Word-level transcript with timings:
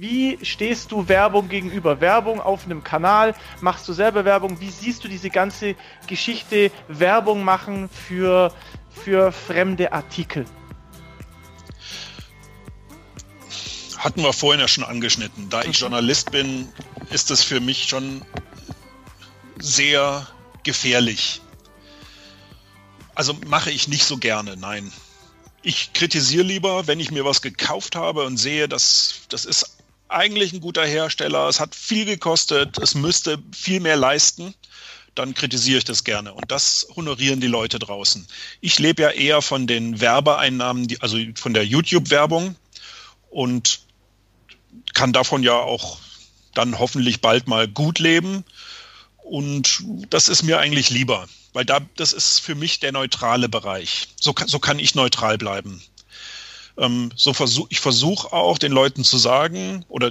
wie 0.00 0.38
stehst 0.42 0.92
du 0.92 1.08
Werbung 1.08 1.50
gegenüber? 1.50 2.00
Werbung 2.00 2.40
auf 2.40 2.64
einem 2.64 2.82
Kanal, 2.82 3.34
machst 3.60 3.86
du 3.86 3.92
selber 3.92 4.24
Werbung? 4.24 4.58
Wie 4.58 4.70
siehst 4.70 5.04
du 5.04 5.08
diese 5.08 5.28
ganze 5.28 5.76
Geschichte 6.06 6.72
Werbung 6.88 7.44
machen 7.44 7.90
für, 7.90 8.54
für 8.90 9.30
fremde 9.30 9.92
Artikel? 9.92 10.46
Hatten 13.98 14.22
wir 14.22 14.32
vorhin 14.32 14.60
ja 14.60 14.68
schon 14.68 14.84
angeschnitten. 14.84 15.50
Da 15.50 15.60
ich 15.60 15.66
mhm. 15.66 15.72
Journalist 15.72 16.30
bin, 16.30 16.68
ist 17.10 17.30
das 17.30 17.44
für 17.44 17.60
mich 17.60 17.84
schon 17.84 18.22
sehr 19.58 20.26
gefährlich. 20.62 21.42
Also 23.14 23.34
mache 23.46 23.70
ich 23.70 23.86
nicht 23.86 24.04
so 24.04 24.16
gerne, 24.16 24.56
nein. 24.56 24.90
Ich 25.62 25.92
kritisiere 25.92 26.44
lieber, 26.44 26.86
wenn 26.86 27.00
ich 27.00 27.10
mir 27.10 27.26
was 27.26 27.42
gekauft 27.42 27.96
habe 27.96 28.24
und 28.24 28.38
sehe, 28.38 28.66
dass 28.66 29.20
das 29.28 29.44
ist 29.44 29.79
eigentlich 30.10 30.52
ein 30.52 30.60
guter 30.60 30.84
Hersteller, 30.84 31.48
es 31.48 31.60
hat 31.60 31.74
viel 31.74 32.04
gekostet, 32.04 32.78
es 32.78 32.94
müsste 32.94 33.38
viel 33.52 33.80
mehr 33.80 33.96
leisten, 33.96 34.54
dann 35.14 35.34
kritisiere 35.34 35.78
ich 35.78 35.84
das 35.84 36.04
gerne. 36.04 36.32
Und 36.32 36.50
das 36.50 36.86
honorieren 36.96 37.40
die 37.40 37.46
Leute 37.46 37.78
draußen. 37.78 38.26
Ich 38.60 38.78
lebe 38.78 39.02
ja 39.02 39.10
eher 39.10 39.42
von 39.42 39.66
den 39.66 40.00
Werbeeinnahmen, 40.00 40.88
also 41.00 41.18
von 41.34 41.54
der 41.54 41.66
YouTube-Werbung 41.66 42.56
und 43.30 43.80
kann 44.94 45.12
davon 45.12 45.42
ja 45.42 45.54
auch 45.54 45.98
dann 46.54 46.78
hoffentlich 46.78 47.20
bald 47.20 47.46
mal 47.46 47.68
gut 47.68 47.98
leben. 47.98 48.44
Und 49.22 49.84
das 50.10 50.28
ist 50.28 50.42
mir 50.42 50.58
eigentlich 50.58 50.90
lieber, 50.90 51.28
weil 51.52 51.64
da, 51.64 51.80
das 51.96 52.12
ist 52.12 52.40
für 52.40 52.54
mich 52.54 52.80
der 52.80 52.92
neutrale 52.92 53.48
Bereich. 53.48 54.08
So, 54.20 54.34
so 54.46 54.58
kann 54.58 54.78
ich 54.78 54.94
neutral 54.94 55.38
bleiben. 55.38 55.82
Ähm, 56.80 57.10
so 57.14 57.32
versuch, 57.34 57.66
ich 57.68 57.78
versuche 57.78 58.32
auch 58.32 58.58
den 58.58 58.72
Leuten 58.72 59.04
zu 59.04 59.18
sagen 59.18 59.84
oder 59.88 60.10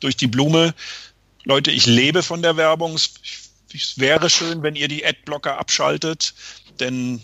durch 0.00 0.16
die 0.16 0.26
Blume, 0.26 0.74
Leute, 1.44 1.70
ich 1.70 1.86
lebe 1.86 2.22
von 2.22 2.42
der 2.42 2.56
Werbung. 2.56 2.94
Es, 2.94 3.14
es 3.74 3.98
wäre 3.98 4.28
schön, 4.28 4.62
wenn 4.62 4.76
ihr 4.76 4.86
die 4.86 5.04
Adblocker 5.04 5.58
abschaltet, 5.58 6.34
denn 6.78 7.22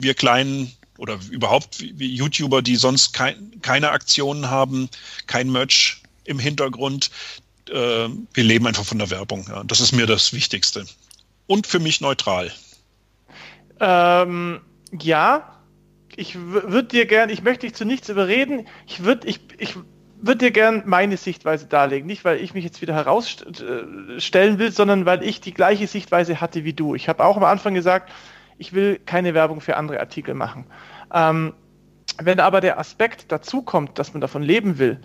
wir 0.00 0.14
kleinen 0.14 0.72
oder 0.98 1.20
überhaupt 1.30 1.78
wie 1.80 2.14
YouTuber, 2.14 2.62
die 2.62 2.74
sonst 2.74 3.12
kein, 3.12 3.60
keine 3.62 3.90
Aktionen 3.90 4.50
haben, 4.50 4.88
kein 5.28 5.50
Merch 5.52 6.02
im 6.24 6.40
Hintergrund, 6.40 7.10
äh, 7.70 8.08
wir 8.34 8.44
leben 8.44 8.66
einfach 8.66 8.84
von 8.84 8.98
der 8.98 9.10
Werbung. 9.10 9.46
Ja. 9.48 9.62
Das 9.62 9.80
ist 9.80 9.92
mir 9.92 10.06
das 10.06 10.32
Wichtigste. 10.32 10.84
Und 11.46 11.68
für 11.68 11.78
mich 11.78 12.00
neutral. 12.00 12.52
Ähm, 13.78 14.60
ja, 15.00 15.57
ich 16.18 16.36
würde 16.36 16.84
dir 16.84 17.06
gern, 17.06 17.30
ich 17.30 17.44
möchte 17.44 17.64
dich 17.64 17.76
zu 17.76 17.84
nichts 17.84 18.08
überreden. 18.08 18.66
Ich 18.86 19.04
würde 19.04 19.28
ich, 19.28 19.40
ich 19.56 19.76
würd 20.20 20.42
dir 20.42 20.50
gern 20.50 20.82
meine 20.84 21.16
Sichtweise 21.16 21.66
darlegen. 21.66 22.08
Nicht, 22.08 22.24
weil 22.24 22.38
ich 22.38 22.54
mich 22.54 22.64
jetzt 22.64 22.82
wieder 22.82 22.92
herausstellen 22.92 24.58
will, 24.58 24.72
sondern 24.72 25.06
weil 25.06 25.22
ich 25.22 25.40
die 25.40 25.54
gleiche 25.54 25.86
Sichtweise 25.86 26.40
hatte 26.40 26.64
wie 26.64 26.72
du. 26.72 26.96
Ich 26.96 27.08
habe 27.08 27.24
auch 27.24 27.36
am 27.36 27.44
Anfang 27.44 27.72
gesagt, 27.72 28.10
ich 28.58 28.72
will 28.72 28.98
keine 29.06 29.32
Werbung 29.32 29.60
für 29.60 29.76
andere 29.76 30.00
Artikel 30.00 30.34
machen. 30.34 30.66
Ähm, 31.14 31.54
wenn 32.20 32.40
aber 32.40 32.60
der 32.60 32.80
Aspekt 32.80 33.30
dazu 33.30 33.62
kommt, 33.62 34.00
dass 34.00 34.12
man 34.12 34.20
davon 34.20 34.42
leben 34.42 34.78
will, 34.78 34.98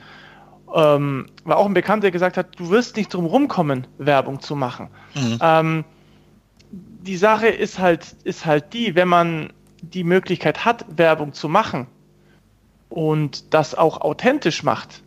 ähm, 0.73 1.27
war 1.43 1.57
auch 1.57 1.67
ein 1.67 1.75
Bekannter, 1.75 2.05
der 2.05 2.11
gesagt 2.11 2.37
hat, 2.37 2.59
du 2.59 2.71
wirst 2.71 2.97
nicht 2.97 3.13
drum 3.13 3.27
rumkommen, 3.27 3.85
Werbung 3.99 4.39
zu 4.39 4.55
machen. 4.55 4.89
Mhm. 5.13 5.37
Ähm, 5.41 5.85
die 6.71 7.17
Sache 7.17 7.49
ist 7.49 7.77
halt, 7.77 8.15
ist 8.23 8.47
halt 8.47 8.73
die, 8.73 8.95
wenn 8.95 9.07
man 9.07 9.53
die 9.83 10.03
Möglichkeit 10.03 10.65
hat, 10.65 10.85
Werbung 10.97 11.33
zu 11.33 11.49
machen 11.49 11.87
und 12.89 13.53
das 13.53 13.75
auch 13.75 14.01
authentisch 14.01 14.63
macht. 14.63 15.03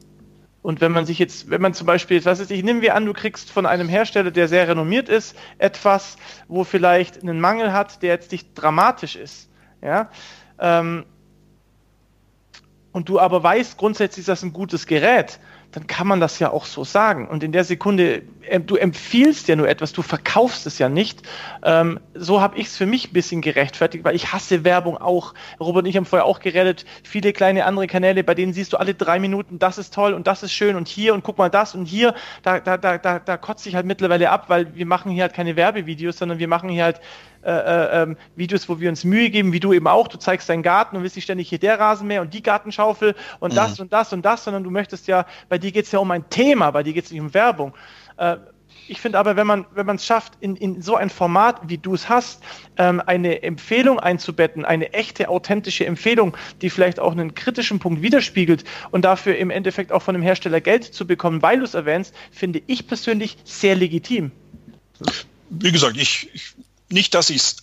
Und 0.63 0.81
wenn 0.81 0.93
man 0.93 1.07
sich 1.07 1.19
jetzt, 1.19 1.49
wenn 1.49 1.63
man 1.63 1.75
zum 1.75 1.87
Beispiel, 1.87 2.25
was 2.25 2.41
ist, 2.41 2.51
ich 2.51 2.65
nehme 2.65 2.83
wir 2.83 2.95
an, 2.95 3.07
du 3.07 3.13
kriegst 3.13 3.51
von 3.51 3.67
einem 3.67 3.89
Hersteller, 3.89 4.33
der 4.33 4.49
sehr 4.49 4.69
renommiert 4.69 5.09
ist, 5.09 5.37
etwas, 5.59 6.17
wo 6.49 6.65
vielleicht 6.65 7.23
einen 7.23 7.41
Mangel 7.41 7.73
hat, 7.73 8.03
der 8.03 8.11
jetzt 8.11 8.33
nicht 8.33 8.49
dramatisch 8.55 9.17
ist, 9.17 9.49
ja, 9.81 10.11
ähm, 10.59 11.05
und 12.93 13.09
du 13.09 13.21
aber 13.21 13.43
weißt, 13.43 13.77
grundsätzlich 13.77 14.23
ist 14.23 14.29
das 14.29 14.43
ein 14.43 14.53
gutes 14.53 14.87
Gerät, 14.87 15.39
dann 15.73 15.87
kann 15.87 16.07
man 16.07 16.21
das 16.21 16.39
ja 16.39 16.51
auch 16.51 16.65
so 16.65 16.85
sagen. 16.85 17.29
Und 17.29 17.43
in 17.43 17.53
der 17.53 17.65
Sekunde, 17.65 18.23
äh, 18.43 18.61
du 18.61 18.77
empfiehlst 18.77 19.49
ja 19.49 19.57
nur 19.57 19.69
etwas, 19.69 19.93
du 19.93 20.03
verkaufst 20.03 20.67
es 20.67 20.79
ja 20.79 20.89
nicht. 20.89 21.23
Ähm, 21.63 22.01
so 22.15 22.41
habe 22.41 22.57
ich 22.59 22.69
es 22.69 22.77
für 22.77 22.87
mich 22.87 23.11
ein 23.11 23.13
bisschen 23.13 23.43
gerechtfertigt, 23.43 24.05
weil 24.05 24.15
ich 24.15 24.33
hasse 24.33 24.65
Werbung 24.65 24.97
auch. 24.97 25.35
Robert 25.61 25.85
und 25.85 25.91
ich 25.91 25.97
haben 25.97 26.07
vorher 26.07 26.25
auch 26.25 26.41
geredet, 26.41 26.87
viele 27.03 27.33
kleine 27.33 27.67
andere 27.67 27.87
Kanäle, 27.87 28.25
bei 28.25 28.35
denen 28.35 28.53
siehst 28.53 28.73
du 28.73 28.79
alle 28.79 28.95
drei 28.95 29.19
Minuten, 29.19 29.59
das 29.59 29.79
ist 29.79 29.93
toll 29.93 30.15
und 30.15 30.27
das 30.27 30.43
ist 30.43 30.53
schön 30.53 30.77
und 30.77 30.89
hier 30.89 31.13
und 31.15 31.23
guck 31.23 31.39
mal 31.39 31.51
das 31.51 31.75
und 31.75 31.85
hier, 31.85 32.15
da, 32.43 32.61
da, 32.61 32.77
da, 32.79 32.99
da, 32.99 33.19
da 33.19 33.37
kotze 33.37 33.69
ich 33.69 33.75
halt 33.75 33.87
mittlerweile 33.87 34.31
ab, 34.31 34.45
weil 34.49 34.75
wir 34.75 34.87
machen 34.87 35.13
hier 35.13 35.25
halt 35.25 35.35
keine 35.35 35.57
Werbevideos, 35.57 36.17
sondern 36.17 36.39
wir 36.39 36.49
machen 36.49 36.69
hier 36.71 36.85
halt 36.85 37.01
äh, 37.47 37.51
äh, 37.51 38.03
ähm, 38.03 38.17
Videos, 38.35 38.69
wo 38.69 38.81
wir 38.81 38.89
uns 38.89 39.05
Mühe 39.05 39.31
geben, 39.31 39.53
wie 39.53 39.61
du 39.61 39.73
eben 39.73 39.87
auch. 39.87 40.09
Du 40.09 40.19
zeigst 40.19 40.49
deinen 40.49 40.65
Garten 40.65 40.97
und 40.97 41.05
willst 41.05 41.15
nicht 41.15 41.27
ständig 41.27 41.49
hier 41.49 41.61
der 41.61 41.79
Rasenmäher 41.79 42.23
und 42.23 42.35
die 42.35 42.43
Gartenschaufel 42.43 43.15
und 43.39 43.53
mhm. 43.53 43.57
das 43.57 43.79
und 43.79 43.93
das 43.93 44.13
und 44.13 44.25
das, 44.25 44.43
sondern 44.43 44.65
du 44.65 44.71
möchtest 44.71 45.07
ja, 45.07 45.27
bei 45.49 45.57
dir 45.57 45.71
geht 45.71 45.85
es 45.85 45.93
ja 45.93 46.01
um 46.01 46.11
ein 46.11 46.29
Thema, 46.29 46.73
bei 46.73 46.83
dir 46.83 46.93
geht 46.93 47.05
es 47.05 47.13
nicht 47.13 47.21
um 47.21 47.33
Werbung. 47.35 47.73
Äh, 48.17 48.39
ich 48.89 49.01
finde 49.01 49.19
aber, 49.19 49.37
wenn 49.37 49.47
man 49.47 49.65
wenn 49.75 49.87
man 49.87 49.95
es 49.95 50.05
schafft, 50.05 50.35
in, 50.41 50.57
in 50.57 50.83
so 50.83 50.97
ein 50.97 51.09
Format, 51.09 51.61
wie 51.69 51.79
du 51.79 51.95
es 51.95 52.09
hast, 52.09 52.43
ähm, 52.79 53.01
eine 53.07 53.45
Empfehlung 53.45 54.01
einzubetten, 54.01 54.65
eine 54.65 54.93
echte, 54.93 55.29
authentische 55.29 55.87
Empfehlung, 55.87 56.37
die 56.63 56.71
vielleicht 56.71 56.99
auch 56.99 57.13
einen 57.13 57.35
kritischen 57.35 57.79
Punkt 57.79 58.03
widerspiegelt 58.03 58.65
und 58.91 59.05
dafür 59.05 59.37
im 59.37 59.51
Endeffekt 59.51 59.93
auch 59.93 60.03
von 60.03 60.15
dem 60.15 60.23
Hersteller 60.23 60.61
Geld 60.61 60.83
zu 60.83 61.07
bekommen, 61.07 61.43
weil 61.43 61.59
du 61.59 61.65
es 61.65 61.75
erwähnst, 61.75 62.13
finde 62.33 62.61
ich 62.67 62.89
persönlich 62.89 63.37
sehr 63.45 63.77
legitim. 63.77 64.33
Wie 65.51 65.71
gesagt, 65.71 65.97
ich, 65.97 66.29
ich 66.35 66.55
nicht, 66.89 67.15
dass 67.15 67.31
ich 67.31 67.37
es 67.37 67.57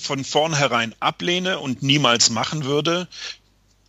von 0.00 0.24
vornherein 0.24 0.94
ablehne 1.00 1.58
und 1.58 1.82
niemals 1.82 2.30
machen 2.30 2.64
würde. 2.64 3.08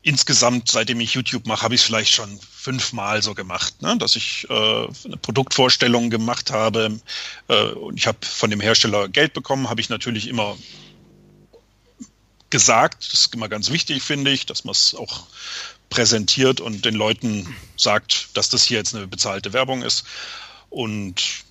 Insgesamt, 0.04 0.70
seitdem 0.70 1.00
ich 1.00 1.14
YouTube 1.14 1.46
mache, 1.46 1.64
habe 1.64 1.76
ich 1.76 1.82
es 1.82 1.86
vielleicht 1.86 2.12
schon 2.12 2.40
fünfmal 2.40 3.22
so 3.22 3.36
gemacht, 3.36 3.82
ne? 3.82 3.98
dass 3.98 4.16
ich 4.16 4.48
äh, 4.50 4.54
eine 4.54 5.18
Produktvorstellung 5.22 6.10
gemacht 6.10 6.52
habe 6.52 7.00
äh, 7.48 7.66
und 7.70 7.98
ich 7.98 8.08
habe 8.08 8.18
von 8.26 8.50
dem 8.50 8.62
Hersteller 8.62 9.10
Geld 9.10 9.34
bekommen, 9.34 9.70
habe 9.70 9.82
ich 9.82 9.90
natürlich 9.90 10.28
immer 10.28 10.58
gesagt. 12.50 13.06
Das 13.06 13.22
ist 13.22 13.36
immer 13.36 13.50
ganz 13.50 13.72
wichtig, 13.72 14.04
finde 14.04 14.32
ich, 14.32 14.46
dass 14.46 14.64
man 14.64 14.74
es 14.74 14.94
auch 14.96 15.28
präsentiert 15.90 16.62
und 16.62 16.86
den 16.86 16.96
Leuten 16.96 17.56
sagt, 17.78 18.30
dass 18.36 18.50
das 18.50 18.64
hier 18.64 18.78
jetzt 18.78 18.96
eine 18.96 19.08
bezahlte 19.08 19.54
Werbung 19.54 19.84
ist. 19.84 20.04
Und 20.70 21.44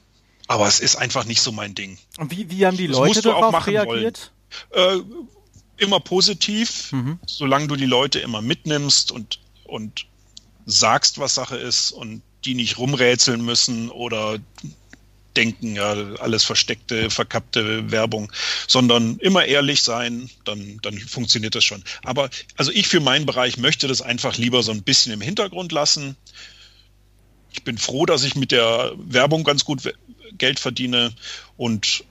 aber 0.50 0.66
es 0.66 0.80
ist 0.80 0.96
einfach 0.96 1.26
nicht 1.26 1.40
so 1.40 1.52
mein 1.52 1.76
Ding. 1.76 1.96
Und 2.18 2.32
wie, 2.32 2.50
wie 2.50 2.66
haben 2.66 2.76
die 2.76 2.88
Leute 2.88 3.22
darauf 3.22 3.68
reagiert? 3.68 4.32
Äh, 4.72 4.96
immer 5.76 6.00
positiv, 6.00 6.90
mhm. 6.90 7.20
solange 7.24 7.68
du 7.68 7.76
die 7.76 7.86
Leute 7.86 8.18
immer 8.18 8.42
mitnimmst 8.42 9.12
und, 9.12 9.38
und 9.62 10.06
sagst, 10.66 11.20
was 11.20 11.36
Sache 11.36 11.56
ist 11.56 11.92
und 11.92 12.22
die 12.44 12.54
nicht 12.54 12.78
rumrätseln 12.78 13.44
müssen 13.44 13.90
oder 13.90 14.38
denken, 15.36 15.76
ja, 15.76 15.92
alles 16.18 16.42
versteckte, 16.42 17.10
verkappte 17.10 17.92
Werbung, 17.92 18.32
sondern 18.66 19.18
immer 19.18 19.44
ehrlich 19.44 19.84
sein, 19.84 20.30
dann, 20.42 20.80
dann 20.82 20.98
funktioniert 20.98 21.54
das 21.54 21.62
schon. 21.62 21.84
Aber 22.02 22.28
also 22.56 22.72
ich 22.72 22.88
für 22.88 22.98
meinen 22.98 23.24
Bereich 23.24 23.56
möchte 23.56 23.86
das 23.86 24.02
einfach 24.02 24.36
lieber 24.36 24.64
so 24.64 24.72
ein 24.72 24.82
bisschen 24.82 25.12
im 25.12 25.20
Hintergrund 25.20 25.70
lassen. 25.70 26.16
Ich 27.52 27.62
bin 27.62 27.78
froh, 27.78 28.04
dass 28.04 28.24
ich 28.24 28.34
mit 28.34 28.50
der 28.50 28.94
Werbung 28.96 29.44
ganz 29.44 29.64
gut 29.64 29.84
Geld 30.38 30.60
verdiene. 30.60 31.12
Und 31.56 32.04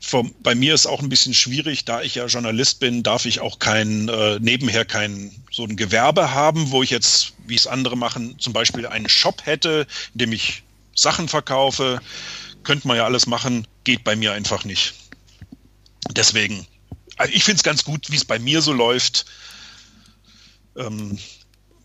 vom, 0.00 0.34
bei 0.42 0.54
mir 0.54 0.74
ist 0.74 0.86
auch 0.86 1.00
ein 1.00 1.08
bisschen 1.08 1.34
schwierig, 1.34 1.84
da 1.84 2.02
ich 2.02 2.14
ja 2.14 2.26
Journalist 2.26 2.80
bin, 2.80 3.02
darf 3.02 3.24
ich 3.24 3.40
auch 3.40 3.58
kein 3.58 4.08
äh, 4.08 4.38
nebenher 4.40 4.84
kein 4.84 5.32
so 5.50 5.64
ein 5.64 5.76
Gewerbe 5.76 6.30
haben, 6.32 6.70
wo 6.70 6.82
ich 6.82 6.90
jetzt, 6.90 7.32
wie 7.46 7.56
es 7.56 7.66
andere 7.66 7.96
machen, 7.96 8.38
zum 8.38 8.52
Beispiel 8.52 8.86
einen 8.86 9.08
Shop 9.08 9.44
hätte, 9.44 9.86
in 10.14 10.18
dem 10.18 10.32
ich 10.32 10.62
Sachen 10.94 11.28
verkaufe. 11.28 12.00
Könnte 12.62 12.86
man 12.86 12.96
ja 12.96 13.04
alles 13.04 13.26
machen, 13.26 13.66
geht 13.84 14.04
bei 14.04 14.14
mir 14.14 14.32
einfach 14.32 14.64
nicht. 14.64 14.94
Deswegen, 16.12 16.66
also 17.16 17.32
ich 17.32 17.44
finde 17.44 17.58
es 17.58 17.62
ganz 17.62 17.84
gut, 17.84 18.10
wie 18.10 18.16
es 18.16 18.24
bei 18.24 18.38
mir 18.38 18.62
so 18.62 18.72
läuft. 18.72 19.26
Ähm, 20.76 21.18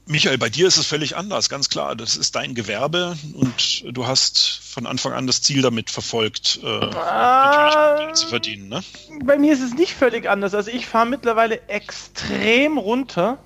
Michael, 0.06 0.38
bei 0.38 0.50
dir 0.50 0.68
ist 0.68 0.78
es 0.78 0.86
völlig 0.86 1.16
anders, 1.16 1.50
ganz 1.50 1.70
klar. 1.70 1.96
Das 1.96 2.18
ist 2.18 2.36
dein 2.36 2.56
Gewerbe 2.56 3.16
und 3.36 3.86
du 3.96 4.06
hast 4.06 4.60
von 4.62 4.86
Anfang 4.86 5.14
an 5.14 5.28
das 5.28 5.42
Ziel 5.42 5.62
damit 5.62 5.90
verfolgt, 5.90 6.60
äh, 6.62 6.68
ah, 6.68 8.12
zu 8.14 8.28
verdienen. 8.28 8.68
Ne? 8.68 8.84
Bei 9.24 9.38
mir 9.38 9.54
ist 9.54 9.62
es 9.62 9.74
nicht 9.74 9.94
völlig 9.94 10.30
anders. 10.30 10.54
Also 10.54 10.72
ich 10.72 10.88
fahre 10.88 11.06
mittlerweile 11.06 11.68
extrem 11.70 12.78
runter. 12.78 13.38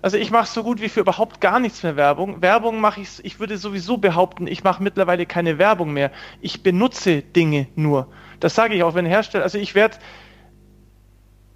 Also 0.00 0.16
ich 0.16 0.30
mache 0.30 0.46
so 0.46 0.62
gut 0.62 0.80
wie 0.80 0.88
für 0.88 1.00
überhaupt 1.00 1.42
gar 1.42 1.60
nichts 1.60 1.82
mehr 1.82 1.96
Werbung. 1.96 2.40
Werbung 2.40 2.80
mache 2.80 3.02
ich, 3.02 3.22
ich 3.22 3.38
würde 3.38 3.58
sowieso 3.58 3.98
behaupten, 3.98 4.46
ich 4.46 4.64
mache 4.64 4.82
mittlerweile 4.82 5.26
keine 5.26 5.58
Werbung 5.58 5.92
mehr. 5.92 6.10
Ich 6.40 6.62
benutze 6.62 7.20
Dinge 7.20 7.68
nur. 7.76 8.08
Das 8.40 8.54
sage 8.54 8.74
ich 8.74 8.82
auch, 8.82 8.94
wenn 8.94 9.04
Hersteller, 9.04 9.44
also 9.44 9.58
ich 9.58 9.74
werde 9.74 9.98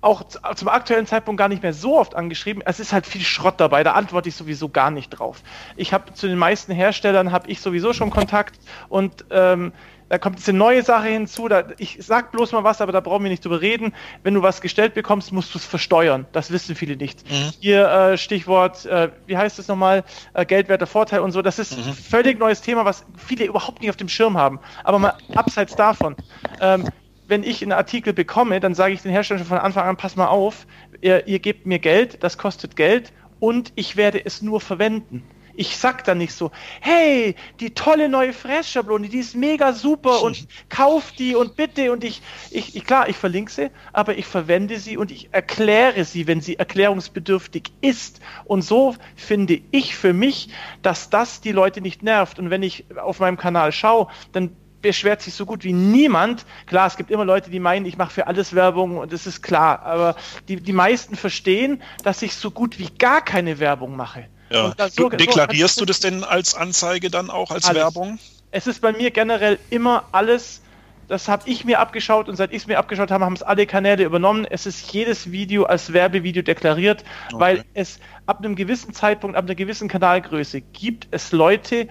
auch 0.05 0.25
zum 0.55 0.69
aktuellen 0.69 1.06
Zeitpunkt 1.06 1.39
gar 1.39 1.49
nicht 1.49 1.62
mehr 1.62 1.73
so 1.73 1.99
oft 1.99 2.15
angeschrieben. 2.15 2.62
Es 2.67 2.79
ist 2.79 2.93
halt 2.93 3.06
viel 3.06 3.23
Schrott 3.23 3.55
dabei, 3.59 3.83
da 3.83 3.93
antworte 3.93 4.29
ich 4.29 4.37
sowieso 4.37 4.69
gar 4.69 4.91
nicht 4.91 5.11
drauf. 5.11 5.43
Ich 5.77 5.93
habe 5.93 6.12
zu 6.12 6.29
den 6.29 6.39
meisten 6.39 6.73
Herstellern 6.73 7.33
habe 7.33 7.49
ich 7.51 7.61
sowieso 7.61 7.93
schon 7.93 8.11
Kontakt 8.11 8.59
und 8.89 9.25
ähm, 9.31 9.73
da 10.11 10.19
kommt 10.19 10.37
jetzt 10.37 10.49
eine 10.49 10.59
neue 10.59 10.83
Sache 10.83 11.09
hinzu. 11.09 11.49
Da, 11.49 11.65
ich 11.79 11.97
sag 12.01 12.31
bloß 12.33 12.53
mal 12.53 12.62
was, 12.62 12.81
aber 12.81 12.93
da 12.93 13.01
brauchen 13.01 13.25
wir 13.25 13.31
nicht 13.31 13.45
drüber 13.45 13.61
reden. 13.61 13.95
Wenn 14.23 14.35
du 14.35 14.43
was 14.43 14.61
gestellt 14.61 14.95
bekommst, 14.95 15.33
musst 15.33 15.55
du 15.55 15.59
es 15.59 15.65
versteuern. 15.65 16.27
Das 16.33 16.50
wissen 16.50 16.77
viele 16.77 16.97
nicht. 16.97 17.29
Mhm. 17.29 17.53
Hier 17.61 17.89
äh, 17.89 18.19
Stichwort, 18.19 18.85
äh, 18.85 19.09
wie 19.27 19.37
heißt 19.37 19.59
es 19.59 19.69
nochmal, 19.69 20.05
äh, 20.35 20.45
geldwerter 20.45 20.87
Vorteil 20.87 21.21
und 21.21 21.33
so. 21.33 21.41
Das 21.41 21.59
ist 21.59 21.77
mhm. 21.77 21.95
völlig 21.95 22.39
neues 22.39 22.61
Thema, 22.61 22.85
was 22.85 23.05
viele 23.17 23.47
überhaupt 23.47 23.81
nicht 23.81 23.91
auf 23.91 23.97
dem 23.97 24.09
Schirm 24.09 24.37
haben. 24.37 24.61
Aber 24.85 24.99
mal 24.99 25.15
abseits 25.35 25.75
davon. 25.75 26.17
Ähm, 26.61 26.85
wenn 27.26 27.43
ich 27.43 27.62
einen 27.62 27.73
Artikel 27.73 28.12
bekomme, 28.12 28.61
dann 28.61 28.75
sage 28.75 28.94
ich 28.94 29.03
den 29.03 29.12
Herstellern 29.12 29.41
schon 29.41 29.49
von 29.49 29.59
Anfang 29.59 29.87
an, 29.87 29.97
pass 29.97 30.17
mal 30.17 30.29
auf, 30.29 30.67
ihr, 31.00 31.26
ihr 31.26 31.38
gebt 31.38 31.67
mir 31.67 31.79
Geld, 31.79 32.23
das 32.23 32.38
kostet 32.38 32.76
Geld 32.76 33.12
und 33.41 33.73
ich 33.76 33.97
werde 33.97 34.25
es 34.25 34.43
nur 34.43 34.61
verwenden. 34.61 35.25
Ich 35.56 35.76
sag 35.76 36.03
dann 36.03 36.19
nicht 36.19 36.32
so, 36.32 36.50
hey, 36.81 37.37
die 37.61 37.75
tolle 37.75 38.09
neue 38.09 38.32
Fressschablone, 38.32 39.09
die 39.09 39.19
ist 39.19 39.37
mega 39.37 39.73
super 39.73 40.23
und 40.23 40.49
kauf 40.69 41.12
die 41.12 41.37
und 41.37 41.55
bitte 41.55 41.93
und 41.93 42.03
ich, 42.03 42.23
ich, 42.50 42.75
ich, 42.75 42.85
klar, 42.85 43.09
ich 43.09 43.17
verlinke 43.17 43.53
sie, 43.53 43.71
aber 43.93 44.19
ich 44.19 44.26
verwende 44.26 44.79
sie 44.81 44.97
und 44.97 45.12
ich 45.12 45.29
erkläre 45.32 46.05
sie, 46.05 46.26
wenn 46.26 46.41
sie 46.41 46.59
erklärungsbedürftig 46.59 47.73
ist. 47.81 48.21
Und 48.44 48.62
so 48.62 48.97
finde 49.15 49.61
ich 49.71 49.94
für 49.94 50.12
mich, 50.12 50.49
dass 50.82 51.09
das 51.09 51.41
die 51.41 51.53
Leute 51.53 51.81
nicht 51.81 52.03
nervt. 52.03 52.41
Und 52.41 52.50
wenn 52.50 52.65
ich 52.65 52.87
auf 52.97 53.21
meinem 53.21 53.37
Kanal 53.37 53.71
schaue, 53.71 54.09
dann 54.32 54.56
beschwert 54.85 55.23
sich 55.23 55.35
so 55.35 55.47
gut 55.47 55.65
wie 55.65 55.73
niemand. 55.73 56.45
Klar, 56.67 56.87
es 56.87 56.97
gibt 56.97 57.11
immer 57.11 57.25
Leute, 57.25 57.51
die 57.51 57.59
meinen, 57.59 57.87
ich 57.87 57.97
mache 57.97 58.13
für 58.13 58.27
alles 58.27 58.55
Werbung 58.55 58.99
und 58.99 59.13
das 59.13 59.27
ist 59.27 59.43
klar. 59.43 59.83
Aber 59.83 60.15
die, 60.47 60.57
die 60.57 60.75
meisten 60.75 61.17
verstehen, 61.17 61.83
dass 62.03 62.21
ich 62.21 62.35
so 62.35 62.51
gut 62.51 62.79
wie 62.79 62.91
gar 62.99 63.25
keine 63.25 63.59
Werbung 63.59 63.97
mache. 63.97 64.27
Ja. 64.51 64.75
So, 64.91 65.09
deklarierst 65.09 65.77
so, 65.77 65.81
du 65.81 65.87
das 65.87 66.01
denn 66.01 66.23
als 66.23 66.55
Anzeige 66.55 67.11
dann 67.11 67.31
auch, 67.31 67.51
als 67.51 67.65
alles. 67.65 67.83
Werbung? 67.83 68.19
Es 68.51 68.67
ist 68.67 68.83
bei 68.83 68.93
mir 68.93 69.11
generell 69.11 69.59
immer 69.71 70.05
alles, 70.13 70.61
das 71.09 71.29
habe 71.29 71.49
ich 71.49 71.65
mir 71.65 71.81
abgeschaut 71.81 72.29
und 72.29 72.37
seit 72.37 72.53
ich 72.53 72.59
es 72.59 72.67
mir 72.67 72.79
abgeschaut 72.79 73.11
habe, 73.11 73.25
haben 73.25 73.33
es 73.33 73.43
alle 73.43 73.67
Kanäle 73.67 74.05
übernommen. 74.05 74.47
Es 74.49 74.67
ist 74.67 74.93
jedes 74.93 75.33
Video 75.33 75.65
als 75.65 75.95
Werbevideo 75.95 76.43
deklariert, 76.43 77.05
okay. 77.33 77.41
weil 77.41 77.65
es 77.73 77.99
ab 78.27 78.41
einem 78.41 78.55
gewissen 78.55 78.93
Zeitpunkt, 78.93 79.35
ab 79.35 79.45
einer 79.45 79.55
gewissen 79.55 79.89
Kanalgröße 79.89 80.61
gibt 80.61 81.09
es 81.11 81.33
Leute, 81.33 81.89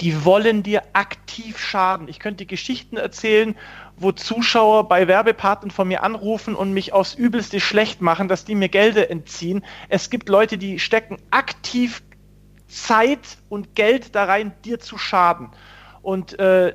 die 0.00 0.24
wollen 0.24 0.62
dir 0.62 0.82
aktiv 0.94 1.58
schaden. 1.58 2.08
Ich 2.08 2.18
könnte 2.18 2.46
Geschichten 2.46 2.96
erzählen, 2.96 3.54
wo 3.96 4.12
Zuschauer 4.12 4.88
bei 4.88 5.06
Werbepartnern 5.06 5.70
von 5.70 5.88
mir 5.88 6.02
anrufen 6.02 6.54
und 6.54 6.72
mich 6.72 6.92
aufs 6.92 7.14
Übelste 7.14 7.60
schlecht 7.60 8.00
machen, 8.00 8.26
dass 8.26 8.46
die 8.46 8.54
mir 8.54 8.70
Gelder 8.70 9.10
entziehen. 9.10 9.62
Es 9.90 10.08
gibt 10.08 10.28
Leute, 10.28 10.56
die 10.56 10.78
stecken 10.78 11.18
aktiv 11.30 12.02
Zeit 12.66 13.38
und 13.50 13.74
Geld 13.74 14.14
da 14.14 14.24
rein, 14.24 14.52
dir 14.64 14.80
zu 14.80 14.96
schaden. 14.96 15.50
Und 16.00 16.38
äh, 16.38 16.74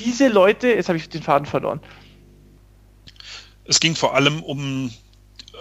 diese 0.00 0.28
Leute, 0.28 0.68
jetzt 0.68 0.88
habe 0.88 0.98
ich 0.98 1.08
den 1.08 1.22
Faden 1.22 1.46
verloren. 1.46 1.80
Es 3.64 3.78
ging 3.78 3.94
vor 3.94 4.14
allem 4.14 4.42
um 4.42 4.92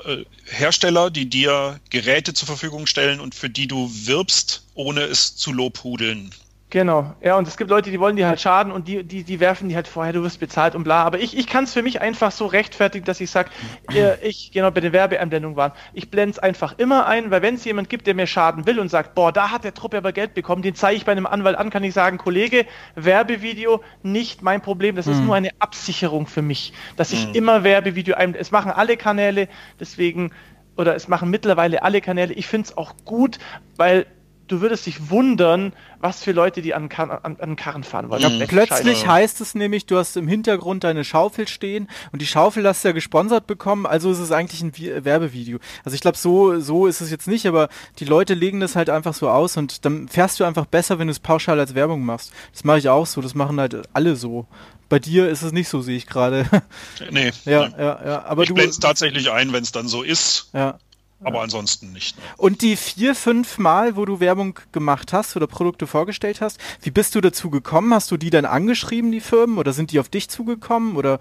äh, 0.06 0.26
Hersteller, 0.46 1.12
die 1.12 1.30
dir 1.30 1.80
Geräte 1.92 2.34
zur 2.34 2.48
Verfügung 2.48 2.88
stellen 2.88 3.20
und 3.20 3.36
für 3.36 3.50
die 3.50 3.68
du 3.68 3.92
wirbst, 3.92 4.66
ohne 4.74 5.02
es 5.02 5.36
zu 5.36 5.52
lobhudeln. 5.52 6.34
Genau, 6.76 7.16
ja, 7.22 7.38
und 7.38 7.48
es 7.48 7.56
gibt 7.56 7.70
Leute, 7.70 7.90
die 7.90 8.02
wollen 8.02 8.18
dir 8.18 8.28
halt 8.28 8.42
schaden 8.42 8.70
und 8.74 8.90
die, 8.90 9.02
die, 9.06 9.24
die 9.24 9.40
werfen 9.40 9.70
die 9.70 9.78
halt 9.78 9.88
vorher, 9.88 10.12
du 10.12 10.24
wirst 10.24 10.42
bezahlt 10.42 10.76
und 10.76 10.84
bla. 10.84 11.04
Aber 11.04 11.22
ich, 11.22 11.38
ich 11.38 11.48
kann 11.48 11.64
es 11.64 11.72
für 11.72 11.82
mich 11.82 12.02
einfach 12.02 12.34
so 12.34 12.48
rechtfertigen, 12.48 13.06
dass 13.06 13.22
ich 13.22 13.32
sage, 13.32 13.50
äh, 13.94 14.18
ich, 14.22 14.52
genau 14.52 14.72
bei 14.72 14.82
den 14.82 14.92
Werbeeinblendungen 14.92 15.56
waren, 15.56 15.72
ich 15.94 16.12
blende 16.12 16.32
es 16.32 16.40
einfach 16.40 16.78
immer 16.78 17.06
ein, 17.06 17.32
weil 17.32 17.42
wenn 17.42 17.56
es 17.56 17.64
jemand 17.64 17.90
gibt, 17.90 18.08
der 18.08 18.14
mir 18.14 18.28
schaden 18.28 18.68
will 18.68 18.78
und 18.78 18.90
sagt, 18.90 19.16
boah, 19.16 19.32
da 19.32 19.52
hat 19.52 19.64
der 19.64 19.74
Truppe 19.74 19.96
aber 19.96 20.12
Geld 20.12 20.34
bekommen, 20.34 20.64
den 20.64 20.76
zeige 20.76 20.98
ich 20.98 21.06
bei 21.06 21.14
einem 21.14 21.28
Anwalt 21.28 21.58
an, 21.58 21.70
kann 21.70 21.82
ich 21.86 21.94
sagen, 21.94 22.18
Kollege, 22.18 22.66
Werbevideo, 22.96 23.82
nicht 24.04 24.42
mein 24.42 24.60
Problem, 24.60 24.98
das 24.98 25.08
ist 25.08 25.20
mhm. 25.20 25.28
nur 25.28 25.36
eine 25.36 25.52
Absicherung 25.60 26.28
für 26.28 26.42
mich, 26.42 26.74
dass 26.98 27.14
ich 27.14 27.30
mhm. 27.30 27.36
immer 27.36 27.64
Werbevideo 27.64 28.16
einblende. 28.16 28.40
Es 28.40 28.52
machen 28.52 28.74
alle 28.74 28.98
Kanäle, 28.98 29.48
deswegen, 29.80 30.34
oder 30.76 30.94
es 30.94 31.08
machen 31.08 31.30
mittlerweile 31.30 31.84
alle 31.84 32.02
Kanäle. 32.02 32.34
Ich 32.34 32.48
finde 32.48 32.66
es 32.66 32.78
auch 32.78 32.96
gut, 33.06 33.40
weil 33.78 34.08
du 34.48 34.62
würdest 34.62 34.86
dich 34.86 35.10
wundern, 35.10 35.74
was 36.00 36.24
für 36.24 36.32
Leute 36.32 36.62
die 36.62 36.74
an, 36.74 36.90
an, 36.92 37.38
an 37.40 37.56
Karren 37.56 37.84
fahren 37.84 38.10
wollen. 38.10 38.22
Ja, 38.22 38.46
plötzlich 38.46 39.08
heißt 39.08 39.42
es 39.42 39.56
nämlich, 39.56 39.86
du 39.86 39.98
hast 39.98 40.18
im 40.18 40.28
Hintergrund 40.28 40.84
deine 40.84 41.04
Schaufel 41.04 41.48
stehen 41.48 41.90
und 42.12 42.22
die 42.22 42.28
Schaufel 42.28 42.68
hast 42.68 42.84
du 42.84 42.90
ja 42.90 42.94
gesponsert 42.94 43.48
bekommen, 43.48 43.86
also 43.86 44.12
ist 44.12 44.20
es 44.20 44.32
eigentlich 44.32 44.62
ein 44.62 44.74
Werbevideo. 45.06 45.60
Also 45.84 45.96
ich 45.96 46.02
glaube, 46.02 46.18
so, 46.18 46.60
so 46.60 46.88
ist 46.88 47.02
es 47.02 47.12
jetzt 47.12 47.28
nicht, 47.28 47.46
aber 47.48 47.70
die 48.00 48.06
Leute 48.06 48.34
legen 48.34 48.60
das 48.60 48.76
halt 48.76 48.90
einfach 48.90 49.14
so 49.14 49.30
aus 49.30 49.58
und 49.58 49.86
dann 49.86 50.08
fährst 50.08 50.40
du 50.40 50.44
einfach 50.44 50.66
besser, 50.66 51.00
wenn 51.00 51.08
du 51.08 51.12
es 51.12 51.20
pauschal 51.20 51.60
als 51.60 51.76
Werbung 51.76 52.04
machst. 52.04 52.32
Das 52.54 52.64
mache 52.64 52.80
ich 52.80 52.90
auch 52.90 53.06
so, 53.06 53.22
das 53.22 53.36
machen 53.36 53.60
halt 53.60 53.82
alle 53.94 54.16
so. 54.16 54.48
Bei 54.88 55.00
dir 55.00 55.30
ist 55.30 55.42
es 55.42 55.52
nicht 55.52 55.68
so, 55.68 55.82
sehe 55.82 55.98
ich 55.98 56.06
gerade. 56.06 56.46
Nee. 57.12 57.32
ja, 57.46 57.68
ja, 57.78 58.06
ja. 58.06 58.26
Aber 58.26 58.44
ich 58.44 58.54
blende 58.54 58.72
es 58.72 58.80
tatsächlich 58.80 59.32
ein, 59.32 59.54
wenn 59.54 59.64
es 59.64 59.72
dann 59.72 59.88
so 59.88 60.04
ist. 60.04 60.50
Ja. 60.54 60.78
Aber 61.22 61.42
ansonsten 61.42 61.94
nicht. 61.94 62.18
Ne? 62.18 62.24
Und 62.38 62.62
die 62.62 62.76
vier, 62.76 63.16
fünf 63.16 63.58
Mal, 63.58 63.96
wo 63.96 64.06
du 64.06 64.20
Werbung 64.20 64.60
gemacht 64.72 65.14
hast 65.14 65.36
oder 65.36 65.48
Produkte 65.48 65.88
vorgestellt 65.88 66.42
hast, 66.42 66.60
wie 66.82 66.92
bist 66.92 67.16
du 67.16 67.22
dazu 67.22 67.50
gekommen? 67.50 67.94
Hast 67.94 68.12
du 68.12 68.18
die 68.18 68.30
dann 68.30 68.46
angeschrieben, 68.46 69.12
die 69.12 69.22
Firmen, 69.22 69.58
oder 69.58 69.74
sind 69.74 69.92
die 69.92 70.00
auf 70.00 70.10
dich 70.10 70.30
zugekommen? 70.30 70.98
Oder 70.98 71.20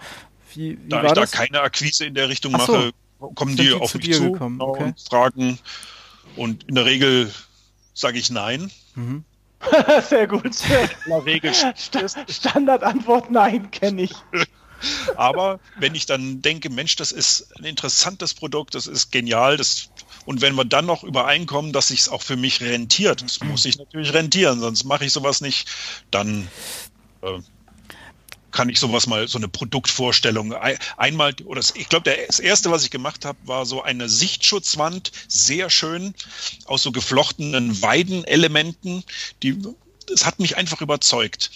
wie, 0.55 0.79
wie 0.83 0.89
da 0.89 0.97
war 0.97 1.05
ich 1.07 1.13
das? 1.13 1.31
da 1.31 1.39
keine 1.39 1.61
Akquise 1.61 2.07
in 2.07 2.15
der 2.15 2.29
Richtung 2.29 2.53
so. 2.53 2.59
mache, 2.59 2.93
kommen 3.35 3.57
die 3.57 3.73
auf 3.73 3.95
mich 3.95 4.13
zu 4.13 4.33
gekommen? 4.33 4.61
Okay. 4.61 4.85
und 4.85 5.01
fragen. 5.01 5.59
Und 6.37 6.65
in 6.65 6.75
der 6.75 6.85
Regel 6.85 7.33
sage 7.95 8.19
ich 8.19 8.31
nein. 8.31 8.71
Mhm. 8.97 9.25
Sehr 10.09 10.27
gut. 10.27 10.45
In 10.45 11.11
der 11.11 11.25
Regel 11.25 11.53
Standardantwort 12.29 13.31
nein, 13.31 13.71
kenne 13.71 14.03
ich. 14.03 14.13
Aber 15.17 15.61
wenn 15.79 15.95
ich 15.95 16.07
dann 16.07 16.43
denke, 16.43 16.71
Mensch, 16.71 16.97
das 16.97 17.13
ist 17.13 17.47
ein 17.59 17.65
interessantes 17.65 18.35
Produkt, 18.35 18.75
das 18.75 18.87
ist 18.87 19.11
genial, 19.13 19.57
das 19.57 19.89
und 20.27 20.41
wenn 20.41 20.55
wir 20.55 20.65
dann 20.65 20.87
noch 20.87 21.05
übereinkommen, 21.05 21.73
dass 21.73 21.89
sich 21.89 22.01
es 22.01 22.09
auch 22.09 22.23
für 22.23 22.37
mich 22.37 22.61
rentiert, 22.61 23.23
das 23.23 23.41
muss 23.41 23.63
sich 23.63 23.79
natürlich 23.79 24.13
rentieren, 24.13 24.61
sonst 24.61 24.85
mache 24.85 25.05
ich 25.05 25.13
sowas 25.13 25.41
nicht, 25.41 25.69
dann 26.11 26.49
äh, 27.23 27.41
kann 28.51 28.69
ich 28.69 28.79
sowas 28.79 29.07
mal, 29.07 29.27
so 29.27 29.37
eine 29.37 29.49
Produktvorstellung 29.49 30.55
einmal, 30.97 31.35
oder 31.45 31.61
ich 31.75 31.89
glaube, 31.89 32.15
das 32.29 32.39
erste, 32.39 32.71
was 32.71 32.85
ich 32.85 32.91
gemacht 32.91 33.25
habe, 33.25 33.37
war 33.45 33.67
so 33.67 33.83
eine 33.83 34.09
Sichtschutzwand, 34.09 35.11
sehr 35.29 35.71
schön, 35.71 36.15
aus 36.65 36.83
so 36.83 36.93
geflochtenen 36.93 37.83
Weidenelementen, 37.83 39.03
die, 39.43 39.59
es 40.13 40.25
hat 40.25 40.39
mich 40.39 40.57
einfach 40.57 40.81
überzeugt 40.81 41.51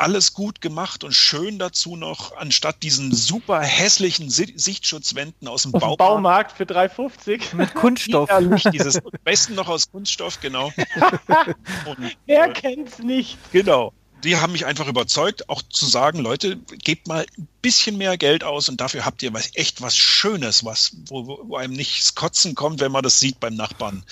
alles 0.00 0.32
gut 0.32 0.60
gemacht 0.60 1.04
und 1.04 1.12
schön 1.12 1.58
dazu 1.58 1.96
noch, 1.96 2.36
anstatt 2.36 2.82
diesen 2.82 3.14
super 3.14 3.60
hässlichen 3.60 4.30
Sichtschutzwänden 4.30 5.46
aus 5.46 5.62
dem, 5.62 5.74
aus 5.74 5.80
Baumarkt. 5.80 5.98
Baumarkt 5.98 6.52
für 6.52 6.64
3,50. 6.64 7.56
Mit 7.56 7.74
Kunststoff. 7.74 8.30
Dieses, 8.72 9.00
besten 9.24 9.54
noch 9.54 9.68
aus 9.68 9.90
Kunststoff, 9.90 10.40
genau. 10.40 10.72
Und, 11.86 12.16
Wer 12.26 12.46
äh, 12.46 12.52
kennt's 12.52 12.98
nicht? 12.98 13.38
Genau 13.52 13.92
die 14.24 14.36
haben 14.36 14.52
mich 14.52 14.66
einfach 14.66 14.86
überzeugt, 14.86 15.48
auch 15.48 15.62
zu 15.62 15.86
sagen, 15.86 16.18
Leute, 16.18 16.56
gebt 16.56 17.06
mal 17.06 17.26
ein 17.38 17.48
bisschen 17.62 17.96
mehr 17.98 18.16
Geld 18.18 18.44
aus 18.44 18.68
und 18.68 18.80
dafür 18.80 19.04
habt 19.04 19.22
ihr 19.22 19.32
was, 19.32 19.50
echt 19.54 19.82
was 19.82 19.96
Schönes, 19.96 20.64
was, 20.64 20.96
wo, 21.06 21.40
wo 21.44 21.56
einem 21.56 21.74
nicht 21.74 22.14
Kotzen 22.16 22.54
kommt, 22.54 22.80
wenn 22.80 22.92
man 22.92 23.02
das 23.02 23.20
sieht 23.20 23.40
beim 23.40 23.54
Nachbarn. 23.54 24.04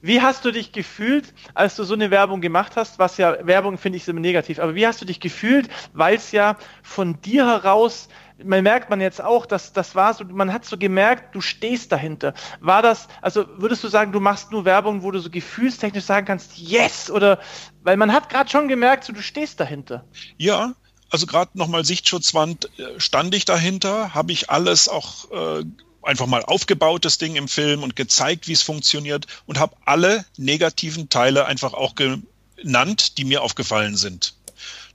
Wie 0.00 0.20
hast 0.20 0.44
du 0.44 0.50
dich 0.50 0.72
gefühlt, 0.72 1.34
als 1.54 1.76
du 1.76 1.84
so 1.84 1.94
eine 1.94 2.10
Werbung 2.10 2.40
gemacht 2.40 2.76
hast? 2.76 2.98
Was 2.98 3.16
ja, 3.16 3.36
Werbung 3.46 3.78
finde 3.78 3.98
ich 3.98 4.08
immer 4.08 4.20
negativ, 4.20 4.58
aber 4.58 4.74
wie 4.74 4.86
hast 4.86 5.00
du 5.00 5.04
dich 5.04 5.20
gefühlt, 5.20 5.68
weil 5.92 6.16
es 6.16 6.32
ja 6.32 6.56
von 6.82 7.20
dir 7.20 7.46
heraus 7.46 8.08
man 8.44 8.62
merkt 8.62 8.90
man 8.90 9.00
jetzt 9.00 9.20
auch, 9.20 9.46
dass 9.46 9.72
das 9.72 9.94
war 9.94 10.14
so, 10.14 10.24
man 10.24 10.52
hat 10.52 10.64
so 10.64 10.78
gemerkt, 10.78 11.34
du 11.34 11.40
stehst 11.40 11.90
dahinter. 11.92 12.34
War 12.60 12.82
das, 12.82 13.08
also 13.20 13.46
würdest 13.56 13.82
du 13.82 13.88
sagen, 13.88 14.12
du 14.12 14.20
machst 14.20 14.52
nur 14.52 14.64
Werbung, 14.64 15.02
wo 15.02 15.10
du 15.10 15.18
so 15.18 15.30
gefühlstechnisch 15.30 16.04
sagen 16.04 16.26
kannst, 16.26 16.56
yes, 16.56 17.10
oder, 17.10 17.40
weil 17.82 17.96
man 17.96 18.12
hat 18.12 18.28
gerade 18.28 18.48
schon 18.48 18.68
gemerkt, 18.68 19.04
so, 19.04 19.12
du 19.12 19.22
stehst 19.22 19.58
dahinter. 19.60 20.04
Ja, 20.36 20.74
also 21.10 21.26
gerade 21.26 21.50
nochmal 21.54 21.84
Sichtschutzwand, 21.84 22.70
äh, 22.78 23.00
stand 23.00 23.34
ich 23.34 23.44
dahinter, 23.44 24.14
habe 24.14 24.32
ich 24.32 24.50
alles 24.50 24.88
auch 24.88 25.30
äh, 25.30 25.64
einfach 26.08 26.26
mal 26.26 26.42
aufgebaut, 26.42 27.04
das 27.04 27.18
Ding 27.18 27.36
im 27.36 27.48
Film 27.48 27.82
und 27.82 27.94
gezeigt, 27.94 28.48
wie 28.48 28.52
es 28.52 28.62
funktioniert 28.62 29.26
und 29.46 29.58
habe 29.58 29.76
alle 29.84 30.24
negativen 30.38 31.10
Teile 31.10 31.44
einfach 31.46 31.74
auch 31.74 31.94
genannt, 31.94 33.18
die 33.18 33.24
mir 33.24 33.42
aufgefallen 33.42 33.96
sind. 33.96 34.34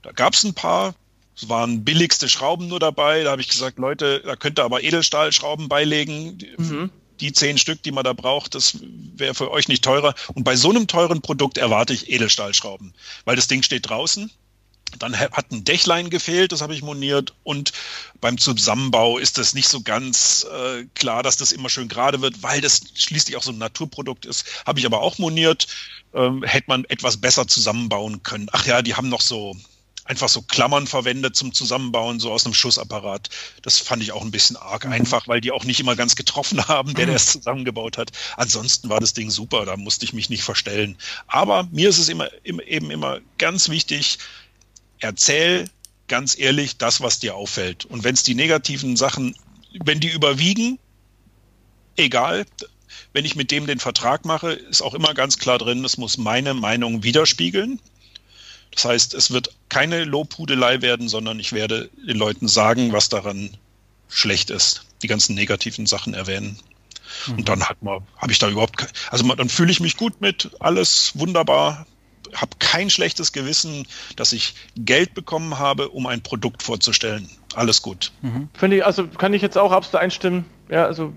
Da 0.02 0.10
gab 0.10 0.34
es 0.34 0.42
ein 0.42 0.54
paar, 0.54 0.94
es 1.36 1.48
waren 1.48 1.84
billigste 1.84 2.28
Schrauben 2.28 2.66
nur 2.66 2.80
dabei. 2.80 3.22
Da 3.22 3.30
habe 3.30 3.40
ich 3.40 3.48
gesagt, 3.48 3.78
Leute, 3.78 4.22
da 4.24 4.34
könnt 4.34 4.58
ihr 4.58 4.64
aber 4.64 4.82
Edelstahlschrauben 4.82 5.68
beilegen. 5.68 6.38
Mhm. 6.58 6.90
Die 7.20 7.32
zehn 7.32 7.58
Stück, 7.58 7.80
die 7.84 7.92
man 7.92 8.02
da 8.02 8.12
braucht, 8.12 8.56
das 8.56 8.78
wäre 8.82 9.34
für 9.34 9.52
euch 9.52 9.68
nicht 9.68 9.84
teurer. 9.84 10.16
Und 10.34 10.42
bei 10.42 10.56
so 10.56 10.70
einem 10.70 10.88
teuren 10.88 11.22
Produkt 11.22 11.58
erwarte 11.58 11.92
ich 11.92 12.10
Edelstahlschrauben, 12.10 12.92
weil 13.24 13.36
das 13.36 13.46
Ding 13.46 13.62
steht 13.62 13.88
draußen. 13.88 14.32
Dann 14.98 15.18
hat 15.18 15.50
ein 15.52 15.64
Dächlein 15.64 16.10
gefehlt, 16.10 16.52
das 16.52 16.60
habe 16.60 16.74
ich 16.74 16.82
moniert. 16.82 17.34
Und 17.42 17.72
beim 18.20 18.38
Zusammenbau 18.38 19.18
ist 19.18 19.38
das 19.38 19.54
nicht 19.54 19.68
so 19.68 19.82
ganz 19.82 20.46
äh, 20.50 20.84
klar, 20.94 21.22
dass 21.22 21.36
das 21.36 21.52
immer 21.52 21.68
schön 21.68 21.88
gerade 21.88 22.20
wird, 22.20 22.42
weil 22.42 22.60
das 22.60 22.82
schließlich 22.94 23.36
auch 23.36 23.42
so 23.42 23.52
ein 23.52 23.58
Naturprodukt 23.58 24.26
ist. 24.26 24.44
Habe 24.66 24.78
ich 24.78 24.86
aber 24.86 25.00
auch 25.00 25.18
moniert. 25.18 25.66
Ähm, 26.14 26.42
hätte 26.44 26.66
man 26.68 26.84
etwas 26.84 27.16
besser 27.16 27.48
zusammenbauen 27.48 28.22
können. 28.22 28.48
Ach 28.52 28.66
ja, 28.66 28.82
die 28.82 28.94
haben 28.94 29.08
noch 29.08 29.20
so 29.20 29.56
einfach 30.04 30.28
so 30.28 30.42
Klammern 30.42 30.86
verwendet 30.86 31.34
zum 31.34 31.52
Zusammenbauen, 31.52 32.20
so 32.20 32.30
aus 32.30 32.44
einem 32.44 32.54
Schussapparat. 32.54 33.30
Das 33.62 33.78
fand 33.78 34.02
ich 34.02 34.12
auch 34.12 34.22
ein 34.22 34.30
bisschen 34.30 34.56
arg 34.56 34.84
mhm. 34.84 34.92
einfach, 34.92 35.28
weil 35.28 35.40
die 35.40 35.50
auch 35.50 35.64
nicht 35.64 35.80
immer 35.80 35.96
ganz 35.96 36.14
getroffen 36.14 36.66
haben, 36.68 36.94
der, 36.94 37.06
der 37.06 37.16
es 37.16 37.32
zusammengebaut 37.32 37.98
hat. 37.98 38.12
Ansonsten 38.36 38.88
war 38.88 39.00
das 39.00 39.14
Ding 39.14 39.30
super, 39.30 39.64
da 39.64 39.76
musste 39.76 40.04
ich 40.04 40.12
mich 40.12 40.30
nicht 40.30 40.44
verstellen. 40.44 40.96
Aber 41.26 41.68
mir 41.72 41.88
ist 41.88 41.98
es 41.98 42.08
immer, 42.08 42.28
eben 42.44 42.90
immer 42.90 43.20
ganz 43.38 43.68
wichtig, 43.68 44.18
erzähl 45.00 45.68
ganz 46.08 46.38
ehrlich 46.38 46.76
das, 46.76 47.00
was 47.00 47.18
dir 47.18 47.34
auffällt. 47.34 47.84
Und 47.84 48.04
wenn 48.04 48.14
es 48.14 48.22
die 48.22 48.34
negativen 48.34 48.96
Sachen, 48.96 49.36
wenn 49.84 50.00
die 50.00 50.10
überwiegen, 50.10 50.78
egal. 51.96 52.46
Wenn 53.12 53.24
ich 53.24 53.36
mit 53.36 53.50
dem 53.50 53.66
den 53.66 53.78
Vertrag 53.78 54.24
mache, 54.24 54.52
ist 54.52 54.82
auch 54.82 54.94
immer 54.94 55.14
ganz 55.14 55.38
klar 55.38 55.58
drin, 55.58 55.84
es 55.84 55.98
muss 55.98 56.18
meine 56.18 56.54
Meinung 56.54 57.02
widerspiegeln. 57.02 57.80
Das 58.72 58.84
heißt, 58.84 59.14
es 59.14 59.30
wird 59.30 59.54
keine 59.68 60.04
Lobhudelei 60.04 60.82
werden, 60.82 61.08
sondern 61.08 61.38
ich 61.38 61.52
werde 61.52 61.90
den 61.96 62.16
Leuten 62.16 62.48
sagen, 62.48 62.92
was 62.92 63.08
daran 63.08 63.56
schlecht 64.08 64.50
ist. 64.50 64.86
Die 65.02 65.06
ganzen 65.06 65.34
negativen 65.34 65.86
Sachen 65.86 66.14
erwähnen. 66.14 66.58
Mhm. 67.26 67.34
Und 67.34 67.48
dann 67.48 67.64
hat 67.64 67.82
man, 67.82 68.02
habe 68.16 68.32
ich 68.32 68.38
da 68.38 68.48
überhaupt, 68.48 68.86
also 69.10 69.32
dann 69.34 69.48
fühle 69.48 69.70
ich 69.70 69.80
mich 69.80 69.96
gut 69.96 70.20
mit, 70.20 70.50
alles 70.58 71.12
wunderbar, 71.14 71.86
habe 72.34 72.52
kein 72.58 72.90
schlechtes 72.90 73.32
Gewissen, 73.32 73.86
dass 74.16 74.32
ich 74.32 74.54
Geld 74.76 75.14
bekommen 75.14 75.58
habe, 75.58 75.90
um 75.90 76.06
ein 76.06 76.22
Produkt 76.22 76.62
vorzustellen. 76.62 77.28
Alles 77.54 77.82
gut. 77.82 78.12
Mhm. 78.22 78.48
Finde 78.54 78.78
ich, 78.78 78.86
also 78.86 79.06
kann 79.06 79.32
ich 79.34 79.42
jetzt 79.42 79.58
auch 79.58 79.72
absolut 79.72 80.02
einstimmen. 80.02 80.44
Ja, 80.68 80.86
also 80.86 81.12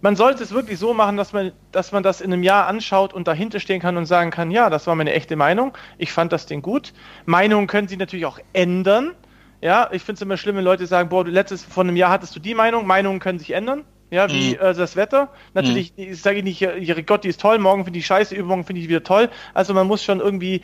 man 0.00 0.16
sollte 0.16 0.42
es 0.42 0.52
wirklich 0.52 0.78
so 0.78 0.94
machen, 0.94 1.16
dass 1.16 1.32
man, 1.32 1.52
dass 1.72 1.92
man 1.92 2.02
das 2.02 2.20
in 2.20 2.32
einem 2.32 2.42
Jahr 2.42 2.66
anschaut 2.66 3.12
und 3.12 3.28
dahinter 3.28 3.60
stehen 3.60 3.80
kann 3.80 3.96
und 3.96 4.06
sagen 4.06 4.30
kann, 4.30 4.50
ja, 4.50 4.70
das 4.70 4.86
war 4.86 4.94
meine 4.94 5.12
echte 5.12 5.36
Meinung. 5.36 5.76
Ich 5.98 6.12
fand 6.12 6.32
das 6.32 6.46
Ding 6.46 6.62
gut. 6.62 6.92
Meinungen 7.26 7.66
können 7.66 7.88
sich 7.88 7.98
natürlich 7.98 8.26
auch 8.26 8.38
ändern. 8.52 9.12
Ja, 9.60 9.90
ich 9.92 10.02
finde 10.02 10.14
es 10.14 10.22
immer 10.22 10.38
schlimm, 10.38 10.56
wenn 10.56 10.64
Leute 10.64 10.86
sagen, 10.86 11.10
boah, 11.10 11.24
du 11.24 11.30
letztes 11.30 11.62
vor 11.62 11.84
einem 11.84 11.96
Jahr 11.96 12.10
hattest 12.10 12.34
du 12.34 12.40
die 12.40 12.54
Meinung. 12.54 12.86
Meinungen 12.86 13.20
können 13.20 13.38
sich 13.38 13.50
ändern. 13.50 13.84
Ja, 14.10 14.30
wie 14.30 14.50
mhm. 14.50 14.60
äh, 14.60 14.74
das 14.74 14.96
Wetter. 14.96 15.28
Natürlich, 15.54 15.96
mhm. 15.96 16.12
ich 16.12 16.20
sage 16.20 16.42
nicht, 16.42 16.60
ihre 16.60 17.02
Gott, 17.02 17.24
die 17.24 17.28
ist 17.28 17.40
toll, 17.40 17.58
morgen 17.58 17.84
finde 17.84 17.98
ich 17.98 18.06
scheiße, 18.06 18.34
übermorgen 18.34 18.64
finde 18.64 18.82
ich 18.82 18.88
wieder 18.88 19.04
toll. 19.04 19.28
Also 19.54 19.72
man 19.72 19.86
muss 19.86 20.02
schon 20.02 20.20
irgendwie 20.20 20.62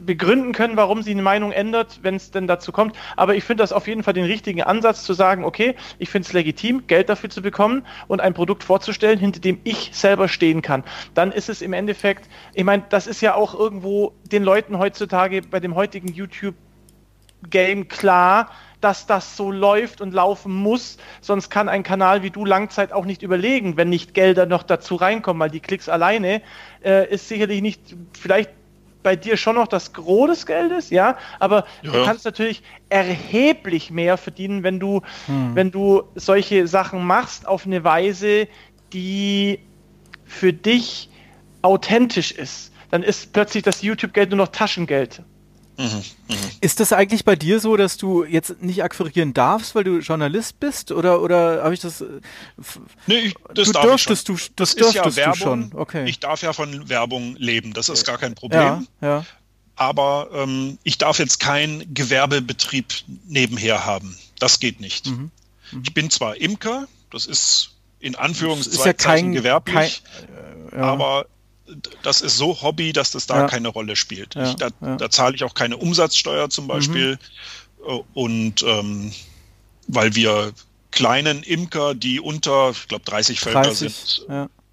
begründen 0.00 0.52
können, 0.52 0.76
warum 0.76 1.02
sie 1.02 1.12
eine 1.12 1.22
Meinung 1.22 1.52
ändert, 1.52 2.00
wenn 2.02 2.16
es 2.16 2.30
denn 2.30 2.46
dazu 2.46 2.72
kommt. 2.72 2.96
Aber 3.16 3.34
ich 3.34 3.44
finde 3.44 3.62
das 3.62 3.72
auf 3.72 3.86
jeden 3.88 4.02
Fall 4.02 4.14
den 4.14 4.24
richtigen 4.24 4.62
Ansatz 4.62 5.04
zu 5.04 5.14
sagen, 5.14 5.44
okay, 5.44 5.74
ich 5.98 6.10
finde 6.10 6.26
es 6.26 6.32
legitim, 6.32 6.86
Geld 6.86 7.08
dafür 7.08 7.30
zu 7.30 7.42
bekommen 7.42 7.86
und 8.08 8.20
ein 8.20 8.34
Produkt 8.34 8.64
vorzustellen, 8.64 9.18
hinter 9.18 9.40
dem 9.40 9.60
ich 9.64 9.90
selber 9.92 10.28
stehen 10.28 10.62
kann. 10.62 10.84
Dann 11.14 11.32
ist 11.32 11.48
es 11.48 11.62
im 11.62 11.72
Endeffekt, 11.72 12.28
ich 12.54 12.64
meine, 12.64 12.84
das 12.88 13.06
ist 13.06 13.20
ja 13.20 13.34
auch 13.34 13.54
irgendwo 13.54 14.12
den 14.30 14.42
Leuten 14.42 14.78
heutzutage 14.78 15.42
bei 15.42 15.60
dem 15.60 15.74
heutigen 15.74 16.12
YouTube-Game 16.12 17.88
klar, 17.88 18.50
dass 18.86 19.04
das 19.04 19.36
so 19.36 19.50
läuft 19.50 20.00
und 20.00 20.14
laufen 20.14 20.54
muss. 20.54 20.96
Sonst 21.20 21.50
kann 21.50 21.68
ein 21.68 21.82
Kanal 21.82 22.22
wie 22.22 22.30
du 22.30 22.44
Langzeit 22.44 22.92
auch 22.92 23.04
nicht 23.04 23.24
überlegen, 23.24 23.76
wenn 23.76 23.88
nicht 23.88 24.14
Gelder 24.14 24.46
noch 24.46 24.62
dazu 24.62 24.94
reinkommen, 24.94 25.40
weil 25.40 25.50
die 25.50 25.58
Klicks 25.58 25.88
alleine 25.88 26.40
äh, 26.84 27.12
ist 27.12 27.26
sicherlich 27.26 27.62
nicht, 27.62 27.80
vielleicht 28.12 28.50
bei 29.02 29.16
dir 29.16 29.36
schon 29.36 29.56
noch 29.56 29.66
das 29.66 29.92
Gros 29.92 30.28
des 30.28 30.46
Geldes, 30.46 30.90
ja, 30.90 31.18
aber 31.40 31.64
ja. 31.82 31.90
du 31.90 32.04
kannst 32.04 32.24
natürlich 32.24 32.62
erheblich 32.88 33.90
mehr 33.90 34.16
verdienen, 34.18 34.62
wenn 34.62 34.78
du, 34.78 35.02
hm. 35.26 35.56
wenn 35.56 35.72
du 35.72 36.04
solche 36.14 36.68
Sachen 36.68 37.04
machst 37.04 37.48
auf 37.48 37.66
eine 37.66 37.82
Weise, 37.82 38.46
die 38.92 39.58
für 40.24 40.52
dich 40.52 41.10
authentisch 41.62 42.30
ist. 42.30 42.72
Dann 42.92 43.02
ist 43.02 43.32
plötzlich 43.32 43.64
das 43.64 43.82
YouTube-Geld 43.82 44.30
nur 44.30 44.38
noch 44.38 44.48
Taschengeld. 44.48 45.22
Mhm, 45.78 46.02
mh. 46.28 46.36
Ist 46.60 46.80
das 46.80 46.92
eigentlich 46.92 47.24
bei 47.24 47.36
dir 47.36 47.60
so, 47.60 47.76
dass 47.76 47.96
du 47.96 48.24
jetzt 48.24 48.62
nicht 48.62 48.82
akquirieren 48.82 49.34
darfst, 49.34 49.74
weil 49.74 49.84
du 49.84 49.98
Journalist 49.98 50.58
bist? 50.58 50.90
Oder, 50.90 51.20
oder 51.20 51.62
habe 51.64 51.74
ich 51.74 51.80
das. 51.80 52.00
Äh, 52.00 52.06
nee, 53.06 53.34
das 53.54 53.68
du 53.68 53.72
darf 53.72 53.84
dürftest 53.84 54.28
ich 54.28 54.38
schon. 54.38 54.48
Du, 54.48 54.52
das, 54.56 54.74
das 54.74 54.88
ist 54.88 54.94
ja 54.94 55.16
Werbung. 55.16 55.36
schon. 55.36 55.70
Okay. 55.74 56.08
Ich 56.08 56.20
darf 56.20 56.42
ja 56.42 56.52
von 56.52 56.88
Werbung 56.88 57.36
leben, 57.36 57.72
das 57.72 57.88
ist 57.88 58.04
gar 58.06 58.18
kein 58.18 58.34
Problem. 58.34 58.86
Ja, 59.00 59.08
ja. 59.08 59.26
Aber 59.76 60.30
ähm, 60.32 60.78
ich 60.84 60.96
darf 60.96 61.18
jetzt 61.18 61.38
keinen 61.38 61.92
Gewerbebetrieb 61.92 62.94
nebenher 63.26 63.84
haben. 63.84 64.16
Das 64.38 64.58
geht 64.58 64.80
nicht. 64.80 65.06
Mhm. 65.06 65.30
Mhm. 65.72 65.82
Ich 65.84 65.92
bin 65.92 66.08
zwar 66.10 66.36
Imker, 66.36 66.88
das 67.10 67.26
ist 67.26 67.72
in 68.00 68.14
Anführungszeichen 68.14 68.78
ist 68.78 68.86
ja 68.86 68.92
kein, 68.92 69.32
gewerblich, 69.32 70.02
kein, 70.02 70.72
äh, 70.72 70.76
ja. 70.76 70.82
aber 70.82 71.26
das 72.02 72.20
ist 72.20 72.36
so 72.36 72.62
Hobby, 72.62 72.92
dass 72.92 73.10
das 73.10 73.26
da 73.26 73.42
ja. 73.42 73.46
keine 73.46 73.68
Rolle 73.68 73.96
spielt. 73.96 74.34
Ja, 74.34 74.50
ich, 74.50 74.54
da, 74.56 74.68
ja. 74.80 74.96
da, 74.96 75.10
zahle 75.10 75.34
ich 75.34 75.44
auch 75.44 75.54
keine 75.54 75.76
Umsatzsteuer 75.76 76.48
zum 76.50 76.66
Beispiel. 76.66 77.18
Mhm. 77.86 78.02
Und 78.14 78.62
ähm, 78.62 79.12
weil 79.88 80.14
wir 80.14 80.52
kleinen 80.90 81.42
Imker, 81.42 81.94
die 81.94 82.20
unter, 82.20 82.70
ich 82.70 82.88
glaube, 82.88 83.04
30 83.04 83.40
Völker 83.40 83.74
sind, 83.74 84.26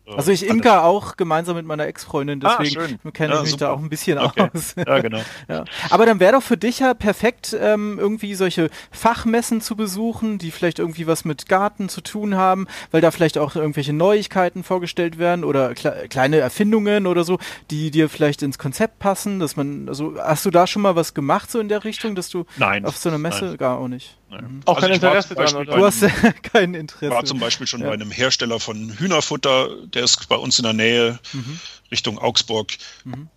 also 0.05 0.31
ich 0.31 0.45
imker 0.45 0.83
auch 0.83 1.15
gemeinsam 1.15 1.55
mit 1.55 1.65
meiner 1.65 1.87
Ex-Freundin, 1.87 2.43
ah, 2.43 2.57
deswegen 2.59 2.99
ah, 3.05 3.11
kenne 3.11 3.35
ich 3.35 3.41
mich 3.41 3.51
super. 3.51 3.65
da 3.65 3.71
auch 3.71 3.79
ein 3.79 3.89
bisschen 3.89 4.17
okay. 4.17 4.49
aus. 4.53 4.75
Ja, 4.75 4.99
genau. 4.99 5.21
ja. 5.47 5.63
Aber 5.89 6.05
dann 6.05 6.19
wäre 6.19 6.33
doch 6.33 6.43
für 6.43 6.57
dich 6.57 6.79
ja 6.79 6.93
perfekt, 6.93 7.55
ähm, 7.59 7.97
irgendwie 7.99 8.35
solche 8.35 8.69
Fachmessen 8.91 9.61
zu 9.61 9.75
besuchen, 9.75 10.39
die 10.39 10.51
vielleicht 10.51 10.79
irgendwie 10.79 11.07
was 11.07 11.23
mit 11.23 11.47
Garten 11.47 11.87
zu 11.87 12.01
tun 12.01 12.35
haben, 12.35 12.67
weil 12.91 13.01
da 13.01 13.11
vielleicht 13.11 13.37
auch 13.37 13.55
irgendwelche 13.55 13.93
Neuigkeiten 13.93 14.63
vorgestellt 14.63 15.17
werden 15.17 15.43
oder 15.43 15.73
kle 15.73 16.07
kleine 16.09 16.37
Erfindungen 16.37 17.07
oder 17.07 17.23
so, 17.23 17.39
die 17.71 17.89
dir 17.89 18.09
vielleicht 18.09 18.41
ins 18.43 18.57
Konzept 18.57 18.99
passen, 18.99 19.39
dass 19.39 19.55
man, 19.55 19.87
also 19.87 20.15
hast 20.17 20.45
du 20.45 20.51
da 20.51 20.67
schon 20.67 20.81
mal 20.81 20.95
was 20.95 21.13
gemacht 21.13 21.49
so 21.49 21.59
in 21.59 21.69
der 21.69 21.83
Richtung, 21.85 22.15
dass 22.15 22.29
du 22.29 22.45
Nein. 22.57 22.85
auf 22.85 22.97
so 22.97 23.09
einer 23.09 23.17
Messe 23.17 23.45
Nein. 23.45 23.57
gar 23.57 23.77
auch 23.77 23.87
nicht? 23.87 24.17
Mhm. 24.41 24.61
Auch 24.65 24.75
also 24.75 24.87
kein 24.87 24.95
Interesse 24.95 25.35
dran, 25.35 25.55
oder? 25.55 25.75
Du 25.75 25.85
hast 25.85 26.01
kein 26.43 26.73
Interesse. 26.73 27.11
war 27.13 27.25
zum 27.25 27.39
Beispiel 27.39 27.67
schon 27.67 27.81
ja. 27.81 27.87
bei 27.87 27.93
einem 27.93 28.11
Hersteller 28.11 28.59
von 28.59 28.91
Hühnerfutter, 28.97 29.69
der 29.85 30.03
ist 30.03 30.27
bei 30.27 30.35
uns 30.35 30.59
in 30.59 30.63
der 30.63 30.73
Nähe, 30.73 31.19
mhm. 31.33 31.59
Richtung 31.91 32.17
Augsburg. 32.17 32.73
Mhm. 33.03 33.29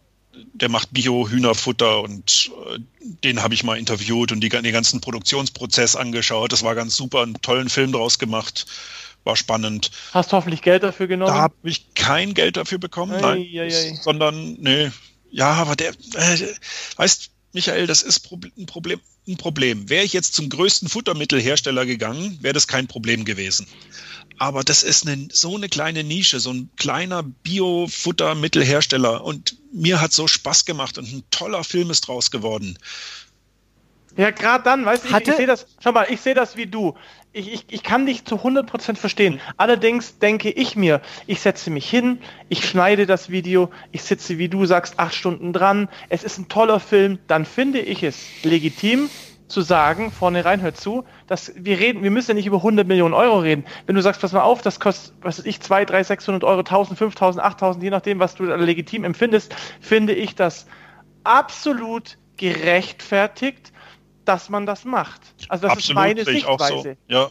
Der 0.52 0.68
macht 0.68 0.92
Bio-Hühnerfutter 0.92 2.02
und 2.02 2.50
äh, 2.70 2.78
den 3.24 3.42
habe 3.42 3.54
ich 3.54 3.64
mal 3.64 3.78
interviewt 3.78 4.32
und 4.32 4.40
die, 4.40 4.50
den 4.50 4.72
ganzen 4.72 5.00
Produktionsprozess 5.00 5.96
angeschaut. 5.96 6.52
Das 6.52 6.62
war 6.62 6.74
ganz 6.74 6.96
super, 6.96 7.22
einen 7.22 7.40
tollen 7.40 7.68
Film 7.68 7.92
draus 7.92 8.18
gemacht 8.18 8.66
war 9.24 9.34
spannend. 9.34 9.90
Hast 10.12 10.30
du 10.30 10.36
hoffentlich 10.36 10.62
Geld 10.62 10.84
dafür 10.84 11.08
genommen? 11.08 11.34
Da 11.34 11.40
habe 11.40 11.54
ich 11.64 11.94
kein 11.94 12.32
Geld 12.32 12.56
dafür 12.56 12.78
bekommen, 12.78 13.12
ei, 13.12 13.20
nein, 13.20 13.48
ei, 13.54 13.66
ei. 13.66 13.98
sondern 14.00 14.52
nee, 14.60 14.92
ja, 15.30 15.52
aber 15.52 15.76
der, 15.76 15.90
äh, 15.90 16.54
weißt, 16.96 17.30
Michael, 17.52 17.86
das 17.86 18.02
ist 18.02 18.30
ein 18.32 18.66
Problem 18.66 19.00
ein 19.28 19.36
Problem. 19.36 19.88
Wäre 19.88 20.04
ich 20.04 20.12
jetzt 20.12 20.34
zum 20.34 20.48
größten 20.48 20.88
Futtermittelhersteller 20.88 21.86
gegangen, 21.86 22.38
wäre 22.40 22.54
das 22.54 22.68
kein 22.68 22.86
Problem 22.86 23.24
gewesen. 23.24 23.66
Aber 24.38 24.62
das 24.62 24.82
ist 24.82 25.06
eine, 25.06 25.28
so 25.32 25.56
eine 25.56 25.68
kleine 25.68 26.04
Nische, 26.04 26.40
so 26.40 26.50
ein 26.50 26.68
kleiner 26.76 27.22
Bio-Futtermittelhersteller. 27.22 29.24
Und 29.24 29.56
mir 29.72 30.00
hat 30.00 30.12
so 30.12 30.28
Spaß 30.28 30.64
gemacht 30.64 30.98
und 30.98 31.10
ein 31.10 31.22
toller 31.30 31.64
Film 31.64 31.90
ist 31.90 32.02
draus 32.02 32.30
geworden. 32.30 32.78
Ja, 34.16 34.30
gerade 34.30 34.64
dann, 34.64 34.84
weißt 34.86 35.04
du, 35.04 35.08
ich, 35.08 35.28
ich 35.28 35.34
sehe 35.34 35.46
das, 35.46 35.66
schau 35.82 35.92
mal, 35.92 36.06
ich 36.08 36.20
sehe 36.20 36.34
das 36.34 36.56
wie 36.56 36.66
du. 36.66 36.94
Ich, 37.32 37.52
ich, 37.52 37.64
ich 37.68 37.82
kann 37.82 38.06
dich 38.06 38.24
zu 38.24 38.36
100% 38.36 38.96
verstehen. 38.96 39.40
Allerdings 39.58 40.18
denke 40.18 40.50
ich 40.50 40.74
mir, 40.74 41.02
ich 41.26 41.40
setze 41.40 41.70
mich 41.70 41.88
hin, 41.88 42.20
ich 42.48 42.66
schneide 42.66 43.04
das 43.04 43.30
Video, 43.30 43.70
ich 43.92 44.02
sitze, 44.02 44.38
wie 44.38 44.48
du 44.48 44.64
sagst, 44.64 44.98
acht 44.98 45.14
Stunden 45.14 45.52
dran, 45.52 45.88
es 46.08 46.24
ist 46.24 46.38
ein 46.38 46.48
toller 46.48 46.80
Film, 46.80 47.18
dann 47.26 47.44
finde 47.44 47.80
ich 47.80 48.02
es 48.02 48.24
legitim 48.42 49.10
zu 49.48 49.60
sagen, 49.60 50.10
vorne 50.10 50.44
rein, 50.44 50.62
hör 50.62 50.74
zu, 50.74 51.04
dass 51.26 51.52
wir 51.54 51.78
reden, 51.78 52.02
wir 52.02 52.10
müssen 52.10 52.30
ja 52.30 52.34
nicht 52.34 52.46
über 52.46 52.56
100 52.56 52.86
Millionen 52.86 53.14
Euro 53.14 53.38
reden. 53.38 53.64
Wenn 53.86 53.94
du 53.94 54.02
sagst, 54.02 54.20
pass 54.20 54.32
mal 54.32 54.40
auf, 54.40 54.62
das 54.62 54.80
kostet, 54.80 55.14
was 55.20 55.38
weiß 55.38 55.46
ich, 55.46 55.60
2, 55.60 55.84
3, 55.84 56.02
600 56.04 56.44
Euro, 56.44 56.60
1000, 56.60 56.98
5000, 56.98 57.44
8000, 57.44 57.84
je 57.84 57.90
nachdem, 57.90 58.18
was 58.18 58.34
du 58.34 58.44
legitim 58.44 59.04
empfindest, 59.04 59.54
finde 59.80 60.14
ich 60.14 60.34
das 60.34 60.66
absolut 61.22 62.18
gerechtfertigt, 62.36 63.72
dass 64.26 64.48
man 64.48 64.66
das 64.66 64.84
macht. 64.84 65.20
Also 65.48 65.62
das 65.62 65.72
Absolut, 65.72 65.90
ist 65.90 65.94
meine 65.94 66.24
Sichtweise. 66.24 66.74
Auch 66.74 66.82
so. 66.82 66.96
Ja, 67.08 67.30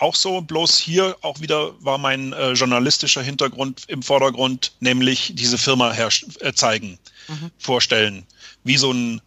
auch 0.00 0.14
so, 0.14 0.40
bloß 0.40 0.78
hier 0.78 1.16
auch 1.20 1.40
wieder 1.40 1.72
war 1.84 1.98
mein 1.98 2.32
äh, 2.32 2.52
journalistischer 2.52 3.22
Hintergrund 3.22 3.84
im 3.88 4.02
Vordergrund, 4.02 4.72
nämlich 4.80 5.32
diese 5.34 5.58
Firma 5.58 5.94
äh, 5.94 6.52
zeigen, 6.54 6.98
mhm. 7.28 7.50
vorstellen, 7.58 8.26
wie 8.64 8.78
so 8.78 8.92
ein, 8.92 9.20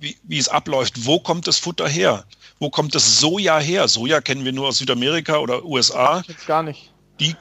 wie, 0.00 0.16
wie 0.24 0.38
es 0.38 0.48
abläuft, 0.48 1.06
wo 1.06 1.20
kommt 1.20 1.46
das 1.46 1.58
Futter 1.58 1.88
her? 1.88 2.24
Wo 2.58 2.68
kommt 2.68 2.94
das 2.96 3.20
Soja 3.20 3.60
her? 3.60 3.86
Soja 3.86 4.20
kennen 4.20 4.44
wir 4.44 4.52
nur 4.52 4.68
aus 4.68 4.78
Südamerika 4.78 5.38
oder 5.38 5.64
USA. 5.64 6.22
Jetzt 6.26 6.46
gar 6.46 6.64
nicht. 6.64 6.92
Die, 7.20 7.36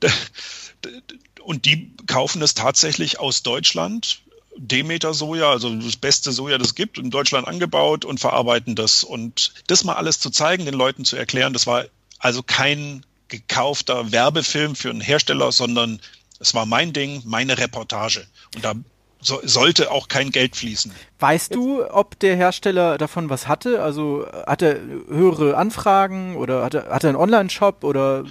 und 1.42 1.66
die 1.66 1.92
kaufen 2.06 2.40
es 2.40 2.54
tatsächlich 2.54 3.20
aus 3.20 3.42
Deutschland 3.42 4.22
Demeter 4.58 5.14
Soja, 5.14 5.50
also 5.50 5.74
das 5.74 5.96
beste 5.96 6.32
Soja, 6.32 6.58
das 6.58 6.68
es 6.68 6.74
gibt, 6.74 6.98
in 6.98 7.10
Deutschland 7.10 7.46
angebaut 7.46 8.04
und 8.04 8.20
verarbeiten 8.20 8.74
das. 8.74 9.04
Und 9.04 9.52
das 9.66 9.84
mal 9.84 9.94
alles 9.94 10.20
zu 10.20 10.30
zeigen, 10.30 10.64
den 10.64 10.74
Leuten 10.74 11.04
zu 11.04 11.16
erklären, 11.16 11.52
das 11.52 11.66
war 11.66 11.84
also 12.18 12.42
kein 12.42 13.04
gekaufter 13.28 14.12
Werbefilm 14.12 14.74
für 14.74 14.90
einen 14.90 15.00
Hersteller, 15.00 15.52
sondern 15.52 16.00
es 16.38 16.54
war 16.54 16.66
mein 16.66 16.92
Ding, 16.92 17.22
meine 17.24 17.58
Reportage. 17.58 18.26
Und 18.54 18.64
da 18.64 18.74
so, 19.20 19.40
sollte 19.42 19.90
auch 19.90 20.08
kein 20.08 20.30
Geld 20.30 20.56
fließen. 20.56 20.92
Weißt 21.18 21.54
du, 21.54 21.84
ob 21.90 22.18
der 22.20 22.36
Hersteller 22.36 22.98
davon 22.98 23.30
was 23.30 23.48
hatte? 23.48 23.82
Also 23.82 24.26
hat 24.46 24.62
er 24.62 24.78
höhere 25.08 25.56
Anfragen 25.56 26.36
oder 26.36 26.62
hat 26.62 26.74
er, 26.74 26.90
hat 26.90 27.02
er 27.02 27.10
einen 27.10 27.18
Online-Shop 27.18 27.82
oder? 27.82 28.24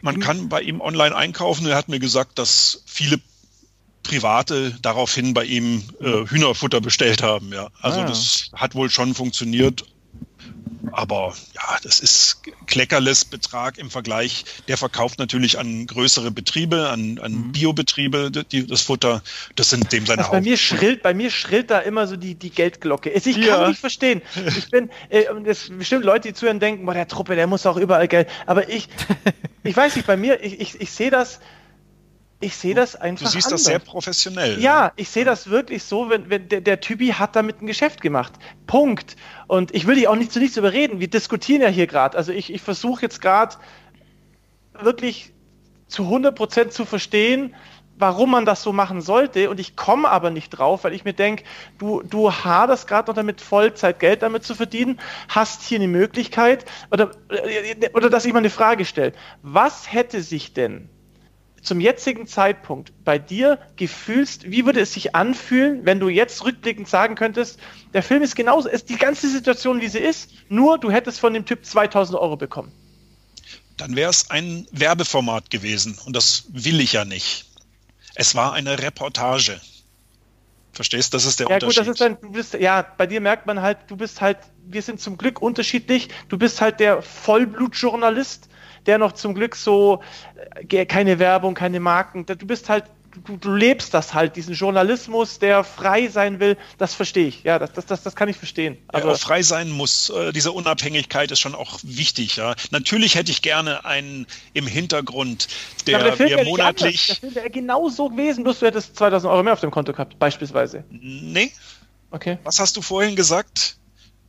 Man 0.00 0.20
kann 0.20 0.48
bei 0.48 0.62
ihm 0.62 0.80
online 0.80 1.14
einkaufen. 1.14 1.66
Er 1.66 1.76
hat 1.76 1.88
mir 1.88 2.00
gesagt, 2.00 2.38
dass 2.38 2.82
viele 2.86 3.20
Private 4.06 4.76
daraufhin 4.82 5.34
bei 5.34 5.44
ihm 5.44 5.82
äh, 6.00 6.26
Hühnerfutter 6.26 6.80
bestellt 6.80 7.22
haben. 7.22 7.52
Ja, 7.52 7.68
also 7.80 8.00
ah. 8.00 8.04
das 8.04 8.50
hat 8.54 8.74
wohl 8.74 8.90
schon 8.90 9.14
funktioniert. 9.14 9.84
Aber 10.92 11.34
ja, 11.54 11.78
das 11.82 12.00
ist 12.00 12.42
kleckerles 12.66 13.24
Betrag 13.24 13.76
im 13.78 13.90
Vergleich. 13.90 14.44
Der 14.68 14.76
verkauft 14.76 15.18
natürlich 15.18 15.58
an 15.58 15.86
größere 15.86 16.30
Betriebe, 16.30 16.90
an, 16.90 17.18
an 17.18 17.32
mhm. 17.32 17.52
Biobetriebe 17.52 18.30
die, 18.30 18.66
das 18.66 18.82
Futter. 18.82 19.22
Das 19.56 19.70
sind 19.70 19.92
dem 19.92 20.06
seine 20.06 20.20
also 20.20 20.32
bei 20.32 20.40
mir 20.40 20.56
schrillt, 20.56 21.02
bei 21.02 21.12
mir 21.12 21.30
schrillt 21.30 21.70
da 21.70 21.80
immer 21.80 22.06
so 22.06 22.16
die, 22.16 22.34
die 22.34 22.50
Geldglocke. 22.50 23.10
Ich 23.10 23.26
ja. 23.26 23.56
kann 23.56 23.70
nicht 23.70 23.80
verstehen. 23.80 24.22
Ich 24.56 24.70
bin, 24.70 24.90
äh, 25.08 25.24
es 25.44 25.68
bestimmt 25.68 26.04
Leute, 26.04 26.28
die 26.28 26.34
zuhören, 26.34 26.60
denken, 26.60 26.86
boah, 26.86 26.94
der 26.94 27.08
Truppe, 27.08 27.34
der 27.34 27.46
muss 27.46 27.66
auch 27.66 27.76
überall 27.76 28.08
Geld. 28.08 28.28
Aber 28.46 28.68
ich, 28.68 28.88
ich 29.64 29.76
weiß 29.76 29.96
nicht, 29.96 30.06
bei 30.06 30.16
mir, 30.16 30.42
ich, 30.42 30.60
ich, 30.60 30.80
ich 30.80 30.90
sehe 30.92 31.10
das, 31.10 31.40
ich 32.40 32.56
sehe 32.56 32.74
das 32.74 32.96
einfach. 32.96 33.24
Du 33.24 33.30
siehst 33.30 33.46
anders. 33.46 33.62
das 33.62 33.70
sehr 33.70 33.78
professionell. 33.78 34.60
Ja, 34.60 34.92
ich 34.96 35.08
sehe 35.08 35.24
das 35.24 35.48
wirklich 35.48 35.82
so, 35.84 36.10
wenn, 36.10 36.28
wenn 36.28 36.48
der, 36.48 36.60
der 36.60 36.80
Typi 36.80 37.08
hat 37.08 37.34
damit 37.34 37.62
ein 37.62 37.66
Geschäft 37.66 38.02
gemacht. 38.02 38.34
Punkt. 38.66 39.16
Und 39.46 39.74
ich 39.74 39.86
will 39.86 39.94
dich 39.94 40.06
auch 40.08 40.16
nicht 40.16 40.32
zu 40.32 40.38
nichts 40.38 40.56
überreden. 40.56 41.00
Wir 41.00 41.08
diskutieren 41.08 41.62
ja 41.62 41.68
hier 41.68 41.86
gerade. 41.86 42.16
Also 42.16 42.32
ich, 42.32 42.52
ich 42.52 42.60
versuche 42.60 43.02
jetzt 43.02 43.22
gerade 43.22 43.56
wirklich 44.78 45.32
zu 45.88 46.02
100% 46.02 46.68
zu 46.68 46.84
verstehen, 46.84 47.54
warum 47.98 48.32
man 48.32 48.44
das 48.44 48.62
so 48.62 48.72
machen 48.72 49.00
sollte. 49.00 49.48
Und 49.48 49.58
ich 49.58 49.74
komme 49.74 50.10
aber 50.10 50.28
nicht 50.28 50.50
drauf, 50.50 50.84
weil 50.84 50.92
ich 50.92 51.04
mir 51.04 51.14
denke, 51.14 51.44
du, 51.78 52.02
du 52.02 52.30
haderst 52.30 52.86
gerade 52.86 53.08
noch 53.08 53.16
damit, 53.16 53.40
Vollzeit 53.40 53.98
Geld 53.98 54.20
damit 54.20 54.44
zu 54.44 54.54
verdienen, 54.54 55.00
hast 55.28 55.62
hier 55.62 55.78
eine 55.78 55.88
Möglichkeit, 55.88 56.66
oder, 56.90 57.12
oder 57.94 58.10
dass 58.10 58.26
ich 58.26 58.32
mal 58.34 58.40
eine 58.40 58.50
Frage 58.50 58.84
stelle. 58.84 59.12
Was 59.42 59.90
hätte 59.90 60.20
sich 60.20 60.52
denn 60.52 60.90
zum 61.62 61.80
jetzigen 61.80 62.26
Zeitpunkt 62.26 62.92
bei 63.04 63.18
dir 63.18 63.58
gefühlst, 63.76 64.50
wie 64.50 64.64
würde 64.66 64.80
es 64.80 64.92
sich 64.92 65.14
anfühlen, 65.14 65.84
wenn 65.84 66.00
du 66.00 66.08
jetzt 66.08 66.44
rückblickend 66.44 66.88
sagen 66.88 67.14
könntest, 67.14 67.58
der 67.92 68.02
Film 68.02 68.22
ist 68.22 68.36
genauso, 68.36 68.68
ist 68.68 68.88
die 68.88 68.96
ganze 68.96 69.28
Situation, 69.28 69.80
wie 69.80 69.88
sie 69.88 69.98
ist, 69.98 70.30
nur 70.48 70.78
du 70.78 70.90
hättest 70.90 71.20
von 71.20 71.34
dem 71.34 71.44
Typ 71.44 71.64
2000 71.64 72.18
Euro 72.18 72.36
bekommen? 72.36 72.72
Dann 73.76 73.96
wäre 73.96 74.10
es 74.10 74.30
ein 74.30 74.66
Werbeformat 74.70 75.50
gewesen 75.50 75.98
und 76.06 76.14
das 76.14 76.44
will 76.48 76.80
ich 76.80 76.94
ja 76.94 77.04
nicht. 77.04 77.46
Es 78.14 78.34
war 78.34 78.54
eine 78.54 78.78
Reportage. 78.78 79.60
Verstehst? 80.72 81.14
Das 81.14 81.24
ist 81.24 81.40
der 81.40 81.48
ja, 81.48 81.54
Unterschied. 81.56 81.84
Gut, 81.84 81.88
das 81.88 81.88
ist 81.88 82.00
dann, 82.00 82.20
du 82.20 82.32
bist, 82.32 82.54
ja, 82.54 82.86
bei 82.96 83.06
dir 83.06 83.20
merkt 83.20 83.46
man 83.46 83.60
halt, 83.60 83.78
du 83.88 83.96
bist 83.96 84.20
halt, 84.20 84.38
wir 84.66 84.82
sind 84.82 85.00
zum 85.00 85.16
Glück 85.16 85.40
unterschiedlich. 85.40 86.08
Du 86.28 86.38
bist 86.38 86.60
halt 86.60 86.80
der 86.80 87.02
Vollblutjournalist 87.02 88.48
der 88.86 88.98
noch 88.98 89.12
zum 89.12 89.34
Glück 89.34 89.56
so 89.56 90.00
äh, 90.68 90.86
keine 90.86 91.18
Werbung, 91.18 91.54
keine 91.54 91.80
Marken. 91.80 92.26
Du 92.26 92.46
bist 92.46 92.68
halt 92.68 92.84
Du, 93.24 93.38
du, 93.38 93.50
lebst 93.54 93.94
das 93.94 94.12
halt, 94.12 94.36
diesen 94.36 94.54
Journalismus, 94.54 95.38
der 95.38 95.64
frei 95.64 96.08
sein 96.08 96.38
will, 96.38 96.58
das 96.76 96.92
verstehe 96.92 97.28
ich. 97.28 97.44
Ja, 97.44 97.58
das, 97.58 97.72
das, 97.72 97.86
das, 97.86 98.02
das 98.02 98.14
kann 98.14 98.28
ich 98.28 98.36
verstehen. 98.36 98.76
Aber 98.88 99.12
ja, 99.12 99.14
frei 99.14 99.42
sein 99.42 99.70
muss. 99.70 100.10
Äh, 100.10 100.32
diese 100.32 100.52
Unabhängigkeit 100.52 101.30
ist 101.30 101.40
schon 101.40 101.54
auch 101.54 101.80
wichtig. 101.82 102.36
Ja. 102.36 102.54
Natürlich 102.72 103.14
hätte 103.14 103.30
ich 103.30 103.40
gerne 103.40 103.86
einen 103.86 104.26
im 104.52 104.66
Hintergrund, 104.66 105.48
der, 105.86 106.14
der 106.14 106.26
mir 106.26 106.44
monatlich. 106.44 107.06
Der 107.06 107.16
Film 107.16 107.34
wäre 107.34 107.50
genau 107.50 107.88
so 107.88 108.10
gewesen, 108.10 108.44
bloß 108.44 108.58
du 108.58 108.66
hättest 108.66 108.96
2000 108.96 109.32
Euro 109.32 109.42
mehr 109.42 109.54
auf 109.54 109.60
dem 109.60 109.70
Konto 109.70 109.92
gehabt, 109.92 110.18
beispielsweise. 110.18 110.84
Nee. 110.90 111.52
Okay. 112.10 112.38
Was 112.44 112.58
hast 112.58 112.76
du 112.76 112.82
vorhin 112.82 113.16
gesagt? 113.16 113.78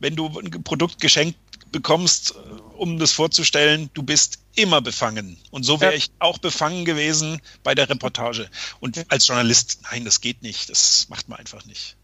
Wenn 0.00 0.16
du 0.16 0.28
ein 0.38 0.62
Produkt 0.62 1.00
geschenkt 1.00 1.36
bekommst, 1.72 2.32
äh, 2.32 2.34
um 2.76 2.98
das 2.98 3.12
vorzustellen, 3.12 3.90
du 3.94 4.02
bist 4.02 4.38
immer 4.54 4.80
befangen. 4.80 5.38
Und 5.50 5.64
so 5.64 5.80
wäre 5.80 5.92
ja. 5.92 5.98
ich 5.98 6.10
auch 6.18 6.38
befangen 6.38 6.84
gewesen 6.84 7.40
bei 7.62 7.74
der 7.74 7.88
Reportage. 7.88 8.48
Und 8.80 9.04
als 9.10 9.26
Journalist, 9.26 9.80
nein, 9.90 10.04
das 10.04 10.20
geht 10.20 10.42
nicht. 10.42 10.70
Das 10.70 11.08
macht 11.08 11.28
man 11.28 11.38
einfach 11.38 11.64
nicht. 11.66 11.96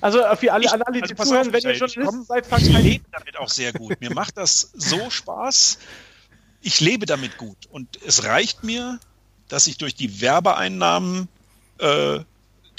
Also 0.00 0.20
äh, 0.20 0.36
für 0.36 0.52
alle, 0.52 0.64
ich, 0.64 0.72
alle 0.72 0.84
die 0.92 1.02
also 1.02 1.14
zuhören, 1.14 1.52
wenn 1.52 1.62
ihr 1.62 1.76
Journalisten 1.76 2.24
seid, 2.24 2.46
fangt 2.46 2.62
Ich 2.62 2.72
lebe 2.72 3.04
damit 3.12 3.36
auch 3.36 3.48
sehr 3.48 3.72
gut. 3.72 4.00
Mir 4.00 4.12
macht 4.12 4.36
das 4.36 4.70
so 4.74 5.10
Spaß. 5.10 5.78
Ich 6.62 6.80
lebe 6.80 7.06
damit 7.06 7.38
gut. 7.38 7.66
Und 7.70 8.00
es 8.04 8.24
reicht 8.24 8.64
mir, 8.64 8.98
dass 9.48 9.66
ich 9.66 9.78
durch 9.78 9.94
die 9.94 10.20
Werbeeinnahmen 10.20 11.28
äh, 11.78 12.20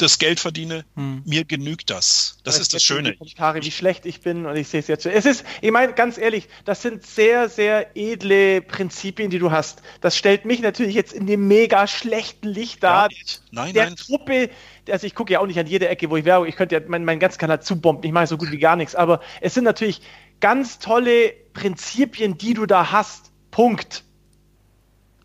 das 0.01 0.19
Geld 0.19 0.39
verdiene, 0.39 0.85
hm. 0.95 1.23
mir 1.25 1.45
genügt 1.45 1.89
das. 1.89 2.37
Das 2.43 2.59
ist 2.59 2.73
das 2.73 2.83
Schöne. 2.83 3.15
Kommentare, 3.15 3.61
wie 3.63 3.71
schlecht 3.71 4.05
ich 4.05 4.21
bin 4.21 4.45
und 4.45 4.55
ich 4.55 4.67
sehe 4.67 4.79
es 4.79 4.87
jetzt. 4.87 5.05
Es 5.05 5.25
ist, 5.25 5.45
ich 5.61 5.71
meine, 5.71 5.93
ganz 5.93 6.17
ehrlich, 6.17 6.47
das 6.65 6.81
sind 6.81 7.05
sehr, 7.05 7.49
sehr 7.49 7.95
edle 7.95 8.61
Prinzipien, 8.61 9.29
die 9.29 9.39
du 9.39 9.51
hast. 9.51 9.81
Das 10.01 10.17
stellt 10.17 10.45
mich 10.45 10.61
natürlich 10.61 10.95
jetzt 10.95 11.13
in 11.13 11.27
dem 11.27 11.47
mega 11.47 11.87
schlechten 11.87 12.47
Licht 12.47 12.83
dar. 12.83 13.09
Nein, 13.51 13.73
der 13.73 13.85
nein. 13.85 13.95
Truppe, 13.95 14.49
also 14.89 15.07
ich 15.07 15.15
gucke 15.15 15.33
ja 15.33 15.39
auch 15.39 15.47
nicht 15.47 15.59
an 15.59 15.67
jede 15.67 15.87
Ecke, 15.87 16.09
wo 16.09 16.17
ich 16.17 16.25
Werbung, 16.25 16.47
ich 16.47 16.55
könnte 16.55 16.75
ja 16.75 16.81
meinen 16.87 17.05
mein 17.05 17.19
ganzen 17.19 17.37
Kanal 17.39 17.61
zubomben, 17.61 18.03
ich 18.03 18.11
mache 18.11 18.27
so 18.27 18.37
gut 18.37 18.51
wie 18.51 18.59
gar 18.59 18.75
nichts, 18.75 18.95
aber 18.95 19.21
es 19.41 19.53
sind 19.53 19.63
natürlich 19.63 20.01
ganz 20.39 20.79
tolle 20.79 21.33
Prinzipien, 21.53 22.37
die 22.37 22.53
du 22.53 22.65
da 22.65 22.91
hast. 22.91 23.31
Punkt. 23.51 24.03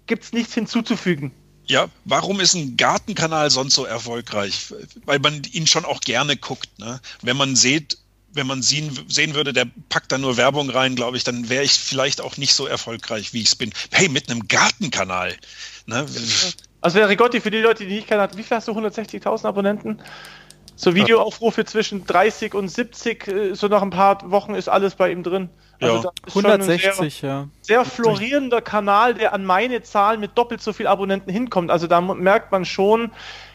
Gibt 0.06 0.24
es 0.24 0.32
nichts 0.32 0.54
hinzuzufügen. 0.54 1.32
Ja, 1.66 1.88
warum 2.04 2.40
ist 2.40 2.54
ein 2.54 2.76
Gartenkanal 2.76 3.50
sonst 3.50 3.74
so 3.74 3.84
erfolgreich? 3.84 4.72
Weil 5.04 5.18
man 5.20 5.42
ihn 5.52 5.66
schon 5.66 5.84
auch 5.84 6.00
gerne 6.00 6.36
guckt. 6.36 6.78
Ne? 6.78 7.00
Wenn 7.22 7.36
man 7.36 7.56
sieht, 7.56 7.98
wenn 8.32 8.46
man 8.46 8.62
sehen, 8.62 8.98
sehen 9.08 9.34
würde, 9.34 9.52
der 9.52 9.66
packt 9.88 10.10
da 10.10 10.18
nur 10.18 10.36
Werbung 10.36 10.70
rein, 10.70 10.96
glaube 10.96 11.16
ich, 11.16 11.24
dann 11.24 11.48
wäre 11.48 11.64
ich 11.64 11.72
vielleicht 11.72 12.20
auch 12.20 12.36
nicht 12.36 12.54
so 12.54 12.66
erfolgreich, 12.66 13.32
wie 13.32 13.42
ich 13.42 13.48
es 13.48 13.56
bin. 13.56 13.72
Hey, 13.90 14.08
mit 14.08 14.30
einem 14.30 14.48
Gartenkanal. 14.48 15.36
Ne? 15.86 16.06
Also 16.80 16.98
der 16.98 17.08
Rigotti, 17.08 17.40
für 17.40 17.50
die 17.50 17.60
Leute, 17.60 17.86
die 17.86 17.94
nicht 17.94 18.08
kennen, 18.08 18.28
wie 18.34 18.42
viel 18.42 18.56
hast 18.56 18.68
du? 18.68 18.72
160.000 18.72 19.46
Abonnenten? 19.46 20.00
So 20.74 20.94
Videoaufrufe 20.94 21.64
zwischen 21.64 22.06
30 22.06 22.54
und 22.54 22.68
70, 22.68 23.28
äh, 23.28 23.54
so 23.54 23.68
nach 23.68 23.82
ein 23.82 23.90
paar 23.90 24.30
Wochen 24.30 24.54
ist 24.54 24.68
alles 24.68 24.96
bei 24.96 25.12
ihm 25.12 25.22
drin. 25.22 25.48
Also 25.82 26.02
ja. 26.04 26.10
160, 26.28 27.14
sehr, 27.14 27.28
ja. 27.28 27.48
Sehr 27.60 27.84
florierender 27.84 28.60
Kanal, 28.60 29.14
der 29.14 29.32
an 29.32 29.44
meine 29.44 29.82
Zahlen 29.82 30.20
mit 30.20 30.36
doppelt 30.36 30.62
so 30.62 30.72
viel 30.72 30.86
Abonnenten 30.86 31.32
hinkommt. 31.32 31.70
Also 31.70 31.86
da 31.86 32.00
merkt 32.00 32.52
man 32.52 32.64
schon, 32.64 33.12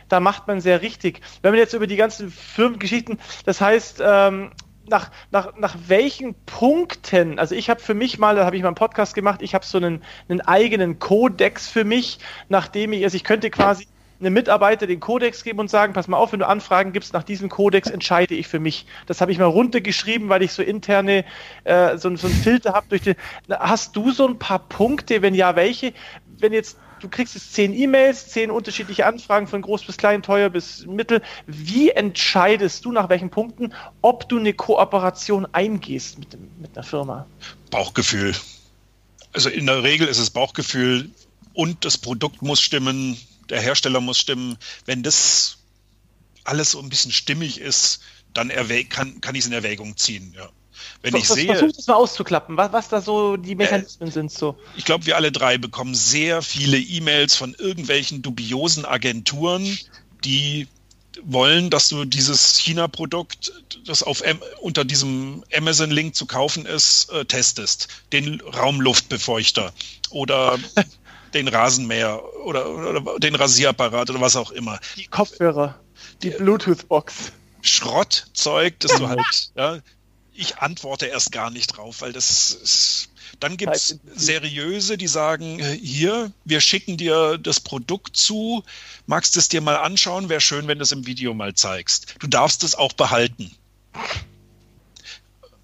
da 0.10 0.20
macht 0.20 0.48
man 0.48 0.62
sehr 0.62 0.82
richtig. 0.82 1.22
Wenn 1.42 1.52
man 1.52 1.60
jetzt 1.60 1.74
über 1.74 1.88
die 1.88 1.96
ganzen 1.96 2.32
Firmengeschichten, 2.32 3.20
das 3.46 3.62
heißt, 3.62 4.02
ähm, 4.04 4.52
nach, 4.90 5.12
nach, 5.32 5.56
nach 5.58 5.76
welchen 5.88 6.36
Punkten, 6.46 7.40
also 7.40 7.56
ich 7.56 7.70
habe 7.70 7.82
für 7.82 7.94
mich 7.94 8.20
mal, 8.20 8.36
da 8.36 8.46
habe 8.46 8.56
ich 8.56 8.62
mal 8.62 8.70
einen 8.70 8.76
Podcast 8.76 9.16
gemacht, 9.16 9.42
ich 9.42 9.54
habe 9.54 9.66
so 9.66 9.78
einen, 9.78 10.04
einen 10.30 10.42
eigenen 10.42 11.00
Kodex 11.00 11.68
für 11.68 11.84
mich, 11.84 12.20
nachdem 12.50 12.94
ich, 12.94 13.04
also 13.04 13.16
ich 13.16 13.24
könnte 13.24 13.50
quasi 13.50 13.88
einem 14.20 14.34
Mitarbeiter 14.34 14.88
den 14.88 15.00
Kodex 15.00 15.44
geben 15.44 15.60
und 15.60 15.70
sagen, 15.70 15.94
pass 15.94 16.08
mal 16.08 16.18
auf, 16.18 16.32
wenn 16.32 16.40
du 16.40 16.48
Anfragen 16.48 16.94
gibst, 16.94 17.14
nach 17.14 17.24
diesem 17.24 17.50
Kodex 17.50 17.90
entscheide 17.90 18.36
ich 18.36 18.48
für 18.48 18.60
mich. 18.60 18.86
Das 19.06 19.22
habe 19.22 19.32
ich 19.32 19.38
mal 19.38 19.46
runtergeschrieben, 19.46 20.30
weil 20.30 20.42
ich 20.42 20.54
so 20.54 20.64
interne, 20.64 21.26
äh, 21.64 21.98
so, 21.98 22.16
so 22.16 22.28
einen 22.28 22.36
Filter 22.36 22.74
habe 22.74 22.88
durch 22.90 23.02
den. 23.02 23.16
Hast 23.50 23.96
du 23.96 24.12
so 24.12 24.28
ein 24.28 24.40
paar 24.40 24.60
Punkte? 24.60 25.22
Wenn 25.22 25.36
ja, 25.36 25.56
welche? 25.56 25.94
Wenn 26.40 26.54
jetzt 26.54 26.78
du 27.00 27.10
kriegst 27.10 27.36
jetzt 27.36 27.54
zehn 27.54 27.74
E-Mails, 27.74 28.30
zehn 28.30 28.52
unterschiedliche 28.52 29.06
Anfragen 29.06 29.48
von 29.48 29.62
groß 29.62 29.84
bis 29.84 29.98
klein, 29.98 30.24
teuer 30.24 30.50
bis 30.50 30.86
mittel. 30.86 31.22
Wie 31.46 31.90
entscheidest 31.90 32.86
du 32.86 32.92
nach 32.92 33.10
welchen 33.10 33.30
Punkten, 33.30 33.74
ob 34.02 34.28
du 34.30 34.40
eine 34.40 34.54
Kooperation 34.54 35.48
eingehst 35.52 36.20
mit, 36.20 36.34
dem, 36.34 36.50
mit 36.60 36.76
einer 36.76 36.84
Firma? 36.84 37.28
Bauchgefühl. 37.72 38.36
Also 39.34 39.50
in 39.50 39.66
der 39.66 39.84
Regel 39.84 40.08
ist 40.08 40.18
es 40.18 40.30
Bauchgefühl 40.30 41.12
und 41.54 41.86
das 41.86 41.98
Produkt 41.98 42.42
muss 42.42 42.62
stimmen, 42.62 43.18
der 43.50 43.62
Hersteller 43.62 44.02
muss 44.02 44.20
stimmen. 44.20 44.58
Wenn 44.86 45.04
das 45.04 45.58
alles 46.44 46.72
so 46.72 46.80
ein 46.80 46.90
bisschen 46.90 47.12
stimmig 47.12 47.60
ist, 47.60 48.02
dann 48.34 48.52
kann, 48.90 49.22
kann 49.22 49.36
ich 49.36 49.42
es 49.42 49.48
in 49.48 49.54
Erwägung 49.54 49.98
ziehen. 49.98 50.34
Ja. 50.36 50.50
Wenn 51.02 51.14
was, 51.14 51.22
ich 51.22 51.28
sehe, 51.28 51.46
versuch 51.48 51.76
das 51.76 51.88
mal 51.88 51.96
auszuklappen, 51.96 52.58
was, 52.58 52.72
was 52.72 52.90
da 52.90 53.02
so 53.02 53.38
die 53.38 53.56
Mechanismen 53.56 54.10
äh, 54.10 54.12
sind. 54.12 54.32
So. 54.32 54.58
Ich 54.76 54.86
glaube, 54.86 55.06
wir 55.06 55.16
alle 55.16 55.32
drei 55.32 55.58
bekommen 55.58 55.96
sehr 55.96 56.42
viele 56.42 56.78
E-Mails 56.78 57.36
von 57.36 57.54
irgendwelchen 57.54 58.22
dubiosen 58.22 58.86
Agenturen, 58.86 59.78
die 60.24 60.68
wollen, 61.24 61.70
dass 61.70 61.90
du 61.90 62.06
dieses 62.06 62.60
China-Produkt, 62.60 63.52
das 63.86 64.04
auf 64.04 64.24
unter 64.62 64.86
diesem 64.86 65.44
Amazon-Link 65.56 66.16
zu 66.16 66.26
kaufen 66.26 66.66
ist, 66.66 67.10
äh, 67.12 67.26
testest. 67.26 67.88
Den 68.14 68.42
Raumluftbefeuchter 68.42 69.74
oder 70.10 70.60
den 71.34 71.48
Rasenmäher 71.48 72.22
oder, 72.46 72.70
oder, 72.70 73.20
den 73.20 73.36
Rasierapparat 73.36 74.10
oder 74.10 74.22
was 74.22 74.36
auch 74.36 74.52
immer. 74.52 74.80
Die 74.96 75.08
Kopfhörer. 75.08 75.80
Die 76.24 76.32
Bluetooth-Box. 76.32 77.32
Schrottzeug, 77.62 78.80
das 78.80 78.96
du 78.96 79.08
halt, 79.10 79.52
ja, 79.56 79.80
ich 80.34 80.58
antworte 80.60 81.08
erst 81.08 81.32
gar 81.32 81.50
nicht 81.50 81.68
drauf, 81.76 82.02
weil 82.02 82.14
das 82.14 82.52
ist, 82.52 83.10
dann 83.40 83.58
gibt 83.58 83.76
es 83.76 84.00
seriöse, 84.16 84.98
die 84.98 85.08
sagen, 85.08 85.60
äh, 85.60 85.78
hier, 85.78 86.32
wir 86.46 86.62
schicken 86.62 86.98
dir 86.98 87.38
das 87.38 87.60
Produkt 87.60 88.16
zu, 88.16 88.64
magst 89.08 89.36
es 89.36 89.50
dir 89.50 89.62
mal 89.62 89.78
anschauen, 89.78 90.30
wäre 90.30 90.42
schön, 90.42 90.68
wenn 90.68 90.78
du 90.78 90.84
es 90.84 90.92
im 90.92 91.06
Video 91.06 91.34
mal 91.34 91.54
zeigst. 91.56 92.16
Du 92.20 92.28
darfst 92.28 92.64
es 92.64 92.76
auch 92.76 92.94
behalten. 92.94 93.52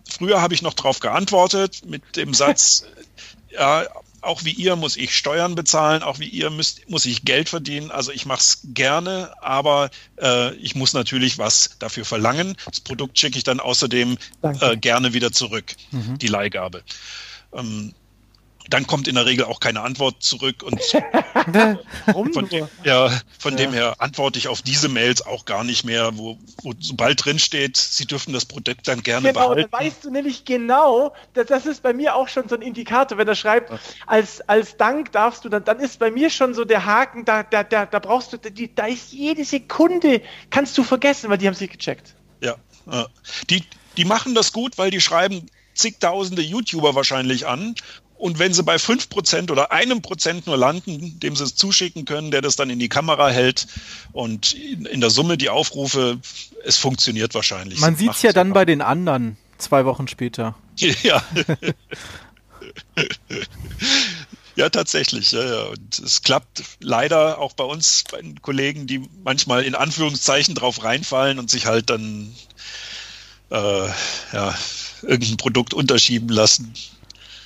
Früher 0.10 0.42
habe 0.42 0.54
ich 0.54 0.62
noch 0.62 0.74
darauf 0.74 1.00
geantwortet 1.00 1.84
mit 1.86 2.16
dem 2.16 2.34
Satz, 2.34 2.86
ja, 3.50 3.86
auch 4.24 4.44
wie 4.46 4.52
ihr 4.52 4.76
muss 4.76 4.98
ich 4.98 5.16
Steuern 5.16 5.56
bezahlen, 5.56 6.04
auch 6.04 6.20
wie 6.20 6.28
ihr 6.28 6.50
müsst, 6.50 6.90
muss 6.90 7.06
ich 7.06 7.26
Geld 7.26 7.50
verdienen. 7.50 7.92
Also 7.92 8.12
ich 8.12 8.26
mache 8.26 8.42
es 8.42 8.62
gerne, 8.64 9.34
aber 9.42 9.90
äh, 10.22 10.54
ich 10.56 10.76
muss 10.76 10.94
natürlich 10.94 11.38
was 11.38 11.76
dafür 11.80 12.06
verlangen. 12.06 12.56
Das 12.66 12.80
Produkt 12.80 13.20
schicke 13.20 13.38
ich 13.38 13.44
dann 13.44 13.60
außerdem 13.60 14.18
äh, 14.42 14.78
gerne 14.78 15.14
wieder 15.14 15.32
zurück, 15.32 15.76
mhm. 15.92 16.18
die 16.18 16.28
Leihgabe. 16.28 16.84
Ähm, 17.54 17.94
dann 18.70 18.88
kommt 18.88 19.08
in 19.08 19.16
der 19.16 19.26
Regel 19.26 19.46
auch 19.46 19.60
keine 19.60 19.82
Antwort 19.82 20.24
zurück 20.24 20.64
und 20.64 20.82
von, 22.34 22.50
dem, 22.50 22.68
ja, 22.84 23.10
von 23.40 23.54
ja. 23.54 23.58
dem 23.58 23.74
her 23.74 23.96
antworte 24.00 24.40
ich 24.40 24.48
auf 24.48 24.62
diese 24.62 24.90
Mails 24.90 25.26
auch 25.26 25.46
gar 25.46 25.64
nicht 25.64 25.84
mehr, 25.84 26.18
wo, 26.18 26.38
wo 26.62 26.74
sobald 26.80 27.24
drin 27.24 27.40
steht, 27.40 27.78
Sie 27.78 28.06
dürfen 28.06 28.34
das 28.34 28.46
Produkt 28.46 28.88
dann 28.88 29.04
gerne 29.04 29.30
genau, 29.30 29.50
behalten. 29.50 29.70
Dann 29.72 29.82
weißt 29.82 30.06
du 30.06 30.12
nämlich 30.12 30.46
genau, 30.46 31.14
das, 31.34 31.48
das 31.48 31.66
ist 31.66 31.84
bei 31.84 31.94
mir 31.94 32.16
auch 32.16 32.28
schon 32.28 32.48
so 32.48 32.56
ein 32.56 32.62
Indikator, 32.62 33.18
wenn 33.18 33.28
er 33.28 33.36
schreibt, 33.36 33.72
als, 34.08 34.42
als 34.48 34.78
Dank 34.78 35.12
darfst 35.12 35.46
du, 35.46 35.50
dann, 35.50 35.64
dann 35.64 35.80
ist 35.80 36.00
bei 36.00 36.12
mir 36.12 36.30
schon 36.30 36.54
so 36.54 36.66
der 36.66 36.86
Haken, 36.86 37.26
da, 37.26 37.44
da, 37.44 37.64
da, 37.64 37.86
da 37.86 38.00
brauchst 38.00 38.34
du, 38.34 38.38
die, 38.38 38.74
da 38.74 38.86
ist 38.86 39.12
jede 39.12 39.46
Sekunde, 39.46 40.22
kannst 40.50 40.78
du 40.78 40.84
vergessen, 40.84 41.30
weil 41.30 41.38
die 41.38 41.48
haben 41.48 41.56
sich 41.56 41.70
gecheckt. 41.70 42.16
Ja, 42.42 42.56
die, 43.50 43.64
die 43.98 44.06
machen 44.06 44.36
das 44.36 44.52
gut, 44.52 44.78
weil 44.78 44.92
die 44.92 45.02
schreiben 45.02 45.48
zigtausende 45.74 46.42
YouTuber 46.42 46.96
wahrscheinlich 46.96 47.48
an 47.48 47.76
und 48.24 48.40
wenn 48.40 48.54
sie 48.54 48.64
bei 48.64 48.78
5% 48.78 49.52
oder 49.52 49.74
einem 49.74 50.02
Prozent 50.02 50.48
nur 50.48 50.56
landen, 50.56 51.20
dem 51.20 51.36
sie 51.36 51.44
es 51.44 51.56
zuschicken 51.56 52.06
können, 52.06 52.32
der 52.32 52.42
das 52.42 52.56
dann 52.56 52.70
in 52.70 52.80
die 52.80 52.88
Kamera 52.88 53.28
hält 53.28 53.68
und 54.14 54.54
in 54.54 55.02
der 55.02 55.10
Summe 55.10 55.38
die 55.38 55.50
Aufrufe, 55.50 56.20
es 56.64 56.78
funktioniert 56.78 57.36
wahrscheinlich. 57.36 57.82
Man 57.82 57.98
sieht 57.98 58.12
es 58.12 58.22
ja 58.22 58.32
dann 58.32 58.54
bei 58.54 58.64
den 58.64 58.82
anderen 58.82 59.36
zwei 59.58 59.84
Wochen 59.84 60.08
später. 60.08 60.56
Ja. 61.04 61.22
Ja, 64.56 64.70
tatsächlich. 64.70 65.32
Ja, 65.32 65.44
ja. 65.44 65.64
Und 65.64 65.98
es 65.98 66.22
klappt 66.22 66.64
leider 66.80 67.40
auch 67.40 67.54
bei 67.54 67.64
uns, 67.64 68.04
bei 68.10 68.22
den 68.22 68.40
Kollegen, 68.40 68.86
die 68.86 69.10
manchmal 69.24 69.64
in 69.64 69.74
Anführungszeichen 69.74 70.54
drauf 70.54 70.84
reinfallen 70.84 71.40
und 71.40 71.50
sich 71.50 71.66
halt 71.66 71.90
dann 71.90 72.36
äh, 73.50 73.88
ja, 74.32 74.56
irgendein 75.02 75.38
Produkt 75.38 75.74
unterschieben 75.74 76.30
lassen 76.30 76.76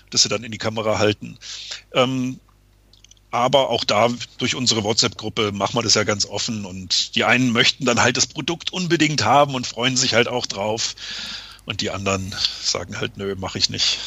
das 0.10 0.24
sie 0.24 0.30
dann 0.30 0.44
in 0.44 0.52
die 0.52 0.58
Kamera 0.58 1.00
halten. 1.00 1.38
Ähm, 1.94 2.40
aber 3.32 3.70
auch 3.70 3.84
da 3.84 4.10
durch 4.38 4.56
unsere 4.56 4.84
WhatsApp-Gruppe 4.84 5.52
machen 5.52 5.76
wir 5.76 5.84
das 5.84 5.96
ja 5.96 6.04
ganz 6.04 6.26
offen 6.26 6.66
und 6.66 7.16
die 7.16 7.26
einen 7.26 7.52
möchten 7.52 7.86
dann 7.86 8.02
halt 8.02 8.18
das 8.18 8.28
Produkt 8.28 8.72
unbedingt 8.72 9.26
haben 9.26 9.54
und 9.54 9.68
freuen 9.68 9.98
sich 9.98 10.14
halt 10.14 10.28
auch 10.28 10.46
drauf 10.46 10.96
und 11.66 11.82
die 11.82 11.92
anderen 11.92 12.34
sagen 12.62 13.00
halt, 13.00 13.18
nö, 13.18 13.36
mache 13.38 13.58
ich 13.58 13.70
nicht. 13.70 14.00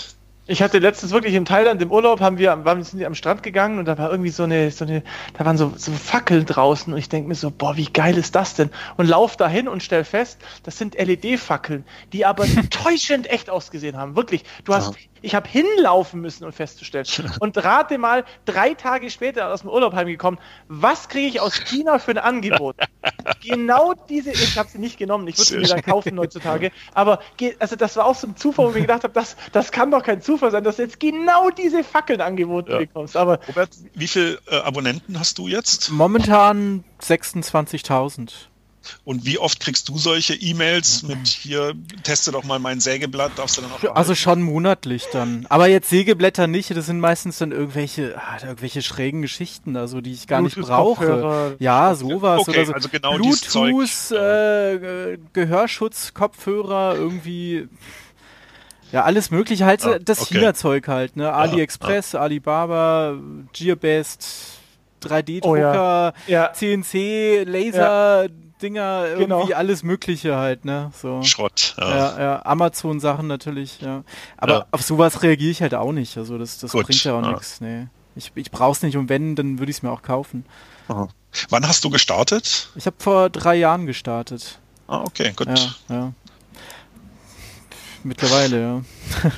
Ich 0.46 0.62
hatte 0.62 0.80
letztens 0.80 1.12
wirklich 1.12 1.34
in 1.34 1.44
Thailand 1.44 1.80
im 1.80 1.92
Urlaub, 1.92 2.20
haben 2.20 2.38
wir, 2.38 2.64
waren, 2.64 2.82
sind 2.82 2.98
wir 2.98 3.06
am 3.06 3.14
Strand 3.14 3.44
gegangen 3.44 3.78
und 3.78 3.84
da 3.84 3.96
war 3.98 4.10
irgendwie 4.10 4.30
so 4.30 4.42
eine, 4.42 4.72
so 4.72 4.84
eine 4.84 5.04
da 5.38 5.44
waren 5.44 5.56
so, 5.56 5.74
so 5.76 5.92
Fackeln 5.92 6.44
draußen 6.44 6.92
und 6.92 6.98
ich 6.98 7.08
denke 7.08 7.28
mir 7.28 7.36
so, 7.36 7.52
boah, 7.52 7.76
wie 7.76 7.84
geil 7.84 8.18
ist 8.18 8.34
das 8.34 8.54
denn? 8.54 8.70
Und 8.96 9.06
lauf 9.06 9.36
dahin 9.36 9.68
und 9.68 9.82
stell 9.82 10.02
fest, 10.02 10.40
das 10.64 10.76
sind 10.76 10.96
LED-Fackeln, 10.98 11.84
die 12.12 12.24
aber 12.24 12.46
täuschend 12.70 13.30
echt 13.30 13.48
ausgesehen 13.48 13.96
haben. 13.96 14.16
Wirklich. 14.16 14.42
Du 14.64 14.74
hast 14.74 14.94
ja. 14.94 15.00
Ich 15.22 15.34
habe 15.34 15.48
hinlaufen 15.48 16.20
müssen, 16.20 16.44
um 16.44 16.52
festzustellen. 16.52 17.06
Und 17.40 17.62
rate 17.62 17.98
mal, 17.98 18.24
drei 18.44 18.74
Tage 18.74 19.10
später 19.10 19.52
aus 19.52 19.60
dem 19.60 19.70
Urlaub 19.70 19.94
heimgekommen, 19.94 20.40
was 20.68 21.08
kriege 21.08 21.28
ich 21.28 21.40
aus 21.40 21.54
China 21.54 21.98
für 21.98 22.12
ein 22.12 22.18
Angebot? 22.18 22.76
genau 23.42 23.94
diese, 24.08 24.30
ich 24.30 24.58
habe 24.58 24.68
sie 24.68 24.78
nicht 24.78 24.98
genommen, 24.98 25.26
ich 25.28 25.38
würde 25.38 25.50
sie 25.50 25.58
mir 25.58 25.68
dann 25.68 25.82
kaufen 25.82 26.18
heutzutage, 26.18 26.70
aber 26.94 27.20
also 27.58 27.76
das 27.76 27.96
war 27.96 28.06
auch 28.06 28.14
so 28.14 28.26
ein 28.26 28.36
Zufall, 28.36 28.66
wo 28.66 28.68
ich 28.70 28.74
mir 28.76 28.82
gedacht 28.82 29.04
habe, 29.04 29.14
das, 29.14 29.36
das 29.52 29.72
kann 29.72 29.90
doch 29.90 30.02
kein 30.02 30.20
Zufall 30.22 30.50
sein, 30.50 30.64
dass 30.64 30.76
du 30.76 30.82
jetzt 30.82 31.00
genau 31.00 31.50
diese 31.50 31.84
Fackeln 31.84 32.20
angeboten 32.20 32.72
ja. 32.72 32.78
bekommst. 32.78 33.16
Aber 33.16 33.40
Robert, 33.48 33.70
wie 33.94 34.08
viele 34.08 34.38
äh, 34.48 34.56
Abonnenten 34.56 35.18
hast 35.18 35.38
du 35.38 35.48
jetzt? 35.48 35.90
Momentan 35.90 36.84
26.000. 37.00 38.49
Und 39.04 39.24
wie 39.24 39.38
oft 39.38 39.60
kriegst 39.60 39.88
du 39.88 39.98
solche 39.98 40.34
E-Mails 40.34 41.02
mit 41.02 41.26
hier, 41.26 41.74
teste 42.02 42.32
doch 42.32 42.44
mal 42.44 42.58
mein 42.58 42.80
Sägeblatt, 42.80 43.32
darfst 43.36 43.58
du 43.58 43.62
dann 43.62 43.72
auch. 43.72 43.96
Also 43.96 44.14
schon 44.14 44.42
monatlich 44.42 45.06
dann. 45.12 45.46
Aber 45.48 45.68
jetzt 45.68 45.90
Sägeblätter 45.90 46.46
nicht, 46.46 46.76
das 46.76 46.86
sind 46.86 47.00
meistens 47.00 47.38
dann 47.38 47.52
irgendwelche, 47.52 48.16
ah, 48.16 48.38
irgendwelche 48.42 48.82
schrägen 48.82 49.22
Geschichten, 49.22 49.76
also 49.76 50.00
die 50.00 50.12
ich 50.12 50.26
gar 50.26 50.42
nicht 50.42 50.56
brauche. 50.56 51.56
Ja, 51.58 51.94
sowas 51.94 52.40
okay, 52.40 52.50
oder 52.50 52.66
so. 52.66 52.72
Also 52.72 52.88
genau 52.88 53.16
Bluetooth, 53.16 54.10
äh, 54.12 55.18
Gehörschutz, 55.32 56.14
Kopfhörer, 56.14 56.94
irgendwie. 56.96 57.68
Ja, 58.92 59.04
alles 59.04 59.30
mögliche, 59.30 59.66
halt 59.66 59.84
ah, 59.84 59.98
das 60.00 60.22
okay. 60.22 60.34
China-Zeug 60.34 60.88
halt, 60.88 61.16
ne? 61.16 61.32
AliExpress, 61.32 62.14
ah, 62.14 62.22
Alibaba, 62.22 63.16
Gearbest, 63.52 64.58
3D-Drucker, 65.02 65.48
oh, 65.48 65.56
ja. 65.56 66.12
ja. 66.26 66.52
CNC, 66.52 67.44
Laser, 67.44 68.24
ja. 68.24 68.28
Dinger, 68.62 69.04
irgendwie 69.06 69.24
genau. 69.24 69.48
alles 69.52 69.82
Mögliche 69.82 70.36
halt, 70.36 70.64
ne? 70.64 70.90
So. 71.00 71.22
Schrott. 71.22 71.74
Ja, 71.78 71.90
ja, 71.90 72.20
ja. 72.20 72.42
Amazon-Sachen 72.44 73.26
natürlich, 73.26 73.80
ja. 73.80 74.04
Aber 74.36 74.52
ja. 74.52 74.66
auf 74.70 74.82
sowas 74.82 75.22
reagiere 75.22 75.50
ich 75.50 75.62
halt 75.62 75.74
auch 75.74 75.92
nicht. 75.92 76.16
Also 76.16 76.38
das, 76.38 76.58
das 76.58 76.72
bringt 76.72 77.04
ja 77.04 77.14
auch 77.14 77.22
ja. 77.22 77.32
nichts. 77.32 77.60
Nee. 77.60 77.86
Ich, 78.16 78.32
ich 78.34 78.50
brauch's 78.50 78.82
nicht 78.82 78.96
und 78.96 79.08
wenn, 79.08 79.36
dann 79.36 79.58
würde 79.58 79.70
ich 79.70 79.78
es 79.78 79.82
mir 79.82 79.90
auch 79.90 80.02
kaufen. 80.02 80.44
Aha. 80.88 81.08
Wann 81.48 81.66
hast 81.66 81.84
du 81.84 81.90
gestartet? 81.90 82.70
Ich 82.74 82.86
habe 82.86 82.96
vor 82.98 83.30
drei 83.30 83.54
Jahren 83.54 83.86
gestartet. 83.86 84.58
Ah, 84.88 85.02
okay, 85.02 85.32
gut. 85.34 85.46
Ja, 85.46 85.74
ja. 85.88 86.12
Mittlerweile, 88.02 88.60
ja. 88.60 88.82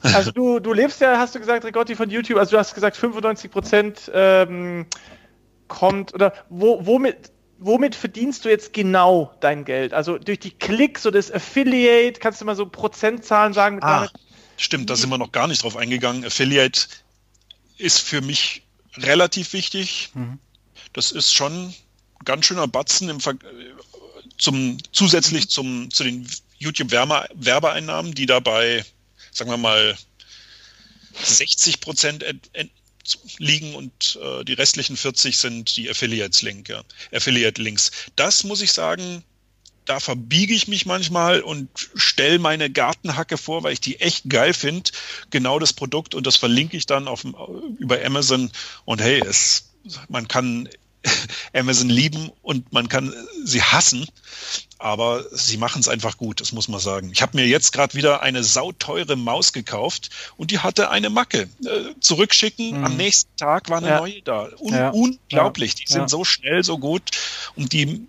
Also 0.00 0.30
du, 0.30 0.60
du 0.60 0.72
lebst 0.72 1.00
ja, 1.00 1.18
hast 1.18 1.34
du 1.34 1.40
gesagt, 1.40 1.64
Rigotti, 1.64 1.96
von 1.96 2.08
YouTube, 2.08 2.38
also 2.38 2.52
du 2.52 2.58
hast 2.58 2.72
gesagt 2.72 2.96
95 2.96 3.50
Prozent 3.50 4.10
ähm, 4.14 4.86
kommt, 5.66 6.14
oder 6.14 6.32
wo, 6.48 6.86
womit, 6.86 7.32
womit 7.58 7.94
verdienst 7.94 8.44
du 8.44 8.48
jetzt 8.48 8.72
genau 8.72 9.34
dein 9.40 9.64
Geld? 9.64 9.92
Also 9.92 10.18
durch 10.18 10.38
die 10.38 10.50
Klicks 10.50 11.04
oder 11.06 11.18
das 11.18 11.30
Affiliate, 11.30 12.20
kannst 12.20 12.40
du 12.40 12.44
mal 12.44 12.56
so 12.56 12.66
Prozentzahlen 12.66 13.52
sagen? 13.52 13.80
Ah, 13.82 14.08
stimmt, 14.56 14.88
da 14.90 14.96
sind 14.96 15.10
wir 15.10 15.18
noch 15.18 15.32
gar 15.32 15.48
nicht 15.48 15.62
drauf 15.62 15.76
eingegangen. 15.76 16.24
Affiliate 16.24 16.86
ist 17.76 18.00
für 18.00 18.20
mich 18.20 18.62
relativ 18.96 19.52
wichtig. 19.52 20.10
Mhm. 20.14 20.38
Das 20.92 21.10
ist 21.10 21.32
schon 21.32 21.52
ein 21.52 21.74
ganz 22.24 22.46
schöner 22.46 22.66
Batzen 22.66 23.08
im 23.08 23.20
Ver 23.20 23.34
zum, 24.36 24.78
zusätzlich 24.92 25.44
mhm. 25.44 25.48
zum, 25.48 25.90
zu 25.90 26.04
den 26.04 26.28
YouTube-Werbeeinnahmen, 26.58 28.14
die 28.14 28.26
dabei, 28.26 28.84
sagen 29.32 29.50
wir 29.50 29.56
mal, 29.56 29.96
60 31.20 31.80
Prozent 31.80 32.24
liegen 33.38 33.74
und 33.74 34.18
äh, 34.22 34.44
die 34.44 34.54
restlichen 34.54 34.96
40 34.96 35.36
sind 35.36 35.76
die 35.76 35.88
Affiliates-Link, 35.90 36.68
ja. 36.68 36.82
Affiliate-Links. 37.12 37.90
Das 38.16 38.44
muss 38.44 38.60
ich 38.60 38.72
sagen, 38.72 39.24
da 39.88 40.00
verbiege 40.00 40.54
ich 40.54 40.68
mich 40.68 40.84
manchmal 40.84 41.40
und 41.40 41.68
stelle 41.94 42.38
meine 42.38 42.70
Gartenhacke 42.70 43.38
vor, 43.38 43.62
weil 43.62 43.72
ich 43.72 43.80
die 43.80 44.00
echt 44.00 44.28
geil 44.28 44.52
finde. 44.52 44.90
Genau 45.30 45.58
das 45.58 45.72
Produkt 45.72 46.14
und 46.14 46.26
das 46.26 46.36
verlinke 46.36 46.76
ich 46.76 46.86
dann 46.86 47.08
auf, 47.08 47.24
über 47.78 48.04
Amazon. 48.04 48.50
Und 48.84 49.00
hey, 49.00 49.22
es, 49.24 49.70
man 50.08 50.28
kann 50.28 50.68
Amazon 51.54 51.88
lieben 51.88 52.30
und 52.42 52.72
man 52.72 52.88
kann 52.88 53.14
sie 53.44 53.62
hassen, 53.62 54.06
aber 54.78 55.24
sie 55.32 55.56
machen 55.56 55.80
es 55.80 55.88
einfach 55.88 56.16
gut, 56.16 56.40
das 56.40 56.52
muss 56.52 56.68
man 56.68 56.80
sagen. 56.80 57.10
Ich 57.12 57.22
habe 57.22 57.36
mir 57.36 57.46
jetzt 57.46 57.72
gerade 57.72 57.94
wieder 57.94 58.22
eine 58.22 58.44
sauteure 58.44 59.16
Maus 59.16 59.52
gekauft 59.52 60.10
und 60.36 60.50
die 60.50 60.58
hatte 60.58 60.90
eine 60.90 61.10
Macke. 61.10 61.48
Äh, 61.64 61.94
zurückschicken, 62.00 62.78
mhm. 62.78 62.84
am 62.84 62.96
nächsten 62.96 63.34
Tag 63.36 63.70
war 63.70 63.78
eine 63.78 63.88
ja. 63.88 64.00
neue 64.00 64.22
da. 64.22 64.48
Un 64.58 64.74
ja. 64.74 64.90
Unglaublich, 64.90 65.74
die 65.74 65.86
sind 65.86 66.10
so 66.10 66.24
schnell, 66.24 66.64
so 66.64 66.78
gut 66.78 67.10
und 67.56 67.72
die, 67.72 68.06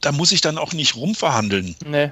da 0.00 0.12
muss 0.12 0.32
ich 0.32 0.40
dann 0.40 0.58
auch 0.58 0.72
nicht 0.72 0.96
rumverhandeln. 0.96 1.76
Nee 1.84 2.10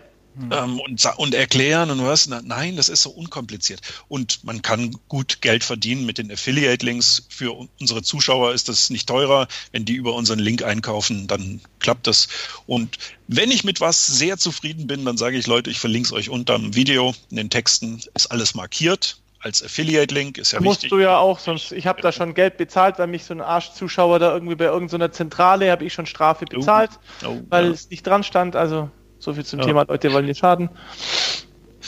ähm, 0.50 0.80
und, 0.80 1.04
und 1.16 1.34
erklären 1.34 1.90
und 1.90 2.04
was. 2.04 2.26
Nein, 2.28 2.76
das 2.76 2.88
ist 2.88 3.02
so 3.02 3.10
unkompliziert. 3.10 3.80
Und 4.08 4.44
man 4.44 4.62
kann 4.62 4.96
gut 5.08 5.40
Geld 5.40 5.64
verdienen 5.64 6.06
mit 6.06 6.18
den 6.18 6.30
Affiliate-Links. 6.30 7.26
Für 7.28 7.52
unsere 7.80 8.02
Zuschauer 8.02 8.52
ist 8.52 8.68
das 8.68 8.90
nicht 8.90 9.08
teurer. 9.08 9.48
Wenn 9.72 9.84
die 9.84 9.94
über 9.94 10.14
unseren 10.14 10.38
Link 10.38 10.62
einkaufen, 10.62 11.26
dann 11.26 11.60
klappt 11.78 12.06
das. 12.06 12.28
Und 12.66 12.98
wenn 13.28 13.50
ich 13.50 13.64
mit 13.64 13.80
was 13.80 14.06
sehr 14.06 14.36
zufrieden 14.38 14.86
bin, 14.86 15.04
dann 15.04 15.16
sage 15.16 15.36
ich, 15.38 15.46
Leute, 15.46 15.70
ich 15.70 15.78
verlinke 15.78 16.06
es 16.08 16.12
euch 16.12 16.30
unter 16.30 16.58
dem 16.58 16.74
Video. 16.74 17.14
In 17.30 17.36
den 17.36 17.50
Texten 17.50 18.00
ist 18.14 18.30
alles 18.30 18.54
markiert 18.54 19.18
als 19.40 19.62
Affiliate-Link, 19.62 20.38
ist 20.38 20.52
ja 20.52 20.60
Musst 20.60 20.82
wichtig. 20.82 20.90
du 20.90 20.98
ja 20.98 21.18
auch, 21.18 21.38
sonst 21.38 21.70
ich 21.70 21.86
habe 21.86 22.02
da 22.02 22.10
schon 22.10 22.34
Geld 22.34 22.56
bezahlt, 22.56 22.98
weil 22.98 23.06
mich 23.06 23.24
so 23.24 23.32
ein 23.34 23.40
Arschzuschauer 23.40 24.18
da 24.18 24.32
irgendwie 24.34 24.56
bei 24.56 24.64
irgendeiner 24.64 25.12
Zentrale 25.12 25.70
habe 25.70 25.84
ich 25.84 25.92
schon 25.92 26.06
Strafe 26.06 26.46
bezahlt, 26.46 26.90
Oh, 27.24 27.40
weil 27.48 27.66
ja. 27.66 27.70
es 27.70 27.88
nicht 27.90 28.04
dran 28.04 28.24
stand. 28.24 28.56
Also 28.56 28.90
so 29.18 29.32
viel 29.34 29.44
zum 29.44 29.60
Ja. 29.60 29.66
Thema, 29.66 29.84
Leute 29.88 30.12
wollen 30.12 30.26
nicht 30.26 30.38
schaden. 30.40 30.68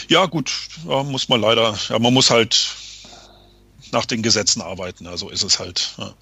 Ja, 0.09 0.27
gut, 0.27 0.53
ja, 0.89 1.03
muss 1.03 1.29
man 1.29 1.41
leider, 1.41 1.77
ja, 1.89 1.99
man 1.99 2.15
muss 2.15 2.31
halt 2.31 2.75
nach 3.93 4.07
den 4.07 4.23
Gesetzen 4.23 4.63
arbeiten, 4.63 5.07
also 5.07 5.29
ist 5.31 5.43
es 5.43 5.59
halt. 5.59 5.95
Ja. 5.99 6.15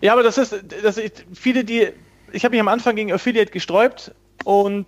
Ja, 0.00 0.12
aber 0.12 0.22
das 0.22 0.38
ist, 0.38 0.54
das 0.82 0.96
ist 0.98 1.24
viele, 1.34 1.64
die, 1.64 1.88
ich 2.32 2.44
habe 2.44 2.52
mich 2.52 2.60
am 2.60 2.68
Anfang 2.68 2.96
gegen 2.96 3.12
Affiliate 3.12 3.50
gesträubt 3.50 4.12
und 4.44 4.86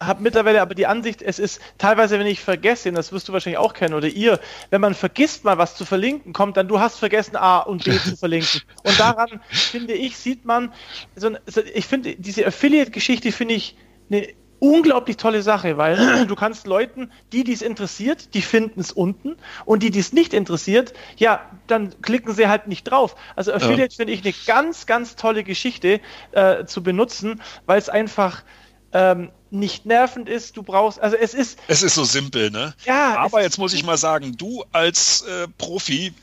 habe 0.00 0.22
mittlerweile 0.22 0.60
aber 0.60 0.74
die 0.74 0.86
Ansicht, 0.86 1.22
es 1.22 1.38
ist 1.38 1.60
teilweise, 1.78 2.18
wenn 2.18 2.26
ich 2.26 2.40
vergesse, 2.40 2.88
und 2.88 2.96
das 2.96 3.12
wirst 3.12 3.28
du 3.28 3.32
wahrscheinlich 3.32 3.58
auch 3.58 3.72
kennen 3.72 3.94
oder 3.94 4.08
ihr, 4.08 4.40
wenn 4.70 4.80
man 4.80 4.94
vergisst 4.94 5.44
mal 5.44 5.58
was 5.58 5.76
zu 5.76 5.84
verlinken, 5.84 6.32
kommt 6.32 6.56
dann, 6.56 6.66
du 6.66 6.80
hast 6.80 6.98
vergessen 6.98 7.36
A 7.36 7.58
und 7.60 7.84
B 7.84 7.96
zu 7.98 8.16
verlinken. 8.16 8.62
Und 8.82 8.98
daran, 8.98 9.40
finde 9.48 9.94
ich, 9.94 10.16
sieht 10.16 10.44
man, 10.44 10.72
so, 11.14 11.28
ein- 11.28 11.38
so, 11.46 11.60
ich 11.62 11.86
finde, 11.86 12.16
diese 12.16 12.44
Affiliate-Geschichte 12.46 13.30
finde 13.30 13.54
ich 13.54 13.76
eine 14.12 14.28
unglaublich 14.62 15.16
tolle 15.16 15.42
Sache, 15.42 15.76
weil 15.76 16.26
du 16.26 16.36
kannst 16.36 16.66
Leuten, 16.68 17.10
die 17.32 17.42
dies 17.42 17.62
interessiert, 17.62 18.34
die 18.34 18.42
finden 18.42 18.80
es 18.80 18.92
unten 18.92 19.36
und 19.64 19.82
die 19.82 19.90
dies 19.90 20.12
nicht 20.12 20.32
interessiert, 20.32 20.92
ja, 21.16 21.40
dann 21.66 22.00
klicken 22.00 22.32
sie 22.32 22.46
halt 22.46 22.68
nicht 22.68 22.84
drauf. 22.84 23.16
Also 23.34 23.52
Affiliate 23.52 23.96
finde 23.96 24.12
ich 24.12 24.24
eine 24.24 24.34
ganz, 24.46 24.86
ganz 24.86 25.16
tolle 25.16 25.42
Geschichte 25.42 26.00
äh, 26.30 26.64
zu 26.64 26.82
benutzen, 26.82 27.42
weil 27.66 27.78
es 27.78 27.88
einfach 27.88 28.44
ähm, 28.92 29.30
nicht 29.50 29.84
nervend 29.84 30.28
ist. 30.28 30.56
Du 30.56 30.62
brauchst, 30.62 31.00
also 31.00 31.16
es 31.16 31.34
ist, 31.34 31.58
Es 31.66 31.82
ist 31.82 31.94
so 31.94 32.04
simpel, 32.04 32.50
ne? 32.50 32.74
ja, 32.84 33.16
Aber 33.18 33.42
jetzt 33.42 33.58
muss 33.58 33.74
ich 33.74 33.84
mal 33.84 33.98
sagen, 33.98 34.36
du 34.36 34.64
als 34.70 35.22
äh, 35.22 35.48
Profi, 35.58 36.14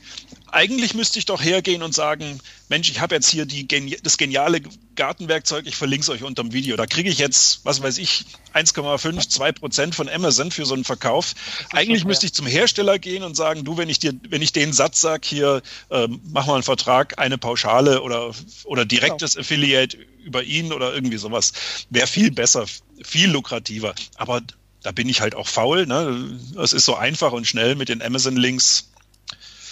eigentlich 0.52 0.94
müsste 0.94 1.18
ich 1.18 1.24
doch 1.26 1.42
hergehen 1.42 1.82
und 1.82 1.94
sagen, 1.94 2.40
Mensch, 2.68 2.90
ich 2.90 3.00
habe 3.00 3.14
jetzt 3.14 3.28
hier 3.28 3.44
geni- 3.46 3.98
das 4.02 4.16
geniale 4.18 4.60
Gartenwerkzeug, 4.94 5.66
ich 5.66 5.76
verlinke 5.76 6.02
es 6.02 6.08
euch 6.08 6.22
unterm 6.22 6.52
Video. 6.52 6.76
Da 6.76 6.86
kriege 6.86 7.08
ich 7.08 7.18
jetzt, 7.18 7.64
was 7.64 7.82
weiß 7.82 7.98
ich, 7.98 8.24
1,5, 8.54 9.28
2 9.28 9.52
Prozent 9.52 9.94
von 9.94 10.08
Amazon 10.08 10.50
für 10.50 10.66
so 10.66 10.74
einen 10.74 10.84
Verkauf. 10.84 11.34
Eigentlich 11.72 12.04
müsste 12.04 12.26
ich 12.26 12.34
zum 12.34 12.46
Hersteller 12.46 12.98
gehen 12.98 13.22
und 13.22 13.36
sagen, 13.36 13.64
du, 13.64 13.76
wenn 13.76 13.88
ich 13.88 13.98
dir, 13.98 14.12
wenn 14.28 14.42
ich 14.42 14.52
den 14.52 14.72
Satz 14.72 15.00
sag, 15.00 15.24
hier, 15.24 15.62
ähm, 15.90 16.20
mach 16.32 16.46
mal 16.46 16.54
einen 16.54 16.62
Vertrag, 16.62 17.18
eine 17.18 17.38
Pauschale 17.38 18.02
oder, 18.02 18.32
oder 18.64 18.84
direktes 18.84 19.36
Affiliate 19.36 19.96
über 20.24 20.42
ihn 20.42 20.72
oder 20.72 20.92
irgendwie 20.94 21.16
sowas, 21.18 21.52
wäre 21.90 22.06
viel 22.06 22.30
besser, 22.30 22.66
viel 23.02 23.30
lukrativer. 23.30 23.94
Aber 24.16 24.42
da 24.82 24.92
bin 24.92 25.08
ich 25.08 25.20
halt 25.20 25.34
auch 25.34 25.48
faul. 25.48 25.86
Ne? 25.86 26.38
Es 26.62 26.72
ist 26.72 26.84
so 26.84 26.94
einfach 26.94 27.32
und 27.32 27.46
schnell 27.46 27.74
mit 27.74 27.88
den 27.88 28.00
Amazon-Links. 28.02 28.89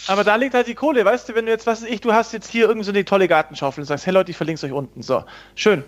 Aber 0.09 0.25
da 0.25 0.37
liegt 0.37 0.55
halt 0.55 0.66
die 0.66 0.75
Kohle, 0.75 1.05
weißt 1.05 1.29
du, 1.29 1.35
wenn 1.35 1.47
du 1.47 1.53
jetzt, 1.53 1.66
was 1.66 1.83
weiß 1.83 1.88
ich, 1.90 2.01
du 2.01 2.12
hast 2.12 2.33
jetzt 2.33 2.51
hier 2.51 2.68
irgend 2.68 2.85
so 2.85 2.90
eine 2.90 3.05
tolle 3.05 3.29
Gartenschaufel 3.29 3.83
und 3.83 3.87
sagst, 3.87 4.07
hey 4.07 4.12
Leute, 4.12 4.31
ich 4.31 4.37
verlinke 4.37 4.57
es 4.59 4.64
euch 4.64 4.73
unten. 4.73 5.03
So, 5.03 5.25
schön. 5.55 5.85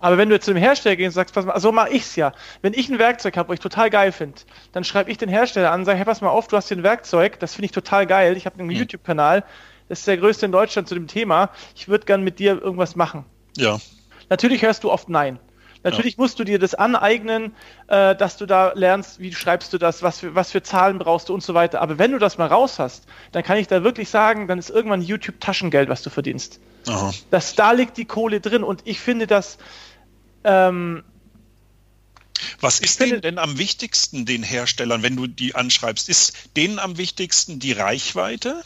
Aber 0.00 0.18
wenn 0.18 0.28
du 0.28 0.34
jetzt 0.34 0.44
zu 0.44 0.52
dem 0.52 0.62
Hersteller 0.62 0.96
gehst 0.96 1.08
und 1.08 1.14
sagst, 1.14 1.34
pass 1.34 1.46
mal, 1.46 1.58
so 1.58 1.72
mache 1.72 1.90
ich's 1.90 2.14
ja. 2.16 2.32
Wenn 2.60 2.74
ich 2.74 2.88
ein 2.90 2.98
Werkzeug 2.98 3.36
habe, 3.36 3.48
wo 3.48 3.52
ich 3.54 3.60
total 3.60 3.88
geil 3.88 4.12
finde, 4.12 4.40
dann 4.72 4.84
schreibe 4.84 5.10
ich 5.10 5.16
den 5.16 5.28
Hersteller 5.30 5.70
an 5.70 5.80
und 5.80 5.86
sage, 5.86 5.96
hey, 5.98 6.04
pass 6.04 6.20
mal 6.20 6.28
auf, 6.28 6.46
du 6.48 6.56
hast 6.56 6.68
hier 6.68 6.76
ein 6.76 6.82
Werkzeug, 6.82 7.38
das 7.40 7.54
finde 7.54 7.66
ich 7.66 7.72
total 7.72 8.06
geil. 8.06 8.36
Ich 8.36 8.44
habe 8.44 8.58
einen 8.58 8.68
Hm. 8.68 8.76
YouTube-Kanal, 8.76 9.44
das 9.88 10.00
ist 10.00 10.08
der 10.08 10.18
größte 10.18 10.46
in 10.46 10.52
Deutschland 10.52 10.88
zu 10.88 10.94
dem 10.94 11.06
Thema. 11.06 11.50
Ich 11.74 11.88
würde 11.88 12.04
gern 12.04 12.22
mit 12.22 12.38
dir 12.38 12.60
irgendwas 12.60 12.96
machen. 12.96 13.24
Ja, 13.56 13.78
Natürlich 14.30 14.62
hörst 14.62 14.84
du 14.84 14.90
oft 14.90 15.08
Nein. 15.08 15.38
Natürlich 15.84 16.18
musst 16.18 16.38
du 16.38 16.44
dir 16.44 16.58
das 16.58 16.74
aneignen, 16.74 17.54
äh, 17.88 18.16
dass 18.16 18.36
du 18.38 18.46
da 18.46 18.72
lernst, 18.74 19.20
wie 19.20 19.32
schreibst 19.32 19.72
du 19.72 19.78
das, 19.78 20.02
was 20.02 20.20
für, 20.20 20.34
was 20.34 20.50
für 20.50 20.62
Zahlen 20.62 20.98
brauchst 20.98 21.28
du 21.28 21.34
und 21.34 21.42
so 21.42 21.54
weiter. 21.54 21.80
Aber 21.82 21.98
wenn 21.98 22.10
du 22.10 22.18
das 22.18 22.38
mal 22.38 22.46
raus 22.48 22.78
hast, 22.78 23.06
dann 23.32 23.42
kann 23.44 23.58
ich 23.58 23.68
da 23.68 23.84
wirklich 23.84 24.08
sagen, 24.08 24.48
dann 24.48 24.58
ist 24.58 24.70
irgendwann 24.70 25.02
YouTube 25.02 25.40
Taschengeld, 25.40 25.88
was 25.88 26.02
du 26.02 26.10
verdienst. 26.10 26.58
aha. 26.88 27.12
Das, 27.30 27.54
da 27.54 27.72
liegt 27.72 27.96
die 27.98 28.06
Kohle 28.06 28.40
drin 28.40 28.64
und 28.64 28.80
ich 28.84 28.98
finde 28.98 29.26
das, 29.26 29.58
ähm, 30.42 31.04
Was 32.60 32.80
ist 32.80 32.98
finde- 32.98 33.20
denn 33.20 33.38
am 33.38 33.58
wichtigsten, 33.58 34.24
den 34.26 34.42
Herstellern, 34.42 35.02
wenn 35.02 35.16
du 35.16 35.26
die 35.26 35.54
anschreibst? 35.54 36.08
Ist 36.08 36.56
denen 36.56 36.78
am 36.78 36.96
wichtigsten 36.98 37.58
die 37.58 37.72
Reichweite? 37.72 38.62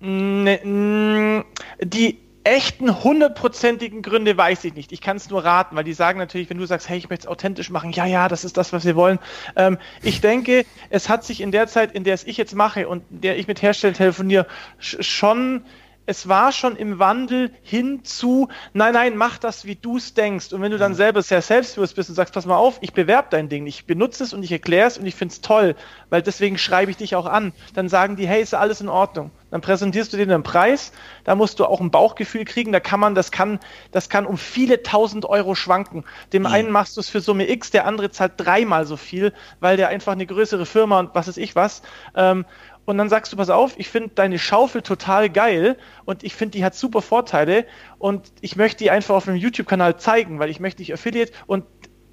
Ne, 0.00 0.58
mm, 0.64 1.44
die 1.82 2.18
echten 2.44 3.02
hundertprozentigen 3.02 4.02
Gründe 4.02 4.36
weiß 4.36 4.64
ich 4.64 4.74
nicht. 4.74 4.92
Ich 4.92 5.00
kann 5.00 5.16
es 5.16 5.30
nur 5.30 5.44
raten, 5.44 5.76
weil 5.76 5.84
die 5.84 5.94
sagen 5.94 6.18
natürlich, 6.18 6.50
wenn 6.50 6.58
du 6.58 6.66
sagst, 6.66 6.88
hey, 6.88 6.98
ich 6.98 7.08
möchte 7.08 7.26
es 7.26 7.30
authentisch 7.30 7.70
machen, 7.70 7.90
ja, 7.92 8.04
ja, 8.06 8.28
das 8.28 8.44
ist 8.44 8.56
das, 8.56 8.72
was 8.72 8.84
wir 8.84 8.96
wollen. 8.96 9.18
Ähm, 9.56 9.78
ich 10.02 10.20
denke, 10.20 10.64
es 10.90 11.08
hat 11.08 11.24
sich 11.24 11.40
in 11.40 11.50
der 11.50 11.66
Zeit, 11.66 11.92
in 11.92 12.04
der 12.04 12.14
es 12.14 12.24
ich 12.24 12.36
jetzt 12.36 12.54
mache 12.54 12.86
und 12.88 13.02
in 13.10 13.22
der 13.22 13.38
ich 13.38 13.46
mit 13.46 13.62
Herstellern 13.62 13.94
telefoniere, 13.96 14.46
sch- 14.80 15.02
schon 15.02 15.64
es 16.06 16.28
war 16.28 16.52
schon 16.52 16.76
im 16.76 16.98
Wandel 16.98 17.50
hin 17.62 18.04
zu, 18.04 18.48
nein, 18.74 18.92
nein, 18.92 19.16
mach 19.16 19.38
das, 19.38 19.64
wie 19.64 19.74
du 19.76 19.96
es 19.96 20.12
denkst. 20.14 20.52
Und 20.52 20.60
wenn 20.60 20.70
du 20.70 20.76
dann 20.78 20.94
selber 20.94 21.22
sehr 21.22 21.40
selbstbewusst 21.40 21.96
bist 21.96 22.10
und 22.10 22.14
sagst, 22.14 22.34
pass 22.34 22.44
mal 22.44 22.56
auf, 22.56 22.78
ich 22.82 22.92
bewerbe 22.92 23.28
dein 23.30 23.48
Ding, 23.48 23.66
ich 23.66 23.86
benutze 23.86 24.24
es 24.24 24.34
und 24.34 24.42
ich 24.42 24.52
erkläre 24.52 24.86
es 24.88 24.98
und 24.98 25.06
ich 25.06 25.14
finde 25.14 25.32
es 25.32 25.40
toll, 25.40 25.76
weil 26.10 26.20
deswegen 26.20 26.58
schreibe 26.58 26.90
ich 26.90 26.98
dich 26.98 27.16
auch 27.16 27.26
an. 27.26 27.52
Dann 27.74 27.88
sagen 27.88 28.16
die, 28.16 28.28
hey, 28.28 28.42
ist 28.42 28.54
alles 28.54 28.82
in 28.82 28.88
Ordnung. 28.90 29.30
Dann 29.54 29.60
präsentierst 29.60 30.12
du 30.12 30.16
denen 30.16 30.32
einen 30.32 30.42
Preis, 30.42 30.90
da 31.22 31.36
musst 31.36 31.60
du 31.60 31.66
auch 31.66 31.80
ein 31.80 31.92
Bauchgefühl 31.92 32.44
kriegen, 32.44 32.72
da 32.72 32.80
kann 32.80 32.98
man, 32.98 33.14
das 33.14 33.30
kann, 33.30 33.60
das 33.92 34.08
kann 34.08 34.26
um 34.26 34.36
viele 34.36 34.82
tausend 34.82 35.26
Euro 35.26 35.54
schwanken. 35.54 36.02
Dem 36.32 36.44
einen 36.44 36.72
machst 36.72 36.96
du 36.96 37.00
es 37.00 37.08
für 37.08 37.20
Summe 37.20 37.48
X, 37.48 37.70
der 37.70 37.86
andere 37.86 38.10
zahlt 38.10 38.32
dreimal 38.36 38.84
so 38.84 38.96
viel, 38.96 39.32
weil 39.60 39.76
der 39.76 39.90
einfach 39.90 40.10
eine 40.10 40.26
größere 40.26 40.66
Firma 40.66 40.98
und 40.98 41.14
was 41.14 41.28
ist 41.28 41.36
ich 41.36 41.54
was. 41.54 41.82
Ähm, 42.16 42.46
und 42.84 42.98
dann 42.98 43.08
sagst 43.08 43.32
du, 43.32 43.36
pass 43.36 43.48
auf, 43.48 43.74
ich 43.78 43.88
finde 43.88 44.10
deine 44.16 44.40
Schaufel 44.40 44.82
total 44.82 45.30
geil 45.30 45.76
und 46.04 46.24
ich 46.24 46.34
finde, 46.34 46.58
die 46.58 46.64
hat 46.64 46.74
super 46.74 47.00
Vorteile 47.00 47.64
und 47.98 48.32
ich 48.40 48.56
möchte 48.56 48.78
die 48.78 48.90
einfach 48.90 49.14
auf 49.14 49.28
einem 49.28 49.36
YouTube-Kanal 49.36 49.98
zeigen, 50.00 50.40
weil 50.40 50.50
ich 50.50 50.58
möchte 50.58 50.78
dich 50.78 50.92
Affiliate 50.92 51.32
und 51.46 51.64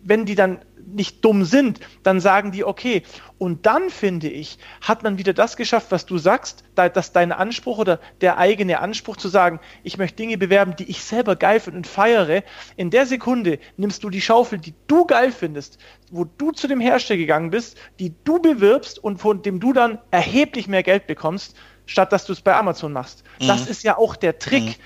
wenn 0.03 0.25
die 0.25 0.35
dann 0.35 0.59
nicht 0.95 1.23
dumm 1.25 1.43
sind, 1.45 1.79
dann 2.03 2.19
sagen 2.19 2.51
die, 2.51 2.63
okay. 2.63 3.03
Und 3.37 3.65
dann 3.65 3.89
finde 3.89 4.29
ich, 4.29 4.57
hat 4.81 5.03
man 5.03 5.17
wieder 5.17 5.33
das 5.33 5.57
geschafft, 5.57 5.87
was 5.89 6.05
du 6.05 6.17
sagst, 6.17 6.63
da- 6.75 6.89
dass 6.89 7.11
dein 7.11 7.31
Anspruch 7.31 7.77
oder 7.79 7.99
der 8.21 8.37
eigene 8.37 8.79
Anspruch 8.79 9.17
zu 9.17 9.27
sagen, 9.27 9.59
ich 9.83 9.97
möchte 9.97 10.17
Dinge 10.17 10.37
bewerben, 10.37 10.75
die 10.75 10.89
ich 10.89 11.03
selber 11.03 11.35
geil 11.35 11.59
finde 11.59 11.77
und 11.77 11.87
feiere. 11.87 12.43
In 12.77 12.89
der 12.89 13.05
Sekunde 13.05 13.59
nimmst 13.77 14.03
du 14.03 14.09
die 14.09 14.21
Schaufel, 14.21 14.59
die 14.59 14.73
du 14.87 15.05
geil 15.05 15.31
findest, 15.31 15.79
wo 16.11 16.25
du 16.25 16.51
zu 16.51 16.67
dem 16.67 16.79
Hersteller 16.79 17.17
gegangen 17.17 17.49
bist, 17.49 17.77
die 17.99 18.13
du 18.23 18.39
bewirbst 18.39 18.99
und 19.03 19.17
von 19.17 19.41
dem 19.41 19.59
du 19.59 19.73
dann 19.73 19.99
erheblich 20.11 20.67
mehr 20.67 20.83
Geld 20.83 21.07
bekommst, 21.07 21.55
statt 21.85 22.11
dass 22.11 22.25
du 22.25 22.33
es 22.33 22.41
bei 22.41 22.55
Amazon 22.55 22.93
machst. 22.93 23.23
Das 23.39 23.65
ist 23.67 23.83
ja 23.83 23.97
auch 23.97 24.15
der 24.15 24.37
Trick, 24.39 24.77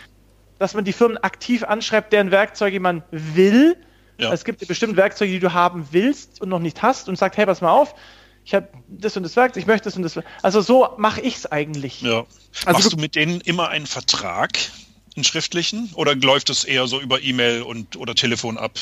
dass 0.59 0.73
man 0.73 0.85
die 0.85 0.93
Firmen 0.93 1.17
aktiv 1.17 1.63
anschreibt, 1.65 2.13
deren 2.13 2.31
Werkzeuge 2.31 2.79
man 2.79 3.03
will. 3.11 3.75
Ja. 4.17 4.31
Es 4.31 4.45
gibt 4.45 4.65
bestimmt 4.67 4.95
Werkzeuge, 4.97 5.31
die 5.31 5.39
du 5.39 5.53
haben 5.53 5.87
willst 5.91 6.41
und 6.41 6.49
noch 6.49 6.59
nicht 6.59 6.81
hast 6.81 7.09
und 7.09 7.17
sagt, 7.17 7.37
hey, 7.37 7.45
pass 7.45 7.61
mal 7.61 7.71
auf, 7.71 7.95
ich 8.45 8.53
habe 8.53 8.67
das 8.87 9.17
und 9.17 9.23
das 9.23 9.35
Werkzeug, 9.35 9.61
ich 9.61 9.67
möchte 9.67 9.85
das 9.85 9.97
und 9.97 10.03
das. 10.03 10.19
Also 10.41 10.61
so 10.61 10.89
mache 10.97 11.19
ich 11.21 11.35
es 11.37 11.51
eigentlich. 11.51 12.01
Ja. 12.01 12.25
Also 12.65 12.79
Machst 12.79 12.93
du- 12.93 12.97
mit 12.97 13.15
denen 13.15 13.41
immer 13.41 13.69
einen 13.69 13.87
Vertrag, 13.87 14.57
einen 15.15 15.23
schriftlichen, 15.23 15.89
oder 15.95 16.15
läuft 16.15 16.49
es 16.49 16.63
eher 16.63 16.87
so 16.87 16.99
über 17.01 17.21
E-Mail 17.21 17.63
und 17.63 17.95
oder 17.97 18.15
Telefon 18.15 18.57
ab? 18.57 18.73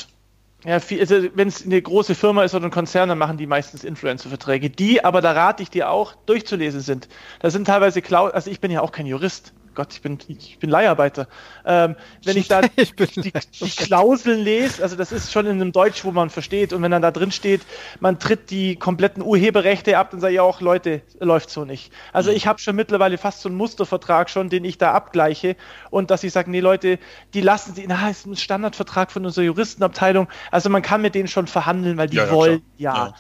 Ja, 0.66 0.76
also 0.76 1.28
wenn 1.36 1.48
es 1.50 1.66
eine 1.66 1.82
große 1.82 2.16
Firma 2.16 2.44
ist 2.44 2.56
oder 2.56 2.66
ein 2.66 2.72
Konzern, 2.72 3.10
dann 3.10 3.18
machen 3.18 3.38
die 3.38 3.48
meistens 3.48 3.84
Influencer-Verträge, 3.84 4.70
die 4.70 5.04
aber, 5.04 5.20
da 5.22 5.32
rate 5.34 5.62
ich 5.62 5.70
dir 5.70 5.90
auch, 5.90 6.16
durchzulesen 6.26 6.80
sind. 6.80 7.10
Da 7.42 7.50
sind 7.50 7.66
teilweise 7.66 8.02
Klau 8.02 8.28
also 8.28 8.50
ich 8.50 8.62
bin 8.62 8.72
ja 8.72 8.82
auch 8.82 8.92
kein 8.94 9.06
Jurist. 9.06 9.52
Gott, 9.76 9.94
ich 9.94 10.02
bin, 10.02 10.18
ich 10.28 10.60
bin 10.60 10.70
Leiharbeiter. 10.70 11.28
Ähm, 11.66 11.96
wenn 12.24 12.38
ich 12.38 12.48
da 12.48 12.62
Ich 12.76 12.96
die, 12.96 13.32
die 13.32 13.70
Klauseln 13.70 14.42
lese, 14.44 14.84
also 14.84 14.96
das 14.96 15.12
ist 15.12 15.32
schon 15.32 15.46
in 15.46 15.54
einem 15.54 15.72
Deutsch, 15.72 16.04
wo 16.06 16.12
man 16.12 16.30
versteht, 16.30 16.74
und 16.74 16.82
wenn 16.82 16.92
dann 16.92 17.02
da 17.02 17.12
drin 17.12 17.32
steht, 17.32 17.62
man 18.00 18.20
tritt 18.20 18.50
die 18.52 18.76
kompletten 18.76 19.24
Urheberrechte 19.24 19.98
ab, 19.98 20.12
dann 20.12 20.20
sage 20.20 20.34
ich 20.36 20.40
auch, 20.40 20.62
Leute, 20.62 21.02
läuft 21.20 21.50
so 21.50 21.66
nicht. 21.66 21.92
Also 22.12 22.32
ich 22.32 22.48
habe 22.48 22.60
schon 22.60 22.76
mittlerweile 22.76 23.18
fast 23.18 23.42
so 23.42 23.50
einen 23.50 23.58
Mustervertrag 23.58 24.30
schon, 24.30 24.50
den 24.50 24.66
ich 24.66 24.78
da 24.78 24.92
abgleiche 24.94 25.56
und 25.90 26.12
dass 26.12 26.24
ich 26.24 26.32
sage, 26.34 26.52
nee 26.52 26.60
Leute, 26.60 27.00
die 27.34 27.42
lassen 27.42 27.74
sie, 27.76 27.86
na, 27.88 28.10
ist 28.10 28.26
ein 28.26 28.36
Standardvertrag 28.36 29.12
von 29.12 29.26
unserer 29.26 29.46
Juristenabteilung, 29.46 30.28
also 30.52 30.70
man 30.70 30.82
kann 30.82 31.02
mit 31.02 31.16
denen 31.16 31.28
schon 31.28 31.48
verhandeln, 31.48 31.98
weil 31.98 32.10
die 32.10 32.18
Ja, 32.18 32.26
ja, 32.26 32.32
wollen, 32.32 32.62
klar. 32.78 33.16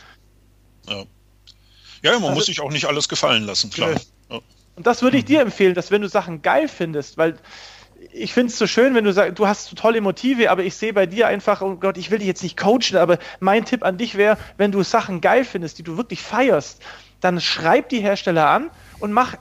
ja. 0.87 0.93
Ja. 0.95 1.03
Ja, 2.03 2.11
man 2.13 2.23
Also- 2.23 2.35
muss 2.35 2.45
sich 2.47 2.59
auch 2.59 2.71
nicht 2.71 2.85
alles 2.85 3.07
gefallen 3.07 3.43
lassen, 3.45 3.69
klar. 3.69 3.91
Ja. 4.29 4.39
Und 4.75 4.87
das 4.87 5.01
würde 5.01 5.17
ich 5.17 5.25
dir 5.25 5.41
empfehlen, 5.41 5.75
dass 5.75 5.91
wenn 5.91 6.01
du 6.01 6.09
Sachen 6.09 6.41
geil 6.41 6.67
findest, 6.67 7.17
weil 7.17 7.35
ich 8.11 8.33
finde 8.33 8.51
es 8.51 8.57
so 8.57 8.67
schön, 8.67 8.95
wenn 8.95 9.05
du 9.05 9.13
sagst, 9.13 9.39
du 9.39 9.47
hast 9.47 9.67
so 9.67 9.75
tolle 9.75 10.01
Motive, 10.01 10.51
aber 10.51 10.63
ich 10.63 10.75
sehe 10.75 10.93
bei 10.93 11.05
dir 11.05 11.27
einfach, 11.27 11.61
oh 11.61 11.75
Gott, 11.75 11.97
ich 11.97 12.11
will 12.11 12.19
dich 12.19 12.27
jetzt 12.27 12.43
nicht 12.43 12.57
coachen, 12.57 12.97
aber 12.97 13.17
mein 13.39 13.65
Tipp 13.65 13.83
an 13.83 13.97
dich 13.97 14.15
wäre, 14.15 14.37
wenn 14.57 14.71
du 14.71 14.83
Sachen 14.83 15.21
geil 15.21 15.45
findest, 15.45 15.77
die 15.77 15.83
du 15.83 15.97
wirklich 15.97 16.21
feierst, 16.21 16.81
dann 17.21 17.39
schreib 17.39 17.89
die 17.89 18.01
Hersteller 18.01 18.49
an 18.49 18.69
und 18.99 19.13
mach 19.13 19.35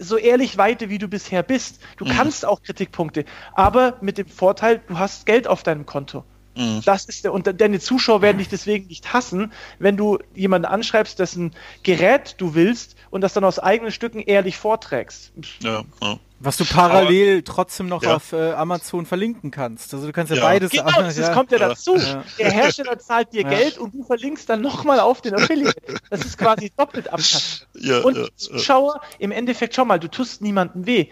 so 0.00 0.16
ehrlich 0.16 0.58
weiter, 0.58 0.88
wie 0.88 0.98
du 0.98 1.06
bisher 1.06 1.42
bist. 1.42 1.80
Du 1.96 2.04
kannst 2.04 2.44
auch 2.44 2.62
Kritikpunkte, 2.62 3.24
aber 3.54 3.96
mit 4.00 4.18
dem 4.18 4.26
Vorteil, 4.26 4.80
du 4.88 4.98
hast 4.98 5.24
Geld 5.24 5.46
auf 5.46 5.62
deinem 5.62 5.86
Konto. 5.86 6.24
Mhm. 6.58 6.82
Das 6.84 7.04
ist 7.04 7.24
der, 7.24 7.32
und 7.32 7.60
deine 7.60 7.78
Zuschauer 7.78 8.20
werden 8.20 8.38
dich 8.38 8.48
deswegen 8.48 8.88
nicht 8.88 9.12
hassen, 9.12 9.52
wenn 9.78 9.96
du 9.96 10.18
jemanden 10.34 10.66
anschreibst, 10.66 11.18
dessen 11.18 11.54
Gerät 11.84 12.34
du 12.38 12.54
willst 12.54 12.96
und 13.10 13.20
das 13.20 13.32
dann 13.32 13.44
aus 13.44 13.58
eigenen 13.58 13.92
Stücken 13.92 14.20
ehrlich 14.20 14.56
vorträgst. 14.56 15.32
Ja, 15.62 15.84
ja. 16.02 16.18
Was 16.40 16.56
du 16.56 16.64
parallel 16.64 17.38
Aber, 17.38 17.44
trotzdem 17.44 17.88
noch 17.88 18.02
ja. 18.02 18.14
auf 18.14 18.32
äh, 18.32 18.52
Amazon 18.52 19.06
verlinken 19.06 19.50
kannst. 19.50 19.92
Also 19.92 20.06
du 20.06 20.12
kannst 20.12 20.30
ja, 20.30 20.36
ja. 20.36 20.44
beides. 20.44 20.70
Genau, 20.70 20.84
das, 20.84 21.16
das 21.16 21.32
kommt 21.32 21.50
ja 21.50 21.58
dazu. 21.58 21.98
Der 22.38 22.50
Hersteller 22.52 22.98
zahlt 22.98 23.32
dir 23.32 23.42
Geld 23.42 23.76
und 23.76 23.92
du 23.92 24.04
verlinkst 24.04 24.48
dann 24.48 24.60
nochmal 24.60 25.00
auf 25.00 25.20
den 25.20 25.34
Affiliate. 25.34 25.96
Das 26.10 26.24
ist 26.24 26.38
quasi 26.38 26.70
doppelt 26.76 27.12
abkassiert. 27.12 28.04
und 28.04 28.30
Zuschauer, 28.36 29.00
im 29.18 29.32
Endeffekt, 29.32 29.74
schau 29.74 29.84
mal, 29.84 29.98
du 29.98 30.08
tust 30.08 30.40
niemandem 30.40 30.86
weh 30.86 31.08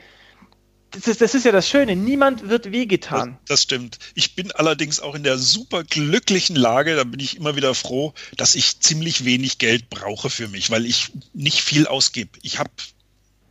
das 0.93 1.09
ist, 1.09 1.21
das 1.21 1.35
ist 1.35 1.45
ja 1.45 1.53
das 1.53 1.69
Schöne, 1.69 1.97
niemand 1.97 2.49
wird 2.49 2.73
wehgetan. 2.73 3.39
Das, 3.47 3.63
stimmt. 3.63 3.99
Ich 4.15 4.35
bin 4.35 4.53
allerdings 4.53 5.01
auch 5.01 5.15
in 5.15 5.25
der 5.25 5.39
super 5.39 5.85
glücklichen 5.85 6.57
Lage, 6.57 6.97
da 6.97 7.05
bin 7.05 7.21
ich 7.21 7.37
immer 7.37 7.57
wieder 7.57 7.75
froh, 7.75 8.15
dass 8.37 8.55
ich 8.55 8.81
ziemlich 8.81 9.25
wenig 9.25 9.59
Geld 9.59 9.91
brauche 9.91 10.31
für 10.31 10.49
mich, 10.49 10.71
weil 10.71 10.87
ich 10.87 11.13
nicht 11.35 11.61
viel 11.61 11.87
ausgebe. 11.87 12.39
Ich 12.43 12.59
habe 12.59 12.71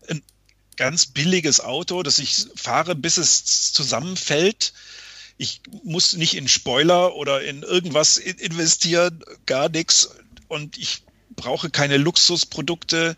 ein 0.07 0.21
ganz 0.77 1.05
billiges 1.07 1.59
Auto, 1.59 2.03
das 2.03 2.19
ich 2.19 2.47
fahre, 2.55 2.95
bis 2.95 3.17
es 3.17 3.73
zusammenfällt. 3.73 4.73
Ich 5.37 5.61
muss 5.83 6.13
nicht 6.13 6.35
in 6.35 6.47
Spoiler 6.47 7.15
oder 7.15 7.41
in 7.43 7.63
irgendwas 7.63 8.17
investieren, 8.17 9.23
gar 9.45 9.69
nichts. 9.69 10.09
Und 10.47 10.77
ich 10.77 11.03
brauche 11.35 11.69
keine 11.69 11.97
Luxusprodukte, 11.97 13.15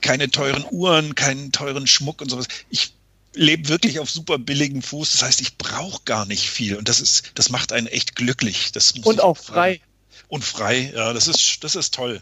keine 0.00 0.30
teuren 0.30 0.64
Uhren, 0.70 1.16
keinen 1.16 1.50
teuren 1.50 1.86
Schmuck 1.88 2.20
und 2.22 2.30
sowas. 2.30 2.46
Ich 2.70 2.92
lebe 3.36 3.68
wirklich 3.68 4.00
auf 4.00 4.10
super 4.10 4.38
billigem 4.38 4.82
Fuß. 4.82 5.12
Das 5.12 5.22
heißt, 5.22 5.40
ich 5.40 5.56
brauche 5.58 6.02
gar 6.04 6.26
nicht 6.26 6.50
viel. 6.50 6.76
Und 6.76 6.88
das 6.88 7.00
ist, 7.00 7.32
das 7.34 7.50
macht 7.50 7.72
einen 7.72 7.86
echt 7.86 8.16
glücklich. 8.16 8.72
Das 8.72 8.92
und 8.92 9.20
auch 9.20 9.36
frei. 9.36 9.80
Und 10.28 10.44
frei, 10.44 10.92
ja, 10.94 11.12
das 11.12 11.28
ist, 11.28 11.62
das 11.62 11.76
ist 11.76 11.94
toll. 11.94 12.20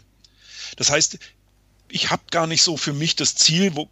Das 0.75 0.91
heißt, 0.91 1.17
ich 1.89 2.11
habe 2.11 2.23
gar 2.29 2.45
nicht 2.45 2.61
so 2.61 2.77
für 2.77 2.93
mich 2.93 3.15
das 3.15 3.35
Ziel, 3.35 3.75
wo 3.75 3.89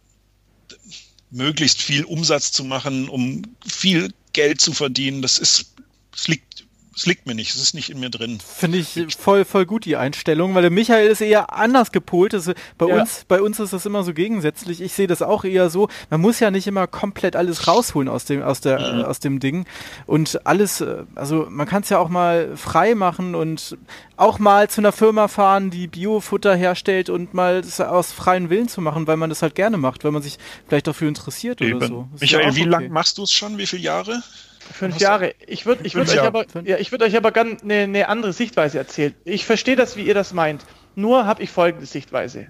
möglichst 1.30 1.82
viel 1.82 2.04
Umsatz 2.04 2.52
zu 2.52 2.62
machen, 2.62 3.08
um 3.08 3.42
viel 3.66 4.12
Geld 4.32 4.60
zu 4.60 4.72
verdienen. 4.72 5.22
Das 5.22 5.38
ist, 5.38 5.72
es 6.14 6.28
liegt 6.28 6.66
es 6.96 7.06
liegt 7.06 7.26
mir 7.26 7.34
nicht, 7.34 7.50
es 7.50 7.60
ist 7.60 7.74
nicht 7.74 7.90
in 7.90 7.98
mir 7.98 8.10
drin. 8.10 8.38
Finde 8.40 8.78
ich 8.78 9.16
voll, 9.18 9.44
voll 9.44 9.66
gut 9.66 9.84
die 9.84 9.96
Einstellung, 9.96 10.54
weil 10.54 10.62
der 10.62 10.70
Michael 10.70 11.08
ist 11.08 11.20
eher 11.20 11.52
anders 11.52 11.92
gepolt. 11.92 12.34
Also 12.34 12.52
bei, 12.78 12.86
ja. 12.86 13.00
uns, 13.00 13.24
bei 13.26 13.42
uns 13.42 13.58
ist 13.58 13.72
das 13.72 13.84
immer 13.84 14.04
so 14.04 14.14
gegensätzlich. 14.14 14.80
Ich 14.80 14.92
sehe 14.92 15.06
das 15.06 15.20
auch 15.22 15.44
eher 15.44 15.70
so, 15.70 15.88
man 16.10 16.20
muss 16.20 16.40
ja 16.40 16.50
nicht 16.50 16.66
immer 16.66 16.86
komplett 16.86 17.36
alles 17.36 17.66
rausholen 17.66 18.08
aus 18.08 18.24
dem, 18.24 18.42
aus 18.42 18.60
der, 18.60 18.78
mhm. 18.78 19.00
äh, 19.00 19.04
aus 19.04 19.18
dem 19.18 19.40
Ding. 19.40 19.66
Und 20.06 20.46
alles, 20.46 20.80
äh, 20.80 21.04
also 21.14 21.46
man 21.50 21.66
kann 21.66 21.82
es 21.82 21.88
ja 21.88 21.98
auch 21.98 22.08
mal 22.08 22.56
frei 22.56 22.94
machen 22.94 23.34
und 23.34 23.76
auch 24.16 24.38
mal 24.38 24.70
zu 24.70 24.80
einer 24.80 24.92
Firma 24.92 25.28
fahren, 25.28 25.70
die 25.70 25.88
Biofutter 25.88 26.54
herstellt 26.54 27.10
und 27.10 27.34
mal 27.34 27.62
das 27.62 27.80
aus 27.80 28.12
freien 28.12 28.50
Willen 28.50 28.68
zu 28.68 28.80
machen, 28.80 29.06
weil 29.06 29.16
man 29.16 29.30
das 29.30 29.42
halt 29.42 29.54
gerne 29.54 29.76
macht, 29.76 30.04
weil 30.04 30.12
man 30.12 30.22
sich 30.22 30.38
vielleicht 30.68 30.86
dafür 30.86 31.08
interessiert 31.08 31.60
Eben. 31.60 31.76
oder 31.76 31.88
so. 31.88 32.08
Das 32.12 32.20
Michael, 32.20 32.44
ja 32.44 32.56
wie 32.56 32.60
okay. 32.60 32.70
lange 32.70 32.88
machst 32.90 33.18
du 33.18 33.24
es 33.24 33.32
schon? 33.32 33.58
Wie 33.58 33.66
viele 33.66 33.82
Jahre? 33.82 34.22
Fünf 34.72 34.98
Jahre. 34.98 35.34
Ich 35.46 35.66
würde 35.66 35.84
ich 35.84 35.94
würd 35.94 36.08
euch, 36.10 36.20
aber, 36.20 36.46
ja, 36.64 36.78
würd 36.78 37.02
euch 37.02 37.16
aber 37.16 37.32
gerne 37.32 37.56
eine, 37.62 37.74
eine 37.74 38.08
andere 38.08 38.32
Sichtweise 38.32 38.78
erzählen. 38.78 39.14
Ich 39.24 39.44
verstehe 39.44 39.76
das, 39.76 39.96
wie 39.96 40.02
ihr 40.02 40.14
das 40.14 40.32
meint. 40.32 40.64
Nur 40.94 41.26
habe 41.26 41.42
ich 41.42 41.50
folgende 41.50 41.86
Sichtweise. 41.86 42.48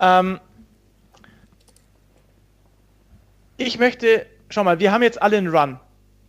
Ähm, 0.00 0.40
ich 3.56 3.78
möchte, 3.78 4.26
schau 4.48 4.64
mal, 4.64 4.80
wir 4.80 4.92
haben 4.92 5.02
jetzt 5.02 5.20
alle 5.20 5.38
einen 5.38 5.48
Run. 5.48 5.78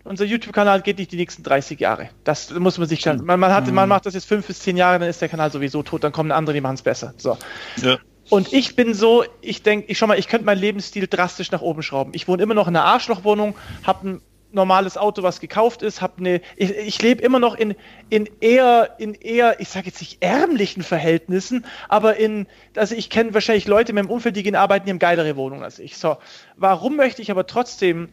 Unser 0.03 0.25
YouTube-Kanal 0.25 0.81
geht 0.81 0.97
nicht 0.97 1.11
die 1.13 1.15
nächsten 1.15 1.43
30 1.43 1.79
Jahre. 1.79 2.09
Das 2.25 2.51
muss 2.51 2.77
man 2.77 2.87
sich 2.89 2.99
schon. 2.99 3.23
Man, 3.23 3.39
man, 3.39 3.53
hat, 3.53 3.71
man 3.71 3.87
macht 3.87 4.05
das 4.05 4.13
jetzt 4.13 4.27
fünf 4.27 4.45
bis 4.45 4.59
zehn 4.59 4.75
Jahre, 4.75 4.99
dann 4.99 5.09
ist 5.09 5.21
der 5.21 5.29
Kanal 5.29 5.49
sowieso 5.49 5.81
tot, 5.81 6.03
dann 6.03 6.11
kommen 6.11 6.31
andere, 6.31 6.53
die 6.53 6.61
machen 6.61 6.75
es 6.75 6.81
besser. 6.81 7.13
So. 7.17 7.37
Ja. 7.77 7.97
Und 8.29 8.51
ich 8.51 8.75
bin 8.75 8.93
so, 8.93 9.23
ich 9.41 9.63
denke, 9.63 9.89
ich 9.89 9.97
schau 9.97 10.07
mal, 10.07 10.19
ich 10.19 10.27
könnte 10.27 10.45
meinen 10.45 10.59
Lebensstil 10.59 11.07
drastisch 11.07 11.51
nach 11.51 11.61
oben 11.61 11.83
schrauben. 11.83 12.11
Ich 12.13 12.27
wohne 12.27 12.43
immer 12.43 12.53
noch 12.53 12.67
in 12.67 12.75
einer 12.75 12.85
Arschlochwohnung, 12.85 13.55
habe 13.83 14.09
ein 14.09 14.21
normales 14.53 14.97
Auto, 14.97 15.23
was 15.23 15.39
gekauft 15.39 15.81
ist, 15.81 16.01
habe 16.01 16.13
eine, 16.17 16.41
ich, 16.55 16.71
ich 16.71 17.01
lebe 17.01 17.21
immer 17.21 17.39
noch 17.39 17.55
in, 17.55 17.75
in 18.09 18.29
eher, 18.39 18.95
in 18.97 19.13
eher, 19.15 19.59
ich 19.59 19.69
sage 19.69 19.87
jetzt 19.87 20.01
nicht 20.01 20.21
ärmlichen 20.21 20.83
Verhältnissen, 20.83 21.65
aber 21.89 22.17
in, 22.17 22.47
also 22.75 22.95
ich 22.95 23.09
kenne 23.09 23.33
wahrscheinlich 23.33 23.67
Leute 23.67 23.91
in 23.91 23.95
meinem 23.95 24.09
Umfeld, 24.09 24.35
die 24.35 24.43
gehen 24.43 24.55
arbeiten, 24.55 24.85
die 24.85 24.91
haben 24.91 24.99
geilere 24.99 25.35
Wohnungen 25.35 25.63
als 25.63 25.79
ich. 25.79 25.97
So, 25.97 26.17
warum 26.55 26.95
möchte 26.95 27.21
ich 27.21 27.31
aber 27.31 27.47
trotzdem 27.47 28.09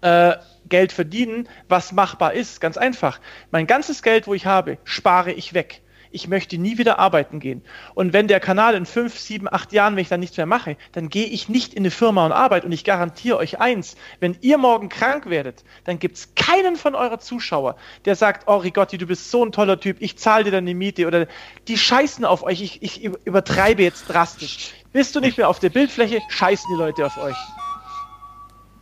äh, 0.00 0.36
Geld 0.68 0.92
verdienen, 0.92 1.48
was 1.68 1.92
machbar 1.92 2.32
ist? 2.34 2.60
Ganz 2.60 2.76
einfach. 2.76 3.20
Mein 3.50 3.66
ganzes 3.66 4.02
Geld, 4.02 4.26
wo 4.26 4.34
ich 4.34 4.46
habe, 4.46 4.78
spare 4.84 5.32
ich 5.32 5.54
weg 5.54 5.82
ich 6.10 6.28
möchte 6.28 6.58
nie 6.58 6.78
wieder 6.78 6.98
arbeiten 6.98 7.40
gehen. 7.40 7.62
Und 7.94 8.12
wenn 8.12 8.28
der 8.28 8.40
Kanal 8.40 8.74
in 8.74 8.86
fünf, 8.86 9.18
sieben, 9.18 9.52
acht 9.52 9.72
Jahren, 9.72 9.96
wenn 9.96 10.02
ich 10.02 10.08
dann 10.08 10.20
nichts 10.20 10.36
mehr 10.36 10.46
mache, 10.46 10.76
dann 10.92 11.08
gehe 11.08 11.26
ich 11.26 11.48
nicht 11.48 11.74
in 11.74 11.82
eine 11.82 11.90
Firma 11.90 12.26
und 12.26 12.32
arbeite. 12.32 12.66
Und 12.66 12.72
ich 12.72 12.84
garantiere 12.84 13.36
euch 13.38 13.60
eins, 13.60 13.96
wenn 14.20 14.36
ihr 14.40 14.58
morgen 14.58 14.88
krank 14.88 15.28
werdet, 15.28 15.64
dann 15.84 15.98
gibt 15.98 16.16
es 16.16 16.34
keinen 16.34 16.76
von 16.76 16.94
eurer 16.94 17.18
Zuschauer, 17.18 17.76
der 18.04 18.16
sagt, 18.16 18.48
oh 18.48 18.56
Rigotti, 18.56 18.98
du 18.98 19.06
bist 19.06 19.30
so 19.30 19.44
ein 19.44 19.52
toller 19.52 19.80
Typ, 19.80 19.96
ich 20.00 20.18
zahle 20.18 20.44
dir 20.44 20.50
deine 20.50 20.74
Miete. 20.74 21.06
Oder 21.06 21.26
die 21.68 21.78
scheißen 21.78 22.24
auf 22.24 22.42
euch, 22.42 22.60
ich, 22.60 22.82
ich 22.82 23.04
übertreibe 23.04 23.82
jetzt 23.82 24.06
drastisch. 24.06 24.72
Bist 24.92 25.14
du 25.14 25.20
nicht 25.20 25.38
mehr 25.38 25.48
auf 25.48 25.58
der 25.58 25.70
Bildfläche, 25.70 26.20
scheißen 26.28 26.66
die 26.72 26.78
Leute 26.78 27.06
auf 27.06 27.16
euch 27.18 27.36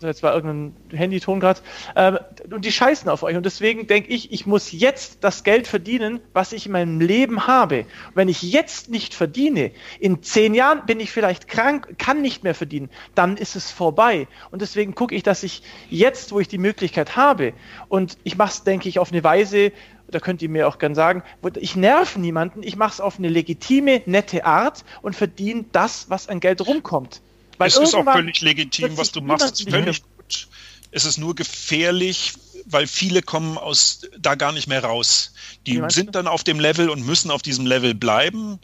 jetzt 0.06 0.22
war 0.22 0.34
irgendein 0.34 0.74
Handyton 0.90 1.40
gerade, 1.40 1.60
ähm, 1.96 2.18
und 2.50 2.64
die 2.64 2.72
scheißen 2.72 3.08
auf 3.08 3.22
euch. 3.22 3.36
Und 3.36 3.46
deswegen 3.46 3.86
denke 3.86 4.10
ich, 4.10 4.32
ich 4.32 4.46
muss 4.46 4.72
jetzt 4.72 5.22
das 5.22 5.44
Geld 5.44 5.66
verdienen, 5.66 6.20
was 6.32 6.52
ich 6.52 6.66
in 6.66 6.72
meinem 6.72 7.00
Leben 7.00 7.46
habe. 7.46 7.80
Und 7.80 8.16
wenn 8.16 8.28
ich 8.28 8.42
jetzt 8.42 8.90
nicht 8.90 9.14
verdiene, 9.14 9.70
in 10.00 10.22
zehn 10.22 10.54
Jahren 10.54 10.86
bin 10.86 11.00
ich 11.00 11.10
vielleicht 11.10 11.48
krank, 11.48 11.98
kann 11.98 12.22
nicht 12.22 12.44
mehr 12.44 12.54
verdienen, 12.54 12.90
dann 13.14 13.36
ist 13.36 13.56
es 13.56 13.70
vorbei. 13.70 14.28
Und 14.50 14.62
deswegen 14.62 14.94
gucke 14.94 15.14
ich, 15.14 15.22
dass 15.22 15.42
ich 15.42 15.62
jetzt, 15.90 16.32
wo 16.32 16.40
ich 16.40 16.48
die 16.48 16.58
Möglichkeit 16.58 17.16
habe, 17.16 17.52
und 17.88 18.18
ich 18.24 18.36
mache 18.36 18.50
es, 18.50 18.64
denke 18.64 18.88
ich, 18.88 18.98
auf 18.98 19.12
eine 19.12 19.24
Weise, 19.24 19.72
da 20.08 20.20
könnt 20.20 20.42
ihr 20.42 20.48
mir 20.48 20.68
auch 20.68 20.78
gern 20.78 20.94
sagen, 20.94 21.22
ich 21.56 21.76
nerv 21.76 22.16
niemanden, 22.16 22.62
ich 22.62 22.76
mache 22.76 22.92
es 22.92 23.00
auf 23.00 23.18
eine 23.18 23.28
legitime, 23.28 24.02
nette 24.06 24.44
Art 24.44 24.84
und 25.02 25.16
verdiene 25.16 25.64
das, 25.72 26.10
was 26.10 26.28
an 26.28 26.40
Geld 26.40 26.66
rumkommt. 26.66 27.20
Weil 27.58 27.68
es 27.68 27.76
ist 27.76 27.94
auch 27.94 28.04
völlig 28.04 28.40
legitim, 28.40 28.96
was 28.96 29.12
du 29.12 29.20
machst. 29.20 29.44
Es 29.44 29.60
ist 29.60 29.70
völlig 29.70 30.02
gut. 30.02 30.48
Es 30.90 31.04
ist 31.04 31.18
nur 31.18 31.34
gefährlich, 31.34 32.34
weil 32.66 32.86
viele 32.86 33.20
kommen 33.22 33.58
aus 33.58 34.02
da 34.18 34.36
gar 34.36 34.52
nicht 34.52 34.68
mehr 34.68 34.84
raus. 34.84 35.32
Die 35.66 35.82
sind 35.88 36.14
dann 36.14 36.28
auf 36.28 36.44
dem 36.44 36.60
Level 36.60 36.88
und 36.88 37.04
müssen 37.04 37.30
auf 37.30 37.42
diesem 37.42 37.66
Level 37.66 37.94
bleiben, 37.94 38.60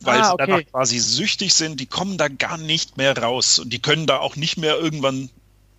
weil 0.00 0.20
ah, 0.20 0.32
okay. 0.32 0.44
sie 0.44 0.50
danach 0.50 0.70
quasi 0.70 0.98
süchtig 0.98 1.54
sind. 1.54 1.80
Die 1.80 1.86
kommen 1.86 2.18
da 2.18 2.28
gar 2.28 2.58
nicht 2.58 2.96
mehr 2.96 3.16
raus 3.16 3.58
und 3.58 3.72
die 3.72 3.80
können 3.80 4.06
da 4.06 4.18
auch 4.18 4.36
nicht 4.36 4.58
mehr 4.58 4.76
irgendwann 4.78 5.30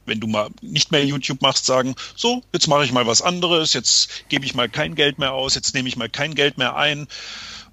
wenn 0.09 0.19
du 0.19 0.27
mal 0.27 0.49
nicht 0.61 0.91
mehr 0.91 1.05
YouTube 1.05 1.41
machst, 1.41 1.65
sagen, 1.65 1.95
so, 2.15 2.43
jetzt 2.51 2.67
mache 2.67 2.83
ich 2.83 2.91
mal 2.91 3.05
was 3.05 3.21
anderes, 3.21 3.73
jetzt 3.73 4.27
gebe 4.27 4.43
ich 4.43 4.55
mal 4.55 4.67
kein 4.67 4.95
Geld 4.95 5.19
mehr 5.19 5.33
aus, 5.33 5.53
jetzt 5.53 5.75
nehme 5.75 5.87
ich 5.87 5.97
mal 5.97 6.09
kein 6.09 6.33
Geld 6.33 6.57
mehr 6.57 6.75
ein 6.75 7.07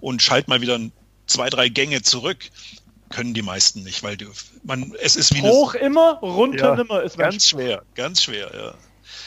und 0.00 0.22
schalte 0.22 0.50
mal 0.50 0.60
wieder 0.60 0.78
zwei, 1.26 1.48
drei 1.48 1.70
Gänge 1.70 2.02
zurück 2.02 2.50
können 3.10 3.34
die 3.34 3.42
meisten 3.42 3.82
nicht, 3.82 4.02
weil 4.02 4.16
du, 4.16 4.26
man, 4.62 4.94
es 5.00 5.16
ist 5.16 5.34
wie 5.34 5.42
Hoch 5.42 5.74
eine, 5.74 5.84
immer, 5.84 6.18
runter 6.20 6.70
ja, 6.70 6.76
nimmer 6.76 7.02
ist 7.02 7.18
ganz 7.18 7.46
schwer, 7.46 7.82
ganz 7.94 8.22
schwer, 8.22 8.50
ja. 8.54 8.74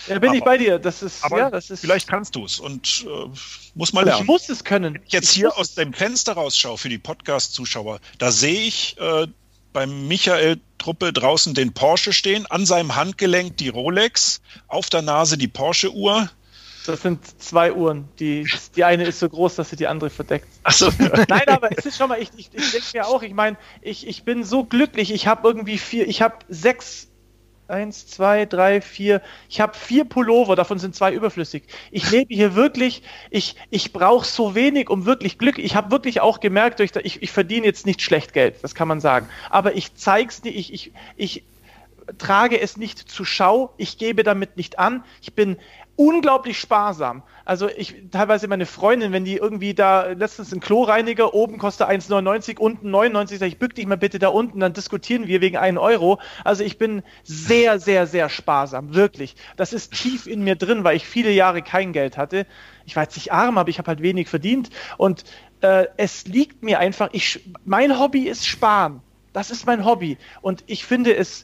Ja, 0.08 0.20
bin 0.20 0.30
aber, 0.30 0.38
ich 0.38 0.44
bei 0.44 0.58
dir. 0.58 0.80
Das 0.80 1.02
ist, 1.02 1.24
aber 1.24 1.38
ja, 1.38 1.50
das 1.50 1.70
ist. 1.70 1.82
Vielleicht 1.82 2.08
kannst 2.08 2.36
du 2.36 2.44
es 2.44 2.60
und 2.60 3.06
äh, 3.08 3.30
muss 3.76 3.94
mal 3.94 4.04
lernen. 4.04 4.22
Ich 4.22 4.28
muss 4.28 4.50
es 4.50 4.64
können. 4.64 4.96
Wenn 4.96 5.04
ich 5.06 5.14
jetzt 5.14 5.30
ich 5.30 5.36
hier 5.36 5.58
aus 5.58 5.76
dem 5.76 5.94
Fenster 5.94 6.34
rausschaue 6.34 6.78
für 6.78 6.90
die 6.90 6.98
Podcast-Zuschauer, 6.98 8.00
da 8.18 8.32
sehe 8.32 8.62
ich 8.62 8.98
äh, 9.00 9.28
beim 9.72 10.08
Michael 10.08 10.60
Truppe 10.78 11.14
draußen 11.14 11.54
den 11.54 11.74
Porsche 11.74 12.14
stehen, 12.14 12.46
an 12.48 12.66
seinem 12.66 12.96
Handgelenk 12.96 13.58
die 13.58 13.70
Rolex, 13.70 14.42
auf 14.68 14.90
der 14.90 15.02
Nase 15.02 15.38
die 15.38 15.48
Porsche-Uhr 15.48 16.30
das 16.90 17.02
sind 17.02 17.42
zwei 17.42 17.74
Uhren. 17.74 18.10
Die, 18.20 18.48
die 18.76 18.84
eine 18.84 19.06
ist 19.06 19.20
so 19.20 19.30
groß, 19.30 19.56
dass 19.56 19.70
sie 19.70 19.76
die 19.76 19.88
andere 19.88 20.10
verdeckt. 20.10 20.48
Achso. 20.64 20.90
Nein, 21.28 21.48
aber 21.48 21.70
es 21.78 21.86
ist 21.86 21.98
schon 21.98 22.10
mal, 22.10 22.22
ich, 22.22 22.30
ich, 22.36 22.50
ich 22.54 22.72
denke 22.72 22.88
mir 22.94 23.08
auch, 23.08 23.22
ich 23.22 23.34
meine, 23.34 23.58
ich, 23.82 24.08
ich 24.08 24.24
bin 24.24 24.44
so 24.44 24.64
glücklich, 24.64 25.14
ich 25.14 25.28
habe 25.28 25.48
irgendwie 25.48 25.78
vier, 25.78 26.08
ich 26.08 26.22
habe 26.22 26.36
sechs, 26.50 27.08
eins, 27.68 28.08
zwei, 28.08 28.46
drei, 28.46 28.82
vier, 28.82 29.22
ich 29.48 29.62
habe 29.62 29.78
vier 29.78 30.04
Pullover, 30.04 30.56
davon 30.56 30.80
sind 30.80 30.96
zwei 30.96 31.14
überflüssig. 31.14 31.64
Ich 31.92 32.10
lebe 32.10 32.34
hier 32.34 32.56
wirklich, 32.56 33.04
ich, 33.30 33.56
ich 33.70 33.94
brauche 33.94 34.26
so 34.26 34.56
wenig, 34.56 34.90
um 34.90 35.06
wirklich 35.06 35.38
Glück. 35.38 35.60
Ich 35.60 35.76
habe 35.76 35.92
wirklich 35.92 36.22
auch 36.22 36.40
gemerkt, 36.40 36.80
durch, 36.80 36.92
ich, 37.04 37.22
ich 37.22 37.32
verdiene 37.32 37.66
jetzt 37.66 37.86
nicht 37.86 38.02
schlecht 38.02 38.34
Geld, 38.34 38.56
das 38.64 38.74
kann 38.74 38.88
man 38.88 39.00
sagen. 39.00 39.30
Aber 39.50 39.76
ich 39.76 39.94
zeig's 39.96 40.42
dir, 40.42 40.50
ich, 40.50 40.74
ich, 40.74 40.92
ich 41.16 41.44
trage 42.18 42.60
es 42.60 42.78
nicht 42.78 42.98
zur 42.98 43.26
Schau, 43.26 43.74
ich 43.78 43.98
gebe 43.98 44.24
damit 44.24 44.58
nicht 44.58 44.80
an, 44.80 45.04
ich 45.22 45.34
bin 45.34 45.58
unglaublich 46.00 46.58
sparsam. 46.58 47.24
Also 47.44 47.68
ich 47.68 47.94
teilweise 48.10 48.48
meine 48.48 48.66
Freundin, 48.66 49.12
wenn 49.12 49.26
die 49.26 49.36
irgendwie 49.36 49.74
da 49.74 50.06
letztens 50.06 50.54
ein 50.54 50.62
Kloreiniger, 50.62 51.34
oben 51.34 51.58
kostet 51.58 51.90
1,99, 51.90 52.58
unten 52.58 52.90
99, 52.90 53.38
sag 53.38 53.48
ich, 53.48 53.60
bück 53.60 53.76
dich 53.76 53.86
mal 53.86 53.98
bitte 53.98 54.18
da 54.18 54.30
unten, 54.30 54.62
dann 54.62 54.72
diskutieren 54.72 55.28
wir 55.28 55.42
wegen 55.42 55.58
1 55.58 55.78
Euro. 55.78 56.22
Also 56.46 56.64
ich 56.64 56.78
bin 56.78 57.04
sehr, 57.24 57.82
sehr, 57.82 58.08
sehr 58.08 58.30
sparsam, 58.30 58.96
wirklich. 58.96 59.36
Das 59.58 59.74
ist 59.74 59.92
tief 59.92 60.26
in 60.26 60.42
mir 60.42 60.56
drin, 60.56 60.86
weil 60.86 60.96
ich 60.96 61.06
viele 61.06 61.32
Jahre 61.32 61.62
kein 61.62 61.92
Geld 61.92 62.18
hatte. 62.18 62.48
Ich 62.86 62.96
war 62.96 63.04
jetzt 63.04 63.18
nicht 63.18 63.34
arm, 63.34 63.58
aber 63.58 63.68
ich 63.68 63.78
habe 63.78 63.90
halt 63.90 64.02
wenig 64.02 64.30
verdient 64.30 64.70
und 64.98 65.26
äh, 65.60 65.88
es 65.98 66.26
liegt 66.28 66.64
mir 66.64 66.80
einfach, 66.80 67.10
ich, 67.12 67.42
mein 67.66 68.00
Hobby 68.00 68.30
ist 68.30 68.48
Sparen. 68.48 69.02
Das 69.34 69.52
ist 69.52 69.66
mein 69.66 69.84
Hobby. 69.84 70.18
Und 70.42 70.64
ich 70.66 70.86
finde 70.86 71.14
es 71.14 71.44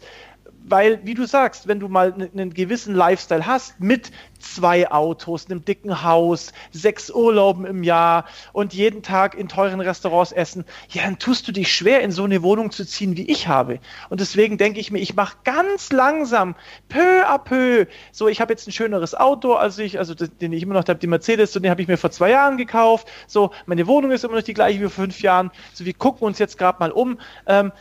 weil, 0.68 1.00
wie 1.06 1.14
du 1.14 1.26
sagst, 1.26 1.68
wenn 1.68 1.80
du 1.80 1.88
mal 1.88 2.14
einen 2.14 2.54
gewissen 2.54 2.96
Lifestyle 2.96 3.46
hast, 3.46 3.80
mit 3.80 4.12
zwei 4.40 4.92
Autos, 4.92 5.46
einem 5.46 5.64
dicken 5.64 6.04
Haus, 6.04 6.54
sechs 6.72 7.10
Urlauben 7.10 7.66
im 7.66 7.84
Jahr 7.84 8.26
und 8.52 8.74
jeden 8.74 9.04
Tag 9.04 9.36
in 9.36 9.48
teuren 9.48 9.80
Restaurants 9.80 10.32
essen, 10.32 10.66
ja, 10.90 11.04
dann 11.04 11.20
tust 11.20 11.48
du 11.48 11.52
dich 11.52 11.72
schwer, 11.72 12.02
in 12.02 12.12
so 12.12 12.24
eine 12.24 12.42
Wohnung 12.42 12.72
zu 12.72 12.86
ziehen, 12.86 13.16
wie 13.16 13.30
ich 13.30 13.48
habe. 13.48 13.80
Und 14.10 14.22
deswegen 14.22 14.58
denke 14.58 14.80
ich 14.80 14.92
mir, 14.92 15.00
ich 15.00 15.16
mache 15.16 15.38
ganz 15.44 15.92
langsam, 15.92 16.56
peu 16.90 17.28
à 17.28 17.38
peu, 17.38 17.86
so, 18.12 18.28
ich 18.28 18.42
habe 18.42 18.54
jetzt 18.54 18.68
ein 18.68 18.72
schöneres 18.72 19.14
Auto 19.14 19.54
als 19.54 19.78
ich, 19.78 20.00
also 20.00 20.16
den 20.16 20.52
ich 20.52 20.64
immer 20.64 20.74
noch 20.74 20.88
habe, 20.88 20.96
die 20.96 21.08
Mercedes, 21.08 21.56
und 21.56 21.62
den 21.64 21.70
habe 21.70 21.82
ich 21.82 21.88
mir 21.88 21.98
vor 21.98 22.12
zwei 22.12 22.32
Jahren 22.32 22.58
gekauft. 22.58 23.08
So, 23.28 23.52
meine 23.66 23.86
Wohnung 23.88 24.12
ist 24.12 24.24
immer 24.24 24.36
noch 24.36 24.44
die 24.44 24.54
gleiche 24.54 24.80
wie 24.80 24.84
vor 24.84 25.06
fünf 25.06 25.22
Jahren. 25.22 25.52
So, 25.74 25.86
wir 25.86 25.94
gucken 25.94 26.26
uns 26.26 26.40
jetzt 26.40 26.58
gerade 26.58 26.80
mal 26.80 26.92
um. 26.92 27.20
Ähm, 27.46 27.72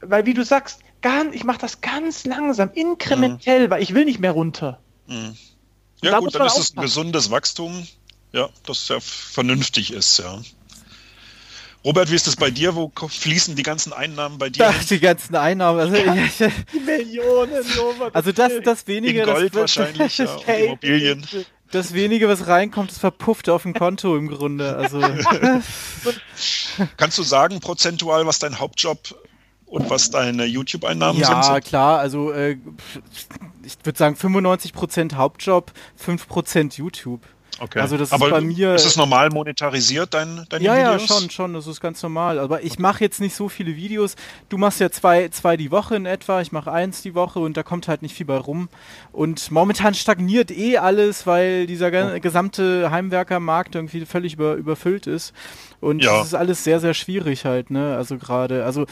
weil, 0.00 0.26
wie 0.26 0.34
du 0.34 0.44
sagst, 0.44 0.80
ganz, 1.00 1.34
ich 1.34 1.44
mache 1.44 1.58
das 1.58 1.80
ganz 1.80 2.24
langsam, 2.24 2.70
inkrementell, 2.74 3.66
mhm. 3.66 3.70
weil 3.70 3.82
ich 3.82 3.94
will 3.94 4.04
nicht 4.04 4.20
mehr 4.20 4.32
runter. 4.32 4.80
Mhm. 5.06 5.36
Ja, 6.02 6.12
da 6.12 6.18
gut, 6.18 6.34
dann 6.34 6.46
ist 6.46 6.58
es 6.58 6.76
ein 6.76 6.82
gesundes 6.82 7.30
Wachstum, 7.30 7.86
ja, 8.32 8.48
das 8.66 8.88
ja 8.88 8.98
vernünftig 9.00 9.92
ist, 9.92 10.18
ja. 10.18 10.40
Robert, 11.84 12.10
wie 12.10 12.14
ist 12.14 12.26
das 12.26 12.36
bei 12.36 12.50
dir? 12.50 12.74
Wo 12.74 12.92
fließen 12.94 13.56
die 13.56 13.62
ganzen 13.62 13.94
Einnahmen 13.94 14.36
bei 14.36 14.50
dir? 14.50 14.68
Ach, 14.68 14.84
die 14.84 15.00
ganzen 15.00 15.34
Einnahmen. 15.34 15.80
Also, 15.80 15.96
die 15.96 16.80
Millionen, 16.80 17.64
Robert. 17.78 18.14
Also 18.14 18.32
das, 18.32 18.52
das 18.62 18.86
wenige. 18.86 19.20
In 19.20 19.26
Gold 19.26 19.54
das, 19.54 19.60
wahrscheinlich, 19.60 20.18
ja, 20.18 20.36
hey, 20.44 20.66
Immobilien. 20.66 21.26
Das 21.70 21.94
wenige, 21.94 22.28
was 22.28 22.46
reinkommt, 22.46 22.90
das 22.90 22.98
verpufft 22.98 23.48
auf 23.48 23.62
dem 23.62 23.72
Konto 23.72 24.16
im 24.16 24.28
Grunde. 24.28 24.76
Also. 24.76 25.00
Kannst 26.98 27.16
du 27.16 27.22
sagen, 27.22 27.60
prozentual, 27.60 28.26
was 28.26 28.40
dein 28.40 28.58
Hauptjob 28.58 29.14
und 29.70 29.88
was 29.88 30.10
deine 30.10 30.44
YouTube-Einnahmen 30.44 31.20
ja, 31.20 31.26
sind? 31.26 31.54
Ja, 31.54 31.60
klar, 31.60 31.98
also 32.00 32.32
äh, 32.32 32.58
ich 33.64 33.76
würde 33.84 33.98
sagen 33.98 34.16
95% 34.16 35.14
Hauptjob, 35.14 35.72
5% 36.04 36.76
YouTube. 36.76 37.22
Okay. 37.60 37.78
Also 37.78 37.98
das 37.98 38.10
Aber 38.12 38.26
ist 38.26 38.32
bei 38.32 38.40
mir. 38.40 38.74
Ist 38.74 38.86
es 38.86 38.96
normal 38.96 39.28
monetarisiert, 39.28 40.14
dein, 40.14 40.46
deine 40.48 40.64
ja, 40.64 40.76
Videos? 40.76 41.08
Ja, 41.08 41.20
schon, 41.20 41.30
schon. 41.30 41.52
Das 41.52 41.66
ist 41.66 41.80
ganz 41.80 42.02
normal. 42.02 42.38
Aber 42.38 42.62
ich 42.62 42.78
mache 42.78 43.04
jetzt 43.04 43.20
nicht 43.20 43.36
so 43.36 43.50
viele 43.50 43.76
Videos. 43.76 44.16
Du 44.48 44.56
machst 44.56 44.80
ja 44.80 44.90
zwei, 44.90 45.28
zwei 45.28 45.58
die 45.58 45.70
Woche 45.70 45.94
in 45.94 46.06
etwa. 46.06 46.40
Ich 46.40 46.52
mache 46.52 46.72
eins 46.72 47.02
die 47.02 47.14
Woche 47.14 47.38
und 47.38 47.58
da 47.58 47.62
kommt 47.62 47.86
halt 47.86 48.00
nicht 48.00 48.14
viel 48.14 48.24
bei 48.24 48.38
rum. 48.38 48.70
Und 49.12 49.50
momentan 49.50 49.92
stagniert 49.92 50.50
eh 50.50 50.78
alles, 50.78 51.26
weil 51.26 51.66
dieser 51.66 51.88
oh. 51.88 52.18
gesamte 52.18 52.90
Heimwerkermarkt 52.90 53.74
irgendwie 53.74 54.06
völlig 54.06 54.34
über, 54.34 54.54
überfüllt 54.54 55.06
ist. 55.06 55.34
Und 55.80 56.02
ja. 56.02 56.18
das 56.18 56.28
ist 56.28 56.34
alles 56.34 56.64
sehr, 56.64 56.80
sehr 56.80 56.94
schwierig 56.94 57.44
halt, 57.44 57.70
ne? 57.70 57.96
Also 57.96 58.16
gerade, 58.16 58.64
also 58.64 58.86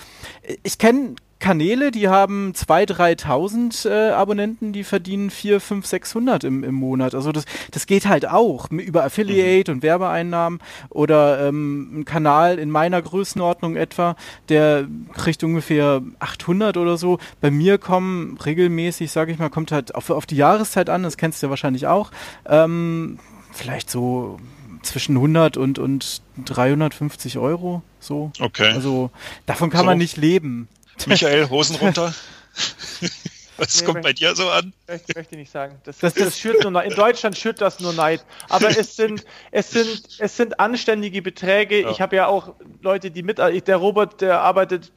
ich 0.62 0.78
kenne 0.78 1.14
Kanäle, 1.38 1.90
die 1.90 2.08
haben 2.08 2.52
2.000, 2.52 3.24
3.000 3.24 3.88
äh, 3.88 4.10
Abonnenten, 4.10 4.72
die 4.72 4.82
verdienen 4.84 5.30
4, 5.30 5.60
5, 5.60 5.86
600 5.86 6.44
im, 6.44 6.64
im 6.64 6.74
Monat. 6.74 7.14
Also 7.14 7.30
das, 7.32 7.44
das 7.70 7.86
geht 7.86 8.06
halt 8.06 8.28
auch 8.28 8.70
über 8.70 9.04
Affiliate 9.04 9.70
mhm. 9.70 9.78
und 9.78 9.82
Werbeeinnahmen 9.82 10.60
oder 10.90 11.46
ähm, 11.46 12.00
ein 12.00 12.04
Kanal 12.04 12.58
in 12.58 12.70
meiner 12.70 13.00
Größenordnung 13.00 13.76
etwa, 13.76 14.16
der 14.48 14.88
kriegt 15.14 15.44
ungefähr 15.44 16.02
800 16.18 16.76
oder 16.76 16.96
so. 16.96 17.18
Bei 17.40 17.50
mir 17.50 17.78
kommen 17.78 18.36
regelmäßig, 18.38 19.10
sage 19.12 19.32
ich 19.32 19.38
mal, 19.38 19.50
kommt 19.50 19.70
halt 19.70 19.94
auf, 19.94 20.10
auf 20.10 20.26
die 20.26 20.36
Jahreszeit 20.36 20.90
an, 20.90 21.02
das 21.04 21.16
kennst 21.16 21.42
du 21.42 21.46
ja 21.46 21.50
wahrscheinlich 21.50 21.86
auch, 21.86 22.10
ähm, 22.46 23.18
vielleicht 23.52 23.90
so 23.90 24.38
zwischen 24.82 25.16
100 25.16 25.56
und, 25.56 25.78
und 25.78 26.22
350 26.44 27.38
Euro, 27.38 27.82
so. 28.00 28.32
Okay. 28.40 28.70
Also 28.72 29.10
davon 29.46 29.70
kann 29.70 29.80
so. 29.80 29.86
man 29.86 29.98
nicht 29.98 30.16
leben. 30.16 30.68
Michael, 31.06 31.48
Hosen 31.48 31.76
runter. 31.76 32.14
Was 33.58 33.80
nee, 33.80 33.86
kommt 33.86 34.02
bei 34.02 34.12
dir 34.12 34.34
so 34.36 34.48
an? 34.48 34.72
Ich 34.86 35.14
möchte 35.14 35.36
nicht 35.36 35.50
sagen. 35.50 35.80
Das, 35.84 35.98
das, 35.98 36.14
das 36.14 36.38
schürt 36.38 36.62
nur 36.62 36.82
In 36.82 36.94
Deutschland 36.94 37.36
schürt 37.36 37.60
das 37.60 37.80
nur 37.80 37.92
Neid. 37.92 38.24
Aber 38.48 38.68
es 38.68 38.94
sind, 38.94 39.24
es 39.50 39.70
sind, 39.72 40.08
es 40.18 40.36
sind 40.36 40.60
anständige 40.60 41.22
Beträge. 41.22 41.82
Ja. 41.82 41.90
Ich 41.90 42.00
habe 42.00 42.16
ja 42.16 42.28
auch 42.28 42.54
Leute, 42.80 43.10
die 43.10 43.22
mit. 43.22 43.38
Der 43.38 43.76
Robert, 43.76 44.20
der 44.20 44.40
arbeitet 44.40 44.92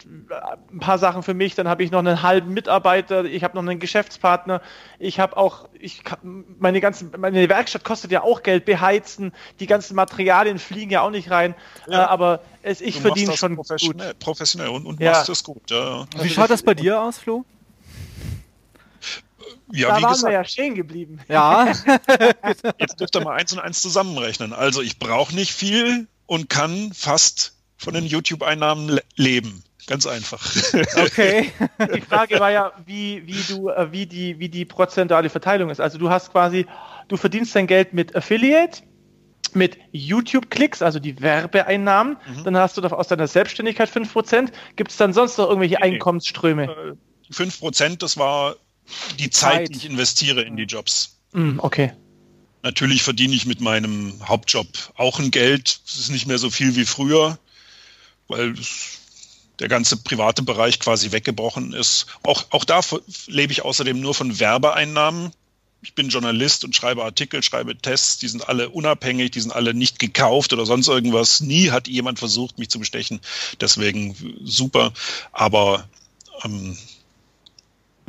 ein 0.71 0.79
paar 0.79 0.99
Sachen 0.99 1.23
für 1.23 1.33
mich. 1.33 1.55
Dann 1.55 1.67
habe 1.67 1.83
ich 1.83 1.91
noch 1.91 1.99
einen 1.99 2.21
halben 2.21 2.53
Mitarbeiter. 2.53 3.25
Ich 3.25 3.43
habe 3.43 3.55
noch 3.55 3.69
einen 3.69 3.79
Geschäftspartner. 3.79 4.61
Ich 4.99 5.19
habe 5.19 5.37
auch, 5.37 5.67
ich 5.79 6.03
meine 6.21 6.79
ganzen, 6.81 7.11
meine 7.17 7.49
Werkstatt 7.49 7.83
kostet 7.83 8.11
ja 8.11 8.21
auch 8.21 8.43
Geld. 8.43 8.65
Beheizen, 8.65 9.33
die 9.59 9.65
ganzen 9.65 9.95
Materialien 9.95 10.59
fliegen 10.59 10.91
ja 10.91 11.01
auch 11.01 11.09
nicht 11.09 11.31
rein. 11.31 11.55
Ja. 11.87 12.03
Äh, 12.03 12.05
aber 12.05 12.41
es, 12.61 12.79
ich 12.79 13.01
verdiene 13.01 13.35
schon 13.35 13.55
professionell, 13.55 14.09
gut. 14.09 14.19
professionell 14.19 14.69
und, 14.69 14.85
und 14.85 14.99
ja. 14.99 15.11
machst 15.11 15.29
das 15.29 15.43
gut. 15.43 15.71
Ja. 15.71 16.05
Wie 16.21 16.29
schaut 16.29 16.51
das 16.51 16.61
bei 16.61 16.75
dir 16.75 17.01
aus, 17.01 17.17
Flo? 17.17 17.43
Ja, 19.71 19.89
da 19.89 20.01
waren 20.01 20.13
gesagt, 20.13 20.31
wir 20.31 20.31
ja 20.31 20.43
stehen 20.43 20.75
geblieben. 20.75 21.19
Ja. 21.27 21.71
Jetzt 22.79 22.99
dürft 22.99 23.15
ihr 23.15 23.21
mal 23.21 23.35
eins 23.35 23.53
und 23.53 23.59
eins 23.59 23.81
zusammenrechnen. 23.81 24.53
Also 24.53 24.81
ich 24.81 24.99
brauche 24.99 25.33
nicht 25.33 25.53
viel 25.53 26.07
und 26.25 26.49
kann 26.49 26.91
fast 26.93 27.55
von 27.77 27.93
den 27.93 28.05
YouTube-Einnahmen 28.05 28.89
le 28.89 29.01
leben. 29.15 29.63
Ganz 29.87 30.05
einfach. 30.05 30.41
Okay. 30.95 31.51
Die 31.95 32.01
Frage 32.01 32.39
war 32.39 32.51
ja, 32.51 32.71
wie, 32.85 33.25
wie 33.25 33.41
du, 33.53 33.69
äh, 33.69 33.91
wie 33.91 34.05
die, 34.05 34.39
wie 34.39 34.49
die 34.49 34.65
prozentuale 34.65 35.29
Verteilung 35.29 35.69
ist. 35.69 35.81
Also 35.81 35.97
du 35.97 36.09
hast 36.09 36.31
quasi, 36.31 36.65
du 37.07 37.17
verdienst 37.17 37.55
dein 37.55 37.67
Geld 37.67 37.93
mit 37.93 38.15
Affiliate, 38.15 38.83
mit 39.53 39.77
YouTube-Klicks, 39.91 40.81
also 40.81 40.99
die 40.99 41.19
Werbeeinnahmen. 41.19 42.17
Mhm. 42.37 42.43
Dann 42.43 42.57
hast 42.57 42.77
du 42.77 42.81
aus 42.83 43.07
deiner 43.07 43.27
Selbstständigkeit 43.27 43.89
5%. 43.89 44.51
Gibt 44.75 44.91
es 44.91 44.97
dann 44.97 45.13
sonst 45.13 45.37
noch 45.37 45.47
irgendwelche 45.49 45.75
nee, 45.75 45.95
Einkommensströme? 45.95 46.97
5%, 47.31 47.97
das 47.97 48.17
war 48.17 48.55
die 49.19 49.29
Zeit, 49.29 49.69
die 49.69 49.77
ich 49.77 49.85
investiere 49.85 50.41
in 50.41 50.57
die 50.57 50.63
Jobs. 50.63 51.17
Mm, 51.33 51.59
okay. 51.59 51.93
Natürlich 52.63 53.03
verdiene 53.03 53.33
ich 53.33 53.45
mit 53.45 53.59
meinem 53.59 54.13
Hauptjob 54.27 54.67
auch 54.95 55.19
ein 55.19 55.31
Geld. 55.31 55.81
Es 55.85 55.97
ist 55.97 56.09
nicht 56.09 56.27
mehr 56.27 56.37
so 56.37 56.49
viel 56.49 56.75
wie 56.75 56.85
früher, 56.85 57.39
weil 58.27 58.53
der 59.59 59.67
ganze 59.67 59.97
private 59.97 60.43
Bereich 60.43 60.79
quasi 60.79 61.11
weggebrochen 61.11 61.73
ist. 61.73 62.07
Auch, 62.23 62.45
auch 62.49 62.65
da 62.65 62.81
lebe 63.27 63.53
ich 63.53 63.63
außerdem 63.63 63.99
nur 63.99 64.13
von 64.13 64.39
Werbeeinnahmen. 64.39 65.31
Ich 65.83 65.95
bin 65.95 66.09
Journalist 66.09 66.63
und 66.63 66.75
schreibe 66.75 67.03
Artikel, 67.03 67.41
schreibe 67.41 67.75
Tests, 67.75 68.19
die 68.19 68.27
sind 68.27 68.47
alle 68.47 68.69
unabhängig, 68.69 69.31
die 69.31 69.39
sind 69.39 69.51
alle 69.51 69.73
nicht 69.73 69.97
gekauft 69.97 70.53
oder 70.53 70.67
sonst 70.67 70.87
irgendwas. 70.87 71.41
Nie 71.41 71.71
hat 71.71 71.87
jemand 71.87 72.19
versucht, 72.19 72.59
mich 72.59 72.69
zu 72.69 72.77
bestechen. 72.77 73.19
Deswegen 73.59 74.15
super. 74.43 74.93
Aber 75.31 75.87
ähm, 76.43 76.77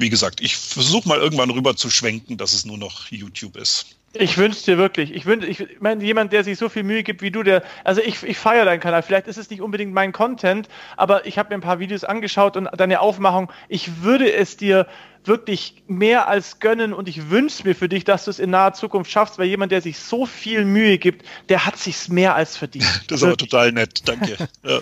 wie 0.02 0.10
gesagt, 0.10 0.42
ich 0.42 0.56
versuche 0.56 1.08
mal 1.08 1.18
irgendwann 1.18 1.50
rüber 1.50 1.76
zu 1.76 1.88
schwenken, 1.88 2.36
dass 2.36 2.52
es 2.52 2.66
nur 2.66 2.76
noch 2.76 3.10
YouTube 3.10 3.56
ist. 3.56 3.96
Ich 4.14 4.36
wünsche 4.36 4.64
dir 4.64 4.76
wirklich. 4.76 5.14
Ich 5.14 5.24
wünsche, 5.24 5.46
ich 5.46 5.80
meine, 5.80 6.04
jemand, 6.04 6.34
der 6.34 6.44
sich 6.44 6.58
so 6.58 6.68
viel 6.68 6.82
Mühe 6.82 7.02
gibt 7.02 7.22
wie 7.22 7.30
du, 7.30 7.42
der, 7.42 7.62
also 7.82 8.02
ich, 8.02 8.22
ich 8.22 8.36
feiere 8.36 8.66
deinen 8.66 8.80
Kanal. 8.80 9.02
Vielleicht 9.02 9.26
ist 9.26 9.38
es 9.38 9.48
nicht 9.48 9.62
unbedingt 9.62 9.94
mein 9.94 10.12
Content, 10.12 10.68
aber 10.98 11.24
ich 11.26 11.38
habe 11.38 11.48
mir 11.48 11.54
ein 11.54 11.62
paar 11.62 11.78
Videos 11.78 12.04
angeschaut 12.04 12.58
und 12.58 12.68
deine 12.76 13.00
Aufmachung. 13.00 13.50
Ich 13.68 14.02
würde 14.02 14.30
es 14.30 14.58
dir 14.58 14.86
wirklich 15.24 15.82
mehr 15.86 16.28
als 16.28 16.58
gönnen 16.58 16.92
und 16.92 17.08
ich 17.08 17.30
wünsche 17.30 17.66
mir 17.66 17.74
für 17.74 17.88
dich, 17.88 18.04
dass 18.04 18.24
du 18.24 18.30
es 18.30 18.38
in 18.38 18.50
naher 18.50 18.74
Zukunft 18.74 19.10
schaffst, 19.10 19.38
weil 19.38 19.46
jemand, 19.46 19.72
der 19.72 19.80
sich 19.80 19.98
so 19.98 20.26
viel 20.26 20.64
Mühe 20.64 20.98
gibt, 20.98 21.24
der 21.48 21.64
hat 21.64 21.78
sich's 21.78 22.08
mehr 22.08 22.34
als 22.34 22.56
verdient. 22.56 22.84
Das 23.06 23.20
ist 23.20 23.24
aber 23.24 23.36
total 23.36 23.72
nett, 23.72 24.02
danke. 24.06 24.36
Ja. 24.64 24.80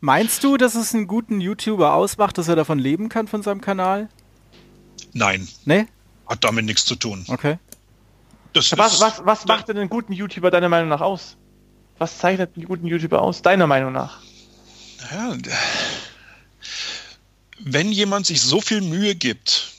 Meinst 0.00 0.42
du, 0.44 0.56
dass 0.56 0.74
es 0.74 0.94
einen 0.94 1.06
guten 1.06 1.40
YouTuber 1.40 1.94
ausmacht, 1.94 2.38
dass 2.38 2.48
er 2.48 2.56
davon 2.56 2.78
leben 2.78 3.08
kann 3.08 3.28
von 3.28 3.42
seinem 3.42 3.60
Kanal? 3.60 4.08
Nein. 5.12 5.48
Nee? 5.64 5.86
Hat 6.26 6.44
damit 6.44 6.64
nichts 6.64 6.84
zu 6.84 6.96
tun. 6.96 7.24
Okay. 7.28 7.58
Das 8.52 8.76
was, 8.76 9.00
was, 9.00 9.24
was 9.24 9.46
macht 9.46 9.68
denn 9.68 9.78
einen 9.78 9.88
guten 9.88 10.12
YouTuber 10.12 10.50
deiner 10.50 10.68
Meinung 10.68 10.88
nach 10.88 11.00
aus? 11.00 11.36
Was 11.98 12.18
zeichnet 12.18 12.56
einen 12.56 12.66
guten 12.66 12.86
YouTuber 12.86 13.22
aus, 13.22 13.42
deiner 13.42 13.66
Meinung 13.66 13.92
nach? 13.92 14.20
Ja, 15.10 15.36
wenn 17.64 17.92
jemand 17.92 18.26
sich 18.26 18.40
so 18.40 18.60
viel 18.60 18.80
Mühe 18.80 19.14
gibt, 19.14 19.72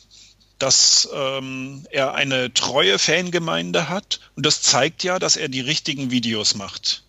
dass 0.59 1.09
ähm, 1.13 1.85
er 1.91 2.13
eine 2.13 2.53
treue 2.53 2.97
Fangemeinde 2.97 3.89
hat, 3.89 4.19
und 4.35 4.45
das 4.45 4.61
zeigt 4.61 5.03
ja, 5.03 5.19
dass 5.19 5.35
er 5.35 5.49
die 5.49 5.59
richtigen 5.59 6.09
Videos 6.09 6.55
macht. 6.55 7.03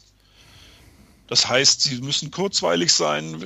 Das 1.29 1.49
heißt, 1.49 1.83
sie 1.83 2.01
müssen 2.01 2.31
kurzweilig 2.31 2.93
sein, 2.93 3.41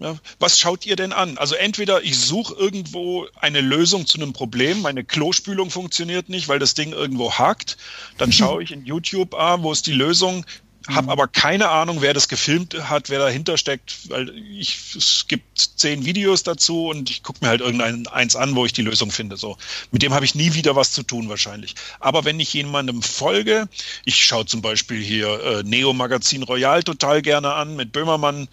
Ja, 0.00 0.16
was 0.38 0.58
schaut 0.58 0.86
ihr 0.86 0.96
denn 0.96 1.12
an? 1.12 1.36
Also 1.36 1.54
entweder 1.54 2.02
ich 2.02 2.18
suche 2.18 2.54
irgendwo 2.54 3.26
eine 3.38 3.60
Lösung 3.60 4.06
zu 4.06 4.16
einem 4.16 4.32
Problem, 4.32 4.80
meine 4.80 5.04
Klospülung 5.04 5.68
funktioniert 5.70 6.30
nicht, 6.30 6.48
weil 6.48 6.58
das 6.58 6.72
Ding 6.72 6.92
irgendwo 6.92 7.32
hakt, 7.34 7.76
dann 8.16 8.32
schaue 8.32 8.62
ich 8.62 8.72
in 8.72 8.86
YouTube, 8.86 9.34
ah, 9.34 9.62
wo 9.62 9.70
ist 9.72 9.86
die 9.86 9.92
Lösung? 9.92 10.46
Habe 10.88 11.02
mhm. 11.02 11.08
aber 11.10 11.28
keine 11.28 11.68
Ahnung, 11.68 11.98
wer 12.00 12.14
das 12.14 12.28
gefilmt 12.28 12.74
hat, 12.88 13.10
wer 13.10 13.18
dahinter 13.18 13.58
steckt, 13.58 14.08
weil 14.08 14.30
ich, 14.50 14.78
es 14.96 15.26
gibt 15.28 15.58
zehn 15.58 16.06
Videos 16.06 16.42
dazu 16.42 16.86
und 16.88 17.10
ich 17.10 17.22
gucke 17.22 17.40
mir 17.42 17.48
halt 17.48 17.60
irgendein 17.60 18.06
eins 18.06 18.34
an, 18.34 18.56
wo 18.56 18.64
ich 18.64 18.72
die 18.72 18.80
Lösung 18.82 19.10
finde. 19.10 19.36
So. 19.36 19.58
Mit 19.92 20.02
dem 20.02 20.14
habe 20.14 20.24
ich 20.24 20.34
nie 20.34 20.54
wieder 20.54 20.76
was 20.76 20.92
zu 20.92 21.02
tun 21.02 21.28
wahrscheinlich. 21.28 21.74
Aber 22.00 22.24
wenn 22.24 22.40
ich 22.40 22.54
jemandem 22.54 23.02
folge, 23.02 23.68
ich 24.06 24.24
schaue 24.24 24.46
zum 24.46 24.62
Beispiel 24.62 25.02
hier 25.02 25.28
äh, 25.42 25.62
Neo 25.64 25.92
Magazin 25.92 26.42
Royal 26.44 26.82
total 26.82 27.20
gerne 27.20 27.52
an 27.52 27.76
mit 27.76 27.92
Böhmermann. 27.92 28.48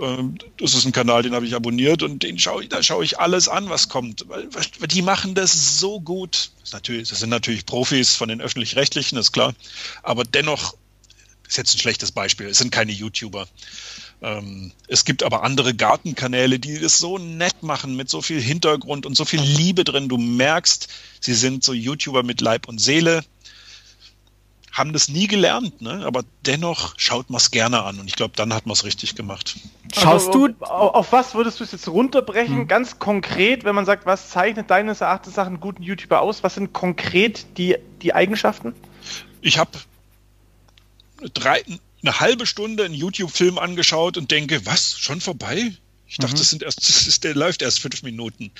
Äh, 0.00 0.16
das 0.58 0.74
ist 0.74 0.84
ein 0.84 0.92
Kanal, 0.92 1.22
den 1.22 1.34
habe 1.34 1.46
ich 1.46 1.54
abonniert 1.54 2.02
und 2.02 2.24
den 2.24 2.40
schaue 2.40 2.64
ich, 2.64 2.70
da 2.70 2.82
schaue 2.82 3.04
ich 3.04 3.20
alles 3.20 3.48
an, 3.48 3.68
was 3.68 3.88
kommt. 3.88 4.24
Weil, 4.28 4.48
weil 4.52 4.88
die 4.88 5.02
machen 5.02 5.36
das 5.36 5.78
so 5.78 6.00
gut. 6.00 6.50
Das, 6.62 6.72
natürlich, 6.72 7.08
das 7.08 7.20
sind 7.20 7.30
natürlich 7.30 7.66
Profis 7.66 8.16
von 8.16 8.28
den 8.28 8.40
öffentlich-rechtlichen, 8.40 9.16
ist 9.16 9.30
klar. 9.30 9.54
Aber 10.02 10.24
dennoch 10.24 10.74
ist 11.48 11.56
jetzt 11.56 11.74
ein 11.74 11.78
schlechtes 11.78 12.12
Beispiel, 12.12 12.46
es 12.46 12.58
sind 12.58 12.70
keine 12.70 12.92
YouTuber. 12.92 13.48
Ähm, 14.20 14.72
es 14.86 15.04
gibt 15.04 15.22
aber 15.22 15.42
andere 15.42 15.74
Gartenkanäle, 15.74 16.58
die 16.58 16.78
das 16.78 16.98
so 16.98 17.18
nett 17.18 17.62
machen, 17.62 17.96
mit 17.96 18.10
so 18.10 18.20
viel 18.20 18.40
Hintergrund 18.40 19.06
und 19.06 19.16
so 19.16 19.24
viel 19.24 19.40
Liebe 19.40 19.84
drin. 19.84 20.08
Du 20.08 20.18
merkst, 20.18 20.88
sie 21.20 21.34
sind 21.34 21.64
so 21.64 21.72
YouTuber 21.72 22.22
mit 22.22 22.40
Leib 22.40 22.68
und 22.68 22.80
Seele, 22.80 23.24
haben 24.72 24.92
das 24.92 25.08
nie 25.08 25.26
gelernt, 25.26 25.82
ne? 25.82 26.04
aber 26.06 26.22
dennoch 26.46 26.94
schaut 26.96 27.30
man 27.30 27.38
es 27.38 27.50
gerne 27.50 27.82
an 27.82 27.98
und 27.98 28.06
ich 28.06 28.14
glaube, 28.14 28.34
dann 28.36 28.54
hat 28.54 28.64
man 28.64 28.74
es 28.74 28.84
richtig 28.84 29.16
gemacht. 29.16 29.56
Schaust 29.92 30.28
also, 30.28 30.48
du, 30.48 30.64
auf, 30.64 30.94
auf, 30.94 31.12
was 31.12 31.34
würdest 31.34 31.58
du 31.58 31.64
es 31.64 31.72
jetzt 31.72 31.88
runterbrechen? 31.88 32.58
Hm. 32.58 32.68
Ganz 32.68 32.98
konkret, 33.00 33.64
wenn 33.64 33.74
man 33.74 33.86
sagt, 33.86 34.06
was 34.06 34.30
zeichnet 34.30 34.70
deines 34.70 35.00
Erachtens 35.00 35.36
nach 35.36 35.46
einen 35.46 35.58
guten 35.58 35.82
YouTuber 35.82 36.20
aus? 36.20 36.44
Was 36.44 36.54
sind 36.54 36.72
konkret 36.72 37.58
die, 37.58 37.76
die 38.02 38.14
Eigenschaften? 38.14 38.74
Ich 39.40 39.58
habe 39.58 39.70
drei, 41.34 41.64
eine 42.02 42.20
halbe 42.20 42.46
Stunde 42.46 42.84
einen 42.84 42.94
YouTube-Film 42.94 43.58
angeschaut 43.58 44.16
und 44.16 44.30
denke, 44.30 44.64
was, 44.66 44.98
schon 44.98 45.20
vorbei? 45.20 45.72
Ich 46.06 46.16
dachte, 46.16 46.34
mhm. 46.34 46.38
das 46.38 46.50
sind 46.50 46.62
erst, 46.62 46.78
das 46.88 47.06
ist, 47.06 47.24
der 47.24 47.34
läuft 47.34 47.62
erst 47.62 47.80
fünf 47.80 48.02
Minuten. 48.02 48.50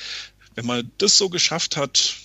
Wenn 0.55 0.67
man 0.67 0.91
das 0.99 1.17
so 1.17 1.29
geschafft 1.29 1.77
hat. 1.77 2.17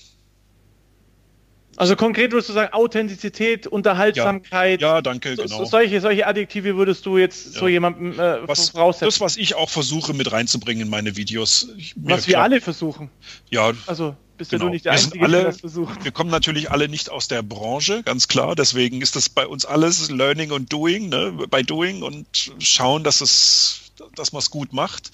Also 1.76 1.95
konkret 1.95 2.32
würdest 2.32 2.49
du 2.49 2.53
sagen, 2.53 2.74
Authentizität, 2.74 3.65
Unterhaltsamkeit. 3.65 4.82
Ja, 4.82 4.95
ja 4.95 5.01
danke, 5.01 5.36
so, 5.36 5.43
genau. 5.43 5.65
solche, 5.65 6.01
solche 6.01 6.28
Adjektive 6.28 6.76
würdest 6.76 7.05
du 7.05 7.17
jetzt 7.17 7.55
ja. 7.55 7.59
so 7.61 7.67
jemandem 7.67 8.13
äh, 8.19 8.47
was, 8.47 8.69
voraussetzen. 8.69 9.05
Das, 9.05 9.21
was 9.21 9.38
ich 9.38 9.55
auch 9.55 9.69
versuche 9.69 10.13
mit 10.13 10.32
reinzubringen 10.32 10.84
in 10.84 10.89
meine 10.89 11.15
Videos. 11.15 11.69
Ich, 11.78 11.95
was 11.97 12.28
wir 12.28 12.34
klar, 12.34 12.43
alle 12.43 12.61
versuchen. 12.61 13.09
Ja. 13.49 13.71
Also 13.88 14.15
bist 14.38 14.51
genau. 14.51 14.65
ja 14.65 14.67
du 14.67 14.74
nicht 14.74 14.86
der 14.86 14.93
wir 14.93 14.99
Einzige, 14.99 15.24
alle, 15.24 15.38
der 15.38 15.45
das 15.45 15.59
versucht. 15.59 16.03
Wir 16.03 16.11
kommen 16.11 16.30
natürlich 16.30 16.69
alle 16.71 16.89
nicht 16.89 17.09
aus 17.09 17.28
der 17.28 17.41
Branche, 17.41 18.03
ganz 18.03 18.28
klar. 18.28 18.55
Deswegen 18.55 19.01
ist 19.01 19.15
das 19.15 19.30
bei 19.30 19.47
uns 19.47 19.65
alles 19.65 20.11
Learning 20.11 20.51
und 20.51 20.71
Doing, 20.71 21.09
ne? 21.09 21.32
bei 21.49 21.63
Doing 21.63 22.03
und 22.03 22.53
schauen, 22.59 23.03
dass 23.03 23.21
es, 23.21 23.91
dass 24.15 24.32
man 24.32 24.39
es 24.39 24.49
gut 24.49 24.74
macht. 24.74 25.11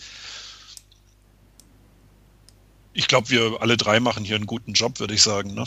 Ich 2.93 3.07
glaube, 3.07 3.29
wir 3.29 3.57
alle 3.61 3.77
drei 3.77 3.99
machen 3.99 4.25
hier 4.25 4.35
einen 4.35 4.45
guten 4.45 4.73
Job, 4.73 4.99
würde 4.99 5.13
ich 5.13 5.21
sagen. 5.21 5.53
Ne? 5.53 5.63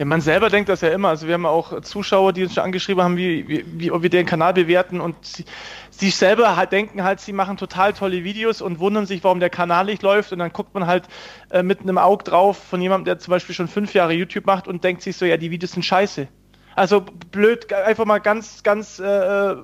Ja, 0.00 0.06
man 0.06 0.22
selber 0.22 0.48
denkt 0.48 0.70
das 0.70 0.80
ja 0.80 0.88
immer. 0.88 1.08
Also 1.08 1.26
wir 1.26 1.34
haben 1.34 1.44
auch 1.44 1.82
Zuschauer, 1.82 2.32
die 2.32 2.44
uns 2.44 2.54
schon 2.54 2.64
angeschrieben 2.64 3.04
haben, 3.04 3.18
wie, 3.18 3.46
wie, 3.46 3.64
wie 3.66 3.90
ob 3.90 4.00
wir 4.00 4.08
den 4.08 4.24
Kanal 4.24 4.54
bewerten 4.54 4.98
und 4.98 5.14
sie, 5.26 5.44
sie 5.90 6.08
selber 6.08 6.56
halt 6.56 6.72
denken 6.72 7.04
halt, 7.04 7.20
sie 7.20 7.34
machen 7.34 7.58
total 7.58 7.92
tolle 7.92 8.24
Videos 8.24 8.62
und 8.62 8.78
wundern 8.78 9.04
sich, 9.04 9.22
warum 9.22 9.40
der 9.40 9.50
Kanal 9.50 9.84
nicht 9.84 10.02
läuft 10.02 10.32
und 10.32 10.38
dann 10.38 10.54
guckt 10.54 10.72
man 10.72 10.86
halt 10.86 11.06
äh, 11.50 11.62
mit 11.62 11.82
einem 11.82 11.98
Auge 11.98 12.24
drauf 12.24 12.56
von 12.56 12.80
jemandem, 12.80 13.04
der 13.04 13.18
zum 13.18 13.32
Beispiel 13.32 13.54
schon 13.54 13.68
fünf 13.68 13.92
Jahre 13.92 14.14
YouTube 14.14 14.46
macht 14.46 14.68
und 14.68 14.82
denkt 14.84 15.02
sich 15.02 15.18
so, 15.18 15.26
ja, 15.26 15.36
die 15.36 15.50
Videos 15.50 15.72
sind 15.72 15.82
scheiße. 15.82 16.28
Also 16.74 17.02
blöd, 17.30 17.70
einfach 17.70 18.06
mal 18.06 18.20
ganz, 18.20 18.62
ganz 18.62 19.00
äh, 19.00 19.04
äh, 19.04 19.56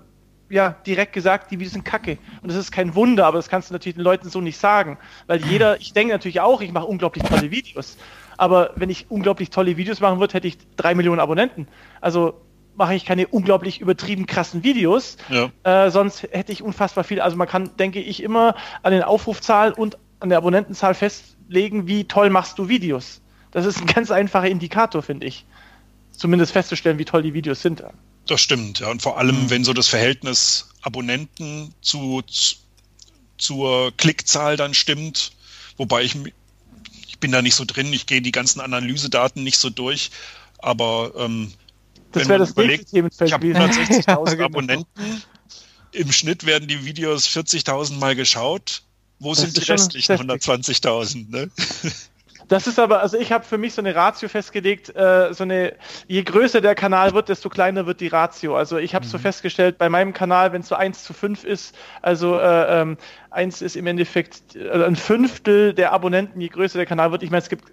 ja, 0.50 0.76
direkt 0.86 1.14
gesagt, 1.14 1.50
die 1.50 1.58
Videos 1.58 1.72
sind 1.72 1.86
kacke. 1.86 2.18
Und 2.42 2.50
das 2.50 2.58
ist 2.58 2.72
kein 2.72 2.94
Wunder, 2.94 3.24
aber 3.24 3.38
das 3.38 3.48
kannst 3.48 3.70
du 3.70 3.72
natürlich 3.72 3.96
den 3.96 4.04
Leuten 4.04 4.28
so 4.28 4.42
nicht 4.42 4.58
sagen. 4.58 4.98
Weil 5.28 5.42
jeder, 5.46 5.80
ich 5.80 5.94
denke 5.94 6.12
natürlich 6.12 6.40
auch, 6.40 6.60
ich 6.60 6.72
mache 6.72 6.84
unglaublich 6.84 7.24
tolle 7.24 7.50
Videos. 7.50 7.96
Aber 8.36 8.70
wenn 8.76 8.90
ich 8.90 9.10
unglaublich 9.10 9.50
tolle 9.50 9.76
Videos 9.76 10.00
machen 10.00 10.20
würde, 10.20 10.34
hätte 10.34 10.48
ich 10.48 10.58
drei 10.76 10.94
Millionen 10.94 11.20
Abonnenten. 11.20 11.68
Also 12.00 12.40
mache 12.74 12.94
ich 12.94 13.04
keine 13.04 13.26
unglaublich 13.28 13.80
übertrieben 13.80 14.26
krassen 14.26 14.62
Videos. 14.62 15.16
Ja. 15.28 15.50
Äh, 15.62 15.90
sonst 15.90 16.24
hätte 16.24 16.52
ich 16.52 16.62
unfassbar 16.62 17.04
viel. 17.04 17.20
Also 17.20 17.36
man 17.36 17.48
kann, 17.48 17.70
denke 17.78 18.00
ich, 18.00 18.22
immer 18.22 18.54
an 18.82 18.92
den 18.92 19.02
Aufrufzahlen 19.02 19.72
und 19.72 19.96
an 20.20 20.28
der 20.28 20.38
Abonnentenzahl 20.38 20.94
festlegen, 20.94 21.86
wie 21.86 22.04
toll 22.04 22.30
machst 22.30 22.58
du 22.58 22.68
Videos. 22.68 23.20
Das 23.50 23.64
ist 23.64 23.80
ein 23.80 23.86
ganz 23.86 24.10
einfacher 24.10 24.48
Indikator, 24.48 25.02
finde 25.02 25.26
ich. 25.26 25.46
Zumindest 26.12 26.52
festzustellen, 26.52 26.98
wie 26.98 27.04
toll 27.04 27.22
die 27.22 27.34
Videos 27.34 27.62
sind. 27.62 27.82
Das 28.26 28.40
stimmt, 28.40 28.80
ja. 28.80 28.90
Und 28.90 29.02
vor 29.02 29.18
allem, 29.18 29.44
mhm. 29.44 29.50
wenn 29.50 29.64
so 29.64 29.72
das 29.72 29.88
Verhältnis 29.88 30.68
Abonnenten 30.82 31.72
zu, 31.80 32.22
zu 32.22 32.56
zur 33.38 33.92
Klickzahl 33.96 34.56
dann 34.56 34.74
stimmt, 34.74 35.32
wobei 35.76 36.02
ich 36.02 36.16
ich 37.16 37.20
bin 37.20 37.32
da 37.32 37.40
nicht 37.40 37.54
so 37.54 37.64
drin, 37.64 37.90
ich 37.94 38.04
gehe 38.04 38.20
die 38.20 38.30
ganzen 38.30 38.60
Analysedaten 38.60 39.42
nicht 39.42 39.56
so 39.56 39.70
durch, 39.70 40.10
aber 40.58 41.12
ähm, 41.16 41.50
das 42.12 42.28
wäre 42.28 42.40
das 42.40 42.50
überlegt, 42.50 42.92
ich 42.92 43.32
habe 43.32 43.46
160.000 43.46 44.30
genau. 44.32 44.44
Abonnenten, 44.44 45.22
im 45.92 46.12
Schnitt 46.12 46.44
werden 46.44 46.68
die 46.68 46.84
Videos 46.84 47.26
40.000 47.26 47.94
Mal 47.94 48.16
geschaut. 48.16 48.82
Wo 49.18 49.30
das 49.30 49.40
sind 49.40 49.56
die 49.56 49.64
restlichen 49.64 50.12
120.000? 50.12 51.30
Ne? 51.30 51.50
Das 52.48 52.66
ist 52.66 52.78
aber, 52.78 53.00
also 53.00 53.18
ich 53.18 53.32
habe 53.32 53.44
für 53.44 53.58
mich 53.58 53.74
so 53.74 53.82
eine 53.82 53.94
Ratio 53.94 54.28
festgelegt, 54.28 54.94
äh, 54.94 55.34
so 55.34 55.42
eine, 55.42 55.74
je 56.06 56.22
größer 56.22 56.60
der 56.60 56.74
Kanal 56.74 57.12
wird, 57.12 57.28
desto 57.28 57.48
kleiner 57.48 57.86
wird 57.86 58.00
die 58.00 58.06
Ratio. 58.06 58.56
Also 58.56 58.78
ich 58.78 58.94
habe 58.94 59.04
mhm. 59.04 59.10
so 59.10 59.18
festgestellt, 59.18 59.78
bei 59.78 59.88
meinem 59.88 60.12
Kanal, 60.12 60.52
wenn 60.52 60.60
es 60.60 60.68
so 60.68 60.76
1 60.76 61.02
zu 61.02 61.12
5 61.12 61.44
ist, 61.44 61.76
also 62.02 62.38
äh, 62.38 62.80
ähm, 62.82 62.98
1 63.30 63.62
ist 63.62 63.76
im 63.76 63.86
Endeffekt 63.86 64.54
äh, 64.54 64.84
ein 64.84 64.96
Fünftel 64.96 65.74
der 65.74 65.92
Abonnenten, 65.92 66.40
je 66.40 66.48
größer 66.48 66.78
der 66.78 66.86
Kanal 66.86 67.10
wird. 67.10 67.22
Ich 67.22 67.30
meine, 67.30 67.42
es 67.42 67.48
gibt 67.48 67.64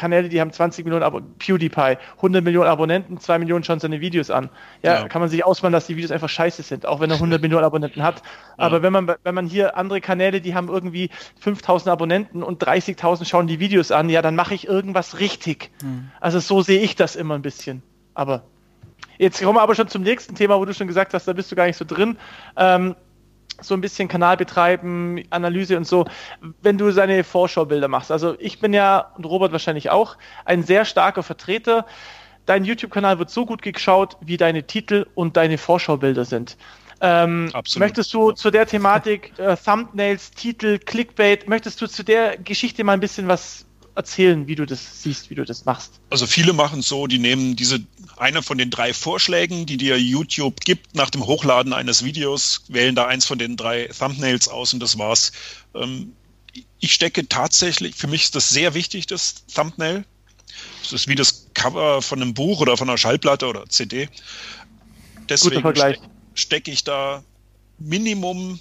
Kanäle, 0.00 0.30
die 0.30 0.40
haben 0.40 0.50
20 0.50 0.86
Millionen 0.86 1.04
Abo 1.04 1.20
PewDiePie, 1.38 1.98
100 2.16 2.42
Millionen 2.42 2.68
Abonnenten, 2.68 3.20
2 3.20 3.38
Millionen 3.38 3.64
schauen 3.64 3.80
seine 3.80 4.00
Videos 4.00 4.30
an. 4.30 4.48
Ja, 4.82 5.00
ja, 5.00 5.08
kann 5.08 5.20
man 5.20 5.28
sich 5.28 5.44
ausmalen, 5.44 5.74
dass 5.74 5.86
die 5.86 5.96
Videos 5.96 6.10
einfach 6.10 6.30
scheiße 6.30 6.62
sind, 6.62 6.86
auch 6.86 7.00
wenn 7.00 7.10
er 7.10 7.16
100 7.16 7.42
Millionen 7.42 7.64
Abonnenten 7.64 8.02
hat. 8.02 8.16
Ja. 8.16 8.22
Aber 8.56 8.82
wenn 8.82 8.92
man, 8.92 9.14
wenn 9.22 9.34
man 9.34 9.46
hier 9.46 9.76
andere 9.76 10.00
Kanäle, 10.00 10.40
die 10.40 10.54
haben 10.54 10.68
irgendwie 10.68 11.10
5000 11.40 11.92
Abonnenten 11.92 12.42
und 12.42 12.64
30.000 12.64 13.26
schauen 13.26 13.46
die 13.46 13.60
Videos 13.60 13.92
an, 13.92 14.08
ja, 14.08 14.22
dann 14.22 14.34
mache 14.34 14.54
ich 14.54 14.66
irgendwas 14.66 15.20
richtig. 15.20 15.70
Mhm. 15.82 16.10
Also 16.18 16.40
so 16.40 16.62
sehe 16.62 16.80
ich 16.80 16.96
das 16.96 17.14
immer 17.14 17.34
ein 17.34 17.42
bisschen. 17.42 17.82
Aber 18.14 18.44
jetzt 19.18 19.42
kommen 19.42 19.56
wir 19.56 19.62
aber 19.62 19.74
schon 19.74 19.88
zum 19.88 20.02
nächsten 20.02 20.34
Thema, 20.34 20.58
wo 20.58 20.64
du 20.64 20.72
schon 20.72 20.86
gesagt 20.86 21.12
hast, 21.12 21.28
da 21.28 21.34
bist 21.34 21.52
du 21.52 21.56
gar 21.56 21.66
nicht 21.66 21.76
so 21.76 21.84
drin. 21.84 22.16
Ähm, 22.56 22.96
so 23.60 23.74
ein 23.74 23.80
bisschen 23.80 24.08
Kanal 24.08 24.36
betreiben, 24.36 25.22
Analyse 25.30 25.76
und 25.76 25.86
so, 25.86 26.06
wenn 26.62 26.78
du 26.78 26.90
seine 26.90 27.24
Vorschaubilder 27.24 27.88
machst. 27.88 28.10
Also 28.10 28.36
ich 28.38 28.60
bin 28.60 28.72
ja, 28.72 29.12
und 29.16 29.24
Robert 29.24 29.52
wahrscheinlich 29.52 29.90
auch, 29.90 30.16
ein 30.44 30.62
sehr 30.62 30.84
starker 30.84 31.22
Vertreter. 31.22 31.86
Dein 32.46 32.64
YouTube-Kanal 32.64 33.18
wird 33.18 33.30
so 33.30 33.46
gut 33.46 33.62
geschaut, 33.62 34.16
wie 34.20 34.36
deine 34.36 34.66
Titel 34.66 35.06
und 35.14 35.36
deine 35.36 35.58
Vorschaubilder 35.58 36.24
sind. 36.24 36.56
Ähm, 37.00 37.50
möchtest 37.76 38.12
du 38.12 38.32
zu 38.32 38.50
der 38.50 38.66
Thematik 38.66 39.38
äh, 39.38 39.56
Thumbnails, 39.56 40.32
Titel, 40.32 40.78
Clickbait, 40.78 41.48
möchtest 41.48 41.80
du 41.80 41.86
zu 41.86 42.04
der 42.04 42.36
Geschichte 42.36 42.84
mal 42.84 42.92
ein 42.92 43.00
bisschen 43.00 43.26
was 43.26 43.66
erzählen, 44.00 44.46
wie 44.46 44.54
du 44.54 44.66
das 44.66 45.02
siehst, 45.02 45.30
wie 45.30 45.34
du 45.34 45.44
das 45.44 45.64
machst? 45.64 46.00
Also 46.10 46.26
viele 46.26 46.52
machen 46.52 46.80
es 46.80 46.88
so, 46.88 47.06
die 47.06 47.18
nehmen 47.18 47.56
diese 47.56 47.80
eine 48.16 48.42
von 48.42 48.58
den 48.58 48.70
drei 48.70 48.94
Vorschlägen, 48.94 49.66
die 49.66 49.76
dir 49.76 50.00
YouTube 50.00 50.60
gibt 50.60 50.94
nach 50.94 51.10
dem 51.10 51.26
Hochladen 51.26 51.72
eines 51.72 52.04
Videos, 52.04 52.62
wählen 52.68 52.94
da 52.94 53.06
eins 53.06 53.26
von 53.26 53.38
den 53.38 53.56
drei 53.56 53.88
Thumbnails 53.88 54.48
aus 54.48 54.72
und 54.72 54.80
das 54.80 54.98
war's. 54.98 55.32
Ähm, 55.74 56.12
ich 56.80 56.94
stecke 56.94 57.28
tatsächlich, 57.28 57.94
für 57.94 58.08
mich 58.08 58.24
ist 58.24 58.34
das 58.34 58.48
sehr 58.48 58.74
wichtig, 58.74 59.06
das 59.06 59.46
Thumbnail. 59.46 60.04
Das 60.82 60.92
ist 60.92 61.08
wie 61.08 61.14
das 61.14 61.46
Cover 61.54 62.02
von 62.02 62.20
einem 62.20 62.34
Buch 62.34 62.60
oder 62.60 62.76
von 62.76 62.88
einer 62.88 62.98
Schallplatte 62.98 63.46
oder 63.46 63.68
CD. 63.68 64.08
Deswegen 65.28 65.60
stecke 65.60 66.00
steck 66.34 66.68
ich 66.68 66.84
da 66.84 67.22
Minimum 67.78 68.58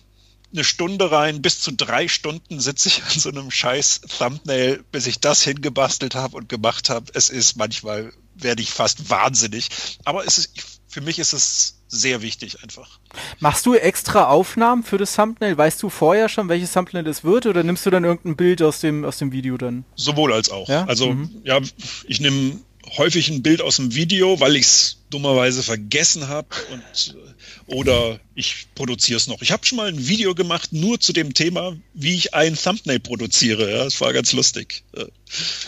eine 0.52 0.64
Stunde 0.64 1.12
rein, 1.12 1.41
bis 1.41 1.62
zu 1.62 1.72
drei 1.72 2.08
Stunden 2.08 2.60
sitze 2.60 2.89
ich 2.89 3.04
an 3.04 3.20
so 3.20 3.30
einem 3.30 3.52
scheiß 3.52 4.02
Thumbnail, 4.18 4.84
bis 4.91 5.08
ich 5.08 5.20
das 5.20 5.43
hingebastelt 5.43 6.16
habe 6.16 6.38
und 6.38 6.50
gemacht 6.50 6.89
habe. 6.89 7.12
Es 7.14 7.30
ist 7.30 7.58
manchmal, 7.58 8.12
werde 8.36 8.62
ich 8.62 8.72
fast 8.72 9.10
wahnsinnig. 9.10 9.70
Aber 10.06 10.26
es 10.26 10.38
ist, 10.38 10.82
für 10.88 11.02
mich 11.02 11.20
ist 11.20 11.34
es 11.34 11.76
sehr 11.88 12.22
wichtig 12.22 12.64
einfach. 12.64 13.00
Machst 13.39 13.66
du 13.66 13.74
extra 13.74 14.28
Aufnahmen 14.28 14.84
für 14.84 14.97
das 14.97 15.16
Thumbnail? 15.16 15.58
Weißt 15.58 15.82
du 15.82 15.89
vorher 15.89 16.30
schon, 16.30 16.50
welches 16.50 16.74
Thumbnail 16.74 17.04
das 17.04 17.24
wird 17.24 17.45
oder 17.45 17.64
nimmst 17.64 17.86
du 17.86 17.89
dann 17.89 18.04
irgendein 18.04 18.36
Bild 18.36 18.62
aus 18.62 18.80
dem, 18.80 19.06
aus 19.06 19.18
dem 19.18 19.32
Video 19.32 19.58
dann? 19.58 19.86
Sowohl 19.95 20.34
als 20.34 20.50
auch. 20.50 20.68
Ja? 20.68 20.86
Also, 20.86 21.14
mhm. 21.14 21.41
ja, 21.43 21.60
ich 22.08 22.22
nehme 22.22 22.60
häufig 22.98 23.30
ein 23.30 23.42
Bild 23.42 23.62
aus 23.62 23.78
dem 23.78 23.96
Video, 23.96 24.40
weil 24.40 24.56
ich 24.56 24.66
es 24.66 24.98
dummerweise 25.10 25.64
vergessen 25.64 26.28
habe 26.28 26.48
und 26.72 27.16
oder 27.68 28.20
ich 28.36 28.68
produziere 28.74 29.18
es 29.18 29.28
noch. 29.28 29.42
Ich 29.42 29.52
habe 29.52 29.66
schon 29.66 29.78
mal 29.78 29.88
ein 29.88 30.08
Video 30.08 30.34
gemacht 30.34 30.74
nur 30.74 31.00
zu 31.00 31.14
dem 31.14 31.34
Thema, 31.34 31.78
wie 31.94 32.16
ich 32.16 32.34
ein 32.34 32.56
Thumbnail 32.56 33.00
produziere. 33.00 33.72
Ja, 33.72 33.84
das 33.84 34.02
war 34.02 34.12
ganz 34.14 34.34
lustig. 34.34 34.84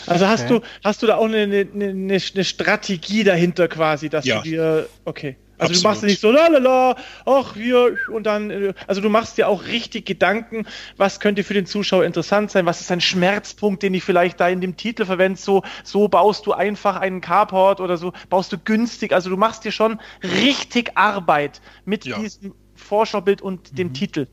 Also 0.06 0.26
hast 0.26 0.44
okay. 0.44 0.60
du 0.60 0.66
hast 0.82 1.02
du 1.02 1.06
da 1.06 1.16
auch 1.16 1.26
eine, 1.26 1.42
eine, 1.42 1.88
eine, 1.88 2.44
Strategie 2.44 3.24
dahinter 3.24 3.68
quasi, 3.68 4.08
dass 4.08 4.24
ja. 4.24 4.38
du 4.38 4.50
dir 4.50 4.88
okay. 5.04 5.36
Also 5.62 5.74
Absolut. 5.74 5.84
du 5.84 5.88
machst 5.88 6.02
ja 6.02 6.08
nicht 6.08 6.20
so 6.20 6.30
lalala, 6.30 6.96
ach 7.24 7.54
hier 7.54 7.96
und 8.12 8.24
dann, 8.24 8.50
äh, 8.50 8.74
also 8.86 9.00
du 9.00 9.08
machst 9.08 9.38
dir 9.38 9.48
auch 9.48 9.64
richtig 9.66 10.06
Gedanken, 10.06 10.66
was 10.96 11.20
könnte 11.20 11.44
für 11.44 11.54
den 11.54 11.66
Zuschauer 11.66 12.04
interessant 12.04 12.50
sein, 12.50 12.66
was 12.66 12.80
ist 12.80 12.90
ein 12.90 13.00
Schmerzpunkt, 13.00 13.82
den 13.82 13.94
ich 13.94 14.02
vielleicht 14.02 14.40
da 14.40 14.48
in 14.48 14.60
dem 14.60 14.76
Titel 14.76 15.04
verwende, 15.04 15.38
so, 15.38 15.62
so 15.84 16.08
baust 16.08 16.46
du 16.46 16.52
einfach 16.52 16.96
einen 16.96 17.20
Carport 17.20 17.80
oder 17.80 17.96
so, 17.96 18.12
baust 18.28 18.52
du 18.52 18.58
günstig, 18.58 19.12
also 19.12 19.30
du 19.30 19.36
machst 19.36 19.64
dir 19.64 19.72
schon 19.72 20.00
richtig 20.22 20.96
Arbeit 20.96 21.60
mit 21.84 22.04
ja. 22.04 22.18
diesem 22.18 22.54
Vorschaubild 22.74 23.40
und 23.40 23.78
dem 23.78 23.88
mhm. 23.88 23.94
Titel. 23.94 24.26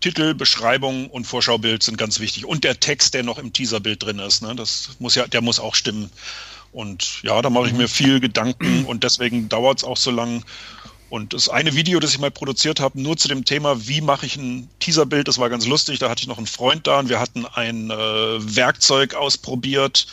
Titel, 0.00 0.34
Beschreibung 0.34 1.10
und 1.10 1.26
Vorschaubild 1.26 1.82
sind 1.82 1.98
ganz 1.98 2.20
wichtig. 2.20 2.46
Und 2.46 2.64
der 2.64 2.80
Text, 2.80 3.12
der 3.12 3.22
noch 3.22 3.38
im 3.38 3.52
Teaserbild 3.52 4.02
drin 4.02 4.18
ist, 4.18 4.42
ne? 4.42 4.54
das 4.54 4.96
muss 4.98 5.14
ja, 5.14 5.26
der 5.26 5.42
muss 5.42 5.60
auch 5.60 5.74
stimmen. 5.74 6.10
Und 6.72 7.22
ja, 7.22 7.40
da 7.42 7.50
mache 7.50 7.66
ich 7.66 7.72
mir 7.72 7.88
viel 7.88 8.20
Gedanken 8.20 8.84
und 8.86 9.04
deswegen 9.04 9.48
dauert 9.48 9.78
es 9.78 9.84
auch 9.84 9.96
so 9.96 10.10
lang. 10.10 10.44
Und 11.08 11.32
das 11.32 11.48
eine 11.48 11.74
Video, 11.74 11.98
das 11.98 12.12
ich 12.12 12.20
mal 12.20 12.30
produziert 12.30 12.78
habe, 12.78 13.00
nur 13.00 13.16
zu 13.16 13.26
dem 13.26 13.44
Thema, 13.44 13.88
wie 13.88 14.00
mache 14.00 14.26
ich 14.26 14.36
ein 14.36 14.70
Teaserbild, 14.78 15.26
das 15.26 15.38
war 15.38 15.50
ganz 15.50 15.66
lustig. 15.66 15.98
Da 15.98 16.08
hatte 16.08 16.22
ich 16.22 16.28
noch 16.28 16.38
einen 16.38 16.46
Freund 16.46 16.86
da 16.86 17.00
und 17.00 17.08
wir 17.08 17.18
hatten 17.18 17.46
ein 17.46 17.90
äh, 17.90 17.94
Werkzeug 17.96 19.14
ausprobiert 19.14 20.06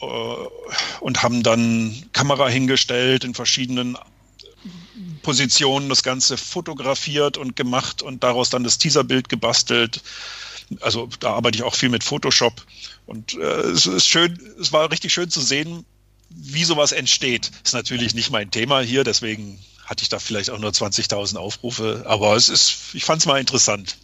äh, 0.00 0.04
und 1.00 1.22
haben 1.22 1.42
dann 1.42 2.02
Kamera 2.14 2.48
hingestellt 2.48 3.24
in 3.24 3.34
verschiedenen 3.34 3.98
Positionen, 5.22 5.88
das 5.88 6.02
Ganze 6.02 6.36
fotografiert 6.36 7.36
und 7.36 7.56
gemacht 7.56 8.02
und 8.02 8.22
daraus 8.22 8.50
dann 8.50 8.64
das 8.64 8.78
Teaserbild 8.78 9.28
gebastelt. 9.28 10.02
Also 10.80 11.08
da 11.20 11.34
arbeite 11.34 11.56
ich 11.56 11.62
auch 11.62 11.74
viel 11.74 11.88
mit 11.88 12.04
Photoshop. 12.04 12.64
Und 13.06 13.34
äh, 13.34 13.44
es 13.44 13.86
ist 13.86 14.06
schön, 14.06 14.38
es 14.60 14.72
war 14.72 14.90
richtig 14.90 15.12
schön 15.12 15.30
zu 15.30 15.40
sehen, 15.40 15.84
wie 16.30 16.64
sowas 16.64 16.92
entsteht. 16.92 17.50
Ist 17.64 17.74
natürlich 17.74 18.14
nicht 18.14 18.30
mein 18.30 18.50
Thema 18.50 18.80
hier, 18.80 19.04
deswegen 19.04 19.58
hatte 19.84 20.02
ich 20.02 20.08
da 20.08 20.18
vielleicht 20.18 20.50
auch 20.50 20.58
nur 20.58 20.70
20.000 20.70 21.36
Aufrufe, 21.36 22.04
aber 22.06 22.34
es 22.36 22.48
ist, 22.48 22.94
ich 22.94 23.04
fand 23.04 23.20
es 23.20 23.26
mal 23.26 23.38
interessant. 23.38 23.98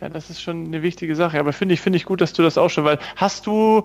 Ja, 0.00 0.08
das 0.08 0.30
ist 0.30 0.40
schon 0.40 0.66
eine 0.66 0.82
wichtige 0.82 1.16
Sache. 1.16 1.40
Aber 1.40 1.52
finde 1.52 1.74
ich, 1.74 1.80
finde 1.80 1.96
ich 1.96 2.04
gut, 2.04 2.20
dass 2.20 2.32
du 2.32 2.42
das 2.42 2.56
auch 2.56 2.68
schon, 2.68 2.84
weil 2.84 2.98
hast 3.16 3.46
du, 3.46 3.84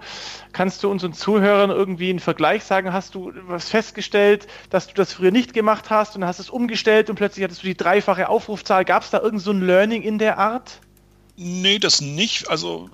kannst 0.51 0.84
du 0.84 0.91
unseren 0.91 1.14
Zuhörern 1.14 1.72
irgendwie 1.72 2.09
einen 2.09 2.20
Vergleich 2.20 2.64
sagen? 2.64 2.93
Hast 2.93 3.16
du 3.16 3.32
was 3.47 3.70
festgestellt, 3.70 4.47
dass 4.70 4.88
du 4.88 4.93
das 4.93 5.14
früher 5.14 5.32
nicht 5.32 5.53
gemacht 5.53 5.89
hast 5.89 6.16
und 6.16 6.26
hast 6.26 6.39
es 6.39 6.49
umgestellt 6.49 7.09
und 7.09 7.16
plötzlich 7.16 7.43
hattest 7.43 7.64
du 7.64 7.68
die 7.68 7.78
dreifache 7.78 8.30
Aufrufzahl? 8.30 8.86
Gab 8.86 9.03
es 9.03 9.09
da 9.09 9.22
irgend 9.22 9.41
so 9.41 9.53
Learning 9.53 10.03
in 10.03 10.20
der 10.20 10.38
Art? 10.38 10.82
Nee, 11.36 11.80
das 11.80 11.99
nicht. 12.01 12.49
Also 12.49 12.89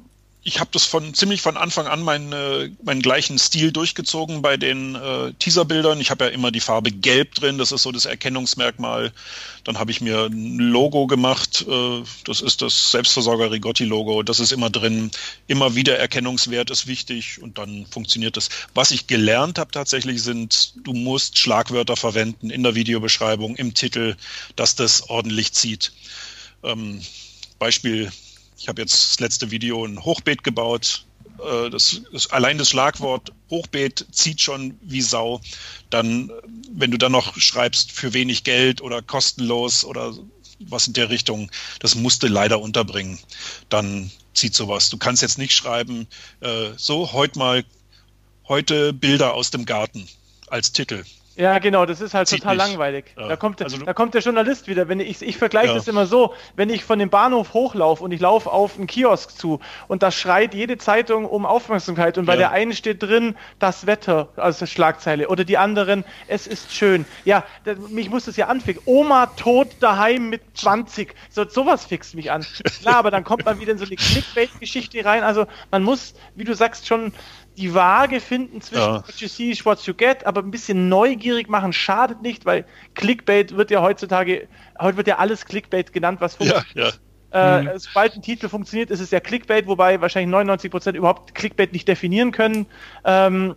ich 0.49 0.59
habe 0.59 0.71
das 0.73 0.83
von 0.83 1.13
ziemlich 1.13 1.43
von 1.43 1.57
Anfang 1.57 1.85
an 1.85 2.01
meinen, 2.01 2.33
äh, 2.33 2.71
meinen 2.83 3.03
gleichen 3.03 3.37
Stil 3.37 3.71
durchgezogen 3.71 4.41
bei 4.41 4.57
den 4.57 4.95
äh, 4.95 5.31
Teaserbildern. 5.37 6.01
Ich 6.01 6.09
habe 6.09 6.25
ja 6.25 6.31
immer 6.31 6.49
die 6.49 6.59
Farbe 6.59 6.91
Gelb 6.91 7.35
drin, 7.35 7.59
das 7.59 7.71
ist 7.71 7.83
so 7.83 7.91
das 7.91 8.05
Erkennungsmerkmal. 8.05 9.13
Dann 9.63 9.77
habe 9.77 9.91
ich 9.91 10.01
mir 10.01 10.25
ein 10.25 10.57
Logo 10.57 11.05
gemacht, 11.05 11.67
äh, 11.69 12.01
das 12.25 12.41
ist 12.41 12.63
das 12.63 12.89
Selbstversorger 12.89 13.51
Rigotti 13.51 13.85
Logo, 13.85 14.23
das 14.23 14.39
ist 14.39 14.51
immer 14.51 14.71
drin. 14.71 15.11
Immer 15.45 15.75
wieder 15.75 15.99
Erkennungswert 15.99 16.71
ist 16.71 16.87
wichtig 16.87 17.39
und 17.43 17.59
dann 17.59 17.85
funktioniert 17.85 18.35
das. 18.35 18.49
Was 18.73 18.89
ich 18.89 19.05
gelernt 19.05 19.59
habe 19.59 19.69
tatsächlich 19.69 20.23
sind, 20.23 20.73
du 20.83 20.93
musst 20.93 21.37
Schlagwörter 21.37 21.95
verwenden 21.95 22.49
in 22.49 22.63
der 22.63 22.73
Videobeschreibung, 22.73 23.55
im 23.55 23.75
Titel, 23.75 24.15
dass 24.55 24.75
das 24.75 25.11
ordentlich 25.11 25.53
zieht. 25.53 25.91
Ähm, 26.63 27.01
Beispiel 27.59 28.11
ich 28.59 28.67
habe 28.67 28.81
jetzt 28.81 28.93
das 28.93 29.19
letzte 29.19 29.51
Video 29.51 29.85
ein 29.85 30.03
Hochbeet 30.03 30.43
gebaut. 30.43 31.05
Äh, 31.39 31.69
das, 31.69 32.01
das, 32.11 32.29
allein 32.31 32.57
das 32.57 32.69
Schlagwort 32.69 33.31
Hochbeet 33.49 34.05
zieht 34.11 34.41
schon 34.41 34.77
wie 34.81 35.01
Sau. 35.01 35.41
Dann, 35.89 36.31
wenn 36.71 36.91
du 36.91 36.97
dann 36.97 37.13
noch 37.13 37.37
schreibst 37.37 37.91
für 37.91 38.13
wenig 38.13 38.43
Geld 38.43 38.81
oder 38.81 39.01
kostenlos 39.01 39.85
oder 39.85 40.13
was 40.59 40.87
in 40.87 40.93
der 40.93 41.09
Richtung, 41.09 41.49
das 41.79 41.95
musste 41.95 42.27
leider 42.27 42.59
unterbringen. 42.59 43.17
Dann 43.69 44.11
zieht 44.33 44.53
sowas. 44.53 44.89
Du 44.89 44.97
kannst 44.97 45.21
jetzt 45.21 45.37
nicht 45.37 45.53
schreiben, 45.53 46.07
äh, 46.41 46.71
so 46.75 47.13
heute 47.13 47.39
mal, 47.39 47.63
heute 48.47 48.91
Bilder 48.91 49.35
aus 49.35 49.51
dem 49.51 49.65
Garten 49.65 50.07
als 50.47 50.73
Titel. 50.73 51.05
Ja, 51.39 51.57
genau, 51.59 51.85
das 51.85 52.01
ist 52.01 52.13
halt 52.13 52.27
Zieht 52.27 52.41
total 52.41 52.57
nicht. 52.57 52.67
langweilig. 52.67 53.05
Ja. 53.17 53.29
Da, 53.29 53.35
kommt, 53.37 53.61
also, 53.61 53.77
da 53.77 53.93
kommt 53.93 54.13
der 54.13 54.19
Journalist 54.19 54.67
wieder. 54.67 54.89
Wenn 54.89 54.99
ich, 54.99 55.21
ich 55.21 55.37
vergleiche 55.37 55.69
ja. 55.69 55.73
das 55.75 55.87
immer 55.87 56.05
so, 56.05 56.33
wenn 56.57 56.69
ich 56.69 56.83
von 56.83 56.99
dem 56.99 57.09
Bahnhof 57.09 57.53
hochlaufe 57.53 58.03
und 58.03 58.11
ich 58.11 58.19
laufe 58.19 58.51
auf 58.51 58.77
einen 58.77 58.87
Kiosk 58.87 59.31
zu 59.31 59.61
und 59.87 60.03
da 60.03 60.11
schreit 60.11 60.53
jede 60.53 60.77
Zeitung 60.77 61.25
um 61.25 61.45
Aufmerksamkeit 61.45 62.17
und 62.17 62.25
bei 62.25 62.33
ja. 62.33 62.39
der 62.39 62.51
einen 62.51 62.73
steht 62.73 63.01
drin 63.01 63.37
das 63.57 63.85
Wetter, 63.85 64.27
also 64.35 64.65
Schlagzeile, 64.65 65.29
oder 65.29 65.45
die 65.45 65.57
anderen, 65.57 66.03
es 66.27 66.45
ist 66.45 66.75
schön. 66.75 67.05
Ja, 67.23 67.45
das, 67.63 67.77
mich 67.87 68.09
muss 68.09 68.25
das 68.25 68.35
ja 68.35 68.47
anficken. 68.47 68.81
Oma 68.83 69.27
tot 69.37 69.69
daheim 69.79 70.29
mit 70.29 70.41
20. 70.55 71.15
So, 71.29 71.47
sowas 71.47 71.85
fixt 71.85 72.15
mich 72.15 72.31
an. 72.31 72.45
Klar, 72.81 72.97
aber 72.97 73.11
dann 73.11 73.23
kommt 73.23 73.45
man 73.45 73.61
wieder 73.61 73.71
in 73.71 73.77
so 73.77 73.85
eine 73.85 73.95
Clickbait-Geschichte 73.95 75.05
rein. 75.05 75.23
Also 75.23 75.45
man 75.71 75.83
muss, 75.83 76.15
wie 76.35 76.43
du 76.43 76.53
sagst, 76.53 76.85
schon 76.85 77.13
die 77.59 77.73
Waage 77.73 78.21
finden 78.21 78.61
zwischen 78.61 78.81
ja. 78.81 79.03
what 79.05 79.15
you 79.19 79.27
see 79.27 79.51
is 79.51 79.65
what 79.65 79.81
you 79.85 79.93
get, 79.93 80.25
aber 80.25 80.41
ein 80.41 80.51
bisschen 80.51 80.87
neugierig 80.87 81.49
machen 81.49 81.73
schadet 81.73 82.21
nicht, 82.21 82.45
weil 82.45 82.65
Clickbait 82.95 83.55
wird 83.55 83.69
ja 83.69 83.81
heutzutage, 83.81 84.47
heute 84.79 84.97
wird 84.97 85.07
ja 85.07 85.17
alles 85.17 85.45
Clickbait 85.45 85.91
genannt, 85.91 86.21
was 86.21 86.35
funktioniert. 86.35 86.73
Ja, 86.73 86.85
ja. 86.85 86.93
Äh, 87.31 87.61
mhm. 87.63 87.69
Sobald 87.77 88.15
ein 88.15 88.21
Titel 88.21 88.49
funktioniert, 88.49 88.89
ist 88.89 89.01
es 89.01 89.11
ja 89.11 89.19
Clickbait, 89.19 89.67
wobei 89.67 89.99
wahrscheinlich 90.01 90.33
99% 90.33 90.93
überhaupt 90.93 91.35
Clickbait 91.35 91.73
nicht 91.73 91.87
definieren 91.87 92.31
können. 92.31 92.65
Ähm, 93.03 93.55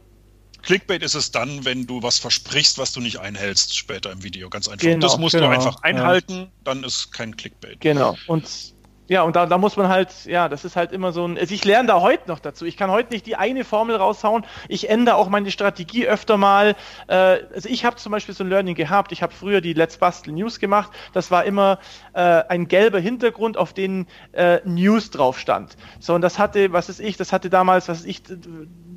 Clickbait 0.62 1.02
ist 1.02 1.14
es 1.14 1.30
dann, 1.30 1.64
wenn 1.64 1.86
du 1.86 2.02
was 2.02 2.18
versprichst, 2.18 2.78
was 2.78 2.92
du 2.92 3.00
nicht 3.00 3.18
einhältst 3.18 3.76
später 3.76 4.12
im 4.12 4.22
Video. 4.22 4.50
Ganz 4.50 4.68
einfach. 4.68 4.82
Genau, 4.82 5.06
das 5.06 5.18
musst 5.18 5.34
genau, 5.34 5.48
du 5.48 5.54
einfach 5.54 5.82
einhalten, 5.82 6.34
ja. 6.34 6.48
dann 6.64 6.84
ist 6.84 7.12
kein 7.12 7.36
Clickbait. 7.36 7.80
Genau. 7.80 8.16
Und 8.26 8.74
ja, 9.12 9.22
und 9.24 9.36
da, 9.36 9.44
da 9.44 9.58
muss 9.58 9.76
man 9.76 9.88
halt, 9.88 10.24
ja, 10.24 10.48
das 10.48 10.64
ist 10.64 10.74
halt 10.74 10.90
immer 10.90 11.12
so 11.12 11.26
ein. 11.26 11.36
Also 11.36 11.52
ich 11.52 11.66
lerne 11.66 11.86
da 11.86 12.00
heute 12.00 12.28
noch 12.28 12.38
dazu. 12.38 12.64
Ich 12.64 12.78
kann 12.78 12.90
heute 12.90 13.12
nicht 13.12 13.26
die 13.26 13.36
eine 13.36 13.62
Formel 13.62 13.94
raushauen. 13.94 14.46
Ich 14.68 14.88
ändere 14.88 15.16
auch 15.16 15.28
meine 15.28 15.50
Strategie 15.50 16.06
öfter 16.06 16.38
mal. 16.38 16.74
Äh, 17.08 17.40
also 17.54 17.68
ich 17.68 17.84
habe 17.84 17.96
zum 17.96 18.10
Beispiel 18.10 18.34
so 18.34 18.42
ein 18.42 18.48
Learning 18.48 18.74
gehabt. 18.74 19.12
Ich 19.12 19.22
habe 19.22 19.34
früher 19.34 19.60
die 19.60 19.74
Let's 19.74 19.98
Bastel 19.98 20.32
News 20.32 20.58
gemacht. 20.58 20.92
Das 21.12 21.30
war 21.30 21.44
immer 21.44 21.78
äh, 22.14 22.20
ein 22.20 22.68
gelber 22.68 23.00
Hintergrund, 23.00 23.58
auf 23.58 23.74
den 23.74 24.06
äh, 24.32 24.60
News 24.64 25.10
drauf 25.10 25.38
stand. 25.38 25.76
So, 26.00 26.14
und 26.14 26.22
das 26.22 26.38
hatte, 26.38 26.72
was 26.72 26.88
ist 26.88 26.98
ich, 26.98 27.18
das 27.18 27.34
hatte 27.34 27.50
damals, 27.50 27.90
was 27.90 28.00
ist 28.00 28.06
ich, 28.06 28.22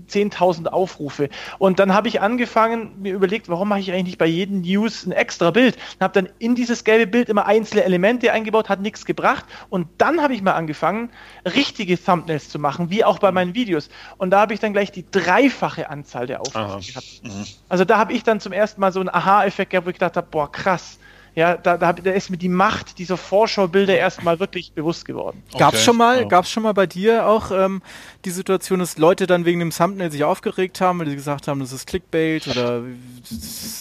10.000 0.08 0.68
Aufrufe. 0.68 1.30
Und 1.58 1.80
dann 1.80 1.94
habe 1.94 2.08
ich 2.08 2.22
angefangen, 2.22 3.02
mir 3.02 3.14
überlegt, 3.14 3.50
warum 3.50 3.70
mache 3.70 3.80
ich 3.80 3.92
eigentlich 3.92 4.06
nicht 4.06 4.18
bei 4.18 4.26
jedem 4.28 4.62
News 4.62 5.06
ein 5.06 5.12
extra 5.12 5.52
Bild? 5.52 5.78
Habe 6.00 6.14
dann 6.14 6.30
in 6.40 6.56
dieses 6.56 6.84
gelbe 6.84 7.08
Bild 7.08 7.30
immer 7.30 7.46
einzelne 7.46 7.84
Elemente 7.84 8.32
eingebaut, 8.32 8.70
hat 8.70 8.82
nichts 8.82 9.06
gebracht. 9.06 9.46
Und 9.70 9.88
dann 9.98 10.05
habe 10.22 10.34
ich 10.34 10.42
mal 10.42 10.54
angefangen, 10.54 11.10
richtige 11.46 12.02
Thumbnails 12.02 12.50
zu 12.50 12.60
machen, 12.60 12.90
wie 12.90 13.04
auch 13.04 13.20
bei 13.20 13.32
meinen 13.32 13.54
Videos. 13.56 13.90
Und 14.18 14.32
da 14.32 14.40
habe 14.40 14.54
ich 14.54 14.60
dann 14.60 14.74
gleich 14.74 14.92
die 14.92 15.06
dreifache 15.10 15.90
Anzahl 15.90 16.28
der 16.28 16.42
Aufrufe 16.42 16.86
gehabt. 16.88 17.22
Mhm. 17.24 17.46
Also 17.70 17.86
da 17.86 17.98
habe 17.98 18.14
ich 18.14 18.24
dann 18.24 18.40
zum 18.40 18.54
ersten 18.54 18.82
Mal 18.82 18.92
so 18.92 19.00
einen 19.00 19.10
Aha-Effekt 19.10 19.72
gehabt, 19.72 19.86
wo 19.86 19.90
ich 19.90 19.96
gedacht 19.96 20.18
habe, 20.18 20.28
boah, 20.30 20.52
krass 20.52 21.00
ja, 21.36 21.58
da, 21.58 21.78
da, 21.78 21.92
da 21.92 22.12
ist 22.12 22.30
mir 22.30 22.38
die 22.38 22.50
Macht 22.50 22.98
dieser 22.98 23.18
Vorschaubilder 23.18 23.98
erstmal 23.98 24.40
wirklich 24.40 24.72
bewusst 24.72 25.04
geworden. 25.04 25.44
Okay. 25.50 25.60
Gab 25.60 25.74
es 25.74 25.84
schon 25.84 25.98
mal, 25.98 26.22
ja. 26.22 26.24
gab's 26.24 26.50
schon 26.50 26.64
mal 26.64 26.74
bei 26.74 26.88
dir 26.88 27.28
auch 27.28 27.52
ähm, 27.52 27.82
die 28.24 28.30
Situation, 28.30 28.80
dass 28.80 28.98
Leute 28.98 29.28
dann 29.28 29.44
wegen 29.44 29.60
dem 29.60 29.72
Thumbnail 29.72 30.12
sich 30.12 30.24
aufgeregt 30.24 30.80
haben, 30.80 31.00
weil 31.00 31.10
sie 31.10 31.16
gesagt 31.16 31.50
haben, 31.50 31.60
das 31.60 31.74
ist 31.74 31.88
Clickbait 31.88 32.48
oder 32.48 32.84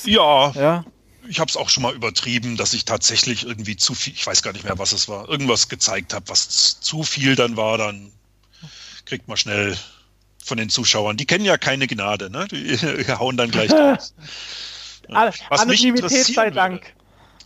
ja. 0.04 0.50
ja? 0.50 0.84
Ich 1.28 1.40
habe 1.40 1.48
es 1.48 1.56
auch 1.56 1.68
schon 1.68 1.82
mal 1.82 1.94
übertrieben, 1.94 2.56
dass 2.56 2.74
ich 2.74 2.84
tatsächlich 2.84 3.44
irgendwie 3.44 3.76
zu 3.76 3.94
viel, 3.94 4.12
ich 4.12 4.26
weiß 4.26 4.42
gar 4.42 4.52
nicht 4.52 4.64
mehr, 4.64 4.78
was 4.78 4.92
es 4.92 5.08
war, 5.08 5.28
irgendwas 5.28 5.68
gezeigt 5.68 6.12
habe, 6.12 6.28
was 6.28 6.80
zu 6.80 7.02
viel 7.02 7.34
dann 7.34 7.56
war, 7.56 7.78
dann 7.78 8.12
kriegt 9.04 9.28
man 9.28 9.36
schnell 9.36 9.76
von 10.42 10.58
den 10.58 10.68
Zuschauern. 10.68 11.16
Die 11.16 11.26
kennen 11.26 11.44
ja 11.44 11.56
keine 11.56 11.86
Gnade, 11.86 12.30
ne? 12.30 12.46
Die 12.48 12.76
hauen 13.18 13.36
dann 13.36 13.50
gleich 13.50 13.70
raus. 13.72 14.14
Anonymität 15.50 16.26
sei 16.26 16.50
Dank. 16.50 16.82
Würde, 16.82 17.04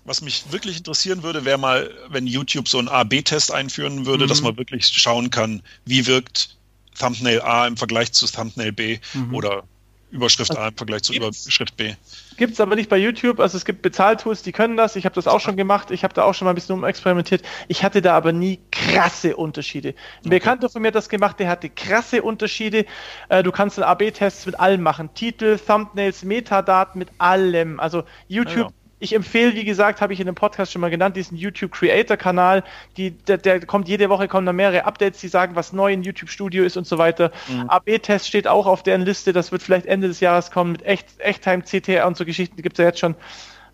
was 0.08 0.20
mich 0.22 0.50
wirklich 0.50 0.78
interessieren 0.78 1.22
würde, 1.22 1.44
wäre 1.44 1.58
mal, 1.58 1.90
wenn 2.08 2.26
YouTube 2.26 2.68
so 2.68 2.78
einen 2.78 2.88
A-B-Test 2.88 3.52
einführen 3.52 4.06
würde, 4.06 4.24
mhm. 4.24 4.28
dass 4.28 4.40
man 4.40 4.56
wirklich 4.56 4.86
schauen 4.86 5.30
kann, 5.30 5.62
wie 5.84 6.06
wirkt 6.06 6.56
Thumbnail 6.98 7.42
A 7.42 7.66
im 7.66 7.76
Vergleich 7.76 8.12
zu 8.12 8.26
Thumbnail 8.26 8.72
B 8.72 8.98
mhm. 9.12 9.34
oder 9.34 9.64
Überschrift 10.11 10.56
A 10.56 10.68
im 10.68 10.76
Vergleich 10.76 11.02
zu 11.02 11.12
Überschrift 11.12 11.76
B. 11.76 11.94
Gibt 12.36 12.54
es 12.54 12.61
aber 12.61 12.76
nicht 12.76 12.88
bei 12.88 12.96
YouTube. 12.96 13.40
Also 13.40 13.56
es 13.56 13.64
gibt 13.64 13.82
Bezahltools, 13.82 14.42
die 14.42 14.52
können 14.52 14.76
das. 14.76 14.96
Ich 14.96 15.04
habe 15.04 15.14
das 15.14 15.26
auch 15.26 15.40
schon 15.40 15.56
gemacht. 15.56 15.90
Ich 15.90 16.04
habe 16.04 16.14
da 16.14 16.22
auch 16.22 16.34
schon 16.34 16.46
mal 16.46 16.52
ein 16.52 16.54
bisschen 16.54 16.76
umexperimentiert. 16.76 17.42
Ich 17.68 17.82
hatte 17.84 18.00
da 18.00 18.16
aber 18.16 18.32
nie 18.32 18.61
krasse 18.70 19.36
Unterschiede. 19.36 19.90
Ein 19.90 19.94
okay. 20.20 20.28
Bekannter 20.30 20.70
von 20.70 20.82
mir 20.82 20.88
hat 20.88 20.94
das 20.94 21.09
gemacht, 21.09 21.38
der 21.40 21.48
hatte 21.48 21.68
krasse 21.68 22.22
Unterschiede. 22.22 22.86
Äh, 23.28 23.42
du 23.42 23.52
kannst 23.52 23.76
dann 23.76 23.84
AB-Tests 23.84 24.46
mit 24.46 24.59
allem 24.59 24.82
machen. 24.82 25.11
Titel, 25.14 25.59
Thumbnails, 25.59 26.24
Metadaten 26.24 26.98
mit 26.98 27.09
allem. 27.18 27.78
Also 27.78 28.04
YouTube 28.28 28.56
ja, 28.56 28.62
ja 28.62 28.88
ich 29.01 29.14
empfehle, 29.14 29.55
wie 29.55 29.64
gesagt, 29.64 30.01
habe 30.01 30.12
ich 30.12 30.20
in 30.20 30.26
dem 30.26 30.34
Podcast 30.34 30.72
schon 30.72 30.80
mal 30.80 30.90
genannt, 30.90 31.16
diesen 31.16 31.36
YouTube 31.36 31.72
Creator 31.72 32.16
Kanal. 32.16 32.64
Die, 32.96 33.12
der, 33.12 33.38
der 33.38 33.64
kommt 33.64 33.88
jede 33.88 34.09
Woche, 34.09 34.26
kommen 34.26 34.46
da 34.46 34.53
mehrere 34.53 34.84
Updates, 34.84 35.20
die 35.20 35.28
sagen, 35.28 35.55
was 35.55 35.72
neu 35.72 35.92
in 35.92 36.03
YouTube 36.03 36.30
Studio 36.30 36.64
ist 36.64 36.76
und 36.76 36.86
so 36.86 36.99
weiter. 36.99 37.30
Mhm. 37.49 37.70
AB-Test 37.70 38.26
steht 38.26 38.49
auch 38.49 38.66
auf 38.66 38.82
deren 38.82 39.03
Liste. 39.03 39.32
Das 39.32 39.53
wird 39.53 39.62
vielleicht 39.62 39.86
Ende 39.86 40.09
des 40.09 40.20
Jahres 40.20 40.51
kommen 40.51 40.72
mit 40.72 40.84
Echt, 40.84 41.07
Echttime 41.18 41.62
CTR 41.62 42.07
und 42.07 42.16
so 42.16 42.24
Geschichten. 42.24 42.61
Gibt 42.61 42.78
es 42.78 42.82
ja 42.82 42.86
jetzt 42.86 42.99
schon. 42.99 43.14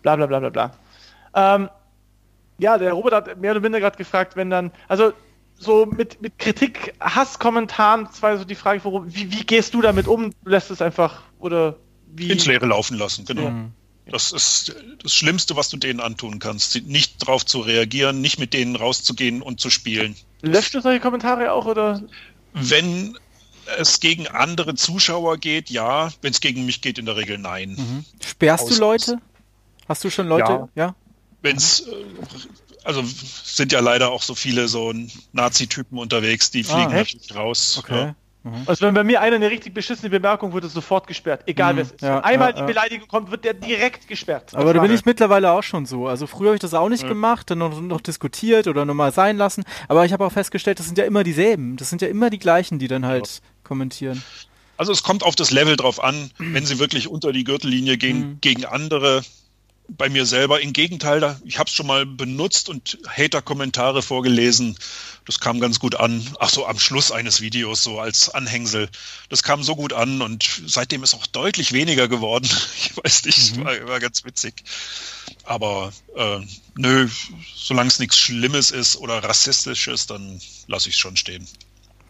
Bla, 0.03 0.15
bla, 0.15 0.27
bla, 0.27 0.39
bla, 0.39 0.49
bla. 0.49 0.71
Ähm, 1.33 1.69
ja, 2.59 2.77
der 2.77 2.93
Robert 2.93 3.13
hat 3.13 3.41
mehr 3.41 3.51
oder 3.51 3.59
minder 3.59 3.79
gerade 3.79 3.97
gefragt, 3.97 4.35
wenn 4.35 4.49
dann, 4.49 4.71
also 4.87 5.11
so 5.57 5.85
mit, 5.85 6.21
mit 6.21 6.37
Kritik, 6.37 6.93
Hasskommentaren, 6.99 8.05
das 8.05 8.21
war 8.21 8.37
so 8.37 8.45
die 8.45 8.55
Frage, 8.55 8.81
wie, 8.83 9.31
wie 9.31 9.43
gehst 9.43 9.73
du 9.73 9.81
damit 9.81 10.07
um? 10.07 10.31
Du 10.43 10.49
lässt 10.49 10.69
es 10.69 10.81
einfach 10.81 11.23
oder 11.39 11.77
wie? 12.13 12.31
Ins 12.31 12.45
Leere 12.45 12.67
laufen 12.67 12.97
lassen, 12.97 13.25
genau. 13.25 13.49
Mhm. 13.49 13.71
Das 14.07 14.31
ist 14.31 14.75
das 15.01 15.13
Schlimmste, 15.15 15.55
was 15.55 15.69
du 15.69 15.77
denen 15.77 15.99
antun 15.99 16.39
kannst. 16.39 16.75
Nicht 16.85 17.23
darauf 17.23 17.45
zu 17.45 17.59
reagieren, 17.59 18.21
nicht 18.21 18.39
mit 18.39 18.53
denen 18.53 18.75
rauszugehen 18.75 19.41
und 19.41 19.59
zu 19.59 19.69
spielen. 19.69 20.15
Löscht 20.41 20.75
du 20.75 20.81
solche 20.81 20.99
Kommentare 20.99 21.51
auch 21.51 21.65
oder? 21.65 22.03
Wenn 22.53 23.17
es 23.77 23.99
gegen 23.99 24.27
andere 24.27 24.75
Zuschauer 24.75 25.37
geht, 25.37 25.69
ja. 25.69 26.11
Wenn 26.21 26.31
es 26.31 26.39
gegen 26.39 26.65
mich 26.65 26.81
geht, 26.81 26.99
in 26.99 27.05
der 27.05 27.15
Regel 27.15 27.37
nein. 27.37 27.71
Mhm. 27.71 28.05
Sperrst 28.23 28.65
Aus 28.65 28.69
du 28.69 28.79
Leute? 28.79 29.17
Hast 29.87 30.03
du 30.03 30.09
schon 30.09 30.27
Leute? 30.27 30.51
Ja. 30.51 30.69
ja? 30.75 30.95
Wenn 31.41 31.57
es, 31.57 31.81
äh, 31.81 31.91
also 32.83 33.03
sind 33.03 33.71
ja 33.71 33.79
leider 33.79 34.11
auch 34.11 34.21
so 34.21 34.35
viele 34.35 34.67
so 34.67 34.93
Nazi-Typen 35.33 35.97
unterwegs, 35.97 36.51
die 36.51 36.63
fliegen 36.63 36.91
ah, 36.91 36.97
natürlich 36.97 37.35
raus. 37.35 37.77
Okay. 37.79 37.97
Ja. 37.97 38.15
Mhm. 38.45 38.63
Also 38.67 38.85
wenn 38.85 38.93
bei 38.93 39.03
mir 39.03 39.21
einer 39.21 39.37
eine 39.37 39.49
richtig 39.49 39.73
beschissene 39.73 40.11
Bemerkung 40.11 40.53
wird, 40.53 40.63
es 40.63 40.73
sofort 40.73 41.07
gesperrt, 41.07 41.43
egal 41.47 41.73
mhm, 41.73 41.77
wer 41.77 41.83
es 41.83 41.91
ist. 41.91 42.01
Ja, 42.01 42.19
einmal 42.19 42.51
ja, 42.51 42.61
die 42.61 42.63
Beleidigung 42.63 43.07
kommt, 43.07 43.31
wird 43.31 43.43
der 43.43 43.55
direkt 43.55 44.07
gesperrt. 44.07 44.53
Aber 44.53 44.73
da 44.73 44.81
bin 44.81 44.91
ich 44.91 45.03
mittlerweile 45.03 45.51
auch 45.51 45.63
schon 45.63 45.87
so. 45.87 46.07
Also 46.07 46.27
früher 46.27 46.49
habe 46.49 46.55
ich 46.55 46.61
das 46.61 46.75
auch 46.75 46.87
nicht 46.87 47.03
ja. 47.03 47.09
gemacht, 47.09 47.49
dann 47.49 47.57
noch, 47.57 47.81
noch 47.81 48.01
diskutiert 48.01 48.67
oder 48.67 48.85
nochmal 48.85 49.11
sein 49.11 49.37
lassen. 49.37 49.63
Aber 49.87 50.05
ich 50.05 50.13
habe 50.13 50.23
auch 50.23 50.31
festgestellt, 50.31 50.77
das 50.77 50.85
sind 50.85 50.99
ja 50.99 51.05
immer 51.05 51.23
dieselben. 51.23 51.75
Das 51.75 51.89
sind 51.89 52.03
ja 52.03 52.07
immer 52.07 52.29
die 52.29 52.39
gleichen, 52.39 52.77
die 52.77 52.87
dann 52.87 53.05
halt 53.05 53.41
kommentieren. 53.63 54.21
Also 54.77 54.91
es 54.91 55.01
kommt 55.01 55.23
auf 55.23 55.35
das 55.35 55.49
Level 55.49 55.75
drauf 55.75 56.03
an, 56.03 56.29
wenn 56.37 56.65
sie 56.65 56.77
wirklich 56.77 57.07
unter 57.07 57.31
die 57.31 57.45
Gürtellinie 57.45 57.97
gehen 57.97 58.19
mhm. 58.19 58.37
gegen 58.41 58.65
andere, 58.65 59.23
bei 59.87 60.09
mir 60.09 60.25
selber. 60.25 60.61
Im 60.61 60.73
Gegenteil, 60.73 61.39
ich 61.45 61.59
habe 61.59 61.67
es 61.67 61.75
schon 61.75 61.87
mal 61.87 62.05
benutzt 62.05 62.69
und 62.69 62.97
Hater-Kommentare 63.07 64.01
vorgelesen. 64.01 64.77
Das 65.25 65.39
kam 65.39 65.59
ganz 65.59 65.79
gut 65.79 65.95
an. 65.95 66.25
Ach 66.39 66.49
so, 66.49 66.65
am 66.65 66.79
Schluss 66.79 67.11
eines 67.11 67.41
Videos, 67.41 67.83
so 67.83 67.99
als 67.99 68.29
Anhängsel. 68.29 68.89
Das 69.29 69.43
kam 69.43 69.63
so 69.63 69.75
gut 69.75 69.93
an 69.93 70.21
und 70.21 70.61
seitdem 70.65 71.03
ist 71.03 71.13
auch 71.13 71.25
deutlich 71.27 71.71
weniger 71.71 72.07
geworden. 72.07 72.49
Ich 72.77 72.95
weiß 73.03 73.25
nicht, 73.25 73.57
mhm. 73.57 73.65
war, 73.65 73.87
war 73.87 73.99
ganz 73.99 74.23
witzig. 74.25 74.63
Aber 75.43 75.91
äh, 76.15 76.39
nö, 76.75 77.07
solange 77.55 77.89
es 77.89 77.99
nichts 77.99 78.17
Schlimmes 78.17 78.71
ist 78.71 78.95
oder 78.97 79.23
Rassistisches, 79.23 80.07
dann 80.07 80.39
lasse 80.67 80.89
ich 80.89 80.95
es 80.95 80.99
schon 80.99 81.17
stehen. 81.17 81.47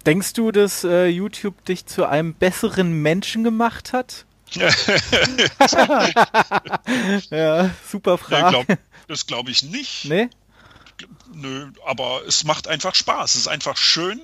Denkst 0.05 0.33
du, 0.33 0.51
dass 0.51 0.83
äh, 0.83 1.07
YouTube 1.07 1.65
dich 1.65 1.85
zu 1.85 2.07
einem 2.07 2.33
besseren 2.33 3.01
Menschen 3.01 3.43
gemacht 3.43 3.93
hat? 3.93 4.25
ja, 7.29 7.71
super 7.89 8.17
Frage. 8.17 8.49
Glaub, 8.49 8.65
das 9.07 9.27
glaube 9.27 9.51
ich 9.51 9.63
nicht. 9.63 10.05
Nee? 10.05 10.29
Nö, 11.33 11.71
aber 11.85 12.21
es 12.27 12.43
macht 12.43 12.67
einfach 12.67 12.95
Spaß. 12.95 13.35
Es 13.35 13.41
ist 13.41 13.47
einfach 13.47 13.77
schön, 13.77 14.19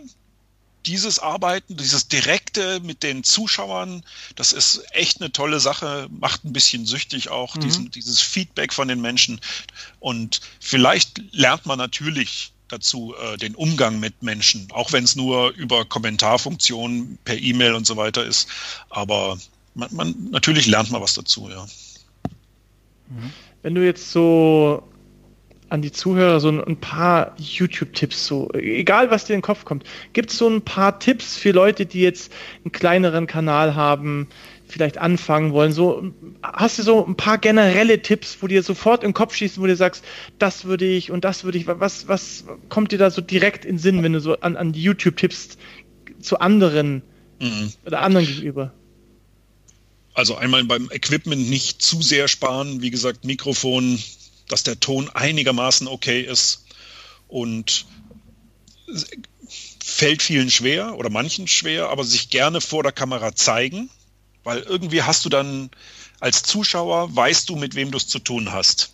dieses 0.86 1.20
Arbeiten, 1.20 1.78
dieses 1.78 2.08
Direkte 2.08 2.80
mit 2.80 3.04
den 3.04 3.24
Zuschauern, 3.24 4.04
das 4.36 4.54
ist 4.54 4.84
echt 4.92 5.22
eine 5.22 5.32
tolle 5.32 5.60
Sache, 5.60 6.08
macht 6.10 6.44
ein 6.44 6.54
bisschen 6.54 6.86
süchtig 6.86 7.30
auch, 7.30 7.56
mhm. 7.56 7.62
diesen, 7.62 7.92
dieses 7.92 8.22
Feedback 8.22 8.74
von 8.74 8.88
den 8.88 9.02
Menschen. 9.02 9.40
Und 10.00 10.42
vielleicht 10.60 11.22
lernt 11.32 11.66
man 11.66 11.78
natürlich 11.78 12.54
dazu 12.68 13.14
äh, 13.22 13.38
den 13.38 13.56
Umgang 13.56 14.00
mit 14.00 14.24
Menschen, 14.24 14.68
auch 14.72 14.92
wenn 14.92 15.04
es 15.04 15.16
nur 15.16 15.52
über 15.52 15.86
Kommentarfunktionen 15.86 17.18
per 17.26 17.38
E-Mail 17.38 17.74
und 17.74 17.86
so 17.86 17.98
weiter 17.98 18.26
ist. 18.26 18.48
Aber 18.90 19.38
man, 19.74 19.90
man, 19.94 20.16
natürlich 20.32 20.68
lernt 20.68 20.92
man 20.92 21.02
was 21.02 21.14
dazu, 21.14 21.50
ja. 21.50 21.66
Wenn 23.62 23.76
du 23.76 23.86
jetzt 23.86 24.12
so 24.12 24.84
an 25.72 25.82
die 25.82 25.92
Zuhörer 25.92 26.42
so 26.42 26.50
ein, 26.50 26.78
paar 26.78 27.34
YouTube-Tipps, 27.38 28.28
so 28.28 28.50
egal 28.54 29.10
was 29.10 29.24
dir 29.24 29.34
in 29.34 29.38
den 29.38 29.44
Kopf 29.44 29.64
kommt, 29.64 29.86
gibt 30.12 30.32
es 30.32 30.38
so 30.38 30.50
ein 30.50 30.64
paar 30.64 31.00
Tipps 31.00 31.38
für 31.38 31.52
Leute, 31.52 31.86
die 31.86 32.02
jetzt 32.02 32.34
einen 32.66 32.74
kleineren 32.74 33.26
Kanal 33.26 33.74
haben, 33.74 34.28
vielleicht 34.68 34.98
anfangen 34.98 35.54
wollen? 35.54 35.72
So 35.72 36.12
hast 36.44 36.80
du 36.80 36.84
so 36.84 37.06
ein 37.06 37.16
paar 37.16 37.38
generelle 37.38 38.02
Tipps, 38.02 38.40
wo 38.42 38.48
dir 38.48 38.64
sofort 38.64 39.04
in 39.04 39.10
den 39.10 39.14
Kopf 39.14 39.34
schießen, 39.34 39.64
wo 39.64 39.68
du 39.68 39.76
sagst, 39.78 40.04
das 40.40 40.66
würde 40.66 40.86
ich 40.86 41.10
und 41.10 41.24
das 41.24 41.46
würde 41.46 41.58
ich. 41.58 41.68
Was 41.68 42.10
was 42.10 42.44
kommt 42.68 42.92
dir 42.92 42.98
da 42.98 43.10
so 43.10 43.22
direkt 43.22 43.64
in 43.64 43.76
den 43.76 43.80
Sinn, 43.80 44.04
wenn 44.04 44.12
du 44.12 44.20
so 44.20 44.38
an, 44.42 44.58
an 44.58 44.74
die 44.74 44.84
YouTube-Tipps 44.84 45.58
zu 46.20 46.40
anderen 46.42 47.02
mhm. 47.40 47.72
oder 47.86 48.02
anderen 48.02 48.26
gegenüber? 48.26 48.74
Also 50.14 50.36
einmal 50.36 50.64
beim 50.66 50.90
Equipment 50.92 51.50
nicht 51.50 51.82
zu 51.82 52.02
sehr 52.02 52.28
sparen. 52.28 52.82
Wie 52.82 52.92
gesagt, 52.92 53.24
Mikrofon, 53.24 54.02
dass 54.48 54.64
der 54.64 54.80
Ton 54.80 55.10
einigermaßen 55.10 55.88
okay 55.88 56.22
ist 56.22 56.66
und 57.28 57.86
fällt 59.84 60.22
vielen 60.22 60.52
schwer 60.52 60.98
oder 60.98 61.10
manchen 61.10 61.48
schwer, 61.48 61.90
aber 61.90 62.04
sich 62.04 62.30
gerne 62.30 62.62
vor 62.62 62.84
der 62.84 62.92
Kamera 62.92 63.36
zeigen, 63.36 63.90
weil 64.44 64.60
irgendwie 64.60 65.04
hast 65.04 65.24
du 65.26 65.30
dann 65.30 65.70
als 66.20 66.44
Zuschauer, 66.44 67.16
weißt 67.16 67.50
du, 67.50 67.56
mit 67.56 67.76
wem 67.76 67.92
du 67.92 67.98
es 67.98 68.08
zu 68.08 68.20
tun 68.20 68.52
hast. 68.52 68.94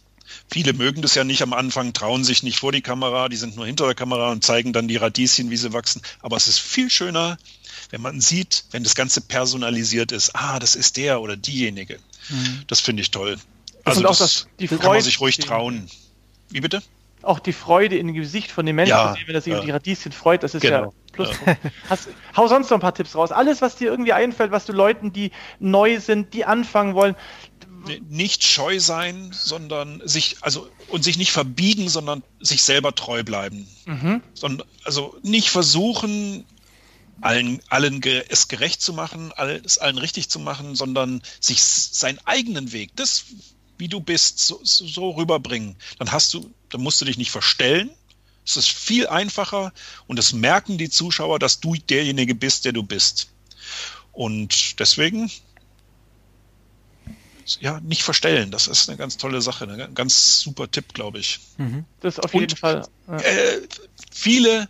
Viele 0.49 0.74
mögen 0.74 1.01
das 1.01 1.15
ja 1.15 1.24
nicht 1.24 1.41
am 1.41 1.53
Anfang, 1.53 1.93
trauen 1.93 2.24
sich 2.24 2.43
nicht 2.43 2.59
vor 2.59 2.72
die 2.72 2.82
Kamera, 2.82 3.28
die 3.30 3.36
sind 3.36 3.55
nur 3.55 3.65
hinter 3.65 3.86
der 3.86 3.95
Kamera 3.95 4.32
und 4.32 4.43
zeigen 4.43 4.72
dann 4.72 4.88
die 4.88 4.95
Radieschen, 4.95 5.49
wie 5.49 5.57
sie 5.57 5.74
wachsen. 5.74 6.01
Aber 6.22 6.38
es 6.38 6.47
ist 6.47 6.59
viel 6.59 6.89
schöner, 6.89 7.38
wenn 7.90 8.02
man 8.02 8.22
sieht, 8.22 8.66
wenn 8.72 8.84
das 8.84 8.96
Ganze 8.96 9.22
personalisiert 9.22 10.12
ist, 10.12 10.36
ah, 10.36 10.60
das 10.60 10.76
ist 10.76 10.98
der 10.98 11.22
oder 11.22 11.38
diejenige. 11.38 12.00
Mhm. 12.30 12.64
Das 12.68 12.80
finde 12.80 13.02
ich 13.02 13.12
toll. 13.12 13.38
Also 13.84 14.02
das, 14.02 14.18
das, 14.18 14.48
die 14.60 14.68
Freude, 14.68 14.82
kann 14.82 14.92
man 14.94 15.02
sich 15.02 15.20
ruhig 15.20 15.38
trauen. 15.38 15.90
Wie 16.50 16.62
bitte? 16.62 16.82
Auch 17.22 17.40
die 17.40 17.54
Freude 17.54 17.98
in 17.98 18.08
dem 18.08 18.16
Gesicht 18.16 18.52
von 18.52 18.66
den 18.66 18.76
Menschen 18.76 18.92
ja, 18.92 19.14
sehen, 19.14 19.24
wenn 19.28 19.36
er 19.36 19.42
sich 19.42 19.52
ja. 19.52 19.58
über 19.58 19.66
die 19.66 19.72
Radieschen 19.72 20.12
freut, 20.12 20.44
das 20.44 20.54
ist 20.54 20.62
genau. 20.62 20.86
ja 20.86 20.92
plus. 21.18 21.30
Ja. 21.46 21.58
Hast, 21.90 22.08
hau 22.36 22.48
sonst 22.48 22.70
noch 22.70 22.78
ein 22.78 22.82
paar 22.82 22.94
Tipps 22.94 23.16
raus. 23.16 23.32
Alles, 23.32 23.62
was 23.62 23.76
dir 23.76 23.90
irgendwie 23.90 24.14
einfällt, 24.14 24.52
was 24.52 24.66
du 24.66 24.74
Leuten, 24.74 25.12
die 25.12 25.32
neu 25.60 26.00
sind, 26.00 26.34
die 26.34 26.46
anfangen 26.46 26.96
wollen, 26.96 27.16
nicht 28.10 28.44
scheu 28.46 28.80
sein, 28.80 29.30
sondern 29.32 30.02
sich, 30.04 30.38
also 30.42 30.70
und 30.90 31.04
sich 31.04 31.18
nicht 31.18 31.32
verbiegen, 31.32 31.90
sondern 31.90 32.24
sich 32.40 32.64
selber 32.64 32.94
treu 32.94 33.24
bleiben. 33.24 33.68
Mhm. 33.86 34.22
Sondern, 34.34 34.68
also 34.84 35.16
nicht 35.24 35.50
versuchen, 35.50 36.46
allen, 37.22 37.61
allen 37.70 38.01
es 38.30 38.47
gerecht 38.47 38.82
zu 38.82 38.93
machen, 38.93 39.32
es 39.63 39.78
allen 39.78 39.97
richtig 39.97 40.30
zu 40.30 40.39
machen, 40.39 40.76
sondern 40.76 41.22
sich 41.39 41.63
seinen 41.63 42.20
eigenen 42.26 42.72
Weg, 42.72 42.91
das, 42.95 43.26
wie 43.78 43.88
du 43.88 43.99
bist, 43.99 44.39
so, 44.39 44.59
so 44.63 45.11
rüberbringen. 45.11 45.76
Dann 45.99 46.11
hast 46.11 46.34
du, 46.34 46.51
dann 46.70 46.82
musst 46.82 47.01
du 47.01 47.05
dich 47.05 47.18
nicht 47.18 47.32
verstellen. 47.32 47.89
Es 48.45 48.55
ist 48.55 48.70
viel 48.70 49.07
einfacher 49.07 49.74
und 50.07 50.20
es 50.20 50.34
merken 50.34 50.78
die 50.78 50.89
Zuschauer, 50.89 51.39
dass 51.39 51.59
du 51.59 51.76
derjenige 51.76 52.34
bist, 52.34 52.65
der 52.65 52.72
du 52.72 52.84
bist. 52.84 53.30
Und 54.13 54.80
deswegen, 54.80 55.30
ja, 57.59 57.80
nicht 57.82 58.03
verstellen. 58.03 58.51
Das 58.51 58.68
ist 58.68 58.89
eine 58.89 58.97
ganz 58.97 59.18
tolle 59.18 59.41
Sache, 59.41 59.68
ein 59.68 59.93
ganz 59.93 60.39
super 60.39 60.70
Tipp, 60.70 60.93
glaube 60.93 61.20
ich. 61.20 61.39
Mhm. 61.57 61.86
Das 61.99 62.20
auf 62.20 62.34
jeden 62.34 62.51
und, 62.51 62.59
Fall. 62.59 62.88
Ja. 63.07 63.18
Äh, 63.18 63.68
viele 64.11 64.70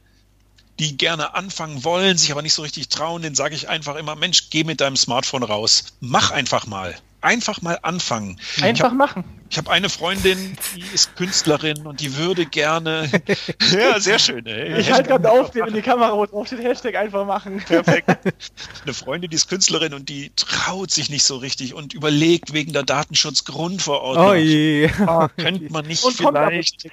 die 0.79 0.97
gerne 0.97 1.33
anfangen 1.33 1.83
wollen, 1.83 2.17
sich 2.17 2.31
aber 2.31 2.41
nicht 2.41 2.53
so 2.53 2.61
richtig 2.61 2.89
trauen, 2.89 3.21
den 3.21 3.35
sage 3.35 3.55
ich 3.55 3.69
einfach 3.69 3.95
immer, 3.95 4.15
Mensch, 4.15 4.49
geh 4.49 4.63
mit 4.63 4.81
deinem 4.81 4.97
Smartphone 4.97 5.43
raus. 5.43 5.85
Mach 5.99 6.31
einfach 6.31 6.67
mal. 6.67 6.95
Einfach 7.27 7.61
mal 7.61 7.77
anfangen. 7.81 8.39
Einfach 8.61 8.85
hab, 8.85 8.93
machen. 8.93 9.25
Ich 9.49 9.57
habe 9.57 9.69
eine 9.69 9.89
Freundin, 9.89 10.57
die 10.77 10.83
ist 10.93 11.17
Künstlerin 11.17 11.85
und 11.85 11.99
die 11.99 12.15
würde 12.15 12.45
gerne. 12.45 13.09
ja, 13.71 13.99
sehr 13.99 14.17
schön. 14.17 14.45
Ey. 14.45 14.79
Ich 14.79 14.93
halte 14.93 15.09
gerade 15.09 15.29
auf, 15.29 15.53
in 15.53 15.73
die 15.73 15.81
Kamera, 15.81 16.15
wo 16.15 16.25
drauf 16.25 16.47
steht 16.47 16.63
Hashtag 16.63 16.95
einfach 16.95 17.25
machen. 17.25 17.61
Perfekt. 17.65 18.09
Eine 18.83 18.93
Freundin, 18.93 19.29
die 19.29 19.35
ist 19.35 19.49
Künstlerin 19.49 19.93
und 19.93 20.07
die 20.07 20.31
traut 20.37 20.91
sich 20.91 21.09
nicht 21.09 21.23
so 21.23 21.35
richtig 21.35 21.73
und 21.73 21.93
überlegt 21.93 22.53
wegen 22.53 22.71
der 22.71 22.83
Datenschutzgrundverordnung. 22.83 24.29
Oh 24.29 24.33
je. 24.33 24.89
Oh, 25.05 25.27
könnte 25.35 25.69
man 25.69 25.85
nicht 25.85 26.05
und 26.05 26.15
vielleicht. 26.15 26.89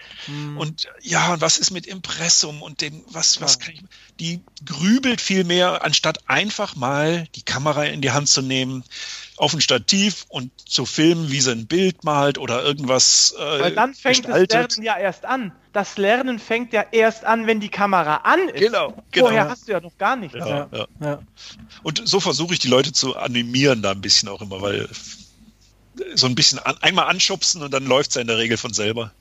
Und 0.56 0.88
ja, 1.00 1.40
was 1.40 1.58
ist 1.58 1.70
mit 1.70 1.86
Impressum 1.86 2.60
und 2.60 2.80
dem, 2.80 3.04
was, 3.06 3.40
was 3.40 3.60
kann 3.60 3.74
ich. 3.74 3.82
Die 4.18 4.40
grübelt 4.66 5.20
viel 5.20 5.44
mehr, 5.44 5.84
anstatt 5.84 6.28
einfach 6.28 6.74
mal 6.74 7.28
die 7.36 7.42
Kamera 7.42 7.84
in 7.84 8.00
die 8.00 8.10
Hand 8.10 8.28
zu 8.28 8.42
nehmen 8.42 8.82
auf 9.36 9.52
ein 9.52 9.60
Stativ 9.60 10.26
und 10.28 10.50
zu 10.68 10.86
filmen, 10.86 11.30
wie 11.30 11.40
sie 11.40 11.50
ein 11.50 11.66
Bild 11.66 12.04
malt 12.04 12.38
oder 12.38 12.62
irgendwas. 12.62 13.34
Äh, 13.36 13.60
Weil 13.60 13.74
dann 13.74 13.94
fängt 13.94 14.18
gestaltet. 14.18 14.52
das 14.52 14.76
Lernen 14.76 14.86
ja 14.86 14.96
erst 14.96 15.24
an. 15.24 15.52
Das 15.72 15.98
Lernen 15.98 16.38
fängt 16.38 16.72
ja 16.72 16.84
erst 16.92 17.24
an, 17.24 17.46
wenn 17.46 17.58
die 17.58 17.68
Kamera 17.68 18.16
an 18.18 18.48
ist. 18.48 18.60
Genau. 18.60 18.94
genau. 19.10 19.26
Vorher 19.26 19.48
hast 19.48 19.66
du 19.66 19.72
ja 19.72 19.80
noch 19.80 19.96
gar 19.98 20.14
nichts. 20.14 20.38
Ja, 20.38 20.68
ja. 20.70 20.86
Ja. 21.00 21.22
Und 21.82 22.06
so 22.06 22.20
versuche 22.20 22.54
ich 22.54 22.60
die 22.60 22.68
Leute 22.68 22.92
zu 22.92 23.16
animieren 23.16 23.82
da 23.82 23.90
ein 23.90 24.00
bisschen 24.00 24.28
auch 24.28 24.40
immer, 24.40 24.62
weil 24.62 24.88
so 26.14 26.26
ein 26.26 26.34
bisschen 26.34 26.60
an, 26.60 26.76
einmal 26.80 27.06
anschubsen 27.06 27.62
und 27.62 27.72
dann 27.72 27.86
läuft 27.86 28.10
es 28.10 28.14
ja 28.14 28.20
in 28.20 28.26
der 28.28 28.38
Regel 28.38 28.56
von 28.56 28.72
selber. 28.72 29.12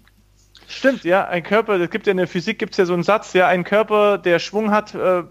Stimmt, 0.75 1.03
ja, 1.03 1.27
ein 1.27 1.43
Körper, 1.43 1.79
es 1.79 1.89
gibt 1.89 2.07
ja 2.07 2.11
in 2.11 2.17
der 2.17 2.27
Physik 2.27 2.57
gibt 2.57 2.73
es 2.73 2.77
ja 2.77 2.85
so 2.85 2.93
einen 2.93 3.03
Satz, 3.03 3.33
ja, 3.33 3.47
ein 3.47 3.63
Körper, 3.63 4.17
der 4.17 4.39
Schwung 4.39 4.71
hat, 4.71 4.95
äh, 4.95 5.23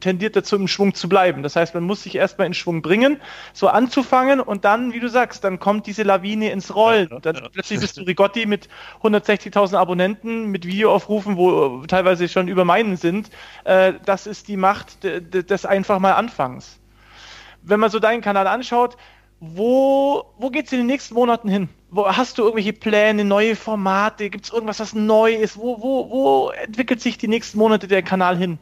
tendiert 0.00 0.36
dazu, 0.36 0.56
im 0.56 0.68
Schwung 0.68 0.94
zu 0.94 1.08
bleiben. 1.08 1.42
Das 1.42 1.56
heißt, 1.56 1.74
man 1.74 1.82
muss 1.82 2.04
sich 2.04 2.14
erstmal 2.14 2.46
in 2.46 2.54
Schwung 2.54 2.80
bringen, 2.80 3.20
so 3.52 3.68
anzufangen 3.68 4.40
und 4.40 4.64
dann, 4.64 4.92
wie 4.92 5.00
du 5.00 5.08
sagst, 5.08 5.42
dann 5.42 5.58
kommt 5.58 5.86
diese 5.86 6.04
Lawine 6.04 6.52
ins 6.52 6.74
Rollen. 6.74 7.08
Ja, 7.10 7.18
dann 7.18 7.34
ja. 7.34 7.48
plötzlich 7.52 7.80
bist 7.80 7.96
du 7.96 8.02
Rigotti 8.02 8.46
mit 8.46 8.68
160.000 9.02 9.76
Abonnenten, 9.76 10.46
mit 10.50 10.64
Videoaufrufen, 10.64 11.36
wo 11.36 11.84
teilweise 11.86 12.28
schon 12.28 12.46
über 12.46 12.64
meinen 12.64 12.96
sind. 12.96 13.30
Äh, 13.64 13.94
das 14.04 14.26
ist 14.28 14.46
die 14.46 14.56
Macht 14.56 15.02
des 15.02 15.66
einfach 15.66 15.98
mal 15.98 16.12
Anfangs. 16.12 16.78
Wenn 17.62 17.80
man 17.80 17.90
so 17.90 17.98
deinen 17.98 18.20
Kanal 18.20 18.46
anschaut, 18.46 18.96
wo, 19.40 20.24
wo 20.38 20.50
geht 20.50 20.66
es 20.66 20.72
in 20.72 20.78
den 20.78 20.86
nächsten 20.86 21.14
Monaten 21.14 21.48
hin? 21.48 21.68
Hast 21.96 22.38
du 22.38 22.42
irgendwelche 22.42 22.72
Pläne, 22.72 23.24
neue 23.24 23.54
Formate? 23.54 24.28
Gibt 24.30 24.46
es 24.46 24.52
irgendwas, 24.52 24.80
was 24.80 24.94
neu 24.94 25.34
ist? 25.34 25.56
Wo, 25.56 25.80
wo, 25.80 26.10
wo 26.10 26.50
entwickelt 26.50 27.00
sich 27.00 27.18
die 27.18 27.28
nächsten 27.28 27.58
Monate 27.58 27.86
der 27.86 28.02
Kanal 28.02 28.36
hin? 28.36 28.58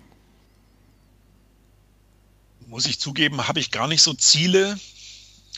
Muss 2.66 2.86
ich 2.86 3.00
zugeben, 3.00 3.48
habe 3.48 3.60
ich 3.60 3.70
gar 3.70 3.88
nicht 3.88 4.02
so 4.02 4.12
Ziele, 4.14 4.78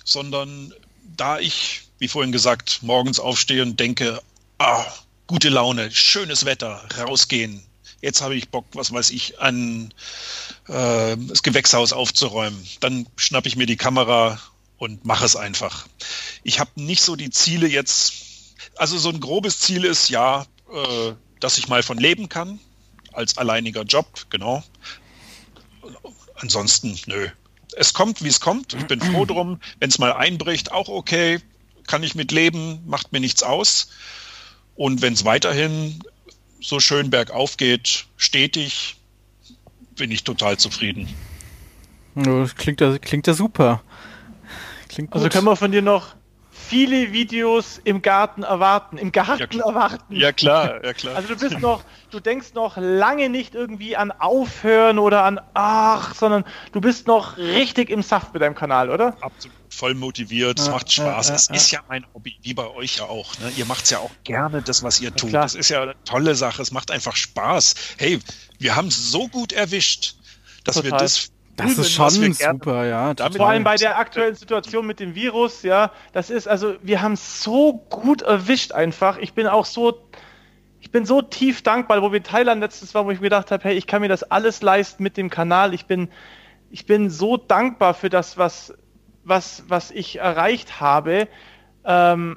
sondern 0.05 0.73
da 1.17 1.39
ich, 1.39 1.83
wie 1.99 2.09
vorhin 2.09 2.33
gesagt, 2.33 2.81
morgens 2.83 3.19
aufstehe 3.19 3.63
und 3.63 3.79
denke, 3.79 4.21
ah, 4.59 4.85
gute 5.27 5.49
Laune, 5.49 5.91
schönes 5.91 6.45
Wetter, 6.45 6.85
rausgehen. 6.99 7.63
Jetzt 8.01 8.21
habe 8.21 8.35
ich 8.35 8.51
Bock, 8.51 8.67
was 8.75 8.93
weiß 8.93 9.11
ich, 9.11 9.41
an 9.41 9.93
äh, 10.69 11.17
das 11.17 11.43
Gewächshaus 11.43 11.93
aufzuräumen. 11.93 12.63
Dann 12.81 13.07
schnappe 13.17 13.49
ich 13.49 13.57
mir 13.57 13.67
die 13.67 13.77
Kamera 13.77 14.39
und 14.79 15.05
mache 15.05 15.25
es 15.25 15.37
einfach. 15.37 15.87
Ich 16.43 16.61
habe 16.61 16.71
nicht 16.77 17.03
so 17.03 17.17
die 17.17 17.31
Ziele 17.31 17.67
jetzt, 17.67 18.15
also 18.77 18.99
so 18.99 19.09
ein 19.11 19.21
grobes 19.21 19.61
Ziel 19.61 19.85
ist 19.85 20.09
ja, 20.09 20.47
äh, 20.73 21.13
dass 21.41 21.59
ich 21.59 21.69
mal 21.69 21.83
von 21.83 21.99
leben 21.99 22.29
kann, 22.29 22.59
als 23.13 23.39
alleiniger 23.39 23.83
Job, 23.83 24.27
genau. 24.31 24.63
Ansonsten, 26.37 26.99
nö. 27.07 27.29
Es 27.77 27.93
kommt, 27.93 28.23
wie 28.23 28.29
es 28.29 28.41
kommt. 28.41 28.75
Ich 28.75 28.87
bin 28.87 29.01
froh 29.01 29.25
drum. 29.25 29.61
Wenn 29.81 29.89
es 29.89 29.99
mal 29.99 30.13
einbricht, 30.13 30.73
auch 30.73 30.89
okay. 30.89 31.41
Kann 31.87 32.03
ich 32.03 32.15
mit 32.15 32.33
leben, 32.33 32.81
macht 32.87 33.13
mir 33.13 33.21
nichts 33.21 33.43
aus. 33.43 33.89
Und 34.75 35.03
wenn 35.03 35.13
es 35.13 35.25
weiterhin 35.25 36.01
so 36.61 36.81
schön 36.81 37.11
bergauf 37.11 37.57
geht, 37.57 38.07
stetig, 38.17 38.97
bin 39.97 40.11
ich 40.11 40.25
total 40.25 40.57
zufrieden. 40.57 41.09
Das 42.15 42.55
klingt 42.55 42.81
ja, 42.81 42.97
klingt 42.99 43.27
ja 43.27 43.35
super. 43.35 43.83
Klingt 44.95 45.13
also 45.13 45.29
können 45.29 45.45
wir 45.45 45.57
von 45.57 45.73
dir 45.73 45.83
noch 45.83 46.15
viele 46.55 47.13
Videos 47.13 47.81
im 47.83 48.01
Garten 48.01 48.45
erwarten, 48.45 48.97
im 48.97 49.11
Garten 49.11 49.59
ja, 49.59 49.67
erwarten. 49.67 50.15
Ja 50.15 50.31
klar, 50.31 50.85
ja 50.85 50.93
klar. 50.93 51.17
Also 51.17 51.35
du 51.35 51.41
bist 51.41 51.59
noch, 51.59 51.83
du 52.11 52.21
denkst 52.21 52.55
noch 52.55 52.77
lange 52.77 53.29
nicht 53.29 53.57
irgendwie 53.57 53.97
an 53.97 54.13
Aufhören 54.13 55.01
oder 55.01 55.25
an 55.25 55.41
ach, 55.55 56.15
sondern 56.15 56.45
du 56.71 56.81
bist 56.81 57.09
noch 57.09 57.37
richtig 57.39 57.91
im 57.91 58.03
Saft 58.03 58.33
mit 58.33 58.43
deinem 58.43 58.55
Kanal, 58.55 58.89
oder? 58.89 59.17
Absolut, 59.21 59.57
voll 59.69 59.95
motiviert, 59.95 60.61
es 60.61 60.67
ja, 60.67 60.73
macht 60.73 60.93
Spaß. 60.93 61.29
Ja, 61.29 61.35
es 61.35 61.49
ist 61.49 61.71
ja 61.73 61.81
mein 61.89 62.07
Hobby, 62.15 62.37
wie 62.43 62.55
bei 62.55 62.69
euch 62.69 62.99
ja 62.99 63.07
auch. 63.07 63.37
Ne? 63.41 63.51
Ihr 63.57 63.67
macht 63.67 63.85
es 63.85 63.91
ja 63.91 63.99
auch 63.99 64.13
gerne, 64.23 64.63
das, 64.63 64.85
was 64.85 65.01
ihr 65.01 65.15
tut. 65.15 65.35
Das 65.35 65.57
ist 65.57 65.71
ja 65.71 65.83
eine 65.83 65.97
tolle 66.05 66.37
Sache, 66.37 66.63
es 66.63 66.71
macht 66.71 66.93
einfach 66.93 67.17
Spaß. 67.17 67.75
Hey, 67.99 68.21
wir 68.59 68.77
haben 68.77 68.89
es 68.89 69.11
so 69.11 69.27
gut 69.27 69.53
erwischt, 69.53 70.15
dass 70.63 70.77
Total. 70.77 70.93
wir 70.93 70.99
das 70.99 71.31
das 71.57 71.79
ist 71.79 71.93
schon 71.93 72.11
super, 72.11 72.87
ja. 72.87 73.15
Vor 73.37 73.49
allem 73.49 73.65
bei 73.65 73.77
der 73.77 73.99
aktuellen 73.99 74.35
Situation 74.35 74.87
mit 74.87 75.01
dem 75.01 75.15
Virus, 75.15 75.63
ja. 75.63 75.93
Das 76.13 76.31
ist, 76.31 76.49
also, 76.49 76.75
wir 76.83 77.03
haben 77.03 77.17
so 77.17 77.75
gut 77.91 78.23
erwischt 78.23 78.73
einfach. 78.73 79.19
Ich 79.19 79.35
bin 79.35 79.47
auch 79.47 79.65
so, 79.65 80.09
ich 80.81 80.91
bin 80.91 81.07
so 81.07 81.23
tief 81.23 81.63
dankbar, 81.63 82.03
wo 82.03 82.11
wir 82.13 82.19
in 82.19 82.25
Thailand 82.25 82.61
letztes 82.61 82.95
war, 82.95 83.07
wo 83.07 83.11
ich 83.11 83.21
mir 83.21 83.27
gedacht 83.27 83.51
habe, 83.51 83.65
hey, 83.65 83.75
ich 83.75 83.87
kann 83.87 84.01
mir 84.03 84.09
das 84.09 84.23
alles 84.25 84.63
leisten 84.63 85.03
mit 85.03 85.17
dem 85.17 85.31
Kanal. 85.31 85.75
Ich 85.75 85.87
bin, 85.87 86.09
ich 86.71 86.87
bin 86.87 87.11
so 87.11 87.37
dankbar 87.37 87.95
für 87.95 88.11
das, 88.11 88.37
was, 88.37 88.75
was, 89.23 89.65
was 89.69 89.91
ich 89.91 90.19
erreicht 90.19 90.81
habe. 90.81 91.29
Ähm, 91.85 92.37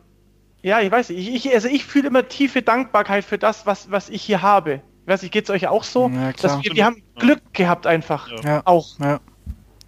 ja, 0.61 0.82
ich 0.82 0.91
weiß 0.91 1.09
nicht, 1.09 1.28
ich, 1.28 1.53
also 1.53 1.68
ich 1.68 1.86
fühle 1.86 2.07
immer 2.07 2.28
tiefe 2.28 2.61
Dankbarkeit 2.61 3.24
für 3.24 3.38
das, 3.38 3.65
was, 3.65 3.89
was 3.91 4.09
ich 4.09 4.22
hier 4.22 4.41
habe. 4.41 4.82
Ich 5.07 5.13
weiß 5.13 5.21
nicht, 5.21 5.31
geht 5.31 5.45
es 5.45 5.49
euch 5.49 5.65
auch 5.67 5.85
so? 5.85 6.09
Ja, 6.09 6.33
dass 6.33 6.61
wir, 6.61 6.75
wir 6.75 6.83
haben 6.83 7.01
Glück 7.15 7.53
gehabt 7.53 7.87
einfach. 7.87 8.29
Ja. 8.43 8.61
Auch. 8.65 8.99
Ja. 8.99 9.21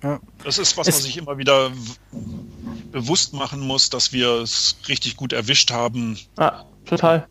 Ja. 0.02 0.22
Das 0.46 0.58
ist, 0.58 0.78
was 0.78 0.88
es 0.88 0.96
man 0.96 1.04
sich 1.04 1.18
immer 1.18 1.38
wieder 1.38 1.72
bewusst 2.94 3.34
machen 3.34 3.60
muss, 3.60 3.90
dass 3.90 4.14
wir 4.14 4.30
es 4.36 4.78
richtig 4.88 5.18
gut 5.18 5.34
erwischt 5.34 5.72
haben. 5.72 6.18
Ja, 6.40 6.64
total. 6.86 7.28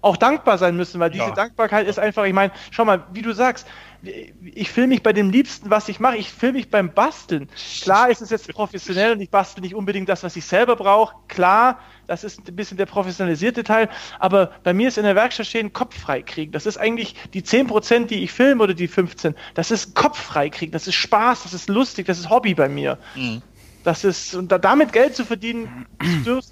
Auch 0.00 0.16
dankbar 0.16 0.56
sein 0.56 0.76
müssen, 0.76 0.98
weil 0.98 1.10
diese 1.10 1.24
ja. 1.24 1.32
Dankbarkeit 1.32 1.86
ist 1.86 1.98
einfach, 1.98 2.24
ich 2.24 2.32
meine, 2.32 2.54
schau 2.70 2.86
mal, 2.86 3.04
wie 3.12 3.20
du 3.20 3.34
sagst, 3.34 3.66
ich 4.02 4.70
filme 4.70 4.88
mich 4.88 5.02
bei 5.02 5.12
dem 5.12 5.30
Liebsten, 5.30 5.70
was 5.70 5.88
ich 5.88 5.98
mache. 5.98 6.16
Ich 6.16 6.30
filme 6.30 6.58
mich 6.58 6.70
beim 6.70 6.92
Basteln. 6.92 7.48
Klar 7.82 8.10
ist 8.10 8.22
es 8.22 8.30
jetzt 8.30 8.48
professionell 8.48 9.12
und 9.12 9.20
ich 9.20 9.30
bastel 9.30 9.60
nicht 9.60 9.74
unbedingt 9.74 10.08
das, 10.08 10.22
was 10.22 10.36
ich 10.36 10.44
selber 10.44 10.76
brauche. 10.76 11.16
Klar, 11.26 11.80
das 12.06 12.22
ist 12.22 12.48
ein 12.48 12.56
bisschen 12.56 12.76
der 12.76 12.86
professionalisierte 12.86 13.64
Teil. 13.64 13.88
Aber 14.20 14.52
bei 14.62 14.72
mir 14.72 14.88
ist 14.88 14.98
in 14.98 15.04
der 15.04 15.16
Werkstatt 15.16 15.46
stehen 15.46 15.72
Kopf 15.72 15.98
frei 15.98 16.22
kriegen. 16.22 16.52
Das 16.52 16.64
ist 16.64 16.76
eigentlich 16.76 17.14
die 17.34 17.42
10%, 17.42 18.06
die 18.06 18.22
ich 18.22 18.32
filme 18.32 18.62
oder 18.62 18.74
die 18.74 18.88
15. 18.88 19.34
Das 19.54 19.70
ist 19.70 19.94
Kopf 19.94 20.18
frei 20.20 20.48
kriegen. 20.48 20.70
Das 20.70 20.86
ist 20.86 20.94
Spaß, 20.94 21.42
das 21.42 21.52
ist 21.52 21.68
lustig, 21.68 22.06
das 22.06 22.18
ist 22.18 22.30
Hobby 22.30 22.54
bei 22.54 22.68
mir. 22.68 22.98
Mhm. 23.16 23.42
Das 23.82 24.04
ist, 24.04 24.34
und 24.34 24.52
damit 24.52 24.92
Geld 24.92 25.16
zu 25.16 25.24
verdienen, 25.24 25.86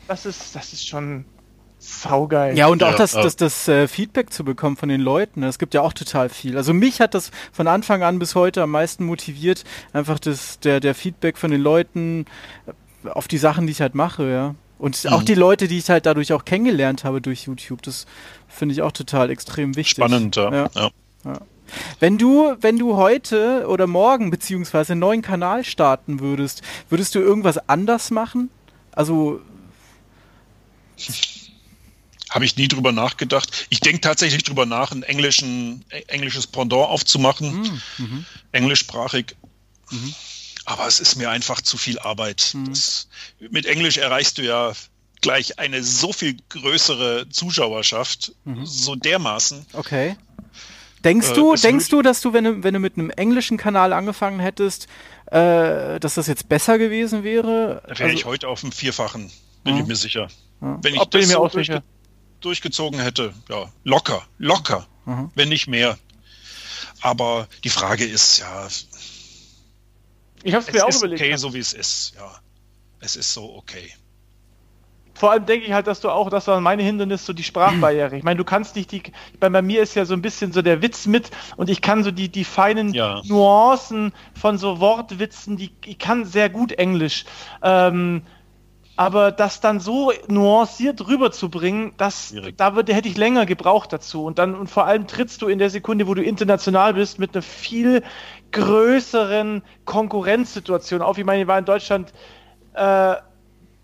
das 0.09 0.27
ist, 0.27 0.57
das 0.57 0.73
ist 0.73 0.87
schon 0.87 1.27
saugeil. 1.79 2.57
Ja, 2.57 2.67
und 2.69 2.83
auch 2.83 2.93
ja, 2.93 2.97
das, 2.97 3.13
das, 3.13 3.37
das 3.37 3.69
äh, 3.69 3.89
Feedback 3.89 4.33
zu 4.33 4.45
bekommen 4.45 4.77
von 4.77 4.89
den 4.89 5.01
Leuten, 5.01 5.43
es 5.43 5.59
gibt 5.59 5.75
ja 5.75 5.83
auch 5.83 5.93
total 5.93 6.29
viel. 6.29 6.57
Also 6.57 6.73
mich 6.75 7.01
hat 7.01 7.15
das 7.15 7.31
von 7.53 7.67
Anfang 7.67 8.03
an 8.03 8.19
bis 8.19 8.35
heute 8.35 8.63
am 8.63 8.71
meisten 8.71 9.05
motiviert, 9.05 9.65
einfach 9.93 10.19
das, 10.19 10.59
der, 10.61 10.81
der 10.81 10.95
Feedback 10.95 11.39
von 11.39 11.51
den 11.51 11.61
Leuten 11.61 12.27
äh, 13.05 13.11
auf 13.11 13.29
die 13.29 13.39
Sachen, 13.39 13.67
die 13.67 13.73
ich 13.73 13.81
halt 13.81 13.95
mache, 13.95 14.31
ja. 14.31 14.55
Und 14.79 15.05
mhm. 15.05 15.11
auch 15.11 15.23
die 15.23 15.35
Leute, 15.35 15.69
die 15.69 15.79
ich 15.79 15.89
halt 15.89 16.07
dadurch 16.07 16.33
auch 16.33 16.45
kennengelernt 16.45 17.05
habe 17.05 17.21
durch 17.21 17.45
YouTube, 17.47 17.83
das 17.83 18.07
finde 18.49 18.75
ich 18.75 18.83
auch 18.83 18.93
total 18.93 19.31
extrem 19.31 19.77
wichtig. 19.77 20.05
Spannend, 20.05 20.37
ja. 20.37 20.53
ja. 20.53 20.71
ja. 20.75 20.91
ja. 21.25 21.39
Wenn 21.99 22.19
du, 22.19 22.55
wenn 22.61 22.79
du 22.79 22.97
heute 22.97 23.67
oder 23.69 23.87
morgen 23.87 24.31
beziehungsweise 24.31 24.93
einen 24.93 25.01
neuen 25.01 25.23
Kanal 25.23 25.65
starten 25.65 26.21
würdest, 26.21 26.63
würdest 26.89 27.15
du 27.15 27.19
irgendwas 27.19 27.69
anders 27.69 28.11
machen? 28.11 28.51
Also 28.93 29.41
habe 32.31 32.45
ich 32.45 32.57
nie 32.57 32.69
drüber 32.69 32.93
nachgedacht. 32.93 33.67
Ich 33.71 33.81
denke 33.81 34.01
tatsächlich 34.01 34.43
drüber 34.43 34.67
nach, 34.67 34.93
ein 34.93 35.03
englischen, 35.03 35.85
englisches 36.09 36.47
Pendant 36.47 36.89
aufzumachen, 36.89 37.65
hm, 37.65 37.83
mhm. 37.99 38.27
englischsprachig. 38.53 39.37
Mhm. 39.91 40.15
Aber 40.65 40.87
es 40.87 40.99
ist 40.99 41.17
mir 41.17 41.31
einfach 41.31 41.61
zu 41.61 41.77
viel 41.77 41.99
Arbeit. 41.99 42.53
Mhm. 42.55 42.71
Das, 42.71 43.09
mit 43.51 43.67
Englisch 43.67 43.99
erreichst 43.99 44.39
du 44.39 44.43
ja 44.43 44.73
gleich 45.21 45.59
eine 45.59 45.83
so 45.83 46.13
viel 46.13 46.37
größere 46.49 47.29
Zuschauerschaft, 47.31 48.33
mhm. 48.45 48.67
so 48.67 48.97
dermaßen. 48.97 49.65
Okay. 49.73 50.17
Denkst 51.05 51.31
äh, 51.31 51.35
du, 51.35 51.55
denkst 51.55 51.89
du, 51.89 52.03
dass 52.03 52.21
du, 52.21 52.33
wenn 52.33 52.45
du, 52.45 52.65
wenn 52.65 52.75
du 52.75 52.81
mit 52.81 52.99
einem 52.99 53.11
englischen 53.11 53.57
Kanal 53.57 53.93
angefangen 53.93 54.41
hättest, 54.41 54.89
äh, 55.27 56.01
dass 56.01 56.15
das 56.15 56.27
jetzt 56.27 56.49
besser 56.49 56.79
gewesen 56.79 57.23
wäre? 57.23 57.83
Da 57.87 57.99
wäre 57.99 58.05
also, 58.05 58.17
ich 58.17 58.25
heute 58.25 58.49
auf 58.49 58.63
dem 58.63 58.73
Vierfachen, 58.73 59.31
bin 59.63 59.79
ich 59.79 59.87
mir 59.87 59.97
sicher. 59.97 60.29
Wenn 60.61 60.95
ich 60.95 61.01
Ob 61.01 61.11
das 61.11 61.29
so 61.29 61.47
durchge 61.49 61.83
durchgezogen 62.41 63.01
hätte, 63.01 63.33
ja, 63.49 63.71
locker, 63.85 64.27
locker, 64.39 64.87
mhm. 65.05 65.31
wenn 65.35 65.49
nicht 65.49 65.67
mehr. 65.67 65.99
Aber 67.03 67.49
die 67.65 67.71
Frage 67.71 68.05
ist 68.05 68.39
ja. 68.39 68.69
Ich 70.43 70.55
habe 70.55 70.65
es 70.67 70.73
mir 70.73 70.85
auch 70.85 70.95
überlegt. 70.95 71.21
Okay, 71.21 71.37
so 71.37 71.53
wie 71.55 71.59
es 71.59 71.73
ist, 71.73 72.15
ja. 72.17 72.41
Es 73.01 73.17
ist 73.17 73.33
so 73.33 73.57
okay. 73.57 73.93
Vor 75.17 75.31
allem 75.31 75.47
denke 75.47 75.67
ich 75.67 75.73
halt, 75.73 75.87
dass 75.87 76.01
du 76.01 76.11
auch, 76.11 76.29
das 76.29 76.47
war 76.47 76.61
meine 76.61 76.83
Hindernis, 76.83 77.25
so 77.25 77.33
die 77.33 77.43
Sprachbarriere. 77.43 78.17
Ich 78.17 78.23
meine, 78.23 78.37
du 78.37 78.45
kannst 78.45 78.77
nicht 78.77 78.93
die, 78.93 79.03
bei, 79.41 79.49
bei 79.49 79.63
mir 79.63 79.81
ist 79.81 79.95
ja 79.95 80.05
so 80.05 80.13
ein 80.13 80.21
bisschen 80.21 80.53
so 80.53 80.61
der 80.61 80.83
Witz 80.83 81.07
mit 81.07 81.31
und 81.57 81.71
ich 81.71 81.81
kann 81.81 82.05
so 82.05 82.11
die, 82.11 82.29
die 82.29 82.45
feinen 82.45 82.93
ja. 82.93 83.23
Nuancen 83.25 84.13
von 84.39 84.59
so 84.59 84.79
Wortwitzen, 84.79 85.57
die, 85.57 85.71
ich 85.87 85.99
kann 85.99 86.27
sehr 86.27 86.51
gut 86.51 86.73
Englisch. 86.73 87.25
Ähm, 87.63 88.23
aber 88.97 89.31
das 89.31 89.61
dann 89.61 89.79
so 89.79 90.13
nuanciert 90.27 91.07
rüberzubringen, 91.07 91.93
das, 91.99 92.35
da 92.57 92.75
würde, 92.75 92.95
hätte 92.95 93.09
ich 93.09 93.17
länger 93.17 93.45
gebraucht 93.45 93.93
dazu. 93.93 94.25
Und 94.25 94.39
dann, 94.39 94.55
und 94.55 94.69
vor 94.69 94.87
allem 94.87 95.07
trittst 95.07 95.43
du 95.43 95.49
in 95.49 95.59
der 95.59 95.71
Sekunde, 95.71 96.07
wo 96.07 96.15
du 96.15 96.23
international 96.23 96.95
bist, 96.95 97.19
mit 97.19 97.35
einer 97.35 97.43
viel 97.43 98.03
größeren 98.53 99.63
Konkurrenzsituation 99.85 101.03
auf. 101.03 101.19
Ich 101.19 101.25
meine, 101.25 101.43
ich 101.43 101.49
war 101.49 101.59
in 101.59 101.67
Deutschland 101.67 102.13
äh, 102.73 103.17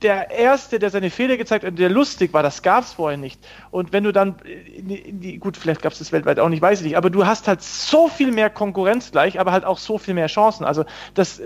der 0.02 0.30
Erste, 0.30 0.78
der 0.78 0.90
seine 0.90 1.10
Fehler 1.10 1.36
gezeigt 1.36 1.64
hat 1.64 1.72
und 1.72 1.78
der 1.78 1.90
lustig 1.90 2.32
war, 2.32 2.42
das 2.42 2.62
gab 2.62 2.84
es 2.84 2.94
vorher 2.94 3.18
nicht. 3.18 3.40
Und 3.70 3.92
wenn 3.92 4.04
du 4.04 4.12
dann 4.12 4.36
in 4.40 4.88
die, 4.88 4.96
in 4.96 5.20
die 5.20 5.38
gut, 5.38 5.56
vielleicht 5.56 5.82
gab 5.82 5.92
es 5.92 5.98
das 5.98 6.12
weltweit 6.12 6.40
auch 6.40 6.48
nicht, 6.48 6.62
weiß 6.62 6.80
ich 6.80 6.86
nicht, 6.86 6.96
aber 6.96 7.10
du 7.10 7.26
hast 7.26 7.48
halt 7.48 7.62
so 7.62 8.08
viel 8.08 8.32
mehr 8.32 8.50
Konkurrenz 8.50 9.12
gleich, 9.12 9.38
aber 9.38 9.52
halt 9.52 9.64
auch 9.64 9.78
so 9.78 9.98
viel 9.98 10.14
mehr 10.14 10.26
Chancen. 10.26 10.64
Also 10.64 10.84
das, 11.14 11.40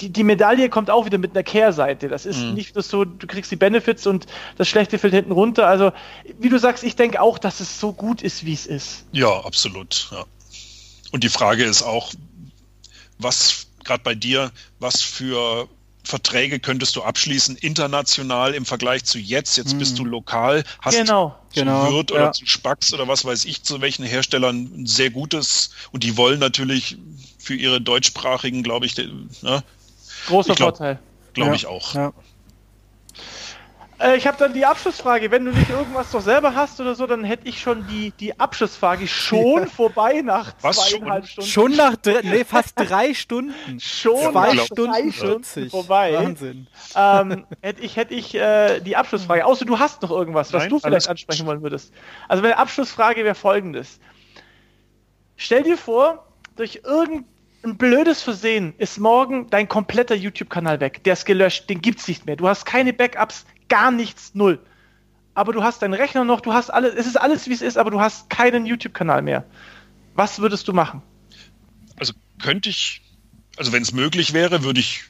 die, 0.00 0.10
die 0.10 0.24
Medaille 0.24 0.68
kommt 0.68 0.90
auch 0.90 1.06
wieder 1.06 1.18
mit 1.18 1.32
einer 1.32 1.42
Kehrseite. 1.42 2.08
Das 2.08 2.26
ist 2.26 2.38
mhm. 2.38 2.54
nicht 2.54 2.74
nur 2.74 2.82
so, 2.82 3.04
du 3.04 3.26
kriegst 3.26 3.50
die 3.50 3.56
Benefits 3.56 4.06
und 4.06 4.26
das 4.56 4.68
Schlechte 4.68 4.98
fällt 4.98 5.14
hinten 5.14 5.32
runter. 5.32 5.66
Also, 5.66 5.92
wie 6.38 6.48
du 6.48 6.58
sagst, 6.58 6.84
ich 6.84 6.96
denke 6.96 7.20
auch, 7.20 7.38
dass 7.38 7.60
es 7.60 7.80
so 7.80 7.92
gut 7.92 8.22
ist, 8.22 8.44
wie 8.44 8.52
es 8.52 8.66
ist. 8.66 9.04
Ja, 9.12 9.40
absolut. 9.44 10.08
Ja. 10.12 10.24
Und 11.12 11.24
die 11.24 11.28
Frage 11.28 11.64
ist 11.64 11.82
auch, 11.82 12.12
was 13.18 13.66
gerade 13.84 14.02
bei 14.02 14.14
dir, 14.14 14.50
was 14.78 15.00
für 15.00 15.68
Verträge 16.06 16.60
könntest 16.60 16.94
du 16.96 17.02
abschließen, 17.02 17.56
international 17.56 18.54
im 18.54 18.64
Vergleich 18.64 19.04
zu 19.04 19.18
jetzt. 19.18 19.56
Jetzt 19.56 19.72
hm. 19.72 19.78
bist 19.78 19.98
du 19.98 20.04
lokal, 20.04 20.64
hast 20.80 20.96
genau, 20.96 21.36
zu 21.52 21.60
genau, 21.60 21.92
Wirt 21.92 22.12
oder 22.12 22.26
ja. 22.26 22.32
zu 22.32 22.46
Spax 22.46 22.92
oder 22.92 23.08
was 23.08 23.24
weiß 23.24 23.44
ich, 23.44 23.62
zu 23.62 23.80
welchen 23.80 24.04
Herstellern 24.04 24.70
ein 24.74 24.86
sehr 24.86 25.10
gutes 25.10 25.70
und 25.90 26.04
die 26.04 26.16
wollen 26.16 26.38
natürlich 26.38 26.96
für 27.38 27.54
ihre 27.54 27.80
deutschsprachigen, 27.80 28.62
glaube 28.62 28.86
ich, 28.86 28.96
ne? 28.96 29.62
Großer 30.26 30.50
ich 30.50 30.56
glaub, 30.56 30.76
Vorteil. 30.76 30.98
Glaube 31.34 31.50
ja. 31.50 31.56
ich 31.56 31.66
auch. 31.66 31.94
Ja. 31.94 32.12
Äh, 33.98 34.16
ich 34.16 34.26
habe 34.26 34.36
dann 34.36 34.52
die 34.52 34.66
Abschlussfrage. 34.66 35.30
Wenn 35.30 35.44
du 35.44 35.52
nicht 35.52 35.70
irgendwas 35.70 36.10
doch 36.10 36.20
selber 36.20 36.54
hast 36.54 36.80
oder 36.80 36.94
so, 36.94 37.06
dann 37.06 37.24
hätte 37.24 37.48
ich 37.48 37.60
schon 37.60 37.86
die, 37.88 38.10
die 38.12 38.38
Abschlussfrage 38.38 39.06
schon 39.06 39.66
vorbei 39.68 40.20
nach 40.22 40.52
Was, 40.60 40.90
zweieinhalb 40.90 41.26
schon? 41.26 41.44
Stunden. 41.44 41.50
Schon 41.50 41.76
nach 41.76 41.96
nee, 42.22 42.44
fast 42.44 42.78
drei 42.78 43.14
Stunden. 43.14 43.54
schon 43.80 44.32
zwei 44.32 44.54
ja, 44.54 44.64
Stunden 44.64 45.12
40. 45.12 45.70
vorbei. 45.70 46.14
Wahnsinn. 46.14 46.66
Ähm, 46.94 47.46
hätte 47.62 47.82
ich 47.82 47.96
hätte 47.96 48.14
ich 48.14 48.34
äh, 48.34 48.80
die 48.80 48.96
Abschlussfrage. 48.96 49.44
Außer 49.46 49.64
du 49.64 49.78
hast 49.78 50.02
noch 50.02 50.10
irgendwas, 50.10 50.52
was 50.52 50.64
Nein, 50.64 50.70
du 50.70 50.78
vielleicht 50.78 51.08
ansprechen 51.08 51.46
wollen 51.46 51.62
würdest. 51.62 51.92
Also 52.28 52.42
meine 52.42 52.58
Abschlussfrage 52.58 53.24
wäre 53.24 53.34
folgendes. 53.34 53.98
Stell 55.36 55.62
dir 55.62 55.76
vor, 55.76 56.26
durch 56.56 56.80
irgendein 56.84 57.35
blödes 57.74 58.22
Versehen 58.22 58.74
ist 58.78 58.98
morgen 58.98 59.50
dein 59.50 59.68
kompletter 59.68 60.14
YouTube-Kanal 60.14 60.80
weg. 60.80 61.02
Der 61.04 61.14
ist 61.14 61.26
gelöscht, 61.26 61.68
den 61.68 61.80
gibt's 61.80 62.06
nicht 62.06 62.24
mehr. 62.24 62.36
Du 62.36 62.48
hast 62.48 62.64
keine 62.64 62.92
Backups, 62.92 63.44
gar 63.68 63.90
nichts, 63.90 64.34
null. 64.34 64.60
Aber 65.34 65.52
du 65.52 65.62
hast 65.62 65.82
deinen 65.82 65.94
Rechner 65.94 66.24
noch, 66.24 66.40
du 66.40 66.52
hast 66.52 66.70
alles, 66.70 66.94
es 66.94 67.06
ist 67.06 67.16
alles 67.16 67.48
wie 67.48 67.52
es 67.52 67.62
ist, 67.62 67.76
aber 67.76 67.90
du 67.90 68.00
hast 68.00 68.30
keinen 68.30 68.64
YouTube-Kanal 68.64 69.22
mehr. 69.22 69.44
Was 70.14 70.38
würdest 70.38 70.68
du 70.68 70.72
machen? 70.72 71.02
Also 71.98 72.14
könnte 72.40 72.68
ich, 72.68 73.02
also 73.56 73.72
wenn 73.72 73.82
es 73.82 73.92
möglich 73.92 74.32
wäre, 74.32 74.62
würde 74.62 74.80
ich 74.80 75.04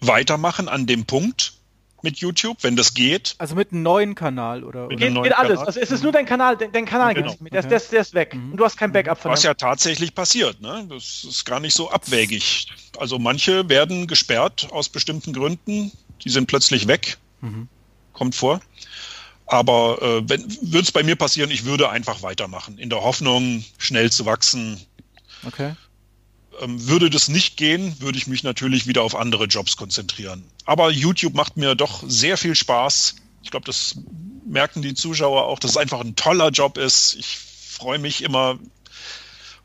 weitermachen 0.00 0.68
an 0.68 0.86
dem 0.86 1.06
Punkt 1.06 1.54
mit 2.02 2.18
YouTube, 2.18 2.58
wenn 2.62 2.76
das 2.76 2.94
geht. 2.94 3.34
Also 3.38 3.54
mit 3.54 3.72
einem 3.72 3.82
neuen 3.82 4.14
Kanal 4.14 4.64
oder? 4.64 4.88
Mit 4.88 4.98
geht, 4.98 5.14
geht 5.14 5.36
alles. 5.36 5.60
Also 5.60 5.80
es 5.80 5.90
ist 5.90 6.02
nur 6.02 6.12
dein 6.12 6.26
Kanal, 6.26 6.56
dein, 6.56 6.72
dein 6.72 6.84
Kanal 6.84 7.14
genau. 7.14 7.28
Der, 7.28 7.60
okay. 7.60 7.68
der, 7.68 7.80
der, 7.80 8.00
ist 8.00 8.14
weg. 8.14 8.34
Mhm. 8.34 8.52
Und 8.52 8.56
du 8.58 8.64
hast 8.64 8.76
kein 8.76 8.92
Backup 8.92 9.18
von 9.18 9.30
Was 9.30 9.42
ja 9.42 9.54
tatsächlich 9.54 10.14
passiert, 10.14 10.60
ne? 10.60 10.86
Das 10.88 11.24
ist 11.24 11.44
gar 11.44 11.60
nicht 11.60 11.74
so 11.74 11.90
abwägig. 11.90 12.66
Also 12.98 13.18
manche 13.18 13.68
werden 13.68 14.06
gesperrt 14.06 14.68
aus 14.70 14.88
bestimmten 14.88 15.32
Gründen, 15.32 15.92
die 16.24 16.30
sind 16.30 16.46
plötzlich 16.46 16.88
weg. 16.88 17.18
Mhm. 17.40 17.68
Kommt 18.12 18.34
vor. 18.34 18.60
Aber 19.46 20.00
äh, 20.00 20.28
würde 20.28 20.80
es 20.80 20.92
bei 20.92 21.02
mir 21.02 21.16
passieren, 21.16 21.50
ich 21.50 21.64
würde 21.64 21.90
einfach 21.90 22.22
weitermachen, 22.22 22.78
in 22.78 22.90
der 22.90 23.02
Hoffnung, 23.02 23.64
schnell 23.78 24.10
zu 24.10 24.24
wachsen. 24.24 24.80
Okay. 25.44 25.74
Ähm, 26.60 26.86
würde 26.88 27.10
das 27.10 27.28
nicht 27.28 27.56
gehen, 27.56 27.96
würde 28.00 28.18
ich 28.18 28.26
mich 28.26 28.42
natürlich 28.42 28.86
wieder 28.86 29.02
auf 29.02 29.16
andere 29.16 29.46
Jobs 29.46 29.76
konzentrieren. 29.76 30.44
Aber 30.64 30.90
YouTube 30.90 31.34
macht 31.34 31.56
mir 31.56 31.74
doch 31.74 32.02
sehr 32.06 32.36
viel 32.36 32.54
Spaß. 32.54 33.16
Ich 33.42 33.50
glaube, 33.50 33.66
das 33.66 33.96
merken 34.46 34.82
die 34.82 34.94
Zuschauer 34.94 35.46
auch, 35.46 35.58
dass 35.58 35.72
es 35.72 35.76
einfach 35.76 36.00
ein 36.00 36.16
toller 36.16 36.50
Job 36.50 36.78
ist. 36.78 37.16
Ich 37.18 37.38
freue 37.38 37.98
mich 37.98 38.22
immer, 38.22 38.58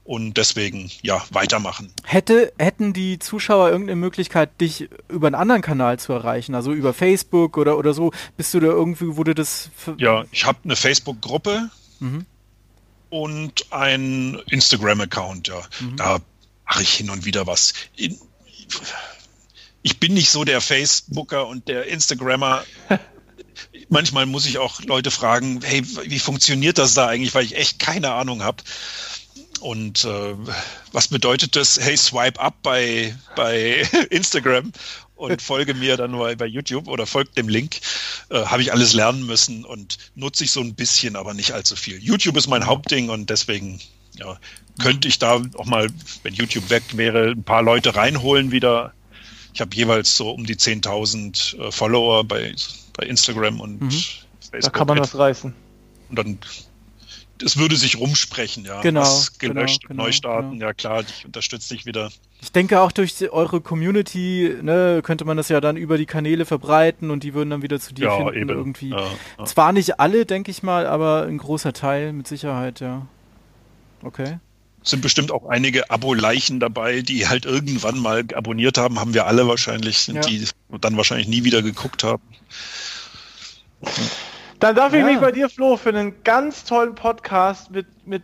und 0.07 0.37
deswegen, 0.37 0.89
ja, 1.01 1.21
weitermachen. 1.31 1.91
Hätte, 2.05 2.53
hätten 2.57 2.93
die 2.93 3.19
Zuschauer 3.19 3.69
irgendeine 3.69 3.99
Möglichkeit, 3.99 4.61
dich 4.61 4.87
über 5.09 5.27
einen 5.27 5.35
anderen 5.35 5.61
Kanal 5.61 5.99
zu 5.99 6.13
erreichen, 6.13 6.55
also 6.55 6.71
über 6.71 6.93
Facebook 6.93 7.57
oder, 7.57 7.77
oder 7.77 7.93
so? 7.93 8.13
Bist 8.37 8.53
du 8.53 8.61
da 8.61 8.67
irgendwie, 8.67 9.17
wurde 9.17 9.35
das. 9.35 9.69
Ja, 9.97 10.23
ich 10.31 10.45
habe 10.45 10.59
eine 10.63 10.77
Facebook-Gruppe 10.77 11.69
mhm. 11.99 12.25
und 13.09 13.65
ein 13.71 14.39
Instagram-Account, 14.49 15.49
ja. 15.49 15.61
Mhm. 15.81 15.97
Da 15.97 16.19
mache 16.67 16.83
ich 16.83 16.93
hin 16.93 17.09
und 17.09 17.25
wieder 17.25 17.47
was. 17.47 17.73
Ich 19.81 19.99
bin 19.99 20.13
nicht 20.13 20.29
so 20.29 20.43
der 20.43 20.61
Facebooker 20.61 21.47
und 21.47 21.67
der 21.67 21.85
Instagrammer. 21.85 22.63
Manchmal 23.89 24.25
muss 24.25 24.45
ich 24.45 24.57
auch 24.57 24.81
Leute 24.81 25.11
fragen, 25.11 25.61
hey, 25.63 25.81
wie 26.03 26.19
funktioniert 26.19 26.77
das 26.77 26.93
da 26.93 27.07
eigentlich, 27.07 27.33
weil 27.33 27.45
ich 27.45 27.55
echt 27.55 27.79
keine 27.79 28.11
Ahnung 28.11 28.43
habe. 28.43 28.63
Und 29.61 30.03
äh, 30.03 30.35
was 30.91 31.07
bedeutet 31.07 31.55
das? 31.55 31.79
Hey, 31.79 31.97
swipe 31.97 32.39
up 32.39 32.61
bei, 32.61 33.15
bei 33.35 33.87
Instagram 34.09 34.71
und 35.15 35.41
folge 35.41 35.73
mir 35.73 35.97
dann 35.97 36.11
bei, 36.17 36.35
bei 36.35 36.45
YouTube 36.45 36.87
oder 36.87 37.07
folgt 37.07 37.37
dem 37.37 37.47
Link. 37.47 37.79
Äh, 38.29 38.45
Habe 38.45 38.61
ich 38.61 38.71
alles 38.71 38.93
lernen 38.93 39.25
müssen 39.25 39.65
und 39.65 39.97
nutze 40.15 40.43
ich 40.43 40.51
so 40.51 40.59
ein 40.59 40.75
bisschen, 40.75 41.15
aber 41.15 41.33
nicht 41.33 41.53
allzu 41.53 41.75
viel. 41.75 41.97
YouTube 41.97 42.37
ist 42.37 42.47
mein 42.47 42.65
Hauptding 42.65 43.09
und 43.09 43.29
deswegen 43.29 43.79
ja, 44.17 44.37
könnte 44.81 45.07
ich 45.07 45.19
da 45.19 45.41
auch 45.55 45.65
mal, 45.65 45.89
wenn 46.23 46.33
YouTube 46.33 46.69
weg 46.69 46.83
wäre, 46.93 47.31
ein 47.31 47.43
paar 47.43 47.61
Leute 47.61 47.95
reinholen 47.95 48.51
wieder. 48.51 48.93
Ich 49.53 49.61
habe 49.61 49.75
jeweils 49.75 50.15
so 50.15 50.31
um 50.31 50.45
die 50.45 50.55
10.000 50.55 51.59
äh, 51.59 51.71
Follower 51.71 52.23
bei, 52.23 52.53
bei 52.93 53.05
Instagram 53.05 53.59
und 53.59 53.81
mhm. 53.81 53.89
Facebook. 53.89 54.61
Da 54.61 54.69
kann 54.69 54.87
man 54.87 54.99
was 54.99 55.17
reißen. 55.17 55.53
Und 56.09 56.15
dann 56.19 56.37
es 57.43 57.57
würde 57.57 57.75
sich 57.75 57.99
rumsprechen, 57.99 58.65
ja. 58.65 58.81
Genau. 58.81 59.01
Was 59.01 59.37
gelöscht, 59.37 59.81
genau, 59.81 59.89
genau, 59.89 60.03
neu 60.03 60.11
starten, 60.11 60.51
genau. 60.53 60.65
ja 60.65 60.73
klar, 60.73 61.01
ich 61.01 61.25
unterstütze 61.25 61.73
dich 61.73 61.85
wieder. 61.85 62.09
Ich 62.41 62.51
denke 62.51 62.79
auch 62.81 62.91
durch 62.91 63.31
eure 63.31 63.61
Community 63.61 64.55
ne, 64.61 65.01
könnte 65.03 65.25
man 65.25 65.37
das 65.37 65.49
ja 65.49 65.61
dann 65.61 65.77
über 65.77 65.97
die 65.97 66.05
Kanäle 66.05 66.45
verbreiten 66.45 67.09
und 67.09 67.23
die 67.23 67.33
würden 67.33 67.49
dann 67.49 67.61
wieder 67.61 67.79
zu 67.79 67.93
dir 67.93 68.05
ja, 68.05 68.17
finden 68.17 68.35
eben. 68.35 68.49
irgendwie. 68.49 68.89
Ja, 68.89 69.07
ja. 69.37 69.45
Zwar 69.45 69.71
nicht 69.71 69.99
alle, 69.99 70.25
denke 70.25 70.51
ich 70.51 70.63
mal, 70.63 70.85
aber 70.85 71.23
ein 71.23 71.37
großer 71.37 71.73
Teil 71.73 72.13
mit 72.13 72.27
Sicherheit, 72.27 72.79
ja. 72.79 73.07
Okay. 74.03 74.39
Es 74.83 74.91
sind 74.91 75.01
bestimmt 75.01 75.31
auch 75.31 75.49
einige 75.49 75.89
Abo-Leichen 75.89 76.59
dabei, 76.59 77.01
die 77.01 77.27
halt 77.27 77.45
irgendwann 77.45 77.99
mal 77.99 78.23
abonniert 78.33 78.77
haben, 78.77 78.99
haben 78.99 79.13
wir 79.13 79.25
alle 79.25 79.47
wahrscheinlich, 79.47 80.05
die 80.05 80.47
dann 80.79 80.95
wahrscheinlich 80.95 81.27
nie 81.27 81.43
wieder 81.43 81.61
geguckt 81.61 82.03
haben. 82.03 82.23
Dann 84.59 84.75
darf 84.75 84.93
ja. 84.93 84.99
ich 84.99 85.05
mich 85.05 85.19
bei 85.19 85.31
dir, 85.31 85.49
Flo, 85.49 85.77
für 85.77 85.89
einen 85.89 86.23
ganz 86.23 86.63
tollen 86.63 86.95
Podcast 86.95 87.69
mit, 87.71 87.85
mit 88.05 88.23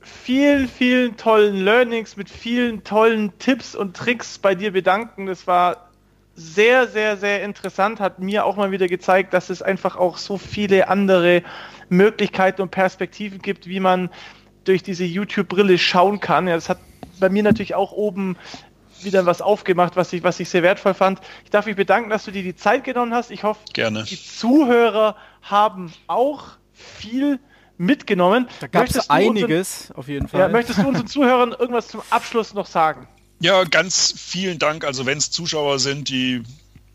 vielen, 0.00 0.68
vielen 0.68 1.16
tollen 1.16 1.56
Learnings, 1.56 2.16
mit 2.16 2.30
vielen 2.30 2.84
tollen 2.84 3.36
Tipps 3.38 3.74
und 3.74 3.96
Tricks 3.96 4.38
bei 4.38 4.54
dir 4.54 4.72
bedanken. 4.72 5.26
Das 5.26 5.46
war 5.46 5.90
sehr, 6.34 6.88
sehr, 6.88 7.16
sehr 7.16 7.42
interessant, 7.42 8.00
hat 8.00 8.18
mir 8.18 8.46
auch 8.46 8.56
mal 8.56 8.70
wieder 8.70 8.86
gezeigt, 8.86 9.34
dass 9.34 9.50
es 9.50 9.60
einfach 9.60 9.96
auch 9.96 10.16
so 10.16 10.38
viele 10.38 10.88
andere 10.88 11.42
Möglichkeiten 11.90 12.62
und 12.62 12.70
Perspektiven 12.70 13.42
gibt, 13.42 13.66
wie 13.66 13.80
man 13.80 14.08
durch 14.64 14.82
diese 14.82 15.04
YouTube-Brille 15.04 15.78
schauen 15.78 16.20
kann. 16.20 16.48
Ja, 16.48 16.54
das 16.54 16.68
hat 16.68 16.78
bei 17.18 17.28
mir 17.28 17.42
natürlich 17.42 17.74
auch 17.74 17.92
oben 17.92 18.36
wieder 19.02 19.26
was 19.26 19.40
aufgemacht, 19.40 19.96
was 19.96 20.12
ich, 20.12 20.22
was 20.22 20.40
ich 20.40 20.48
sehr 20.48 20.62
wertvoll 20.62 20.94
fand. 20.94 21.20
Ich 21.44 21.50
darf 21.50 21.66
mich 21.66 21.76
bedanken, 21.76 22.10
dass 22.10 22.24
du 22.24 22.30
dir 22.30 22.42
die 22.42 22.56
Zeit 22.56 22.84
genommen 22.84 23.14
hast. 23.14 23.30
Ich 23.30 23.44
hoffe, 23.44 23.60
Gerne. 23.72 24.04
die 24.04 24.22
Zuhörer 24.22 25.16
haben 25.42 25.92
auch 26.06 26.44
viel 26.72 27.38
mitgenommen. 27.78 28.48
Da 28.60 28.66
gab 28.66 28.88
es 28.88 29.08
einiges, 29.08 29.82
unseren, 29.82 29.98
auf 29.98 30.08
jeden 30.08 30.28
Fall. 30.28 30.40
Ja, 30.40 30.48
möchtest 30.48 30.80
du 30.80 30.88
unseren 30.88 31.06
Zuhörern 31.06 31.52
irgendwas 31.52 31.88
zum 31.88 32.02
Abschluss 32.10 32.52
noch 32.52 32.66
sagen? 32.66 33.08
Ja, 33.40 33.64
ganz 33.64 34.12
vielen 34.16 34.58
Dank. 34.58 34.84
Also 34.84 35.06
wenn 35.06 35.16
es 35.16 35.30
Zuschauer 35.30 35.78
sind, 35.78 36.10
die 36.10 36.42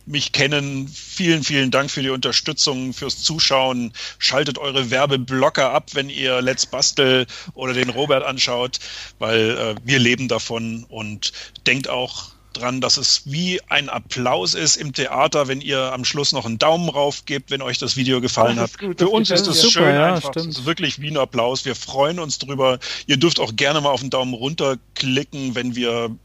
mich 0.06 0.32
kennen. 0.32 0.88
Vielen, 0.88 1.44
vielen 1.44 1.72
Dank 1.72 1.92
für 1.92 2.02
die 2.02 2.10
Unterstützung, 2.10 2.94
fürs 2.94 3.22
Zuschauen. 3.24 3.94
Schaltet 4.20 4.58
eure 4.58 4.92
Werbeblocker 4.92 5.72
ab, 5.72 5.92
wenn 5.94 6.10
ihr 6.10 6.42
Let's 6.42 6.66
Bastel 6.66 7.26
oder 7.54 7.74
den 7.74 7.90
Robert 7.90 8.24
anschaut, 8.24 8.80
weil 9.20 9.58
äh, 9.58 9.76
wir 9.84 10.00
leben 10.00 10.28
davon 10.28 10.86
und 10.90 11.34
denkt 11.66 11.90
auch 11.90 12.36
dran, 12.56 12.82
dass 12.82 12.98
es 12.98 13.24
wie 13.26 13.62
ein 13.68 13.90
Applaus 13.90 14.54
ist 14.54 14.78
im 14.78 14.94
Theater, 14.94 15.48
wenn 15.48 15.62
ihr 15.62 15.92
am 15.94 16.06
Schluss 16.06 16.32
noch 16.32 16.46
einen 16.46 16.58
Daumen 16.58 16.90
rauf 16.90 17.26
gebt, 17.26 17.52
wenn 17.52 17.62
euch 17.62 17.78
das 17.78 17.96
Video 17.98 18.22
gefallen 18.22 18.58
das 18.58 18.74
hat. 18.74 18.80
Gut, 18.80 19.00
Für 19.00 19.10
uns 19.10 19.30
ist 19.30 19.48
es 19.48 19.62
super, 19.62 19.86
schön 19.86 19.96
ja, 19.96 20.16
einfach. 20.16 20.36
Es 20.36 20.46
ist 20.46 20.66
wirklich 20.66 21.02
wie 21.02 21.10
ein 21.10 21.18
Applaus. 21.18 21.66
Wir 21.66 21.76
freuen 21.76 22.20
uns 22.20 22.40
drüber. 22.40 22.80
Ihr 23.08 23.18
dürft 23.18 23.40
auch 23.40 23.56
gerne 23.56 23.82
mal 23.82 23.90
auf 23.90 24.02
den 24.02 24.10
Daumen 24.10 24.34
runter 24.34 24.78
klicken, 24.96 25.56
wenn 25.56 25.76
wir 25.76 26.16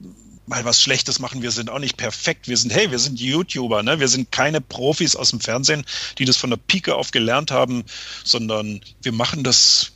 mal 0.50 0.64
was 0.64 0.82
Schlechtes 0.82 1.18
machen. 1.18 1.40
Wir 1.40 1.52
sind 1.52 1.70
auch 1.70 1.78
nicht 1.78 1.96
perfekt. 1.96 2.48
Wir 2.48 2.58
sind, 2.58 2.72
hey, 2.72 2.90
wir 2.90 2.98
sind 2.98 3.18
YouTuber, 3.18 3.82
ne? 3.82 4.00
Wir 4.00 4.08
sind 4.08 4.30
keine 4.30 4.60
Profis 4.60 5.16
aus 5.16 5.30
dem 5.30 5.40
Fernsehen, 5.40 5.84
die 6.18 6.26
das 6.26 6.36
von 6.36 6.50
der 6.50 6.58
Pike 6.58 6.94
auf 6.94 7.12
gelernt 7.12 7.50
haben, 7.50 7.84
sondern 8.24 8.80
wir 9.00 9.12
machen 9.12 9.44
das 9.44 9.92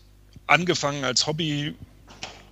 angefangen 0.46 1.04
als 1.04 1.26
Hobby 1.26 1.74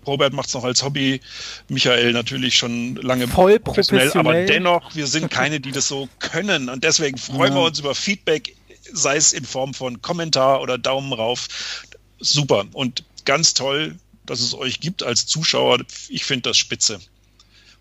Robert 0.04 0.32
macht 0.32 0.48
es 0.48 0.54
noch 0.54 0.64
als 0.64 0.82
Hobby, 0.82 1.20
Michael 1.68 2.12
natürlich 2.12 2.56
schon 2.56 2.96
lange 2.96 3.28
Voll 3.28 3.60
professionell, 3.60 4.10
professionell. 4.10 4.42
aber 4.42 4.46
dennoch, 4.46 4.96
wir 4.96 5.06
sind 5.06 5.30
keine, 5.30 5.60
die 5.60 5.70
das 5.70 5.86
so 5.86 6.08
können 6.18 6.68
und 6.68 6.82
deswegen 6.82 7.18
freuen 7.18 7.52
ja. 7.52 7.60
wir 7.60 7.66
uns 7.66 7.78
über 7.78 7.94
Feedback, 7.94 8.56
sei 8.92 9.14
es 9.14 9.32
in 9.32 9.44
Form 9.44 9.74
von 9.74 10.02
Kommentar 10.02 10.60
oder 10.60 10.76
Daumen 10.76 11.12
rauf. 11.12 11.86
Super 12.18 12.64
und 12.72 13.04
ganz 13.24 13.54
toll, 13.54 13.96
dass 14.26 14.40
es 14.40 14.54
euch 14.54 14.80
gibt 14.80 15.04
als 15.04 15.26
Zuschauer. 15.26 15.78
Ich 16.08 16.24
finde 16.24 16.50
das 16.50 16.58
spitze. 16.58 16.98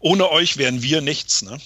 Ohne 0.01 0.29
euch 0.31 0.57
wären 0.57 0.81
wir 0.81 1.01
nichts, 1.01 1.41
ne? 1.43 1.57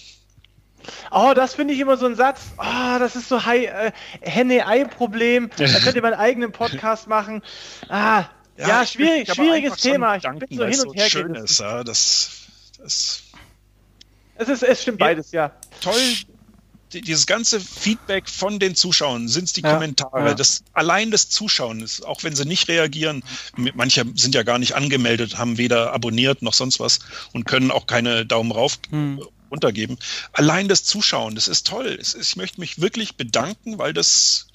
Oh, 1.12 1.34
das 1.36 1.56
finde 1.56 1.74
ich 1.74 1.80
immer 1.80 1.98
so 1.98 2.06
ein 2.06 2.16
Satz. 2.16 2.42
Oh, 2.58 3.00
das 3.00 3.16
ist 3.16 3.30
so 3.30 3.38
äh, 3.38 3.92
Henne-Ei-Problem. 4.22 5.50
Da 5.58 5.66
könnt 5.84 5.96
ihr 5.96 6.02
meinen 6.02 6.14
eigenen 6.14 6.52
Podcast 6.52 7.08
machen. 7.08 7.42
Ah, 7.90 8.26
ja, 8.58 8.68
ja 8.68 8.86
schwierig, 8.86 9.34
schwieriges 9.34 9.78
Thema. 9.78 10.18
Ich 10.18 10.24
bin 10.24 10.58
so 10.58 10.66
hin 10.66 10.80
und 10.82 10.96
her 10.96 11.10
schön 11.10 11.36
ist, 11.36 11.60
ja, 11.60 11.84
das, 11.84 12.30
das 12.78 13.24
es, 14.36 14.50
ist, 14.50 14.64
es 14.64 14.82
stimmt 14.82 15.00
beides, 15.00 15.32
ja. 15.32 15.52
Toll, 15.82 16.00
dieses 16.94 17.26
ganze 17.26 17.60
Feedback 17.60 18.30
von 18.30 18.60
den 18.60 18.76
Zuschauern, 18.76 19.28
sind 19.28 19.46
es 19.46 19.54
die 19.54 19.62
ja, 19.62 19.74
Kommentare, 19.74 20.30
ja. 20.30 20.34
das 20.34 20.64
allein 20.74 21.12
das 21.12 21.30
Zuschauen 21.30 21.82
ist, 21.82 22.06
auch 22.06 22.24
wenn 22.24 22.36
sie 22.36 22.46
nicht 22.46 22.68
reagieren, 22.68 23.24
manche 23.74 24.06
sind 24.16 24.36
ja 24.36 24.44
gar 24.44 24.60
nicht 24.60 24.76
angemeldet, 24.76 25.38
haben 25.38 25.58
weder 25.58 25.94
abonniert 25.94 26.42
noch 26.42 26.54
sonst 26.54 26.80
was 26.80 27.00
und 27.34 27.46
können 27.46 27.72
auch 27.72 27.88
keine 27.88 28.26
Daumen 28.26 28.52
rauf 28.52 28.80
hm. 28.90 29.22
runtergeben. 29.52 29.98
Allein 30.34 30.68
das 30.68 30.84
Zuschauen, 30.84 31.36
das 31.36 31.48
ist 31.48 31.68
toll. 31.68 32.00
ich 32.00 32.36
möchte 32.36 32.60
mich 32.60 32.80
wirklich 32.80 33.16
bedanken, 33.16 33.78
weil 33.78 33.94
das 33.94 34.48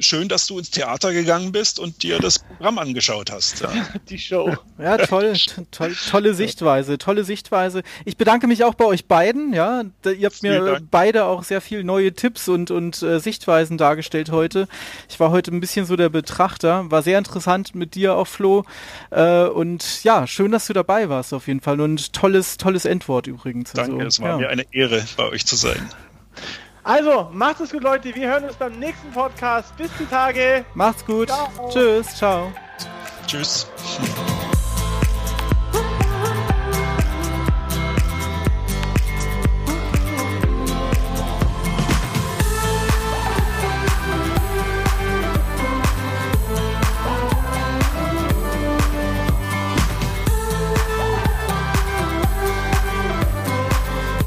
schön, 0.00 0.28
dass 0.28 0.46
du 0.46 0.58
ins 0.58 0.70
Theater 0.70 1.12
gegangen 1.12 1.52
bist 1.52 1.78
und 1.78 2.02
dir 2.02 2.18
das 2.18 2.38
Programm 2.38 2.78
angeschaut 2.78 3.30
hast. 3.30 3.60
Ja. 3.60 3.70
Die 4.08 4.18
Show. 4.18 4.56
Ja, 4.78 4.98
toll, 4.98 5.34
toll, 5.70 5.94
tolle 6.10 6.34
Sichtweise, 6.34 6.98
tolle 6.98 7.24
Sichtweise. 7.24 7.82
Ich 8.04 8.16
bedanke 8.16 8.46
mich 8.46 8.64
auch 8.64 8.74
bei 8.74 8.84
euch 8.84 9.06
beiden. 9.06 9.52
Ja, 9.52 9.84
ihr 10.04 10.26
habt 10.26 10.42
mir 10.42 10.80
beide 10.90 11.24
auch 11.24 11.44
sehr 11.44 11.60
viel 11.60 11.84
neue 11.84 12.12
Tipps 12.12 12.48
und 12.48 12.70
und 12.70 13.02
äh, 13.02 13.20
Sichtweisen 13.20 13.78
dargestellt 13.78 14.30
heute. 14.30 14.68
Ich 15.08 15.20
war 15.20 15.30
heute 15.30 15.52
ein 15.52 15.60
bisschen 15.60 15.86
so 15.86 15.96
der 15.96 16.08
Betrachter. 16.08 16.90
War 16.90 17.02
sehr 17.02 17.18
interessant 17.18 17.74
mit 17.74 17.94
dir 17.94 18.14
auch, 18.14 18.26
Flo. 18.26 18.64
Äh, 19.10 19.44
und 19.44 20.02
ja, 20.04 20.26
schön, 20.26 20.52
dass 20.52 20.66
du 20.66 20.72
dabei 20.72 21.08
warst 21.08 21.34
auf 21.34 21.46
jeden 21.46 21.60
Fall 21.60 21.80
und 21.80 22.12
tolles, 22.12 22.56
tolles 22.56 22.84
Endwort 22.84 23.26
übrigens. 23.26 23.72
Danke, 23.72 23.92
also, 23.92 24.06
es 24.06 24.20
war 24.20 24.30
ja. 24.30 24.36
mir 24.38 24.48
eine 24.48 24.64
Ehre, 24.72 25.04
bei 25.16 25.28
euch 25.28 25.46
zu 25.46 25.56
sein. 25.56 25.88
Also, 26.82 27.28
macht 27.32 27.60
es 27.60 27.70
gut, 27.70 27.82
Leute. 27.82 28.14
Wir 28.14 28.28
hören 28.28 28.44
uns 28.44 28.56
beim 28.56 28.78
nächsten 28.78 29.10
Podcast. 29.12 29.76
Bis 29.76 29.90
die 29.98 30.06
Tage. 30.06 30.64
Macht's 30.74 31.04
gut. 31.04 31.28
Ciao. 31.28 31.70
Tschüss. 31.70 32.16
Ciao. 32.16 32.52
Tschüss. 33.26 33.66